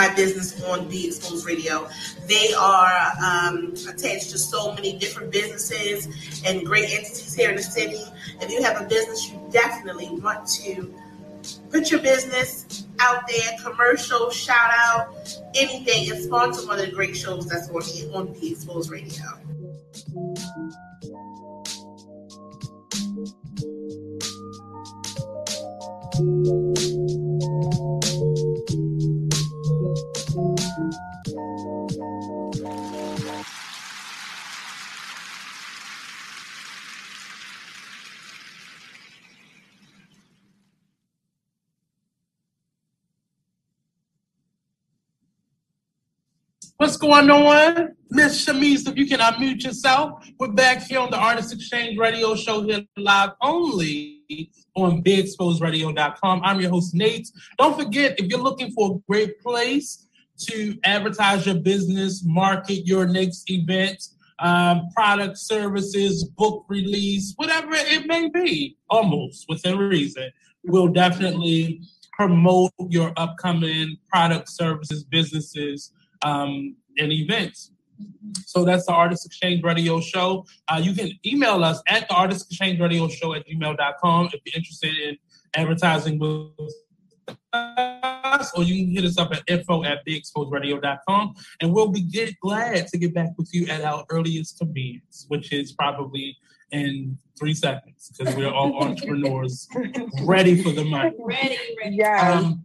my 0.00 0.14
business 0.14 0.62
on 0.64 0.88
Be 0.88 1.08
Exposed 1.08 1.44
Radio. 1.44 1.86
They 2.26 2.54
are 2.54 3.12
um, 3.22 3.74
attached 3.86 4.30
to 4.30 4.38
so 4.38 4.72
many 4.72 4.96
different 4.96 5.30
businesses 5.30 6.08
and 6.46 6.64
great 6.64 6.88
entities 6.90 7.34
here 7.34 7.50
in 7.50 7.56
the 7.56 7.62
city. 7.62 8.02
If 8.40 8.50
you 8.50 8.62
have 8.62 8.80
a 8.80 8.86
business, 8.86 9.30
you 9.30 9.38
definitely 9.52 10.08
want 10.08 10.48
to 10.62 10.94
put 11.70 11.90
your 11.90 12.00
business 12.00 12.86
out 12.98 13.28
there, 13.28 13.58
commercial, 13.62 14.30
shout 14.30 14.70
out, 14.72 15.14
anything, 15.54 16.10
and 16.10 16.24
sponsor 16.24 16.66
one 16.66 16.78
of 16.78 16.86
the 16.86 16.92
great 16.92 17.14
shows 17.14 17.46
that's 17.46 17.68
on, 17.68 18.14
on 18.14 18.32
Be 18.40 18.52
Exposed 18.52 18.90
Radio. 18.90 19.22
What's 26.22 26.89
going 47.00 47.30
on? 47.30 47.96
Miss 48.10 48.44
Shamise, 48.44 48.86
if 48.86 48.96
you 48.96 49.06
can 49.06 49.20
unmute 49.20 49.64
yourself. 49.64 50.28
We're 50.38 50.52
back 50.52 50.82
here 50.82 51.00
on 51.00 51.10
the 51.10 51.16
Artist 51.16 51.52
Exchange 51.52 51.96
Radio 51.96 52.34
Show 52.34 52.62
here 52.62 52.82
live 52.98 53.30
only 53.40 54.50
on 54.76 55.02
BigExposedRadio.com. 55.02 56.42
I'm 56.44 56.60
your 56.60 56.70
host, 56.70 56.94
Nate. 56.94 57.28
Don't 57.58 57.78
forget, 57.78 58.20
if 58.20 58.26
you're 58.26 58.42
looking 58.42 58.70
for 58.72 58.96
a 58.96 58.98
great 59.10 59.40
place 59.40 60.08
to 60.48 60.76
advertise 60.84 61.46
your 61.46 61.54
business, 61.54 62.22
market 62.22 62.86
your 62.86 63.06
next 63.06 63.50
event, 63.50 64.02
um, 64.38 64.88
product, 64.94 65.38
services, 65.38 66.24
book 66.24 66.66
release, 66.68 67.32
whatever 67.36 67.70
it 67.72 68.06
may 68.08 68.28
be, 68.28 68.76
almost 68.90 69.46
within 69.48 69.78
reason, 69.78 70.30
we'll 70.64 70.88
definitely 70.88 71.80
promote 72.12 72.72
your 72.90 73.14
upcoming 73.16 73.96
product, 74.12 74.50
services, 74.50 75.02
businesses 75.04 75.92
um, 76.22 76.76
and 77.00 77.12
events. 77.12 77.72
So 78.46 78.64
that's 78.64 78.86
the 78.86 78.92
Artist 78.92 79.26
Exchange 79.26 79.62
Radio 79.62 80.00
Show. 80.00 80.46
Uh, 80.68 80.80
you 80.82 80.94
can 80.94 81.10
email 81.26 81.62
us 81.64 81.82
at 81.86 82.08
the 82.08 82.14
Artist 82.14 82.46
Exchange 82.46 82.80
Radio 82.80 83.08
Show 83.08 83.34
at 83.34 83.46
gmail.com 83.46 84.26
if 84.26 84.40
you're 84.44 84.56
interested 84.56 84.96
in 84.96 85.18
advertising 85.54 86.18
with 86.18 86.72
us, 87.52 88.52
or 88.56 88.62
you 88.62 88.84
can 88.84 88.94
hit 88.94 89.04
us 89.04 89.18
up 89.18 89.32
at 89.32 89.42
info 89.46 89.84
at 89.84 90.04
bigexposedradio.com 90.06 91.34
and 91.60 91.72
we'll 91.72 91.90
be 91.90 92.02
get, 92.02 92.38
glad 92.40 92.86
to 92.88 92.98
get 92.98 93.14
back 93.14 93.30
with 93.36 93.52
you 93.52 93.66
at 93.66 93.82
our 93.82 94.04
earliest 94.10 94.58
convenience, 94.58 95.26
which 95.28 95.52
is 95.52 95.72
probably 95.72 96.36
in 96.72 97.18
three 97.38 97.54
seconds 97.54 98.12
because 98.16 98.34
we're 98.36 98.50
all 98.50 98.78
entrepreneurs 98.82 99.68
ready 100.22 100.62
for 100.62 100.70
the 100.70 100.84
money. 100.84 101.12
Ready, 101.18 101.58
ready. 101.82 101.96
Yeah. 101.96 102.32
Um, 102.32 102.64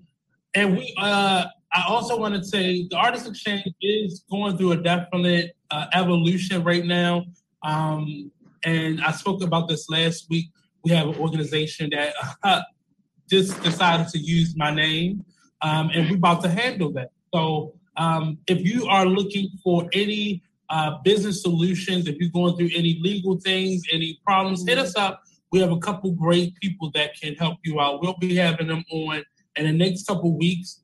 and 0.53 0.77
we 0.77 0.93
uh 0.97 1.45
I 1.75 1.83
also 1.89 2.17
want 2.17 2.35
to 2.35 2.43
say 2.43 2.87
the 2.89 2.95
Artist 2.95 3.27
Exchange 3.27 3.65
is 3.81 4.23
going 4.31 4.57
through 4.57 4.71
a 4.71 4.77
definite 4.77 5.57
uh, 5.69 5.87
evolution 5.93 6.63
right 6.63 6.85
now. 6.85 7.25
Um, 7.63 8.31
and 8.63 9.01
I 9.01 9.11
spoke 9.11 9.43
about 9.43 9.67
this 9.67 9.89
last 9.89 10.27
week. 10.29 10.45
We 10.85 10.91
have 10.91 11.09
an 11.09 11.15
organization 11.15 11.89
that 11.91 12.13
uh, 12.43 12.61
just 13.29 13.61
decided 13.61 14.07
to 14.09 14.19
use 14.19 14.55
my 14.55 14.73
name, 14.73 15.25
um, 15.61 15.89
and 15.93 16.09
we're 16.09 16.15
about 16.15 16.43
to 16.43 16.49
handle 16.49 16.93
that. 16.93 17.09
So 17.33 17.73
um, 17.97 18.37
if 18.47 18.61
you 18.61 18.85
are 18.85 19.05
looking 19.05 19.49
for 19.61 19.89
any 19.91 20.43
uh, 20.69 20.99
business 21.03 21.41
solutions, 21.41 22.07
if 22.07 22.15
you're 22.19 22.29
going 22.29 22.55
through 22.55 22.69
any 22.73 22.99
legal 23.01 23.37
things, 23.41 23.83
any 23.91 24.17
problems, 24.25 24.63
hit 24.65 24.77
us 24.77 24.95
up. 24.95 25.23
We 25.51 25.59
have 25.59 25.71
a 25.71 25.79
couple 25.79 26.11
great 26.11 26.55
people 26.61 26.89
that 26.93 27.19
can 27.19 27.35
help 27.35 27.57
you 27.65 27.81
out. 27.81 28.01
We'll 28.01 28.15
be 28.17 28.35
having 28.35 28.67
them 28.67 28.85
on 28.91 29.23
in 29.57 29.65
the 29.65 29.73
next 29.73 30.07
couple 30.07 30.37
weeks 30.37 30.81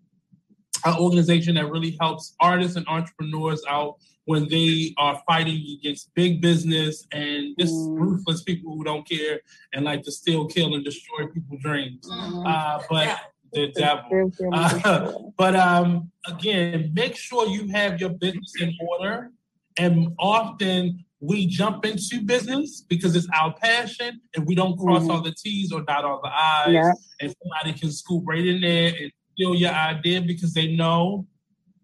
an 0.86 0.96
organization 0.98 1.56
that 1.56 1.70
really 1.70 1.98
helps 2.00 2.36
artists 2.40 2.78
and 2.78 2.88
entrepreneurs 2.88 3.64
out 3.70 3.98
when 4.26 4.48
they 4.50 4.94
are 4.98 5.22
fighting 5.28 5.78
against 5.80 6.14
big 6.14 6.42
business 6.42 7.08
and 7.12 7.56
just 7.60 7.74
mm. 7.74 8.00
ruthless 8.00 8.44
people 8.44 8.76
who 8.76 8.84
don't 8.84 9.08
care 9.08 9.42
and 9.74 9.86
like 9.86 10.04
to 10.04 10.12
steal, 10.12 10.46
kill, 10.46 10.76
and 10.76 10.86
destroy 10.86 11.28
people's 11.28 11.62
dreams. 11.62 12.08
Mm. 12.10 12.48
Uh, 12.48 12.82
but 12.90 13.06
yeah. 13.08 13.18
the 13.52 13.68
devil. 13.72 14.32
Uh, 14.54 15.12
but 15.38 15.56
um, 15.56 16.12
again, 16.28 16.92
make 16.94 17.16
sure 17.16 17.48
you 17.48 17.68
have 17.70 18.00
your 18.00 18.12
business 18.12 18.54
in 18.60 18.74
order. 18.80 19.32
And 19.78 20.14
often 20.20 21.04
we 21.20 21.48
jump 21.48 21.86
into 21.86 22.22
business 22.22 22.86
because 22.88 23.16
it's 23.16 23.28
our 23.40 23.54
passion 23.56 24.22
and 24.36 24.46
we 24.46 24.56
don't 24.56 24.78
cross 24.78 25.04
mm. 25.04 25.12
all 25.12 25.22
the 25.22 25.34
T's 25.34 25.72
or 25.72 25.82
dot 25.82 26.06
all 26.06 26.20
the 26.22 26.30
I's. 26.30 26.74
Yeah. 26.74 26.92
And 27.22 27.36
somebody 27.42 27.80
can 27.80 27.92
scoop 27.92 28.24
right 28.26 28.46
in 28.46 28.62
there 28.62 28.94
and 29.00 29.12
steal 29.34 29.56
your 29.56 29.72
idea 29.72 30.22
because 30.22 30.54
they 30.54 30.76
know 30.76 31.26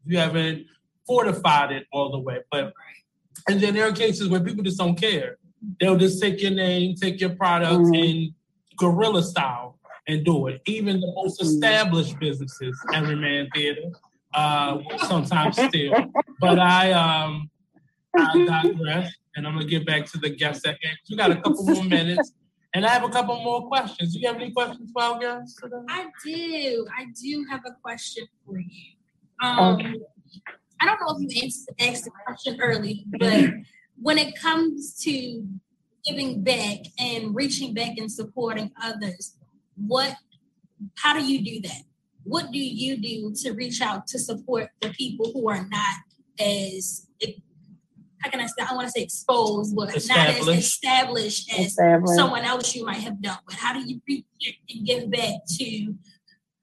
you 0.05 0.17
haven't 0.17 0.65
fortified 1.05 1.71
it 1.71 1.85
all 1.91 2.11
the 2.11 2.19
way. 2.19 2.39
But 2.51 2.73
and 3.47 3.61
then 3.61 3.73
there 3.73 3.87
are 3.87 3.91
cases 3.91 4.29
where 4.29 4.41
people 4.41 4.63
just 4.63 4.77
don't 4.77 4.95
care. 4.95 5.37
They'll 5.79 5.97
just 5.97 6.21
take 6.21 6.41
your 6.41 6.51
name, 6.51 6.95
take 6.95 7.19
your 7.19 7.31
product, 7.31 7.73
mm-hmm. 7.73 7.93
and 7.93 8.33
guerrilla 8.77 9.23
style 9.23 9.79
and 10.07 10.23
do 10.23 10.47
it. 10.47 10.61
Even 10.65 10.99
the 10.99 11.11
most 11.15 11.39
mm-hmm. 11.39 11.49
established 11.49 12.19
businesses, 12.19 12.79
Everyman 12.93 13.49
Theater, 13.53 13.91
uh, 14.33 14.79
sometimes 15.07 15.59
still. 15.67 15.93
But 16.39 16.59
I 16.59 16.91
um 16.91 17.49
I 18.15 18.45
digress, 18.63 19.13
and 19.35 19.47
I'm 19.47 19.53
gonna 19.53 19.65
get 19.65 19.85
back 19.85 20.05
to 20.11 20.17
the 20.17 20.29
guest 20.29 20.65
at 20.65 20.77
hand. 20.81 20.97
We 21.09 21.15
got 21.15 21.31
a 21.31 21.35
couple 21.35 21.63
more 21.63 21.83
minutes. 21.83 22.33
And 22.77 22.85
I 22.85 22.89
have 22.89 23.03
a 23.03 23.09
couple 23.09 23.41
more 23.41 23.67
questions. 23.67 24.13
Do 24.13 24.19
you 24.19 24.27
have 24.27 24.35
any 24.35 24.51
questions 24.51 24.91
for 24.93 25.01
our 25.01 25.19
guests 25.19 25.59
today? 25.59 25.77
I 25.89 26.05
do. 26.23 26.85
I 26.95 27.05
do 27.19 27.43
have 27.49 27.61
a 27.65 27.71
question 27.81 28.27
for 28.45 28.59
you. 28.59 28.91
Um, 29.41 29.73
okay. 29.73 29.93
I 30.79 30.85
don't 30.85 30.99
know 31.01 31.17
if 31.19 31.35
you 31.35 31.49
asked 31.79 32.05
the 32.05 32.11
question 32.23 32.61
early, 32.61 33.03
but 33.17 33.49
when 33.99 34.19
it 34.19 34.39
comes 34.39 34.95
to 34.99 35.43
giving 36.05 36.43
back 36.43 36.81
and 36.99 37.33
reaching 37.33 37.73
back 37.73 37.97
and 37.97 38.11
supporting 38.11 38.71
others, 38.83 39.37
what, 39.87 40.15
how 40.97 41.17
do 41.17 41.25
you 41.25 41.43
do 41.43 41.67
that? 41.67 41.81
What 42.25 42.51
do 42.51 42.59
you 42.59 42.97
do 42.97 43.33
to 43.41 43.53
reach 43.53 43.81
out 43.81 44.05
to 44.05 44.19
support 44.19 44.69
the 44.81 44.89
people 44.89 45.31
who 45.33 45.49
are 45.49 45.67
not 45.67 45.95
as 46.39 47.07
how 48.19 48.29
can 48.29 48.39
I 48.39 48.45
say? 48.47 48.65
I 48.69 48.73
want 48.75 48.87
to 48.87 48.91
say 48.91 49.03
exposed, 49.03 49.75
but 49.75 49.87
not 50.07 50.29
as 50.29 50.47
established 50.47 51.51
as 51.53 51.67
established. 51.67 52.15
someone 52.15 52.43
else 52.43 52.75
you 52.75 52.85
might 52.85 52.97
have 52.97 53.21
dealt 53.21 53.39
with. 53.45 53.55
How 53.55 53.73
do 53.73 53.81
you 53.87 54.01
reach 54.07 54.25
and 54.69 54.85
give 54.85 55.11
back 55.11 55.45
to 55.57 55.95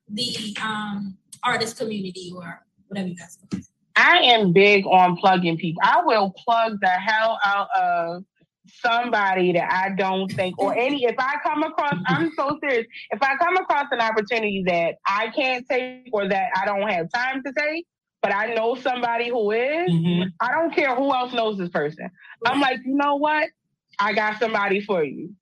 the 0.09 0.57
um 0.63 1.17
artist 1.43 1.79
community 1.79 2.33
or 2.35 2.61
whatever 2.89 3.09
you 3.09 3.17
guys 3.17 3.39
call 3.51 3.61
it? 3.61 3.67
I 3.97 4.19
am 4.19 4.53
big 4.53 4.87
on 4.87 5.17
plugging 5.17 5.57
people. 5.57 5.81
I 5.85 6.03
will 6.05 6.33
plug 6.37 6.79
the 6.81 6.89
hell 6.89 7.39
out 7.45 7.69
of 7.77 8.25
somebody 8.67 9.53
that 9.53 9.71
I 9.71 9.95
don't 9.95 10.29
think, 10.33 10.59
or 10.59 10.75
any, 10.75 11.05
if 11.05 11.15
I 11.19 11.37
come 11.43 11.63
across, 11.63 11.95
I'm 12.07 12.33
so 12.37 12.59
serious. 12.63 12.87
If 13.11 13.23
I 13.23 13.37
come 13.37 13.57
across 13.57 13.87
an 13.93 14.01
opportunity 14.01 14.65
that 14.67 14.97
I 15.07 15.31
can't 15.35 15.65
take 15.71 16.09
or 16.13 16.29
that 16.29 16.49
I 16.57 16.65
don't 16.65 16.89
have 16.89 17.09
time 17.13 17.43
to 17.45 17.53
take, 17.57 17.87
but 18.25 18.35
I 18.35 18.55
know 18.55 18.75
somebody 18.75 19.29
who 19.29 19.51
is, 19.51 19.91
Mm-hmm. 19.91 20.23
I 20.41 20.51
don't 20.53 20.75
care 20.75 20.95
who 20.95 21.13
else 21.13 21.35
knows 21.35 21.59
this 21.59 21.69
person. 21.69 22.11
I'm 22.47 22.59
like, 22.59 22.79
you 22.83 22.95
know 22.97 23.17
what? 23.17 23.51
I 23.99 24.15
got 24.15 24.39
somebody 24.39 24.81
for 24.81 25.05
you. 25.05 25.35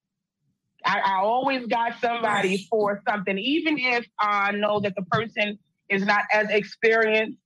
I, 0.84 0.98
I 0.98 1.14
always 1.20 1.64
got 1.66 2.00
somebody 2.00 2.66
for 2.68 3.00
something, 3.08 3.38
even 3.38 3.78
if 3.78 4.04
I 4.18 4.50
know 4.50 4.80
that 4.80 4.94
the 4.96 5.02
person 5.02 5.60
is 5.88 6.04
not 6.04 6.24
as 6.32 6.50
experienced. 6.50 7.38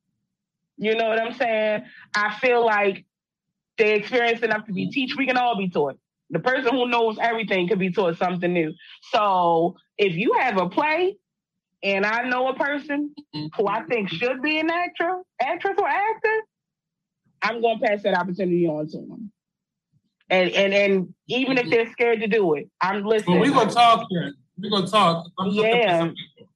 You 0.78 0.94
know 0.94 1.06
what 1.06 1.20
I'm 1.20 1.34
saying? 1.34 1.82
I 2.14 2.34
feel 2.38 2.64
like 2.64 3.04
they 3.76 3.94
experienced 3.94 4.42
enough 4.42 4.64
to 4.66 4.72
be 4.72 4.90
teach. 4.90 5.16
We 5.18 5.26
can 5.26 5.36
all 5.36 5.58
be 5.58 5.68
taught. 5.68 5.98
The 6.30 6.38
person 6.38 6.72
who 6.74 6.88
knows 6.88 7.18
everything 7.20 7.68
could 7.68 7.78
be 7.78 7.92
taught 7.92 8.16
something 8.16 8.50
new. 8.50 8.72
So 9.12 9.76
if 9.98 10.14
you 10.14 10.32
have 10.38 10.56
a 10.56 10.70
play 10.70 11.18
and 11.86 12.04
I 12.04 12.28
know 12.28 12.48
a 12.48 12.54
person 12.54 13.14
mm-hmm. 13.34 13.46
who 13.56 13.68
I 13.68 13.84
think 13.84 14.08
should 14.08 14.42
be 14.42 14.58
an 14.58 14.68
actor, 14.70 15.22
actress 15.40 15.76
or 15.78 15.86
actor, 15.86 16.40
I'm 17.42 17.62
gonna 17.62 17.78
pass 17.78 18.02
that 18.02 18.18
opportunity 18.18 18.66
on 18.66 18.88
to 18.88 18.96
them. 18.98 19.30
And 20.28 20.50
and 20.50 20.74
and 20.74 21.14
even 21.28 21.58
if 21.58 21.62
mm-hmm. 21.62 21.70
they're 21.70 21.92
scared 21.92 22.20
to 22.20 22.26
do 22.26 22.54
it, 22.54 22.68
I'm 22.80 23.04
listening. 23.04 23.38
Well, 23.38 23.48
we 23.48 23.54
gonna 23.54 23.70
talk 23.70 24.08
here. 24.10 24.34
We 24.58 24.68
gonna 24.68 24.88
talk. 24.88 25.26
I'm 25.38 25.50
Yeah. 25.50 26.10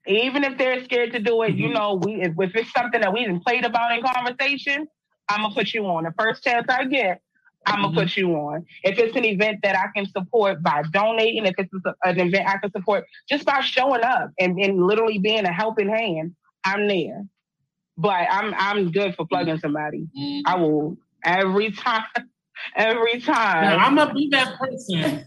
Even 0.07 0.43
if 0.43 0.59
they're 0.59 0.83
scared 0.83 1.13
to 1.13 1.21
do 1.21 1.43
it, 1.43 1.55
you 1.55 1.67
mm-hmm. 1.67 1.75
know, 1.75 1.95
we 1.95 2.23
if, 2.23 2.33
if 2.37 2.57
it's 2.57 2.73
something 2.73 3.01
that 3.01 3.13
we 3.13 3.21
even 3.21 3.39
played 3.39 3.65
about 3.65 3.97
in 3.97 4.03
conversation, 4.03 4.89
I'm 5.29 5.43
gonna 5.43 5.55
put 5.55 5.73
you 5.73 5.87
on. 5.87 6.05
The 6.05 6.15
first 6.19 6.43
chance 6.43 6.67
I 6.69 6.87
get, 6.87 7.21
I'm 7.67 7.83
gonna 7.83 7.89
mm-hmm. 7.89 7.99
put 7.99 8.17
you 8.17 8.35
on. 8.35 8.65
If 8.83 8.99
it's 8.99 9.17
an 9.17 9.25
event 9.25 9.61
that 9.63 9.77
I 9.77 9.89
can 9.95 10.07
support 10.11 10.63
by 10.63 10.83
donating, 10.93 11.47
if 11.47 11.55
it's 11.59 11.73
an 12.05 12.21
event 12.21 12.49
I 12.49 12.57
can 12.59 12.71
support 12.73 13.05
just 13.29 13.45
by 13.45 13.61
showing 13.61 14.03
up 14.03 14.31
and, 14.39 14.59
and 14.59 14.83
literally 14.87 15.19
being 15.19 15.45
a 15.45 15.53
helping 15.53 15.89
hand, 15.89 16.35
I'm 16.65 16.89
there. 16.89 17.25
But 17.97 18.27
I'm 18.31 18.55
I'm 18.57 18.91
good 18.93 19.15
for 19.15 19.27
plugging 19.27 19.55
mm-hmm. 19.55 19.61
somebody. 19.61 20.07
I 20.47 20.55
mm-hmm. 20.55 20.63
will 20.63 20.97
every 21.25 21.71
time, 21.73 22.05
every 22.77 23.21
time. 23.21 23.63
Now, 23.63 23.79
I'm 23.79 23.95
gonna 23.95 24.15
be 24.15 24.29
that 24.31 24.59
person. 24.59 25.25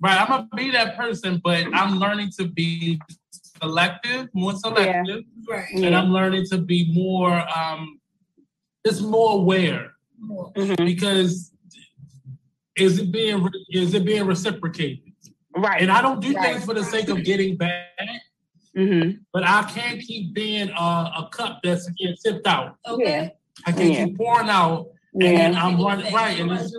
Right, 0.00 0.18
I'm 0.18 0.28
gonna 0.28 0.48
be 0.56 0.70
that 0.70 0.96
person, 0.96 1.40
but 1.42 1.66
I'm 1.74 1.98
learning 1.98 2.30
to 2.38 2.46
be 2.46 3.00
selective, 3.60 4.28
more 4.32 4.54
selective, 4.54 5.24
Right. 5.48 5.68
and 5.72 5.84
Yeah. 5.84 6.00
I'm 6.00 6.10
learning 6.10 6.46
to 6.50 6.58
be 6.58 6.90
more, 6.92 7.44
um, 7.56 8.00
just 8.86 9.02
more 9.02 9.32
aware 9.32 9.92
Mm-hmm. 10.22 10.84
because 10.84 11.52
is 12.76 12.98
it 12.98 13.10
being 13.12 13.42
re- 13.42 13.66
is 13.70 13.94
it 13.94 14.04
being 14.04 14.26
reciprocated? 14.26 15.00
Right. 15.56 15.82
And 15.82 15.90
I 15.90 16.00
don't 16.02 16.20
do 16.20 16.32
Right. 16.32 16.52
things 16.54 16.64
for 16.64 16.74
the 16.74 16.84
sake 16.84 17.08
of 17.08 17.24
getting 17.24 17.56
back, 17.56 17.86
Mm-hmm. 18.76 19.18
but 19.32 19.42
I 19.44 19.64
can't 19.64 20.00
keep 20.00 20.32
being 20.32 20.68
a, 20.70 20.72
a 21.18 21.28
cup 21.32 21.60
that's 21.62 21.88
getting 21.90 22.16
tipped 22.24 22.46
out. 22.46 22.76
Okay. 22.86 23.32
I 23.66 23.72
can 23.72 23.90
Yeah. 23.90 24.04
keep 24.06 24.16
pouring 24.16 24.48
out, 24.48 24.86
and 25.14 25.22
Yeah. 25.22 25.32
then 25.32 25.56
I'm 25.56 25.80
running 25.82 26.12
right, 26.14 26.38
and 26.38 26.52
it's, 26.52 26.72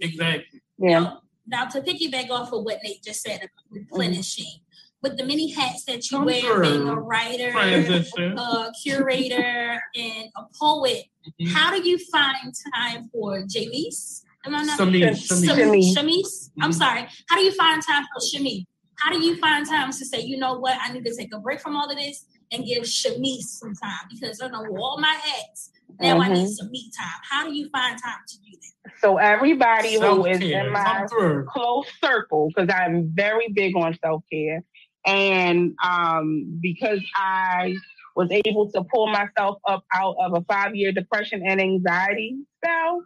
exactly. 0.00 0.60
Yeah. 0.78 1.14
Now 1.46 1.66
to 1.66 1.80
piggyback 1.80 2.30
off 2.30 2.52
of 2.52 2.64
what 2.64 2.80
Nate 2.82 3.02
just 3.04 3.22
said 3.22 3.36
about 3.36 3.50
replenishing, 3.70 4.60
with 5.02 5.16
the 5.16 5.24
many 5.24 5.50
hats 5.52 5.84
that 5.84 6.10
you 6.10 6.18
Come 6.18 6.26
wear, 6.26 6.40
through. 6.40 6.62
being 6.62 6.88
a 6.88 6.94
writer, 6.94 7.52
Transition. 7.52 8.38
a 8.38 8.72
curator, 8.82 9.80
and 9.94 10.28
a 10.36 10.42
poet, 10.58 11.04
Mm-hmm. 11.26 11.52
how 11.56 11.72
do 11.72 11.82
you 11.82 11.98
find 12.12 12.54
time 12.72 13.10
for 13.12 13.40
Jamise? 13.42 14.22
Am 14.44 14.54
I 14.54 14.62
not 14.62 14.78
Shamise, 14.78 15.26
Sham- 15.26 15.38
Shamise. 15.58 15.92
Shamise? 15.96 16.50
I'm 16.60 16.70
Mhm. 16.70 16.74
sorry. 16.74 17.08
How 17.28 17.34
do 17.36 17.42
you 17.42 17.50
find 17.50 17.82
time 17.82 18.04
for 18.14 18.20
Shamise? 18.24 18.64
How 19.00 19.10
do 19.10 19.18
you 19.20 19.36
find 19.38 19.66
time 19.66 19.90
to 19.90 20.04
say, 20.04 20.20
you 20.20 20.36
know 20.36 20.56
what, 20.60 20.78
I 20.80 20.92
need 20.92 21.04
to 21.04 21.16
take 21.16 21.34
a 21.34 21.40
break 21.40 21.60
from 21.60 21.74
all 21.76 21.90
of 21.90 21.96
this 21.96 22.26
and 22.52 22.64
give 22.64 22.84
Shamise 22.84 23.40
some 23.58 23.74
time 23.74 24.06
because 24.08 24.40
I 24.40 24.46
know 24.46 24.64
all 24.78 24.98
my 25.00 25.08
hats. 25.20 25.72
Now 26.00 26.20
I 26.20 26.28
need 26.28 26.46
Mhm. 26.46 26.54
some 26.54 26.70
me 26.70 26.92
time. 26.96 27.20
How 27.28 27.44
do 27.48 27.52
you 27.52 27.68
find 27.70 28.00
time 28.00 28.20
to 28.28 28.36
do 28.38 28.50
that? 28.52 28.92
So 29.00 29.16
everybody 29.16 29.94
who 29.94 30.26
is 30.26 30.38
Self-care. 30.38 30.66
in 30.66 30.72
my 30.72 31.06
close 31.48 31.86
circle, 32.00 32.50
because 32.54 32.72
I'm 32.72 33.10
very 33.12 33.48
big 33.52 33.74
on 33.76 33.98
self 34.00 34.22
care, 34.32 34.62
and 35.06 35.74
um, 35.84 36.58
because 36.60 37.00
I 37.14 37.74
was 38.16 38.28
able 38.46 38.70
to 38.72 38.82
pull 38.92 39.06
myself 39.06 39.58
up 39.68 39.84
out 39.94 40.16
of 40.18 40.34
a 40.34 40.40
five 40.42 40.74
year 40.74 40.92
depression 40.92 41.42
and 41.46 41.60
anxiety 41.60 42.36
spell, 42.56 43.02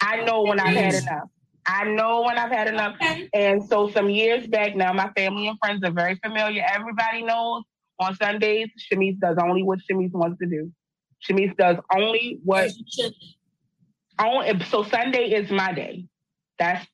I 0.00 0.24
know 0.24 0.42
when 0.42 0.60
I've 0.60 0.76
had 0.76 0.94
enough. 0.94 1.28
I 1.66 1.84
know 1.84 2.22
when 2.22 2.38
I've 2.38 2.50
had 2.50 2.68
enough. 2.68 2.96
And 3.32 3.64
so 3.64 3.88
some 3.90 4.10
years 4.10 4.46
back 4.46 4.76
now, 4.76 4.92
my 4.92 5.10
family 5.16 5.48
and 5.48 5.58
friends 5.64 5.82
are 5.84 5.92
very 5.92 6.18
familiar. 6.22 6.64
Everybody 6.68 7.22
knows 7.22 7.62
on 7.98 8.16
Sundays, 8.16 8.68
Shamise 8.90 9.18
does 9.20 9.36
only 9.40 9.62
what 9.62 9.78
Shamise 9.90 10.12
wants 10.12 10.38
to 10.40 10.46
do. 10.46 10.70
Shamise 11.28 11.56
does 11.56 11.76
only 11.94 12.40
what 12.44 12.70
only 14.20 14.64
so 14.64 14.82
Sunday 14.82 15.30
is 15.30 15.50
my 15.50 15.72
day. 15.72 16.06
That's 16.58 16.86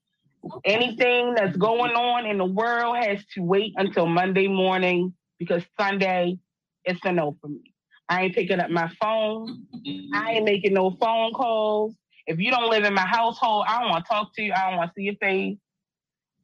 anything 0.64 1.34
that's 1.34 1.56
going 1.56 1.92
on 1.92 2.26
in 2.26 2.38
the 2.38 2.44
world 2.44 2.96
has 2.96 3.24
to 3.34 3.42
wait 3.42 3.72
until 3.76 4.06
Monday 4.06 4.48
morning 4.48 5.14
because 5.38 5.62
Sunday 5.78 6.38
it's 6.84 7.00
a 7.04 7.12
no 7.12 7.36
for 7.40 7.48
me. 7.48 7.74
I 8.08 8.22
ain't 8.22 8.34
picking 8.34 8.60
up 8.60 8.70
my 8.70 8.90
phone. 9.00 9.66
I 10.14 10.32
ain't 10.32 10.44
making 10.44 10.72
no 10.72 10.90
phone 10.98 11.32
calls. 11.32 11.94
If 12.26 12.38
you 12.38 12.50
don't 12.50 12.70
live 12.70 12.84
in 12.84 12.94
my 12.94 13.06
household, 13.06 13.66
I 13.68 13.80
don't 13.80 13.90
want 13.90 14.04
to 14.04 14.08
talk 14.08 14.34
to 14.36 14.42
you. 14.42 14.52
I 14.52 14.68
don't 14.68 14.78
want 14.78 14.90
to 14.90 14.94
see 14.96 15.04
your 15.04 15.14
face. 15.16 15.58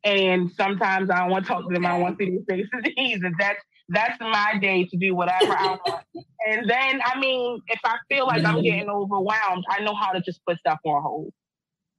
And 0.05 0.51
sometimes 0.53 1.09
I 1.09 1.21
don't 1.21 1.31
want 1.31 1.47
to 1.47 1.49
talk 1.49 1.67
to 1.67 1.73
them. 1.73 1.87
I 1.87 1.91
don't 1.91 2.03
want 2.03 2.19
to 2.19 2.25
see 2.25 2.39
their 2.47 2.59
faces 2.59 2.93
either. 2.97 3.33
That's 3.39 3.61
that's 3.89 4.19
my 4.21 4.59
day 4.61 4.85
to 4.85 4.97
do 4.97 5.15
whatever 5.15 5.53
I 5.53 5.79
want. 5.87 6.05
And 6.47 6.69
then, 6.69 7.01
I 7.05 7.19
mean, 7.19 7.61
if 7.69 7.81
I 7.85 7.97
feel 8.09 8.27
like 8.27 8.45
I'm 8.45 8.57
mm-hmm. 8.57 8.63
getting 8.63 8.89
overwhelmed, 8.89 9.65
I 9.69 9.83
know 9.83 9.95
how 9.95 10.13
to 10.13 10.21
just 10.21 10.41
put 10.47 10.59
stuff 10.59 10.79
on 10.85 11.03
hold. 11.03 11.33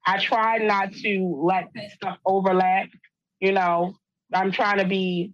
I 0.06 0.20
try 0.20 0.58
not 0.58 0.94
to 0.94 1.42
let 1.44 1.70
stuff 1.96 2.18
overlap. 2.26 2.90
You 3.40 3.52
know, 3.54 3.96
I'm 4.34 4.52
trying 4.52 4.80
to 4.80 4.86
be, 4.86 5.32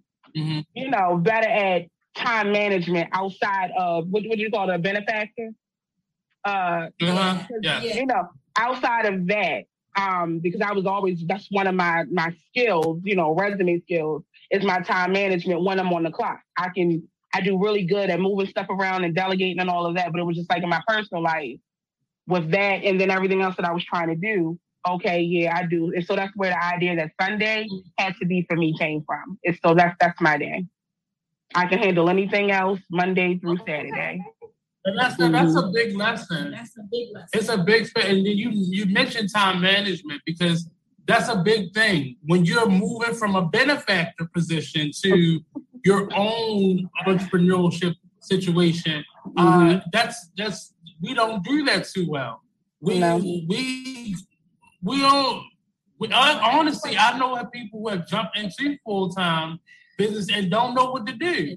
you 0.74 0.90
know, 0.90 1.16
better 1.18 1.48
at 1.48 1.82
time 2.16 2.52
management 2.52 3.10
outside 3.12 3.70
of 3.78 4.08
what 4.08 4.22
do 4.22 4.28
you 4.36 4.50
call 4.50 4.70
it, 4.70 4.74
a 4.74 4.78
benefactor? 4.78 5.50
Uh, 6.44 6.88
Uh-huh. 7.00 7.42
Yeah. 7.62 7.80
you 7.80 8.06
know, 8.06 8.28
outside 8.56 9.06
of 9.06 9.26
that, 9.28 9.64
um, 9.96 10.38
because 10.40 10.60
I 10.60 10.72
was 10.72 10.86
always 10.86 11.22
that's 11.26 11.46
one 11.50 11.66
of 11.66 11.74
my 11.74 12.04
my 12.10 12.34
skills, 12.48 13.00
you 13.04 13.14
know, 13.14 13.34
resume 13.34 13.80
skills 13.80 14.24
is 14.50 14.64
my 14.64 14.80
time 14.80 15.12
management 15.12 15.62
when 15.62 15.78
I'm 15.78 15.92
on 15.92 16.02
the 16.02 16.10
clock. 16.10 16.40
I 16.56 16.70
can 16.70 17.06
I 17.34 17.40
do 17.40 17.58
really 17.62 17.84
good 17.84 18.10
at 18.10 18.20
moving 18.20 18.46
stuff 18.46 18.66
around 18.70 19.04
and 19.04 19.14
delegating 19.14 19.60
and 19.60 19.70
all 19.70 19.86
of 19.86 19.94
that, 19.96 20.12
but 20.12 20.20
it 20.20 20.24
was 20.24 20.36
just 20.36 20.50
like 20.50 20.62
in 20.62 20.68
my 20.68 20.82
personal 20.86 21.22
life 21.22 21.58
with 22.26 22.50
that 22.52 22.84
and 22.84 23.00
then 23.00 23.10
everything 23.10 23.42
else 23.42 23.56
that 23.56 23.66
I 23.66 23.72
was 23.72 23.84
trying 23.84 24.08
to 24.08 24.14
do. 24.14 24.58
Okay, 24.88 25.20
yeah, 25.20 25.56
I 25.56 25.66
do. 25.66 25.92
And 25.94 26.04
so 26.04 26.16
that's 26.16 26.34
where 26.34 26.50
the 26.50 26.64
idea 26.64 26.96
that 26.96 27.12
Sunday 27.20 27.68
had 27.98 28.14
to 28.20 28.26
be 28.26 28.44
for 28.48 28.56
me 28.56 28.76
came 28.78 29.04
from. 29.06 29.38
And 29.44 29.58
so 29.64 29.74
that's 29.74 29.96
that's 30.00 30.20
my 30.20 30.38
day. 30.38 30.66
I 31.54 31.66
can 31.66 31.78
handle 31.78 32.08
anything 32.08 32.50
else 32.50 32.80
Monday 32.90 33.38
through 33.38 33.58
Saturday. 33.58 34.24
And 34.84 34.98
that's 34.98 35.20
a, 35.20 35.28
that's 35.28 35.54
a 35.54 35.70
big 35.72 35.96
lesson. 35.96 36.50
That's 36.50 36.76
a 36.76 36.82
big 36.90 37.08
lesson. 37.14 37.28
It's 37.34 37.48
a 37.48 37.58
big 37.58 37.86
sp- 37.86 38.02
and 38.04 38.26
then 38.26 38.36
you 38.36 38.50
you 38.50 38.86
mentioned 38.86 39.30
time 39.32 39.60
management 39.60 40.22
because 40.26 40.68
that's 41.06 41.28
a 41.28 41.36
big 41.36 41.72
thing 41.72 42.16
when 42.22 42.44
you're 42.44 42.68
moving 42.68 43.14
from 43.14 43.36
a 43.36 43.42
benefactor 43.42 44.28
position 44.34 44.90
to 45.04 45.40
your 45.84 46.08
own 46.14 46.88
entrepreneurship 47.06 47.94
situation. 48.20 49.04
Uh, 49.36 49.80
that's 49.92 50.30
that's 50.36 50.74
we 51.02 51.14
don't 51.14 51.42
do 51.44 51.64
that 51.64 51.86
too 51.88 52.06
well. 52.08 52.42
We 52.80 53.00
we 53.48 54.16
we 54.82 55.00
don't. 55.00 55.44
We, 55.98 56.08
I, 56.12 56.58
honestly, 56.58 56.96
I 56.98 57.16
know 57.18 57.36
of 57.36 57.52
people 57.52 57.80
who 57.80 57.88
have 57.88 58.08
jumped 58.08 58.36
into 58.36 58.76
full 58.84 59.10
time 59.10 59.60
business 59.98 60.28
and 60.34 60.50
don't 60.50 60.74
know 60.74 60.90
what 60.90 61.06
to 61.06 61.12
do. 61.12 61.56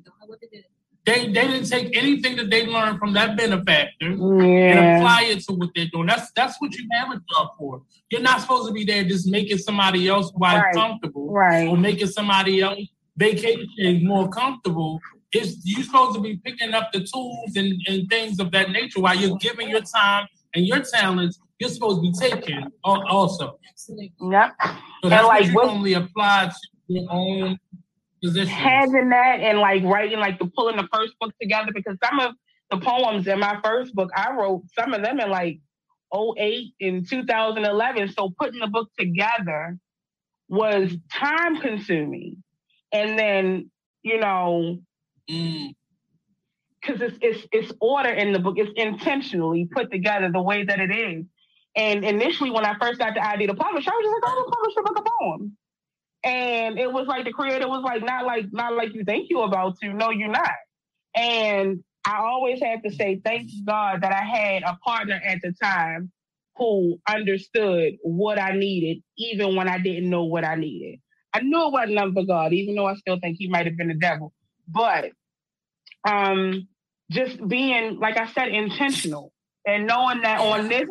They 1.05 1.27
they 1.27 1.47
didn't 1.47 1.67
take 1.69 1.95
anything 1.95 2.35
that 2.37 2.49
they 2.49 2.65
learned 2.65 2.99
from 2.99 3.13
that 3.13 3.37
benefactor 3.37 4.07
and 4.07 4.79
apply 4.99 5.23
it 5.29 5.39
to 5.45 5.53
what 5.53 5.69
they're 5.75 5.87
doing. 5.91 6.07
That's 6.07 6.31
that's 6.31 6.59
what 6.59 6.73
you 6.75 6.87
have 6.93 7.11
a 7.11 7.21
job 7.33 7.49
for. 7.57 7.81
You're 8.11 8.21
not 8.21 8.41
supposed 8.41 8.67
to 8.67 8.73
be 8.73 8.85
there 8.85 9.03
just 9.03 9.27
making 9.27 9.59
somebody 9.59 10.07
else 10.07 10.31
life 10.39 10.63
Right. 10.63 10.73
comfortable, 10.75 11.31
Right. 11.31 11.67
Or 11.67 11.77
making 11.77 12.07
somebody 12.07 12.61
else 12.61 12.79
vacation 13.17 14.05
more 14.05 14.29
comfortable. 14.29 14.99
It's 15.31 15.57
you're 15.63 15.83
supposed 15.83 16.15
to 16.15 16.21
be 16.21 16.37
picking 16.37 16.73
up 16.73 16.91
the 16.93 16.99
tools 16.99 17.55
and, 17.55 17.73
and 17.87 18.09
things 18.09 18.39
of 18.39 18.51
that 18.51 18.69
nature 18.69 19.01
while 19.01 19.15
you're 19.15 19.37
giving 19.37 19.69
your 19.69 19.81
time 19.81 20.27
and 20.53 20.65
your 20.65 20.81
talents. 20.81 21.39
You're 21.59 21.69
supposed 21.69 21.97
to 21.97 22.01
be 22.01 22.13
taking 22.13 22.67
also. 22.83 23.59
Yep. 24.21 24.51
So 25.03 25.09
that's 25.09 25.27
like 25.27 25.53
what 25.53 25.67
only 25.67 25.93
apply 25.93 26.51
to 26.51 26.93
your 26.93 27.07
own 27.09 27.57
position. 28.23 28.47
having 28.47 29.09
that 29.09 29.39
and 29.41 29.59
like 29.59 29.83
writing 29.83 30.19
like 30.19 30.39
the 30.39 30.47
pulling 30.47 30.77
the 30.77 30.87
first 30.93 31.13
book 31.19 31.33
together 31.41 31.71
because 31.73 31.97
some 32.03 32.19
of 32.19 32.33
the 32.71 32.77
poems 32.77 33.27
in 33.27 33.39
my 33.39 33.59
first 33.63 33.93
book 33.93 34.09
I 34.15 34.33
wrote 34.33 34.63
some 34.77 34.93
of 34.93 35.03
them 35.03 35.19
in 35.19 35.29
like 35.29 35.59
08 36.13 36.73
and 36.81 37.07
2011. 37.07 38.09
So 38.09 38.33
putting 38.37 38.59
the 38.59 38.67
book 38.67 38.89
together 38.97 39.77
was 40.47 40.95
time 41.11 41.59
consuming. 41.61 42.43
And 42.91 43.17
then, 43.17 43.71
you 44.03 44.19
know, 44.19 44.79
Mm. 45.29 45.73
because 46.81 47.01
it's, 47.01 47.17
it's 47.21 47.47
it's 47.51 47.73
order 47.81 48.09
in 48.09 48.33
the 48.33 48.39
book, 48.39 48.55
it's 48.57 48.71
intentionally 48.75 49.67
put 49.71 49.91
together 49.91 50.31
the 50.31 50.41
way 50.41 50.63
that 50.63 50.79
it 50.79 50.91
is. 50.91 51.25
And 51.75 52.05
initially, 52.05 52.51
when 52.51 52.65
I 52.65 52.75
first 52.79 52.99
got 52.99 53.15
the 53.15 53.25
idea 53.25 53.47
to 53.47 53.55
publish, 53.55 53.87
I 53.87 53.91
was 53.91 54.05
just 54.05 54.13
like, 54.13 54.31
"I'm 54.31 54.37
gonna 54.37 54.51
publish 54.51 54.75
a 54.77 54.83
book 54.83 54.97
of 54.99 55.05
poems." 55.19 55.51
And 56.23 56.79
it 56.79 56.91
was 56.91 57.07
like 57.07 57.25
the 57.25 57.33
creator 57.33 57.67
was 57.67 57.83
like, 57.83 58.03
"Not 58.03 58.25
like 58.25 58.45
not 58.51 58.73
like 58.75 58.93
you 58.93 59.03
think 59.03 59.29
you're 59.29 59.45
about 59.45 59.79
to. 59.81 59.93
No, 59.93 60.11
you're 60.11 60.29
not." 60.29 60.51
And 61.15 61.83
I 62.05 62.17
always 62.19 62.61
have 62.61 62.83
to 62.83 62.91
say, 62.91 63.19
thank 63.23 63.49
God 63.65 64.01
that 64.01 64.11
I 64.11 64.23
had 64.23 64.63
a 64.63 64.77
partner 64.85 65.19
at 65.25 65.41
the 65.41 65.53
time 65.53 66.11
who 66.57 66.99
understood 67.07 67.95
what 68.03 68.39
I 68.39 68.51
needed, 68.51 69.03
even 69.17 69.55
when 69.55 69.67
I 69.67 69.79
didn't 69.79 70.09
know 70.09 70.25
what 70.25 70.45
I 70.45 70.55
needed. 70.55 70.99
I 71.33 71.41
knew 71.41 71.67
it 71.67 71.71
wasn't 71.71 71.95
nothing 71.95 72.27
God, 72.27 72.53
even 72.53 72.75
though 72.75 72.85
I 72.85 72.95
still 72.95 73.19
think 73.19 73.37
he 73.39 73.49
might 73.49 73.65
have 73.65 73.75
been 73.75 73.89
the 73.89 73.95
devil. 73.95 74.31
But 74.67 75.11
um, 76.07 76.67
just 77.11 77.45
being, 77.47 77.99
like 77.99 78.17
I 78.17 78.31
said, 78.31 78.49
intentional 78.49 79.31
and 79.65 79.87
knowing 79.87 80.21
that 80.21 80.39
on 80.39 80.67
this, 80.67 80.87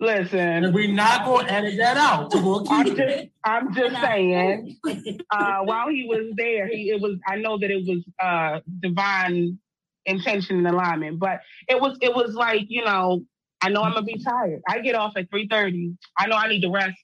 listen. 0.00 0.38
And 0.38 0.74
we're 0.74 0.92
not 0.92 1.24
going 1.24 1.46
to 1.46 1.52
edit 1.52 1.78
that 1.78 1.96
out. 1.96 2.32
We'll 2.34 2.62
keep 2.62 2.70
I'm 2.70 2.96
just, 2.96 3.26
I'm 3.44 3.74
just 3.74 4.00
saying. 4.00 4.76
Uh, 5.30 5.58
while 5.64 5.88
he 5.88 6.06
was 6.08 6.32
there, 6.36 6.66
he 6.66 6.90
it 6.90 7.00
was. 7.00 7.18
I 7.26 7.36
know 7.36 7.58
that 7.58 7.70
it 7.70 7.84
was 7.86 8.02
uh, 8.22 8.60
divine 8.80 9.58
intention 10.06 10.56
and 10.56 10.66
alignment, 10.66 11.18
but 11.18 11.40
it 11.68 11.78
was 11.78 11.98
it 12.00 12.14
was 12.14 12.34
like 12.34 12.64
you 12.68 12.84
know. 12.84 13.22
I 13.60 13.68
know 13.68 13.82
I'm 13.82 13.92
gonna 13.92 14.06
be 14.06 14.22
tired. 14.22 14.62
I 14.68 14.78
get 14.78 14.94
off 14.94 15.12
at 15.16 15.28
three 15.30 15.48
thirty. 15.48 15.96
I 16.18 16.26
know 16.26 16.36
I 16.36 16.48
need 16.48 16.62
to 16.62 16.70
rest 16.70 16.96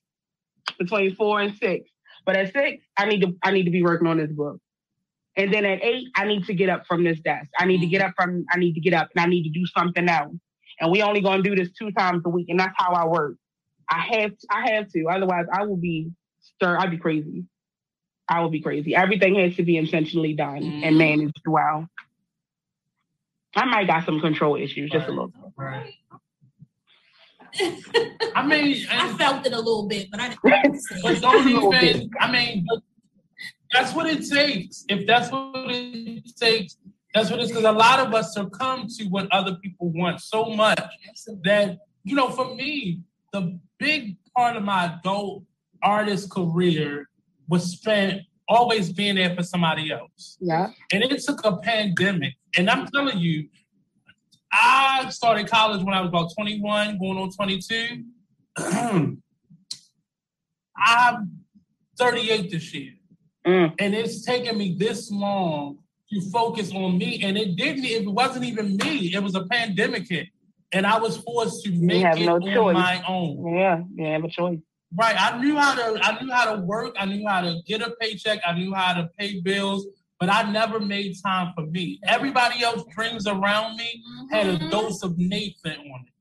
between 0.79 1.15
four 1.15 1.41
and 1.41 1.57
six. 1.59 1.89
But 2.25 2.37
at 2.37 2.53
six, 2.53 2.85
I 2.97 3.07
need 3.07 3.21
to 3.21 3.37
I 3.43 3.51
need 3.51 3.65
to 3.65 3.71
be 3.71 3.83
working 3.83 4.09
on 4.09 4.17
this 4.17 4.31
book. 4.31 4.59
And 5.36 5.52
then 5.52 5.65
at 5.65 5.82
eight, 5.82 6.09
I 6.16 6.27
need 6.27 6.44
to 6.47 6.55
get 6.55 6.69
up 6.69 6.86
from 6.86 7.02
this 7.02 7.19
desk. 7.20 7.48
I 7.59 7.66
need 7.66 7.81
to 7.81 7.86
get 7.86 8.01
mm-hmm. 8.01 8.09
up 8.09 8.15
from 8.16 8.44
I 8.51 8.59
need 8.59 8.74
to 8.74 8.81
get 8.81 8.94
up 8.94 9.09
and 9.15 9.24
I 9.24 9.28
need 9.28 9.44
to 9.44 9.51
do 9.51 9.66
something 9.77 10.09
else. 10.09 10.35
And 10.81 10.90
we 10.90 11.02
only 11.02 11.20
gonna 11.20 11.43
do 11.43 11.55
this 11.55 11.70
two 11.78 11.90
times 11.93 12.23
a 12.24 12.28
week, 12.28 12.48
and 12.48 12.59
that's 12.59 12.74
how 12.77 12.93
I 12.93 13.06
work. 13.06 13.36
I 13.90 14.01
have 14.01 14.32
I 14.51 14.70
have 14.70 14.89
to, 14.90 15.06
otherwise 15.11 15.47
I 15.52 15.65
will 15.65 15.77
be 15.77 16.11
stir. 16.40 16.78
I'd 16.78 16.90
be 16.90 16.98
crazy. 16.98 17.44
I 18.28 18.40
will 18.40 18.51
be 18.51 18.61
crazy. 18.61 18.94
Everything 18.94 19.35
has 19.36 19.55
to 19.56 19.62
be 19.62 19.77
intentionally 19.77 20.32
done 20.32 20.56
and 20.56 20.82
mm-hmm. 20.82 20.98
managed 20.98 21.43
well. 21.47 21.89
I 23.56 23.65
might 23.66 23.86
got 23.86 24.05
some 24.05 24.20
control 24.20 24.56
issues, 24.56 24.90
just 24.90 25.06
a 25.06 25.11
little. 25.11 25.32
Right. 25.56 25.94
I 28.35 28.44
mean, 28.44 28.85
I 28.90 29.12
felt 29.16 29.47
it 29.47 29.52
a 29.52 29.59
little 29.59 29.86
bit, 29.86 30.11
but 30.11 30.20
I 30.20 30.28
didn't. 30.31 30.81
But 31.02 31.20
don't 31.20 31.48
even. 31.48 32.11
I 32.20 32.32
mean, 32.32 32.66
that's 33.75 33.93
what 33.95 34.07
it 34.07 34.29
takes. 34.29 34.85
If 34.89 35.07
that's 35.07 35.31
what 35.31 35.53
it 35.71 36.25
takes, 36.37 36.79
that's 37.13 37.31
what 37.31 37.41
it's 37.41 37.51
because 37.51 37.65
a 37.65 37.73
lot 37.73 38.01
of 38.01 38.15
us 38.15 38.33
succumb 38.35 38.87
to 38.99 39.05
what 39.05 39.31
other 39.33 39.57
people 39.57 39.91
want 39.93 40.21
so 40.21 40.47
much 40.47 40.81
that 41.43 41.79
you 42.05 42.15
know. 42.15 42.31
For 42.31 42.55
me, 42.55 43.01
the 43.33 43.59
big 43.79 44.17
part 44.37 44.57
of 44.57 44.63
my 44.63 44.95
adult 44.95 45.43
artist 45.83 46.31
career 46.31 47.09
was 47.49 47.73
spent 47.73 48.23
always 48.49 48.93
being 48.93 49.17
there 49.17 49.35
for 49.35 49.43
somebody 49.43 49.91
else. 49.91 50.39
Yeah. 50.41 50.71
And 50.93 51.03
it 51.03 51.23
took 51.23 51.45
a 51.45 51.57
pandemic. 51.57 52.35
And 52.57 52.71
I'm 52.71 52.87
telling 52.89 53.19
you, 53.19 53.49
I 54.53 55.09
started 55.11 55.49
college 55.49 55.83
when 55.83 55.95
I 55.95 56.01
was 56.01 56.09
about 56.09 56.33
21, 56.35 56.99
going 56.99 57.19
on 57.19 57.31
22. 57.31 58.05
I'm 60.77 61.31
38 61.99 62.51
this 62.51 62.75
year. 62.75 62.93
Mm. 63.47 63.75
And 63.79 63.95
it's 63.95 64.25
taken 64.25 64.57
me 64.57 64.77
this 64.79 65.11
long 65.11 65.79
to 66.11 66.21
focus 66.31 66.73
on 66.73 66.99
me. 66.99 67.23
And 67.23 67.37
it 67.37 67.57
didn't, 67.57 67.85
it 67.85 68.09
wasn't 68.09 68.45
even 68.45 68.77
me. 68.77 69.15
It 69.15 69.23
was 69.23 69.35
a 69.35 69.45
pandemic 69.47 70.09
hit. 70.09 70.29
And 70.73 70.87
I 70.87 70.99
was 70.99 71.19
forced 71.19 71.65
to 71.65 71.73
make 71.73 72.03
have 72.03 72.19
it 72.19 72.27
no 72.27 72.35
on 72.35 72.43
choice. 72.43 72.75
my 72.75 73.05
own. 73.07 73.55
Yeah, 73.55 73.83
you 73.95 74.07
have 74.07 74.25
a 74.25 74.29
choice. 74.29 74.59
Right. 74.97 75.16
I 75.19 75.39
knew 75.39 75.57
how 75.57 75.75
to 75.75 75.99
I 76.03 76.23
knew 76.23 76.33
how 76.33 76.55
to 76.55 76.62
work. 76.62 76.95
I 76.99 77.05
knew 77.07 77.27
how 77.27 77.41
to 77.41 77.61
get 77.66 77.81
a 77.83 77.95
paycheck. 78.01 78.41
I 78.47 78.53
knew 78.53 78.73
how 78.73 78.95
to 78.95 79.09
pay 79.19 79.41
bills, 79.41 79.87
but 80.21 80.29
I 80.33 80.51
never 80.51 80.79
made 80.79 81.16
time 81.25 81.53
for 81.55 81.66
me. 81.66 82.01
Everybody 82.05 82.62
else 82.62 82.85
dreams 82.95 83.27
around 83.27 83.77
me 83.77 84.03
had 84.31 84.47
a 84.47 84.71
dose 84.71 85.03
of 85.03 85.19
Nathan 85.19 85.79
on 85.79 86.07
it. 86.07 86.14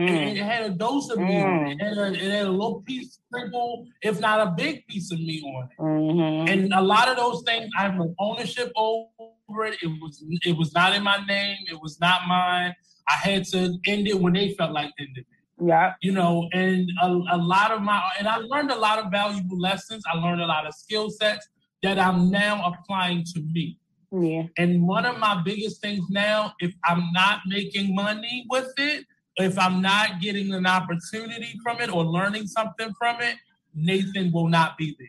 And 0.00 0.38
It 0.38 0.42
had 0.42 0.70
a 0.70 0.70
dose 0.70 1.10
of 1.10 1.18
me 1.18 1.42
on 1.42 1.66
it. 1.66 1.78
It 1.80 1.84
had 1.84 1.98
a, 1.98 2.12
it 2.12 2.30
had 2.30 2.46
a 2.46 2.50
little 2.50 2.82
piece 2.82 3.14
sprinkle, 3.26 3.86
if 4.02 4.20
not 4.20 4.46
a 4.46 4.50
big 4.50 4.86
piece 4.86 5.10
of 5.12 5.18
me 5.18 5.42
on 5.42 5.64
it. 5.64 5.82
Mm-hmm. 5.82 6.48
And 6.48 6.72
a 6.72 6.80
lot 6.82 7.08
of 7.08 7.16
those 7.16 7.42
things 7.42 7.70
I 7.78 7.82
have 7.82 8.00
ownership 8.18 8.72
over 8.76 9.64
it. 9.66 9.78
It 9.82 9.88
was 10.00 10.24
it 10.44 10.56
was 10.56 10.72
not 10.74 10.94
in 10.94 11.02
my 11.02 11.18
name. 11.26 11.58
It 11.70 11.80
was 11.80 11.98
not 12.00 12.26
mine. 12.28 12.74
I 13.08 13.12
had 13.14 13.44
to 13.46 13.78
end 13.86 14.06
it 14.06 14.20
when 14.20 14.34
they 14.34 14.52
felt 14.54 14.72
like 14.72 14.92
ending 14.98 15.24
it 15.24 15.26
Yeah. 15.64 15.94
you 16.02 16.12
know, 16.12 16.48
and 16.52 16.90
a, 17.02 17.06
a 17.32 17.38
lot 17.38 17.70
of 17.70 17.80
my, 17.82 18.02
and 18.18 18.28
I 18.28 18.36
learned 18.36 18.70
a 18.70 18.78
lot 18.78 18.98
of 18.98 19.10
valuable 19.10 19.58
lessons. 19.58 20.04
I 20.12 20.16
learned 20.18 20.42
a 20.42 20.46
lot 20.46 20.66
of 20.66 20.74
skill 20.74 21.08
sets 21.10 21.48
that 21.82 21.98
I'm 21.98 22.30
now 22.30 22.54
applying 22.70 23.24
to 23.32 23.40
me. 23.40 23.78
Yeah. 24.12 24.44
And 24.56 24.86
one 24.86 25.04
of 25.06 25.18
my 25.18 25.42
biggest 25.42 25.80
things 25.80 26.04
now, 26.10 26.54
if 26.60 26.74
I'm 26.84 27.10
not 27.12 27.40
making 27.46 27.94
money 27.94 28.46
with 28.50 28.72
it, 28.76 29.04
if 29.38 29.58
I'm 29.58 29.80
not 29.80 30.20
getting 30.20 30.52
an 30.52 30.66
opportunity 30.66 31.58
from 31.62 31.80
it 31.80 31.90
or 31.92 32.04
learning 32.04 32.46
something 32.46 32.92
from 32.98 33.20
it, 33.20 33.36
Nathan 33.74 34.32
will 34.32 34.48
not 34.48 34.76
be 34.76 34.96
there. 34.98 35.08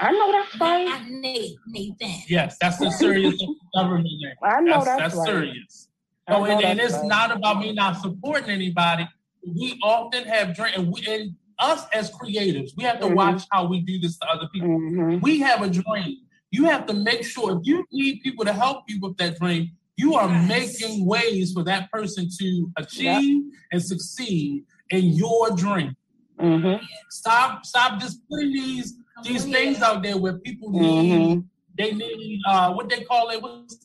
I 0.00 0.10
know 0.12 0.32
that's 0.32 0.58
right. 0.58 1.02
Nate, 1.08 1.56
Nathan. 1.66 2.10
Yes, 2.28 2.56
that's 2.60 2.80
a 2.80 2.90
serious 2.90 3.42
government 3.76 4.04
name. 4.20 4.34
I 4.42 4.60
know 4.60 4.72
that's, 4.84 4.86
that's 4.86 5.00
that's 5.00 5.16
right. 5.16 5.26
serious. 5.26 5.88
I 6.26 6.32
So, 6.32 6.38
know 6.38 6.44
and, 6.46 6.64
and 6.64 6.80
it's 6.80 6.94
right. 6.94 7.04
not 7.06 7.36
about 7.36 7.58
me 7.60 7.72
not 7.72 8.00
supporting 8.00 8.50
anybody. 8.50 9.06
We 9.46 9.78
often 9.82 10.24
have 10.24 10.54
dreams, 10.56 10.76
and, 10.76 10.92
we, 10.92 11.06
and 11.06 11.34
us 11.58 11.84
as 11.92 12.10
creatives, 12.10 12.70
we 12.76 12.84
have 12.84 13.00
to 13.00 13.06
Mhm. 13.06 13.14
watch 13.16 13.42
how 13.50 13.66
we 13.66 13.80
do 13.80 13.98
this 14.00 14.16
to 14.18 14.28
other 14.28 14.48
people. 14.52 14.68
Mm-hmm. 14.70 15.20
We 15.20 15.40
have 15.40 15.62
a 15.62 15.68
dream. 15.68 16.16
You 16.50 16.64
have 16.66 16.86
to 16.86 16.94
make 16.94 17.24
sure 17.24 17.52
if 17.52 17.58
you 17.62 17.84
need 17.92 18.20
people 18.22 18.44
to 18.44 18.52
help 18.52 18.84
you 18.88 18.98
with 19.00 19.16
that 19.18 19.38
dream, 19.38 19.72
you 20.02 20.14
are 20.20 20.28
making 20.56 20.94
ways 21.06 21.46
for 21.54 21.62
that 21.70 21.84
person 21.96 22.28
to 22.38 22.48
achieve 22.82 23.42
and 23.72 23.80
succeed 23.92 24.64
in 24.90 25.04
your 25.22 25.50
dream. 25.62 25.94
Mm-hmm. 26.40 26.84
Stop, 27.10 27.64
stop 27.72 27.90
just 28.00 28.16
putting 28.28 28.52
these 28.52 28.88
these 29.22 29.44
things 29.44 29.80
out 29.82 30.02
there 30.02 30.16
where 30.22 30.36
people 30.48 30.68
need 30.70 31.10
Mm-hmm. 31.10 31.40
they 31.78 31.90
need 31.92 32.40
uh 32.52 32.68
what 32.76 32.86
they 32.88 33.02
call 33.10 33.24
it 33.34 33.40
what's 33.44 33.76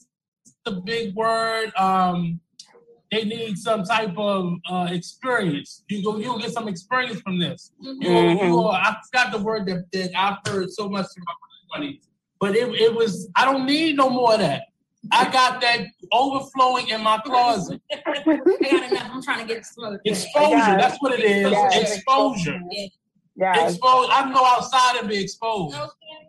the 0.66 0.74
big 0.92 1.14
word 1.22 1.68
um 1.78 2.40
they 3.12 3.24
need 3.36 3.54
some 3.68 3.84
type 3.84 4.16
of 4.18 4.40
uh 4.72 4.88
experience 5.00 5.84
you 5.90 5.98
go 6.06 6.18
you'll 6.18 6.40
get 6.40 6.52
some 6.52 6.68
experience 6.74 7.20
from 7.26 7.36
this 7.44 7.72
you, 7.80 7.94
Mhm. 7.94 8.48
you 8.48 8.68
i 8.70 8.96
forgot 9.06 9.28
the 9.36 9.42
word 9.48 9.64
that, 9.68 9.82
that 9.94 10.10
i've 10.24 10.40
heard 10.52 10.70
so 10.72 10.84
much 10.96 11.08
in 11.18 11.24
my 11.30 11.36
20s 11.88 12.04
but 12.42 12.52
it, 12.62 12.68
it 12.86 12.92
was 13.00 13.12
i 13.36 13.42
don't 13.46 13.66
need 13.74 13.92
no 14.04 14.10
more 14.10 14.34
of 14.36 14.40
that 14.40 14.64
i 15.12 15.30
got 15.32 15.62
that 15.62 15.82
overflowing 16.12 16.88
in 16.90 17.02
my 17.04 17.18
closet 17.26 17.82
I 17.92 18.24
got 18.26 18.92
enough. 18.92 19.10
I'm 19.14 19.22
trying 19.24 19.40
to 19.42 19.46
get 19.46 19.58
exposure. 19.58 20.02
exposure 20.06 20.78
that's 20.78 20.98
what 21.02 21.14
it 21.20 21.24
is 21.24 21.52
Yes. 21.52 21.96
exposure 21.96 22.60
Yeah. 22.72 22.88
Yeah. 23.36 23.68
exposed 23.68 24.10
i 24.12 24.22
can 24.24 24.34
go 24.34 24.44
outside 24.46 24.98
and 25.00 25.08
be 25.10 25.18
exposed 25.18 25.76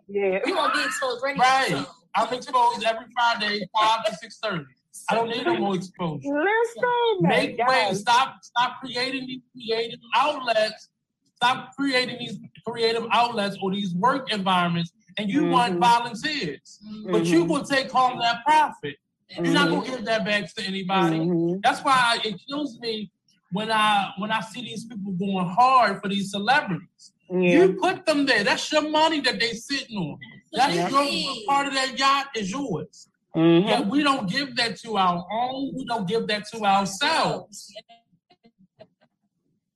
Yeah. 0.07 0.39
You 0.45 0.55
gonna 0.55 0.73
be 0.73 0.83
exposed 0.83 1.23
right 1.23 1.37
Right. 1.37 1.85
I'm 2.15 2.33
exposed 2.33 2.83
every 2.83 3.05
Friday, 3.13 3.67
five 3.79 4.03
to 4.05 4.15
six 4.15 4.39
thirty. 4.41 4.65
I 5.09 5.15
don't 5.15 5.29
need 5.29 5.45
no 5.45 5.55
more 5.57 5.75
exposure. 5.75 6.17
Listen, 6.27 6.83
oh 6.83 7.19
Make 7.21 7.57
way. 7.67 7.91
Stop. 7.93 8.37
Stop 8.41 8.79
creating 8.81 9.27
these 9.27 9.41
creative 9.53 9.99
outlets. 10.15 10.89
Stop 11.35 11.69
creating 11.77 12.17
these 12.17 12.39
creative 12.67 13.05
outlets 13.11 13.57
or 13.61 13.71
these 13.71 13.93
work 13.93 14.33
environments, 14.33 14.91
and 15.19 15.29
you 15.29 15.45
want 15.47 15.75
Mhm. 15.75 15.79
volunteers, 15.81 16.79
but 17.11 17.25
you 17.25 17.43
Mhm. 17.43 17.49
will 17.49 17.63
take 17.63 17.91
home 17.91 18.19
that 18.19 18.37
profit. 18.45 18.95
You're 19.35 19.53
not 19.53 19.69
gonna 19.69 19.85
give 19.85 20.05
that 20.05 20.23
back 20.23 20.51
to 20.55 20.61
anybody. 20.65 21.19
Mhm. 21.19 21.61
That's 21.61 21.81
why 21.83 22.19
it 22.23 22.35
kills 22.47 22.79
me 22.79 23.11
when 23.51 23.69
I 23.69 24.13
when 24.17 24.31
I 24.31 24.39
see 24.41 24.61
these 24.61 24.85
people 24.85 25.11
going 25.11 25.45
hard 25.47 26.01
for 26.01 26.07
these 26.07 26.31
celebrities. 26.31 27.11
Yeah. 27.29 27.37
You 27.57 27.73
put 27.73 28.05
them 28.05 28.25
there. 28.25 28.43
That's 28.43 28.71
your 28.71 28.89
money 28.89 29.19
that 29.21 29.39
they 29.39 29.51
sitting 29.53 29.97
on. 29.97 30.17
That's 30.53 30.75
Yeah. 30.75 30.89
your 30.89 31.45
part 31.47 31.67
of 31.67 31.73
that 31.73 31.99
yacht 31.99 32.27
is 32.35 32.49
yours. 32.49 33.09
Mhm. 33.35 33.67
Yeah, 33.67 33.81
we 33.81 34.01
don't 34.01 34.27
give 34.27 34.55
that 34.55 34.77
to 34.83 34.97
our 34.97 35.23
own. 35.31 35.75
We 35.75 35.83
don't 35.85 36.07
give 36.07 36.25
that 36.27 36.47
to 36.51 36.57
ourselves. 36.65 37.71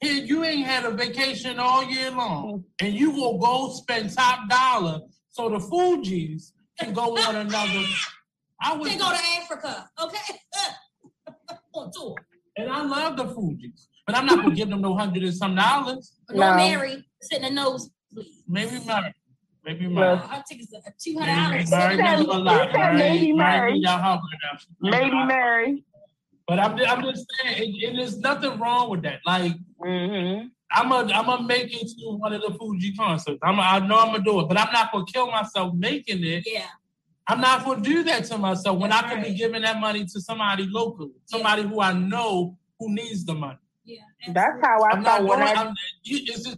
Here, 0.02 0.24
you 0.26 0.44
ain't 0.44 0.65
had 0.65 0.84
a 0.86 0.91
vacation 0.91 1.60
all 1.60 1.84
year 1.84 2.11
long, 2.11 2.65
and 2.82 2.94
you 2.94 3.11
will 3.11 3.38
go 3.38 3.70
spend 3.72 4.11
top 4.14 4.49
dollar. 4.49 5.02
So 5.34 5.49
the 5.49 5.57
Fugees 5.57 6.51
can 6.80 6.93
go 6.93 7.18
on 7.18 7.35
another. 7.35 7.84
I 8.61 8.77
would. 8.77 8.88
They 8.89 8.97
go 8.97 9.10
to 9.10 9.19
Africa, 9.41 9.89
okay? 9.99 10.39
on 11.73 11.91
tour. 11.91 12.15
And 12.55 12.72
I 12.72 12.84
love 12.84 13.18
the 13.18 13.26
Fugees, 13.26 13.88
but 14.05 14.15
I'm 14.15 14.27
not 14.27 14.43
gonna 14.43 14.53
give 14.53 14.69
them 14.69 14.81
no 14.81 14.95
hundred 14.95 15.23
and 15.23 15.34
some 15.34 15.55
dollars. 15.55 16.19
No, 16.30 16.51
no. 16.51 16.55
Mary 16.55 17.03
sitting 17.19 17.45
in 17.45 17.55
the 17.55 17.61
nose, 17.61 17.89
please. 18.14 18.43
Maybe 18.47 18.80
Mary. 18.85 19.14
Maybe 19.65 19.88
Mary. 19.88 20.18
Well, 20.18 20.30
our 20.31 20.43
tickets 20.47 20.72
are 20.72 20.93
two 21.03 21.18
hundred 21.18 21.68
dollars. 21.68 21.72
Maybe 22.95 23.34
Mary. 23.34 23.81
Maybe 24.81 25.26
Mary. 25.26 25.84
But 26.47 26.60
I'm, 26.60 26.77
I'm 26.77 27.01
just 27.03 27.26
saying, 27.41 27.81
and, 27.88 27.97
there's 27.97 28.19
nothing 28.19 28.60
wrong 28.60 28.91
with 28.91 29.01
that. 29.03 29.22
Like, 29.26 29.53
mm-hmm. 29.84 30.47
I'm 30.74 30.91
a, 30.91 30.95
I'm 31.14 31.26
gonna 31.26 31.44
make 31.44 31.72
it 31.74 31.88
to 32.00 32.18
one 32.18 32.34
of 32.34 32.41
the 32.41 32.50
Fugees 32.50 32.98
concerts. 32.98 33.40
I'm, 33.44 33.60
a, 33.60 33.62
I 33.62 33.80
know 33.80 34.00
I'm 34.00 34.12
gonna 34.12 34.24
do 34.24 34.40
it, 34.40 34.48
but 34.48 34.60
I'm 34.60 34.74
not 34.74 34.91
gonna 34.91 35.06
kill 35.06 35.30
myself 35.30 35.74
making 35.76 36.24
it. 36.24 36.44
Yeah. 36.48 36.66
I'm 37.28 37.40
not 37.40 37.64
gonna 37.64 37.82
do 37.82 38.04
that 38.04 38.26
to 38.26 38.38
myself 38.38 38.80
when 38.80 38.90
That's 38.90 39.06
I 39.06 39.10
can 39.10 39.18
right. 39.20 39.28
be 39.28 39.36
giving 39.36 39.62
that 39.62 39.80
money 39.80 40.04
to 40.04 40.20
somebody 40.20 40.66
local, 40.66 41.12
somebody 41.26 41.62
yeah. 41.62 41.68
who 41.68 41.80
I 41.80 41.94
know 41.94 42.58
who 42.80 42.94
needs 42.94 43.24
the 43.24 43.36
money. 43.36 43.60
Yeah. 43.86 44.00
That's 44.30 44.60
how 44.62 44.82
I 44.82 44.91
I'm 44.91 45.04
felt 45.04 45.28
when 45.28 45.41
I. 45.41 45.54
I'm, 45.54 45.76
it's 46.04 46.44
just 46.45 46.58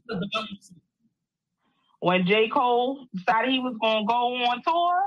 when 2.00 2.26
J. 2.26 2.48
Cole 2.50 3.08
decided 3.14 3.52
he 3.52 3.60
was 3.60 3.76
gonna 3.82 4.06
go 4.06 4.14
on 4.14 4.62
tour, 4.64 5.02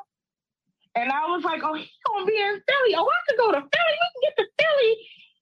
and 0.97 1.11
I 1.11 1.27
was 1.27 1.45
like, 1.45 1.63
"Oh, 1.65 1.75
he's 1.75 1.89
gonna 2.07 2.27
be 2.27 2.37
in 2.37 2.61
Philly. 2.69 2.95
Oh, 2.97 3.09
I 3.09 3.21
can 3.29 3.37
go 3.39 3.53
to 3.53 3.61
Philly. 3.61 3.95
We 4.03 4.09
can 4.13 4.23
get 4.23 4.37
to 4.37 4.47
Philly." 4.59 4.97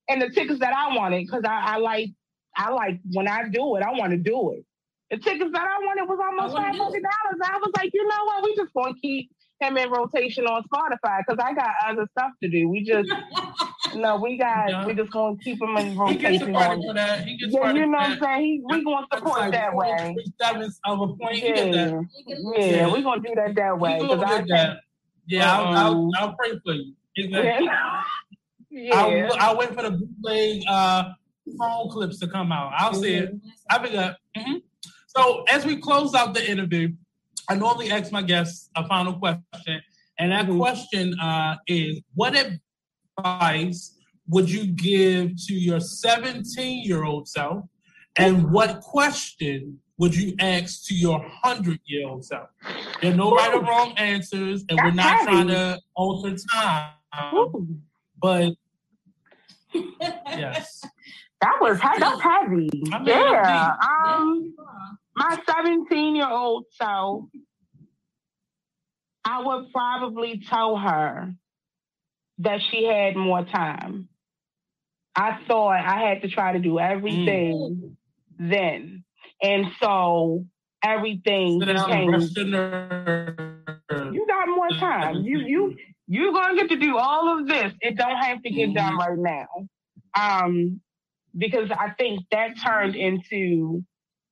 And 0.09 0.23
the 0.23 0.31
tickets 0.31 0.61
that 0.61 0.73
I 0.73 0.95
wanted, 0.95 1.27
because 1.27 1.43
I, 1.45 1.75
I 1.75 1.77
like 1.79 2.11
I 2.57 2.71
like 2.71 3.01
when 3.13 3.29
I 3.29 3.49
do 3.49 3.77
it, 3.77 3.83
I 3.83 3.93
want 3.93 4.13
to 4.13 4.19
do 4.19 4.53
it. 4.53 4.65
The 5.11 5.19
tickets 5.19 5.53
that 5.53 5.63
I 5.63 5.85
wanted 5.85 6.09
was 6.09 6.19
almost 6.21 6.57
five 6.57 6.75
hundred 6.75 7.03
dollars. 7.03 7.41
I 7.45 7.59
was 7.59 7.71
like, 7.77 7.91
you 7.95 8.07
know 8.07 8.25
what? 8.25 8.45
We 8.45 8.57
just 8.57 8.73
gonna 8.75 8.95
keep 9.01 9.31
him 9.61 9.77
in 9.77 9.91
rotation 9.91 10.47
on 10.47 10.63
Spotify 10.65 11.23
because 11.27 11.43
I 11.43 11.55
got 11.55 11.71
other 11.87 12.07
stuff 12.11 12.33
to 12.43 12.49
do. 12.49 12.69
We 12.69 12.85
just 12.85 13.11
no, 13.95 14.17
we 14.17 14.37
got 14.37 14.69
yeah. 14.69 14.87
we 14.87 14.95
just 14.95 15.13
gonna 15.13 15.37
keep 15.39 15.63
him 15.63 15.77
in 15.77 15.97
rotation. 15.97 16.55
On, 16.57 16.83
yeah, 16.83 17.25
you 17.25 17.87
know 17.87 17.99
what 17.99 18.01
I'm 18.01 18.21
saying? 18.21 18.43
He, 18.43 18.63
we 18.69 18.85
gonna 18.85 19.07
support 19.13 19.41
like 19.41 19.53
that 19.53 19.75
way. 19.75 20.17
Of 20.85 21.01
a 21.01 21.07
point. 21.15 21.37
Yeah, 21.37 22.01
yeah, 22.57 22.93
we 22.93 23.03
gonna 23.03 23.23
do 23.23 23.35
that 23.37 23.55
that 23.55 23.79
way. 23.79 23.99
Because 24.01 24.23
I 24.23 24.41
that. 24.49 24.79
Yeah, 25.29 25.53
I'll, 25.53 25.67
I'll, 25.67 25.93
um, 25.93 26.11
I'll, 26.19 26.35
pray 26.35 26.53
for 26.65 26.73
you. 26.73 26.95
Exactly. 27.17 27.69
Yeah. 28.69 28.95
I'll, 28.95 29.33
I'll 29.41 29.57
wait 29.57 29.71
for 29.71 29.83
the 29.85 29.93
bootleg 29.93 30.63
uh, 30.69 31.13
phone 31.59 31.91
clips 31.91 32.19
to 32.21 32.29
come 32.29 32.53
out. 32.53 32.73
I'll 32.77 32.93
mm-hmm. 32.93 33.03
see 33.03 33.15
it. 33.15 33.35
I 33.71 33.79
think 33.79 33.95
that. 33.95 34.17
Mm-hmm. 34.37 34.57
So 35.09 35.45
as 35.49 35.65
we 35.65 35.77
close 35.77 36.15
out 36.15 36.35
the 36.35 36.49
interview, 36.49 36.93
I 37.49 37.55
normally 37.55 37.91
ask 37.91 38.13
my 38.13 38.23
guests 38.23 38.71
a 38.77 38.87
final 38.87 39.15
question, 39.15 39.81
and 40.19 40.33
that 40.33 40.47
mm-hmm. 40.47 40.59
question 40.59 41.19
uh, 41.19 41.57
is: 41.67 42.01
What 42.15 42.37
advice 42.37 43.95
would 44.29 44.51
you 44.51 44.67
give 44.67 45.37
to 45.47 45.55
your 45.55 45.81
17 45.81 46.85
year 46.85 47.05
old 47.05 47.29
self, 47.29 47.65
and 48.17 48.51
what 48.51 48.81
question 48.81 49.79
would 49.99 50.15
you 50.15 50.35
ask 50.41 50.85
to 50.87 50.95
your 50.95 51.19
100 51.19 51.81
year 51.87 52.09
old 52.09 52.25
self? 52.25 52.49
There 53.01 53.13
are 53.13 53.17
no 53.17 53.31
right 53.31 53.55
or 53.55 53.63
wrong 53.63 53.95
answers, 53.97 54.65
and 54.69 54.79
we're 54.83 54.91
not 54.91 55.23
trying 55.23 55.49
to 55.49 55.81
alter 55.95 56.37
time, 56.53 57.83
but 58.21 58.53
yes. 60.03 60.83
That 61.41 61.59
was 61.61 61.79
that's 61.81 62.23
heavy. 62.23 62.71
I 62.93 62.99
mean, 62.99 63.07
yeah. 63.07 63.75
Um, 63.83 64.55
my 65.15 65.39
17 65.47 66.17
year 66.17 66.29
old 66.29 66.65
self, 66.73 67.25
I 69.25 69.43
would 69.43 69.73
probably 69.73 70.43
tell 70.49 70.77
her 70.77 71.35
that 72.39 72.61
she 72.71 72.85
had 72.85 73.17
more 73.17 73.45
time. 73.45 74.09
I 75.15 75.39
thought 75.49 75.71
I 75.71 76.09
had 76.09 76.23
to 76.23 76.29
try 76.29 76.53
to 76.53 76.59
do 76.59 76.79
everything 76.79 77.97
mm. 78.41 78.51
then. 78.51 79.05
And 79.43 79.67
so 79.81 80.45
everything 80.85 81.61
changed. 81.61 82.37
You 82.39 84.27
got 84.27 84.49
more 84.49 84.69
time. 84.79 85.23
You 85.25 85.39
you 85.39 85.77
you're 86.07 86.33
gonna 86.33 86.57
get 86.57 86.69
to 86.69 86.77
do 86.77 86.97
all 86.97 87.39
of 87.39 87.47
this. 87.49 87.73
It 87.81 87.97
don't 87.97 88.17
have 88.17 88.43
to 88.43 88.51
get 88.51 88.75
done 88.75 88.97
mm-hmm. 88.97 89.21
right 89.21 89.47
now. 89.55 89.69
Um, 90.19 90.81
because 91.37 91.71
I 91.71 91.91
think 91.91 92.21
that 92.31 92.61
turned 92.63 92.97
into 92.97 93.85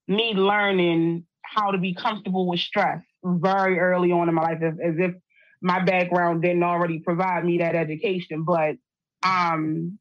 me 0.09 0.35
learning 0.35 1.27
how 1.43 1.71
to 1.71 1.79
be 1.79 1.95
comfortable 1.95 2.49
with 2.49 2.61
stress 2.61 3.03
very 3.23 3.79
early 3.79 4.13
on 4.13 4.29
in 4.29 4.35
my 4.35 4.43
life, 4.43 4.63
as, 4.63 4.75
as 4.83 4.95
if 4.99 5.15
my 5.63 5.83
background 5.83 6.43
didn't 6.43 6.63
already 6.63 7.01
provide 7.01 7.45
me 7.45 7.59
that 7.59 7.75
education. 7.75 8.45
But 8.45 8.77
um, 9.23 9.99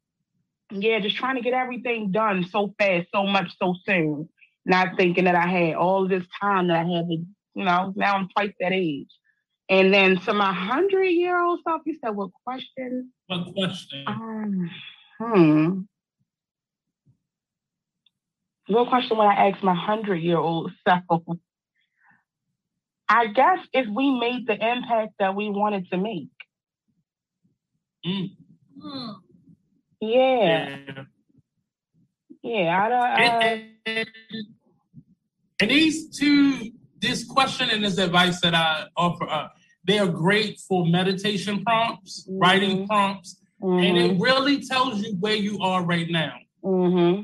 yeah, 0.70 1.00
just 1.00 1.16
trying 1.16 1.36
to 1.36 1.42
get 1.42 1.54
everything 1.54 2.12
done 2.12 2.44
so 2.44 2.74
fast, 2.78 3.08
so 3.14 3.24
much, 3.24 3.52
so 3.60 3.74
soon. 3.86 4.28
Not 4.66 4.96
thinking 4.96 5.24
that 5.24 5.34
I 5.34 5.46
had 5.46 5.74
all 5.74 6.08
this 6.08 6.24
time 6.40 6.68
that 6.68 6.76
I 6.76 6.88
had 6.88 7.08
to, 7.08 7.16
you 7.54 7.64
know, 7.64 7.92
now 7.96 8.14
I'm 8.14 8.28
twice 8.28 8.52
that 8.60 8.72
age. 8.72 9.08
And 9.68 9.92
then 9.92 10.18
to 10.20 10.34
my 10.34 10.52
hundred 10.52 11.04
year 11.04 11.42
old 11.42 11.60
self, 11.66 11.82
you 11.86 11.96
said, 12.02 12.10
what 12.10 12.30
question? 12.46 13.12
What 13.26 13.54
question? 13.54 14.04
Um, 14.06 14.70
hmm. 15.18 15.80
What 18.66 18.88
question 18.88 19.16
when 19.16 19.28
I 19.28 19.48
ask 19.48 19.62
my 19.62 19.74
hundred 19.74 20.16
year 20.16 20.38
old 20.38 20.72
self? 20.86 21.22
I 23.08 23.26
guess 23.26 23.58
if 23.72 23.86
we 23.86 24.18
made 24.18 24.46
the 24.46 24.54
impact 24.54 25.14
that 25.18 25.34
we 25.34 25.50
wanted 25.50 25.90
to 25.90 25.98
make. 25.98 26.28
Mm. 28.06 28.30
Yeah. 30.00 30.78
Yeah. 32.42 32.82
I 32.82 32.88
don't, 32.88 33.00
uh, 33.00 33.64
and, 33.86 34.08
and, 35.60 35.70
these 35.70 36.16
two, 36.16 36.72
this 36.98 37.24
question 37.24 37.70
and 37.70 37.84
this 37.84 37.98
advice 37.98 38.40
that 38.40 38.54
I 38.54 38.86
offer 38.96 39.28
up, 39.28 39.54
they 39.84 39.98
are 39.98 40.08
great 40.08 40.60
for 40.66 40.86
meditation 40.86 41.62
prompts, 41.62 42.26
mm-hmm. 42.26 42.38
writing 42.38 42.86
prompts, 42.86 43.40
mm-hmm. 43.62 43.84
and 43.84 43.98
it 43.98 44.10
mm-hmm. 44.12 44.22
really 44.22 44.62
tells 44.62 45.02
you 45.02 45.14
where 45.20 45.36
you 45.36 45.58
are 45.60 45.82
right 45.84 46.08
now. 46.08 46.34
Mm-hmm. 46.62 47.22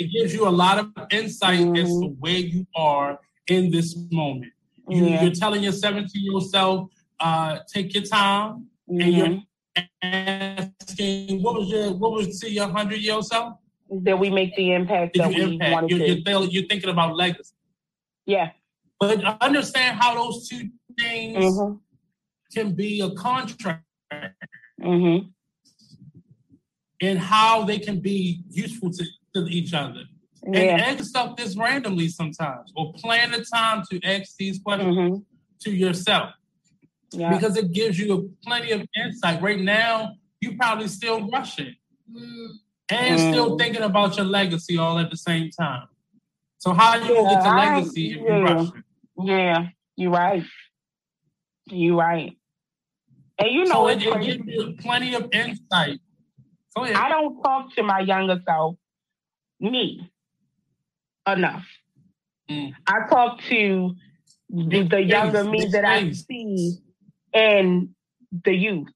It 0.00 0.10
gives 0.10 0.32
you 0.32 0.48
a 0.48 0.54
lot 0.64 0.78
of 0.78 0.92
insight 1.10 1.60
as 1.76 1.88
to 1.88 1.94
mm-hmm. 1.94 2.20
where 2.20 2.38
you 2.38 2.66
are 2.74 3.20
in 3.48 3.70
this 3.70 3.94
moment. 4.10 4.50
You, 4.88 5.04
yeah. 5.04 5.22
You're 5.22 5.34
telling 5.34 5.62
your 5.62 5.72
17 5.72 6.08
year 6.14 6.32
old 6.32 6.48
self, 6.48 6.88
uh, 7.20 7.58
take 7.70 7.92
your 7.92 8.04
time, 8.04 8.66
and 8.88 9.14
you're 9.14 9.26
mm-hmm. 9.26 9.84
asking, 10.00 11.42
what 11.42 11.54
was 11.54 11.68
your 11.68 11.92
what 11.92 12.12
was 12.12 12.40
to 12.40 12.50
your 12.50 12.68
hundred 12.68 13.00
year 13.00 13.12
old 13.12 13.26
self? 13.26 13.58
That 13.90 14.18
we 14.18 14.30
make 14.30 14.56
the 14.56 14.72
impact 14.72 15.12
Did 15.12 15.22
that 15.22 15.28
we 15.28 15.42
impact? 15.42 15.72
wanted 15.74 15.90
you're, 15.90 16.16
to. 16.16 16.30
You're, 16.30 16.44
you're, 16.44 16.66
thinking 16.66 16.88
about 16.88 17.14
legacy. 17.14 17.52
Yeah. 18.24 18.52
But 18.98 19.22
understand 19.42 19.98
how 19.98 20.14
those 20.14 20.48
two 20.48 20.70
things 20.98 21.44
mm-hmm. 21.44 21.76
can 22.54 22.72
be 22.72 23.02
a 23.02 23.10
contract. 23.10 23.84
Mm-hmm. 24.80 25.28
And 27.02 27.18
how 27.18 27.64
they 27.64 27.78
can 27.78 28.00
be 28.00 28.42
useful 28.48 28.90
to, 28.92 29.04
to 29.34 29.46
each 29.46 29.74
other. 29.74 30.04
Yeah. 30.46 30.60
And 30.60 30.80
ask 30.80 31.04
stuff 31.04 31.36
this 31.36 31.56
randomly 31.56 32.08
sometimes, 32.08 32.72
or 32.74 32.92
plan 32.94 33.34
a 33.34 33.44
time 33.44 33.84
to 33.90 34.00
ask 34.02 34.36
these 34.36 34.58
questions 34.58 34.96
mm-hmm. 34.96 35.16
to 35.62 35.70
yourself. 35.70 36.30
Yeah. 37.12 37.34
Because 37.34 37.56
it 37.56 37.72
gives 37.72 37.98
you 37.98 38.32
plenty 38.44 38.70
of 38.72 38.86
insight. 38.96 39.42
Right 39.42 39.60
now, 39.60 40.14
you 40.40 40.56
probably 40.56 40.88
still 40.88 41.28
rushing 41.28 41.74
and 42.88 43.18
mm. 43.18 43.30
still 43.30 43.58
thinking 43.58 43.82
about 43.82 44.16
your 44.16 44.26
legacy 44.26 44.78
all 44.78 44.98
at 44.98 45.10
the 45.10 45.16
same 45.16 45.50
time. 45.50 45.86
So 46.58 46.72
how 46.72 46.96
you 46.96 47.14
yeah, 47.14 47.34
get 47.34 47.42
to 47.42 47.50
legacy 47.50 48.12
if 48.12 48.16
yeah. 48.18 48.22
you're 48.22 48.44
rushing? 48.44 48.84
Yeah, 49.22 49.66
you're 49.96 50.10
right. 50.10 50.44
You're 51.66 51.96
right. 51.96 52.36
And 53.38 53.50
you 53.50 53.64
know, 53.64 53.74
so 53.74 53.88
it, 53.88 54.02
it 54.02 54.20
gives 54.22 54.46
you 54.46 54.76
plenty 54.78 55.14
of 55.14 55.28
insight. 55.32 55.98
I 56.76 57.08
don't 57.08 57.42
talk 57.42 57.74
to 57.74 57.82
my 57.82 58.00
younger 58.00 58.40
self, 58.46 58.76
me, 59.60 60.10
enough. 61.26 61.66
Mm. 62.50 62.72
I 62.86 63.08
talk 63.08 63.40
to 63.48 63.94
the, 64.48 64.82
the 64.82 65.02
younger 65.02 65.44
me 65.44 65.66
that 65.66 65.84
I 65.84 66.10
see 66.12 66.78
in 67.32 67.94
the 68.44 68.54
youth. 68.54 68.88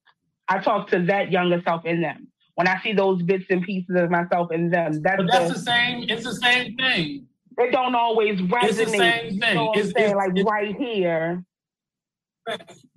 I 0.47 0.59
talk 0.59 0.89
to 0.89 1.03
that 1.05 1.31
younger 1.31 1.61
self 1.63 1.85
in 1.85 2.01
them. 2.01 2.27
When 2.55 2.67
I 2.67 2.81
see 2.81 2.93
those 2.93 3.21
bits 3.21 3.45
and 3.49 3.63
pieces 3.63 3.95
of 3.97 4.09
myself 4.09 4.51
in 4.51 4.69
them, 4.69 5.01
that's, 5.01 5.17
but 5.17 5.27
that's 5.29 5.49
the, 5.49 5.53
the 5.55 5.59
same. 5.59 6.05
It's 6.09 6.23
the 6.23 6.35
same 6.35 6.75
thing. 6.77 7.27
It 7.57 7.71
don't 7.71 7.95
always 7.95 8.39
resonate. 8.41 8.63
It's 8.63 8.77
the 8.77 8.85
same 8.85 9.39
thing. 9.39 9.49
You 9.49 9.53
know 9.55 9.71
it's, 9.73 9.93
saying? 9.93 10.07
It's, 10.07 10.15
like 10.15 10.31
it's, 10.35 10.49
right 10.49 10.75
here. 10.75 11.43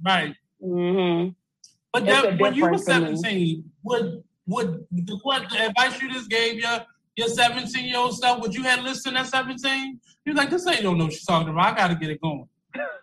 Right. 0.05 0.35
Mm-hmm. 0.63 1.31
But 1.93 2.07
that, 2.07 2.39
when 2.39 2.55
you 2.55 2.69
were 2.69 2.79
seventeen, 2.79 3.71
would 3.83 4.23
would 4.47 4.87
the 4.91 5.19
what 5.23 5.49
the 5.51 5.67
advice 5.67 6.01
you 6.03 6.13
just 6.13 6.29
gave 6.29 6.57
you 6.57 6.77
your 7.19 7.29
17 7.29 7.85
year 7.85 7.99
old 7.99 8.17
self, 8.17 8.41
would 8.41 8.55
you 8.55 8.63
have 8.63 8.85
listened 8.85 9.19
at 9.19 9.27
17? 9.27 10.01
You're 10.25 10.37
like, 10.37 10.51
this 10.51 10.67
ain't 10.69 10.83
don't 10.83 10.97
know 10.97 11.05
what 11.05 11.13
she's 11.13 11.25
talking 11.25 11.49
about. 11.49 11.73
I 11.73 11.77
got 11.77 11.89
to 11.89 11.97
get 11.97 12.11
it 12.11 12.21
going. 12.21 12.49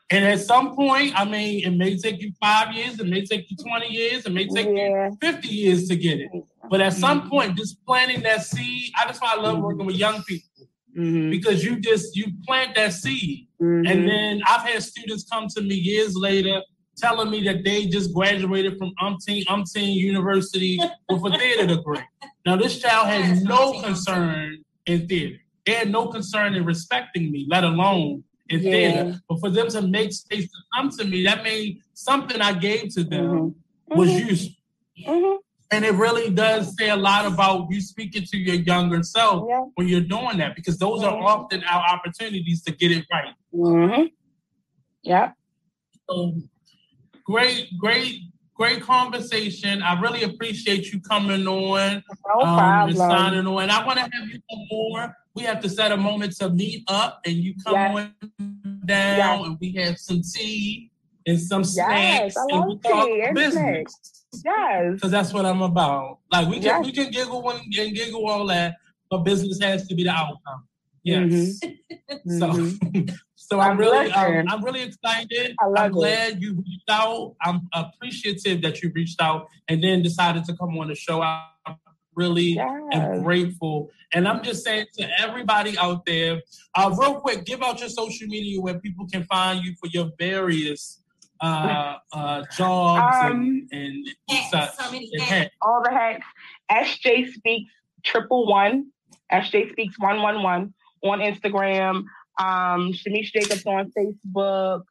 And 0.09 0.23
at 0.23 0.39
some 0.39 0.73
point, 0.73 1.19
I 1.19 1.25
mean, 1.25 1.65
it 1.65 1.71
may 1.71 1.97
take 1.97 2.21
you 2.21 2.31
five 2.39 2.73
years, 2.73 2.99
it 2.99 3.07
may 3.07 3.25
take 3.25 3.49
you 3.49 3.57
20 3.57 3.87
years, 3.87 4.25
it 4.25 4.31
may 4.31 4.47
take 4.47 4.67
Yeah. 4.67 5.09
you 5.09 5.17
50 5.19 5.47
years 5.49 5.87
to 5.89 5.97
get 5.97 6.19
it. 6.19 6.29
But 6.69 6.79
at 6.79 6.93
some 6.93 7.21
mm-hmm. 7.21 7.29
point, 7.29 7.57
just 7.57 7.83
planting 7.85 8.21
that 8.21 8.43
seed, 8.43 8.93
I 8.97 9.07
just 9.07 9.21
why 9.21 9.33
I 9.35 9.41
love 9.41 9.59
working 9.59 9.85
with 9.85 9.97
young 9.97 10.23
people. 10.23 10.67
Mm-hmm. 10.97 11.29
Because 11.31 11.65
you 11.65 11.79
just 11.81 12.15
you 12.15 12.27
plant 12.47 12.75
that 12.75 12.93
seed. 12.93 13.47
And 13.59 13.85
mm-hmm. 13.85 14.07
then 14.07 14.41
I've 14.47 14.61
had 14.61 14.81
students 14.81 15.25
come 15.29 15.47
to 15.55 15.61
me 15.61 15.75
years 15.75 16.15
later 16.15 16.61
telling 16.97 17.29
me 17.29 17.43
that 17.43 17.63
they 17.63 17.85
just 17.85 18.13
graduated 18.13 18.77
from 18.77 18.91
umpteen 19.01 19.43
umpteen 19.45 19.93
university 19.95 20.79
with 21.09 21.33
a 21.33 21.37
theater 21.37 21.67
degree. 21.67 21.99
Now 22.45 22.55
this 22.55 22.79
child 22.79 23.07
had 23.07 23.43
no 23.43 23.81
concern 23.81 24.63
in 24.85 25.07
theater. 25.07 25.37
They 25.65 25.73
had 25.73 25.91
no 25.91 26.07
concern 26.07 26.53
in 26.55 26.63
respecting 26.65 27.31
me, 27.31 27.45
let 27.49 27.63
alone 27.63 28.23
in 28.49 28.59
Yeah. 28.61 28.71
theater. 28.71 29.21
But 29.27 29.39
for 29.39 29.49
them 29.49 29.67
to 29.69 29.81
make 29.81 30.13
space 30.13 30.45
to 30.45 30.57
come 30.75 30.89
to 30.91 31.03
me, 31.05 31.23
that 31.25 31.43
made 31.43 31.79
something 31.93 32.39
I 32.41 32.53
gave 32.53 32.93
to 32.95 33.03
them 33.03 33.55
Mm-hmm. 33.89 33.97
was 33.99 34.09
useful. 34.11 34.55
And 35.71 35.83
it 35.83 35.93
really 35.93 36.29
does 36.29 36.75
say 36.77 36.89
a 36.89 36.95
lot 36.95 37.25
about 37.25 37.67
you 37.71 37.81
speaking 37.81 38.23
to 38.23 38.37
your 38.37 38.55
younger 38.55 39.01
self 39.03 39.47
when 39.73 39.87
you're 39.87 39.99
doing 40.01 40.37
that, 40.37 40.55
because 40.55 40.77
those 40.77 41.03
are 41.03 41.15
often 41.17 41.63
our 41.63 41.83
opportunities 41.95 42.61
to 42.63 42.71
get 42.71 42.91
it 42.91 43.05
right. 43.11 43.33
Mm-hmm. 43.53 44.03
Yeah. 45.03 45.31
So 46.07 46.35
great, 47.25 47.69
great, 47.77 48.21
great 48.53 48.81
conversation. 48.81 49.81
I 49.81 49.99
really 49.99 50.23
appreciate 50.23 50.91
you 50.91 51.01
coming 51.01 51.45
on. 51.47 52.03
No 52.35 52.41
um, 52.41 52.89
and 52.89 52.97
signing 52.97 53.47
on. 53.47 53.69
I 53.69 53.85
want 53.85 53.97
to 53.99 54.03
have 54.03 54.29
you 54.29 54.39
come 54.49 54.65
more. 54.71 55.15
We 55.35 55.43
have 55.43 55.59
to 55.61 55.69
set 55.69 55.91
a 55.91 55.97
moment 55.97 56.35
to 56.37 56.49
meet 56.49 56.83
up 56.87 57.19
and 57.25 57.35
you 57.35 57.55
come 57.65 57.73
Yes. 57.73 57.95
on 57.97 58.79
down 58.85 59.39
Yes. 59.39 59.47
and 59.47 59.57
we 59.59 59.71
have 59.73 59.97
some 59.99 60.21
tea 60.21 60.91
and 61.27 61.39
some 61.41 61.61
Yes, 61.61 61.73
snacks 61.73 62.37
I 62.37 62.45
and 62.55 62.65
we 62.67 62.77
talk 62.79 63.09
and 63.09 63.35
business. 63.35 64.25
Yes. 64.45 64.93
Because 64.93 65.11
that's 65.11 65.33
what 65.33 65.45
I'm 65.45 65.61
about. 65.61 66.19
Like 66.31 66.47
we 66.47 66.55
can 66.55 66.63
Yes. 66.63 66.85
we 66.85 66.91
can 66.93 67.11
giggle 67.11 67.49
and, 67.49 67.59
and 67.77 67.95
giggle 67.95 68.25
all 68.29 68.45
that, 68.47 68.75
but 69.09 69.19
business 69.19 69.59
has 69.61 69.87
to 69.87 69.95
be 69.95 70.03
the 70.03 70.11
outcome. 70.11 70.67
Yes. 71.03 71.59
So 72.39 72.47
so 73.47 73.59
I'm, 73.59 73.71
I'm 73.71 73.77
really 73.77 73.97
um, 73.97 74.05
listening. 74.07 74.45
I'm 74.49 74.63
really 74.63 74.81
excited. 74.83 75.55
I 75.61 75.65
love 75.67 75.77
I'm 75.77 75.91
it. 75.91 75.93
glad 75.93 76.41
you 76.41 76.55
reached 76.55 76.89
out. 76.89 77.35
I'm 77.41 77.67
appreciative 77.73 78.61
that 78.63 78.81
you 78.81 78.91
reached 78.95 79.21
out 79.21 79.47
and 79.67 79.83
then 79.83 80.01
decided 80.01 80.45
to 80.45 80.55
come 80.55 80.77
on 80.77 80.87
the 80.87 80.95
show. 80.95 81.21
I'm 81.21 81.75
really 82.15 82.57
am 82.59 83.23
grateful. 83.23 83.89
And 84.13 84.27
I'm 84.27 84.43
just 84.43 84.63
saying 84.63 84.85
to 84.97 85.07
everybody 85.19 85.77
out 85.77 86.05
there, 86.05 86.41
uh, 86.75 86.95
real 86.97 87.15
quick, 87.15 87.45
give 87.45 87.61
out 87.61 87.79
your 87.79 87.89
social 87.89 88.27
media 88.27 88.59
where 88.61 88.79
people 88.79 89.05
can 89.07 89.25
find 89.25 89.63
you 89.63 89.75
for 89.79 89.87
your 89.87 90.11
various 90.17 91.01
uh, 91.41 91.97
uh, 92.13 92.43
jobs 92.55 93.17
Um, 93.21 93.67
and, 93.71 94.07
and 94.29 94.39
such. 94.49 94.71
and 94.93 95.21
hats. 95.21 95.53
All 95.61 95.83
the 95.83 95.91
hacks. 95.91 96.25
SJ 96.71 97.33
Speaks 97.33 97.71
triple 98.03 98.47
one. 98.47 98.87
SJ 99.31 99.71
Speaks 99.71 99.99
one 99.99 100.21
one 100.21 100.41
one 100.41 100.73
on 101.03 101.19
Instagram. 101.19 102.05
Um, 102.37 102.91
Shamise 102.93 103.31
Jacobs 103.31 103.65
on 103.65 103.91
Facebook. 103.97 104.83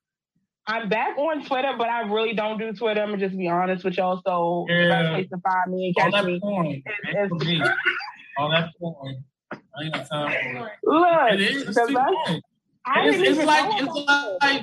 I'm 0.66 0.88
back 0.88 1.18
on 1.18 1.44
Twitter, 1.44 1.74
but 1.76 1.88
I 1.88 2.00
really 2.10 2.32
don't 2.32 2.58
do 2.58 2.72
Twitter. 2.72 3.02
I'm 3.02 3.10
gonna 3.10 3.18
just 3.26 3.36
be 3.36 3.48
honest 3.48 3.84
with 3.84 3.98
y'all. 3.98 4.22
So 4.26 4.64
the 4.66 4.88
best 4.88 5.04
Yeah. 5.04 5.10
place 5.10 5.28
to 5.28 5.38
find 5.38 5.74
me 5.76 5.86
and 5.88 5.96
All 6.06 6.10
catch 6.12 6.22
that 6.22 6.26
me 6.30 6.40
porn. 6.40 6.66
is, 6.68 6.82
That's 7.12 7.28
for 7.28 7.74
All 8.38 8.50
that 8.50 8.70
porn. 8.80 9.24
I 9.52 9.56
ain't 9.82 9.92
got 9.94 10.08
time 10.08 10.30
for 10.56 10.66
it. 10.68 10.72
Look, 10.84 11.32
it 11.32 11.40
is. 11.40 11.62
It's 11.68 11.74
the 11.76 11.86
too 11.86 11.94
best- 11.94 12.12
much. 12.30 12.40
I 12.86 13.08
It's, 13.08 13.18
it's 13.38 13.46
like 13.46 13.82
it's 13.82 14.40
like, 14.42 14.62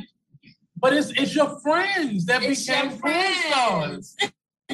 but 0.77 0.93
it's 0.93 1.11
it's 1.11 1.35
your 1.35 1.59
friends 1.59 2.25
that 2.25 2.41
It's 2.43 2.65
became 2.65 2.89
your 2.89 2.99
porn 2.99 3.01
friends. 3.01 3.45
stars. 3.47 4.17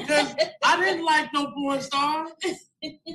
Because 0.01 0.35
I 0.63 0.79
didn't 0.79 1.05
like 1.05 1.33
no 1.33 1.51
porn 1.51 1.81
stars. 1.81 2.29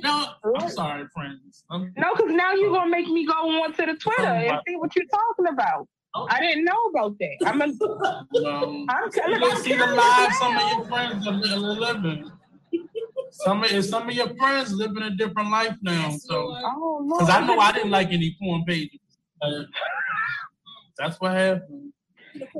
No, 0.03 0.25
I'm 0.59 0.69
sorry, 0.69 1.05
friends. 1.13 1.63
I'm, 1.69 1.93
No, 1.97 2.13
because 2.15 2.31
now 2.31 2.53
you're 2.53 2.71
gonna 2.71 2.89
make 2.89 3.07
me 3.07 3.25
go 3.25 3.33
on 3.33 3.73
to 3.73 3.85
the 3.85 3.95
Twitter 3.95 4.23
and 4.23 4.59
see 4.67 4.75
what 4.75 4.95
you're 4.95 5.05
talking 5.05 5.47
about. 5.53 5.87
I 6.29 6.39
didn't 6.39 6.65
know 6.65 6.77
about 6.93 7.17
that. 7.19 7.37
I'm 7.45 7.61
a, 7.61 7.65
um, 7.65 8.85
I'm 8.89 9.05
you 9.05 9.11
telling 9.11 9.39
can 9.39 9.51
I'm 9.51 9.57
see 9.57 9.71
the 9.71 9.77
curious 9.77 9.97
lives 9.97 10.37
some 10.37 10.55
of 10.57 10.69
your 10.71 10.85
friends 10.85 11.27
are 11.27 11.31
living. 11.33 12.31
Some 13.31 13.63
of 13.63 13.85
some 13.85 14.09
of 14.09 14.15
your 14.15 14.35
friends 14.35 14.73
living 14.73 15.01
a 15.03 15.09
different 15.11 15.49
life 15.49 15.75
now. 15.81 16.11
So, 16.11 16.53
Oh, 16.55 17.03
because 17.17 17.29
I 17.29 17.45
know 17.47 17.57
I 17.59 17.71
didn't 17.71 17.89
like 17.89 18.09
any 18.11 18.35
porn 18.39 18.63
pages. 18.65 18.99
Uh, 19.41 19.63
that's 20.99 21.19
what 21.19 21.31
happened. 21.31 21.93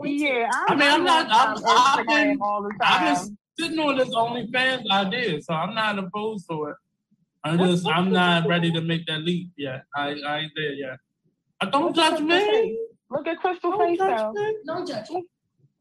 Yeah, 0.03 0.49
I 0.67 0.75
mean, 0.75 0.87
I'm 0.89 1.03
not. 1.03 1.27
I'm, 1.29 1.57
on 1.57 1.63
I've 1.65 2.05
Instagram 2.05 2.07
been, 2.07 2.39
all 2.41 2.63
the 2.63 2.73
I've 2.81 2.99
time. 3.17 3.25
been 3.25 3.37
sitting 3.59 3.79
on 3.79 3.97
this 3.97 4.09
OnlyFans 4.09 4.89
idea, 4.89 5.41
so 5.41 5.53
I'm 5.53 5.73
not 5.75 5.97
opposed 5.99 6.47
to 6.49 6.65
it. 6.65 6.75
I'm 7.43 7.57
just, 7.59 7.87
I'm 7.87 8.11
not 8.11 8.47
ready 8.47 8.71
to 8.71 8.81
make 8.81 9.05
that 9.07 9.21
leap 9.21 9.51
yet. 9.57 9.83
I, 9.95 10.15
I 10.25 10.39
ain't 10.39 10.51
there 10.55 10.73
yet. 10.73 10.97
I 11.61 11.65
don't 11.65 11.93
judge 11.95 12.21
me. 12.21 12.77
Look 13.09 13.27
at 13.27 13.37
Crystal 13.37 13.77
face 13.77 13.99
now. 13.99 14.33
No 14.65 14.85
judgment. 14.85 15.25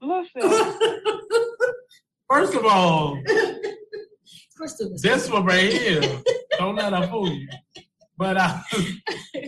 Listen. 0.01 0.43
First 2.29 2.55
of 2.55 2.65
all, 2.67 3.21
Crystal 4.57 4.93
is 4.93 5.03
this 5.03 5.31
one 5.31 5.45
right 5.45 5.73
here. 5.73 6.03
Don't 6.59 6.77
let 6.77 6.93
her 6.93 7.07
fool 7.07 7.29
you. 7.33 7.49
But 8.19 8.37
uh, 8.37 8.59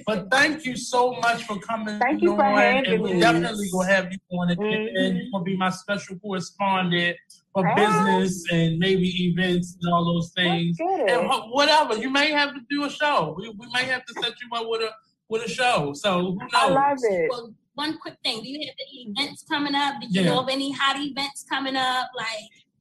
but 0.06 0.30
thank 0.30 0.64
you 0.64 0.76
so 0.76 1.12
much 1.20 1.44
for 1.44 1.58
coming. 1.58 1.98
Thank 1.98 2.22
you 2.22 2.32
on, 2.32 2.38
for 2.38 2.44
having 2.44 2.92
and 2.92 3.02
we 3.02 3.12
me. 3.14 3.20
definitely 3.20 3.68
gonna 3.70 3.92
have 3.92 4.10
you 4.12 4.18
on 4.38 4.50
it. 4.50 4.58
Mhm. 4.58 4.88
And 4.98 5.16
you're 5.18 5.26
gonna 5.32 5.44
be 5.44 5.56
my 5.56 5.70
special 5.70 6.16
correspondent 6.18 7.16
for 7.54 7.64
business 7.76 8.44
and 8.52 8.78
maybe 8.78 9.08
events 9.28 9.78
and 9.80 9.92
all 9.92 10.04
those 10.04 10.32
things. 10.34 10.76
And 10.80 11.30
whatever, 11.50 11.96
you 11.96 12.10
may 12.10 12.30
have 12.32 12.52
to 12.54 12.60
do 12.68 12.84
a 12.84 12.90
show. 12.90 13.34
We, 13.38 13.48
we 13.50 13.66
may 13.72 13.84
have 13.84 14.04
to 14.06 14.14
set 14.14 14.32
you 14.42 14.48
up 14.56 14.66
with 14.68 14.82
a 14.82 14.90
with 15.30 15.46
a 15.46 15.48
show. 15.48 15.92
So 15.94 16.32
who 16.32 16.38
knows? 16.38 16.50
I 16.52 16.68
love 16.68 16.98
it. 17.02 17.30
Well, 17.30 17.54
one 17.74 17.96
quick 17.98 18.16
thing. 18.24 18.42
Do 18.42 18.48
you 18.48 18.66
have 18.66 18.74
any 18.78 19.12
events 19.16 19.44
coming 19.48 19.74
up? 19.74 19.94
Do 20.00 20.06
you 20.10 20.20
Yeah. 20.22 20.30
know 20.34 20.40
of 20.40 20.48
any 20.48 20.70
hot 20.72 20.96
events 20.98 21.46
coming 21.48 21.76
up? 21.76 22.08
Like 22.16 22.26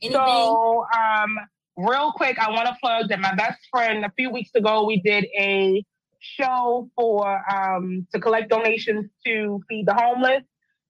anything? 0.01 0.13
So, 0.13 0.85
um, 0.97 1.37
real 1.77 2.11
quick, 2.11 2.37
I 2.39 2.51
want 2.51 2.67
to 2.67 2.75
plug 2.81 3.09
that 3.09 3.19
my 3.19 3.33
best 3.35 3.59
friend 3.71 4.03
a 4.03 4.11
few 4.17 4.29
weeks 4.29 4.51
ago 4.55 4.85
we 4.85 4.99
did 5.01 5.25
a 5.39 5.83
show 6.19 6.89
for 6.95 7.43
um 7.53 8.07
to 8.13 8.19
collect 8.19 8.49
donations 8.49 9.09
to 9.25 9.61
feed 9.69 9.85
the 9.87 9.93
homeless. 9.93 10.43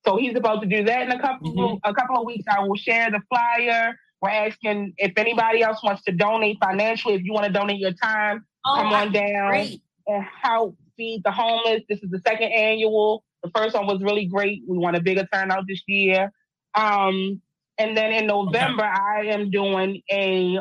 So 0.05 0.17
he's 0.17 0.35
about 0.35 0.61
to 0.61 0.67
do 0.67 0.83
that 0.83 1.03
in 1.03 1.11
a 1.11 1.19
couple 1.19 1.79
a 1.83 1.93
couple 1.93 2.17
of 2.17 2.25
weeks. 2.25 2.45
I 2.49 2.59
will 2.61 2.75
share 2.75 3.09
the 3.09 3.21
flyer. 3.29 3.93
We're 4.21 4.29
asking 4.29 4.93
if 4.97 5.13
anybody 5.17 5.61
else 5.63 5.83
wants 5.83 6.03
to 6.03 6.11
donate 6.11 6.57
financially. 6.63 7.15
If 7.15 7.23
you 7.23 7.33
want 7.33 7.45
to 7.45 7.51
donate 7.51 7.79
your 7.79 7.93
time, 7.93 8.45
Oh, 8.65 8.75
come 8.77 8.93
on 8.93 9.11
down 9.11 9.49
great. 9.49 9.81
and 10.07 10.23
help 10.41 10.77
feed 10.95 11.21
the 11.25 11.31
homeless. 11.31 11.81
This 11.89 12.01
is 12.01 12.09
the 12.09 12.19
second 12.19 12.51
annual. 12.53 13.23
The 13.43 13.51
first 13.53 13.75
one 13.75 13.85
was 13.87 14.01
really 14.01 14.25
great. 14.25 14.63
We 14.67 14.77
want 14.77 14.95
a 14.95 15.01
bigger 15.01 15.27
turnout 15.33 15.65
this 15.67 15.81
year. 15.87 16.31
Um, 16.75 17.41
and 17.77 17.97
then 17.97 18.13
in 18.13 18.25
November, 18.27 18.83
I 18.83 19.25
am 19.27 19.51
doing 19.51 20.01
a 20.09 20.59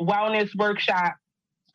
wellness 0.00 0.50
workshop, 0.56 1.14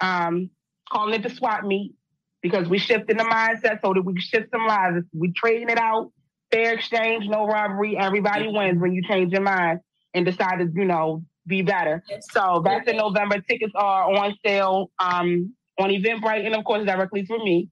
um, 0.02 0.50
calling 0.92 1.14
it 1.14 1.24
the 1.24 1.30
swap 1.30 1.64
meet 1.64 1.94
because 2.42 2.68
we 2.68 2.78
shifting 2.78 3.16
the 3.18 3.24
mindset 3.24 3.80
so 3.82 3.94
that 3.94 4.02
we 4.04 4.14
can 4.14 4.22
shift 4.22 4.50
some 4.52 4.66
lives. 4.68 5.06
We're 5.14 5.32
trading 5.36 5.70
it 5.70 5.78
out, 5.80 6.12
fair 6.52 6.74
exchange, 6.74 7.26
no 7.28 7.46
robbery. 7.46 7.98
Everybody 7.98 8.48
wins 8.48 8.80
when 8.80 8.94
you 8.94 9.02
change 9.08 9.32
your 9.32 9.42
mind 9.42 9.80
and 10.14 10.26
decide 10.26 10.58
to, 10.60 10.70
you 10.74 10.86
know, 10.86 11.24
be 11.48 11.62
better. 11.62 12.04
So 12.32 12.62
that's 12.64 12.88
in 12.88 12.98
November. 12.98 13.42
Tickets 13.42 13.74
are 13.76 14.12
on 14.16 14.36
sale 14.46 14.92
um, 15.00 15.54
on 15.80 15.90
Eventbrite 15.90 16.46
and 16.46 16.56
of 16.56 16.64
course 16.66 16.86
directly 16.86 17.26
through 17.26 17.44
me. 17.44 17.70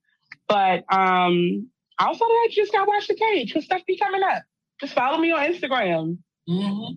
But 0.48 0.84
um, 0.92 1.70
also, 2.00 2.24
I 2.26 2.48
just 2.52 2.72
got 2.72 2.86
to 2.86 2.90
watch 2.90 3.08
the 3.08 3.16
page 3.16 3.50
because 3.50 3.66
stuff 3.66 3.82
be 3.88 3.98
coming 3.98 4.24
up. 4.24 4.44
Just 4.80 4.94
follow 4.94 5.18
me 5.18 5.32
on 5.32 5.40
Instagram. 5.52 6.18
Mm-hmm. 6.50 6.94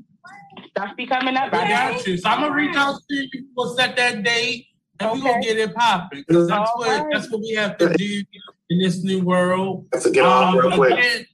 Stuff 0.69 0.97
be 0.97 1.07
coming 1.07 1.37
up. 1.37 1.53
I 1.53 1.69
got 1.69 2.07
you. 2.07 2.17
So 2.19 2.29
I'm 2.29 2.43
gonna 2.43 2.55
reach 2.55 2.77
out 2.77 3.01
to 3.09 3.15
you. 3.17 3.47
We'll 3.57 3.75
set 3.75 3.97
that 3.97 4.23
date, 4.23 4.67
and 5.01 5.11
we're 5.11 5.27
gonna 5.31 5.43
get 5.43 5.59
it 5.59 5.75
popping. 5.75 6.25
Because 6.29 6.47
that's 6.49 6.71
what 6.77 7.07
that's 7.11 7.31
what 7.31 7.41
we 7.41 7.55
have 7.55 7.77
to 7.79 7.93
do 7.95 8.23
in 8.69 8.79
this 8.79 9.03
new 9.03 9.21
world. 9.21 9.87
Have 9.95 10.03
to 10.05 10.11
get 10.11 10.25
off 10.25 10.55
real 10.55 10.73
quick. 10.73 10.93
again- 10.93 11.27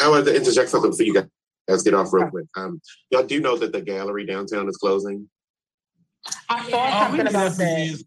I 0.00 0.08
wanted 0.08 0.24
to 0.26 0.36
interject 0.36 0.70
something 0.70 0.92
for 0.92 1.02
you 1.02 1.14
guys. 1.14 1.26
Let's 1.68 1.82
get 1.82 1.94
off 1.94 2.12
real 2.12 2.28
quick. 2.28 2.46
Um, 2.56 2.80
y'all 3.10 3.22
do 3.22 3.40
know 3.40 3.56
that 3.56 3.72
the 3.72 3.80
gallery 3.80 4.26
downtown 4.26 4.68
is 4.68 4.76
closing, 4.76 5.28
I 6.48 6.68
saw 6.70 6.76
Oh, 7.08 7.12
we 7.12 7.18
something 7.18 7.20
about 7.28 7.56
definitely 7.56 7.88
that. 7.88 7.94
is, 7.94 8.04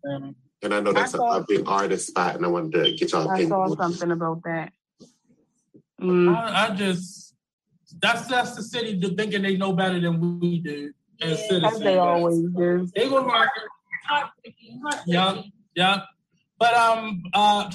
and 0.61 0.73
I 0.73 0.79
know 0.79 0.93
that's 0.93 1.13
a 1.13 1.45
big 1.47 1.67
artist 1.67 2.07
spot, 2.07 2.35
and 2.35 2.45
I 2.45 2.49
wanted 2.49 2.83
to 2.83 2.91
get 2.95 3.11
y'all 3.11 3.29
I 3.29 3.33
opinion. 3.33 3.49
saw 3.49 3.75
something 3.75 4.11
about 4.11 4.41
that. 4.43 4.71
Mm. 6.01 6.35
I, 6.35 6.67
I 6.67 6.75
just 6.75 7.35
that's 8.01 8.27
that's 8.27 8.55
the 8.55 8.63
city 8.63 8.99
thinking 9.15 9.41
they 9.41 9.55
know 9.57 9.73
better 9.73 9.99
than 9.99 10.39
we 10.39 10.59
do 10.59 10.91
as 11.21 11.39
citizens. 11.47 11.73
As 11.75 11.79
they 11.79 11.97
always 11.97 12.41
do. 12.41 12.87
They 12.95 13.09
gonna 13.09 13.27
like 13.27 13.49
it. 14.43 15.01
Yeah, 15.05 15.41
yeah. 15.75 16.01
But 16.59 16.73
um, 16.73 17.23
uh, 17.33 17.71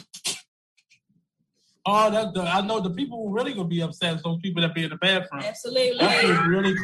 Oh, 1.87 2.11
that's 2.11 2.33
the, 2.35 2.43
I 2.43 2.61
know 2.61 2.81
the 2.81 2.91
people 2.91 3.27
who 3.27 3.35
really 3.35 3.55
gonna 3.55 3.69
be 3.69 3.81
upset 3.81 4.17
is 4.17 4.23
those 4.23 4.39
people 4.41 4.63
that 4.63 4.75
be 4.75 4.85
in 4.85 4.91
the 4.91 4.97
bathroom. 4.97 5.43
Absolutely. 5.43 5.99
That's 5.99 6.47
really 6.47 6.77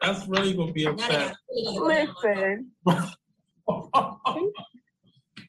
that's 0.00 0.28
really 0.28 0.54
gonna 0.54 0.72
be 0.72 0.86
upset. 0.86 1.34
Listen. 1.50 2.70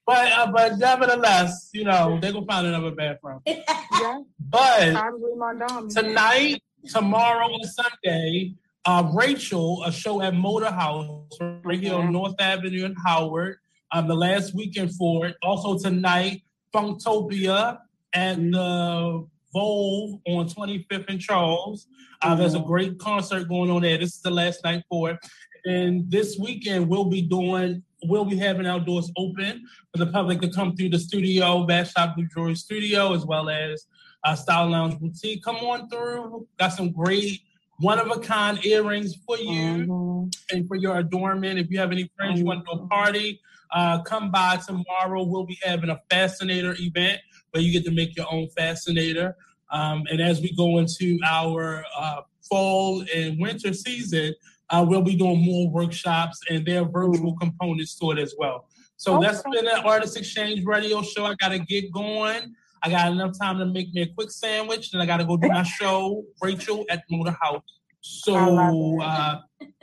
But 0.10 0.32
uh, 0.32 0.52
but 0.52 0.80
nevertheless, 0.80 1.70
you 1.72 1.84
know, 1.84 2.18
they're 2.20 2.34
gonna 2.34 2.44
find 2.48 2.66
another 2.66 2.90
bathroom. 2.90 3.42
yeah. 3.46 4.22
But 4.40 4.94
Probably 4.94 5.36
my 5.36 5.54
tonight, 5.88 6.64
tomorrow, 6.88 7.54
and 7.54 7.64
Sunday, 7.64 8.56
uh, 8.86 9.08
Rachel, 9.14 9.84
a 9.86 9.92
show 9.92 10.20
at 10.24 10.34
Motor 10.34 10.72
House 10.72 11.38
right 11.64 11.80
here 11.80 11.94
on 11.94 12.12
North 12.12 12.34
Avenue 12.40 12.86
in 12.86 12.96
Howard. 12.96 13.58
Um, 13.92 14.08
the 14.08 14.16
last 14.16 14.56
weekend 14.56 14.96
for 14.96 15.28
it. 15.28 15.36
Also 15.44 15.78
tonight, 15.78 16.42
Funktopia 16.74 17.78
at 18.14 18.38
the 18.38 19.28
Volve 19.56 20.22
on 20.28 20.48
25th 20.48 21.06
and 21.10 21.20
Charles. 21.20 21.88
Uh, 22.22 22.36
There's 22.36 22.56
a 22.56 22.60
great 22.60 23.00
concert 23.00 23.48
going 23.48 23.72
on 23.72 23.82
there. 23.82 23.98
This 23.98 24.16
is 24.16 24.22
the 24.22 24.32
last 24.32 24.64
night 24.64 24.84
for 24.90 25.12
it. 25.12 25.18
And 25.66 26.10
this 26.10 26.38
weekend 26.38 26.88
we'll 26.88 27.06
be 27.06 27.22
doing, 27.22 27.84
we'll 28.04 28.26
be 28.26 28.38
having 28.38 28.66
our 28.66 28.80
doors 28.80 29.12
open 29.18 29.66
for 29.92 30.04
the 30.04 30.12
public 30.12 30.42
to 30.42 30.50
come 30.50 30.76
through 30.76 30.90
the 30.90 31.00
studio, 31.00 31.66
Bash 31.66 31.92
Shop 31.92 32.16
Blue 32.16 32.28
Jewelry 32.34 32.56
Studio, 32.56 33.14
as 33.14 33.26
well 33.26 33.50
as 33.50 33.86
uh, 34.24 34.36
Style 34.36 34.70
Lounge 34.70 35.00
Boutique. 35.00 35.44
Come 35.44 35.58
on 35.58 35.90
through. 35.90 36.48
Got 36.58 36.70
some 36.70 36.92
great 36.92 37.42
one 37.80 37.98
of 37.98 38.12
a 38.12 38.20
kind 38.20 38.64
earrings 38.66 39.16
for 39.26 39.38
you 39.38 40.30
and 40.52 40.68
for 40.68 40.76
your 40.76 40.98
adornment. 40.98 41.60
If 41.60 41.70
you 41.70 41.80
have 41.80 41.92
any 41.92 42.12
friends 42.18 42.40
you 42.40 42.46
want 42.46 42.66
to 42.66 42.76
do 42.76 42.82
a 42.84 42.88
party, 42.88 43.40
uh, 43.72 44.02
come 44.02 44.32
by 44.32 44.58
tomorrow. 44.58 45.24
We'll 45.24 45.46
be 45.46 45.58
having 45.64 45.90
a 45.90 46.02
fascinator 46.10 46.76
event 46.78 47.22
where 47.52 47.64
you 47.64 47.72
get 47.72 47.86
to 47.86 47.92
make 47.92 48.16
your 48.16 48.26
own 48.32 48.48
fascinator. 48.50 49.36
Um, 49.72 50.04
and 50.12 50.22
as 50.22 50.42
we 50.42 50.56
go 50.56 50.80
into 50.80 51.20
our 51.26 51.84
uh, 51.98 52.22
fall 52.50 53.04
and 53.16 53.40
winter 53.40 53.74
season, 53.74 54.34
uh, 54.70 54.86
we'll 54.88 55.02
be 55.02 55.16
doing 55.16 55.44
more 55.44 55.70
workshops 55.70 56.40
and 56.50 56.66
there 56.66 56.82
are 56.82 56.86
virtual 56.86 57.36
components 57.38 57.96
to 57.96 58.12
it 58.12 58.20
as 58.20 58.36
well. 58.38 58.68
So 58.98 59.20
that's 59.22 59.42
been 59.44 59.66
an 59.66 59.82
Artist 59.86 60.18
Exchange 60.18 60.66
radio 60.66 61.02
show. 61.02 61.26
I 61.26 61.34
got 61.36 61.50
to 61.50 61.60
get 61.60 61.90
going. 61.92 62.54
I 62.84 62.90
got 62.90 63.12
enough 63.12 63.38
time 63.40 63.58
to 63.60 63.66
make 63.66 63.94
me 63.94 64.02
a 64.02 64.08
quick 64.08 64.30
sandwich, 64.30 64.92
and 64.92 65.02
I 65.02 65.06
got 65.06 65.18
to 65.18 65.26
go 65.26 65.38
do 65.38 65.48
my 65.48 65.64
show, 65.80 66.26
Rachel 66.42 66.86
at 66.90 67.04
Motor 67.10 67.36
House. 67.42 67.64
So, 68.02 69.02
uh, 69.02 69.40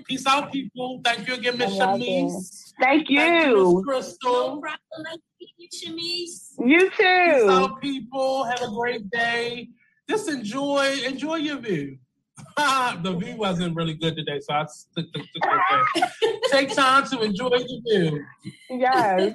peace 0.07 0.27
out, 0.27 0.53
people. 0.53 1.01
Thank 1.05 1.29
you 1.29 1.35
again, 1.35 1.59
Miss 1.59 1.79
I 1.81 1.85
love 1.85 2.01
Shamise. 2.01 2.73
Thank 2.81 3.09
Thank 3.09 3.11
you, 3.11 3.21
you. 3.21 3.75
Miss 3.77 3.85
Crystal. 3.85 4.63
you, 5.59 5.69
Shamise. 5.69 6.53
You 6.59 6.91
Peace 6.91 6.99
too. 6.99 7.49
out, 7.51 7.81
people. 7.81 8.45
Have 8.45 8.63
a 8.63 8.71
great 8.71 9.11
day. 9.11 9.69
Just 10.09 10.29
enjoy, 10.29 10.97
enjoy 11.05 11.37
your 11.37 11.59
view. 11.59 11.99
the 12.57 13.17
view 13.19 13.37
wasn't 13.37 13.75
really 13.75 13.95
good 13.95 14.17
today, 14.17 14.41
so 14.41 14.55
I 14.55 14.67
took, 14.95 15.13
took, 15.13 15.23
took 15.23 15.27
it 15.35 16.11
there. 16.25 16.33
Take 16.51 16.75
time 16.75 17.07
to 17.09 17.23
enjoy 17.23 17.49
the 17.51 17.83
view. 17.87 18.25
Yes. 18.71 19.35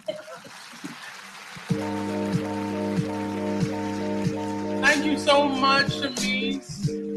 Thank 4.82 5.06
you 5.06 5.18
so 5.18 5.48
much, 5.48 5.88
Shamise. 5.88 7.11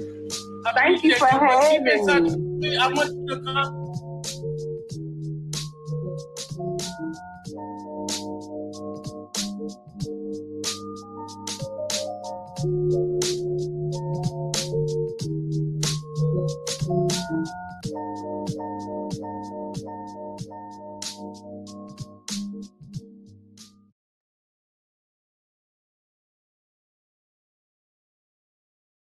Thank 0.75 1.05
you 1.05 1.17
for 1.17 1.29
but 1.31 1.71
keep 1.71 1.87
in 1.87 2.09
having 2.09 2.59
me. 2.61 2.71
me. 2.71 2.77
I 2.77 2.89
want 2.89 3.15
you 3.17 3.27
to 3.29 3.41
come. 3.43 3.84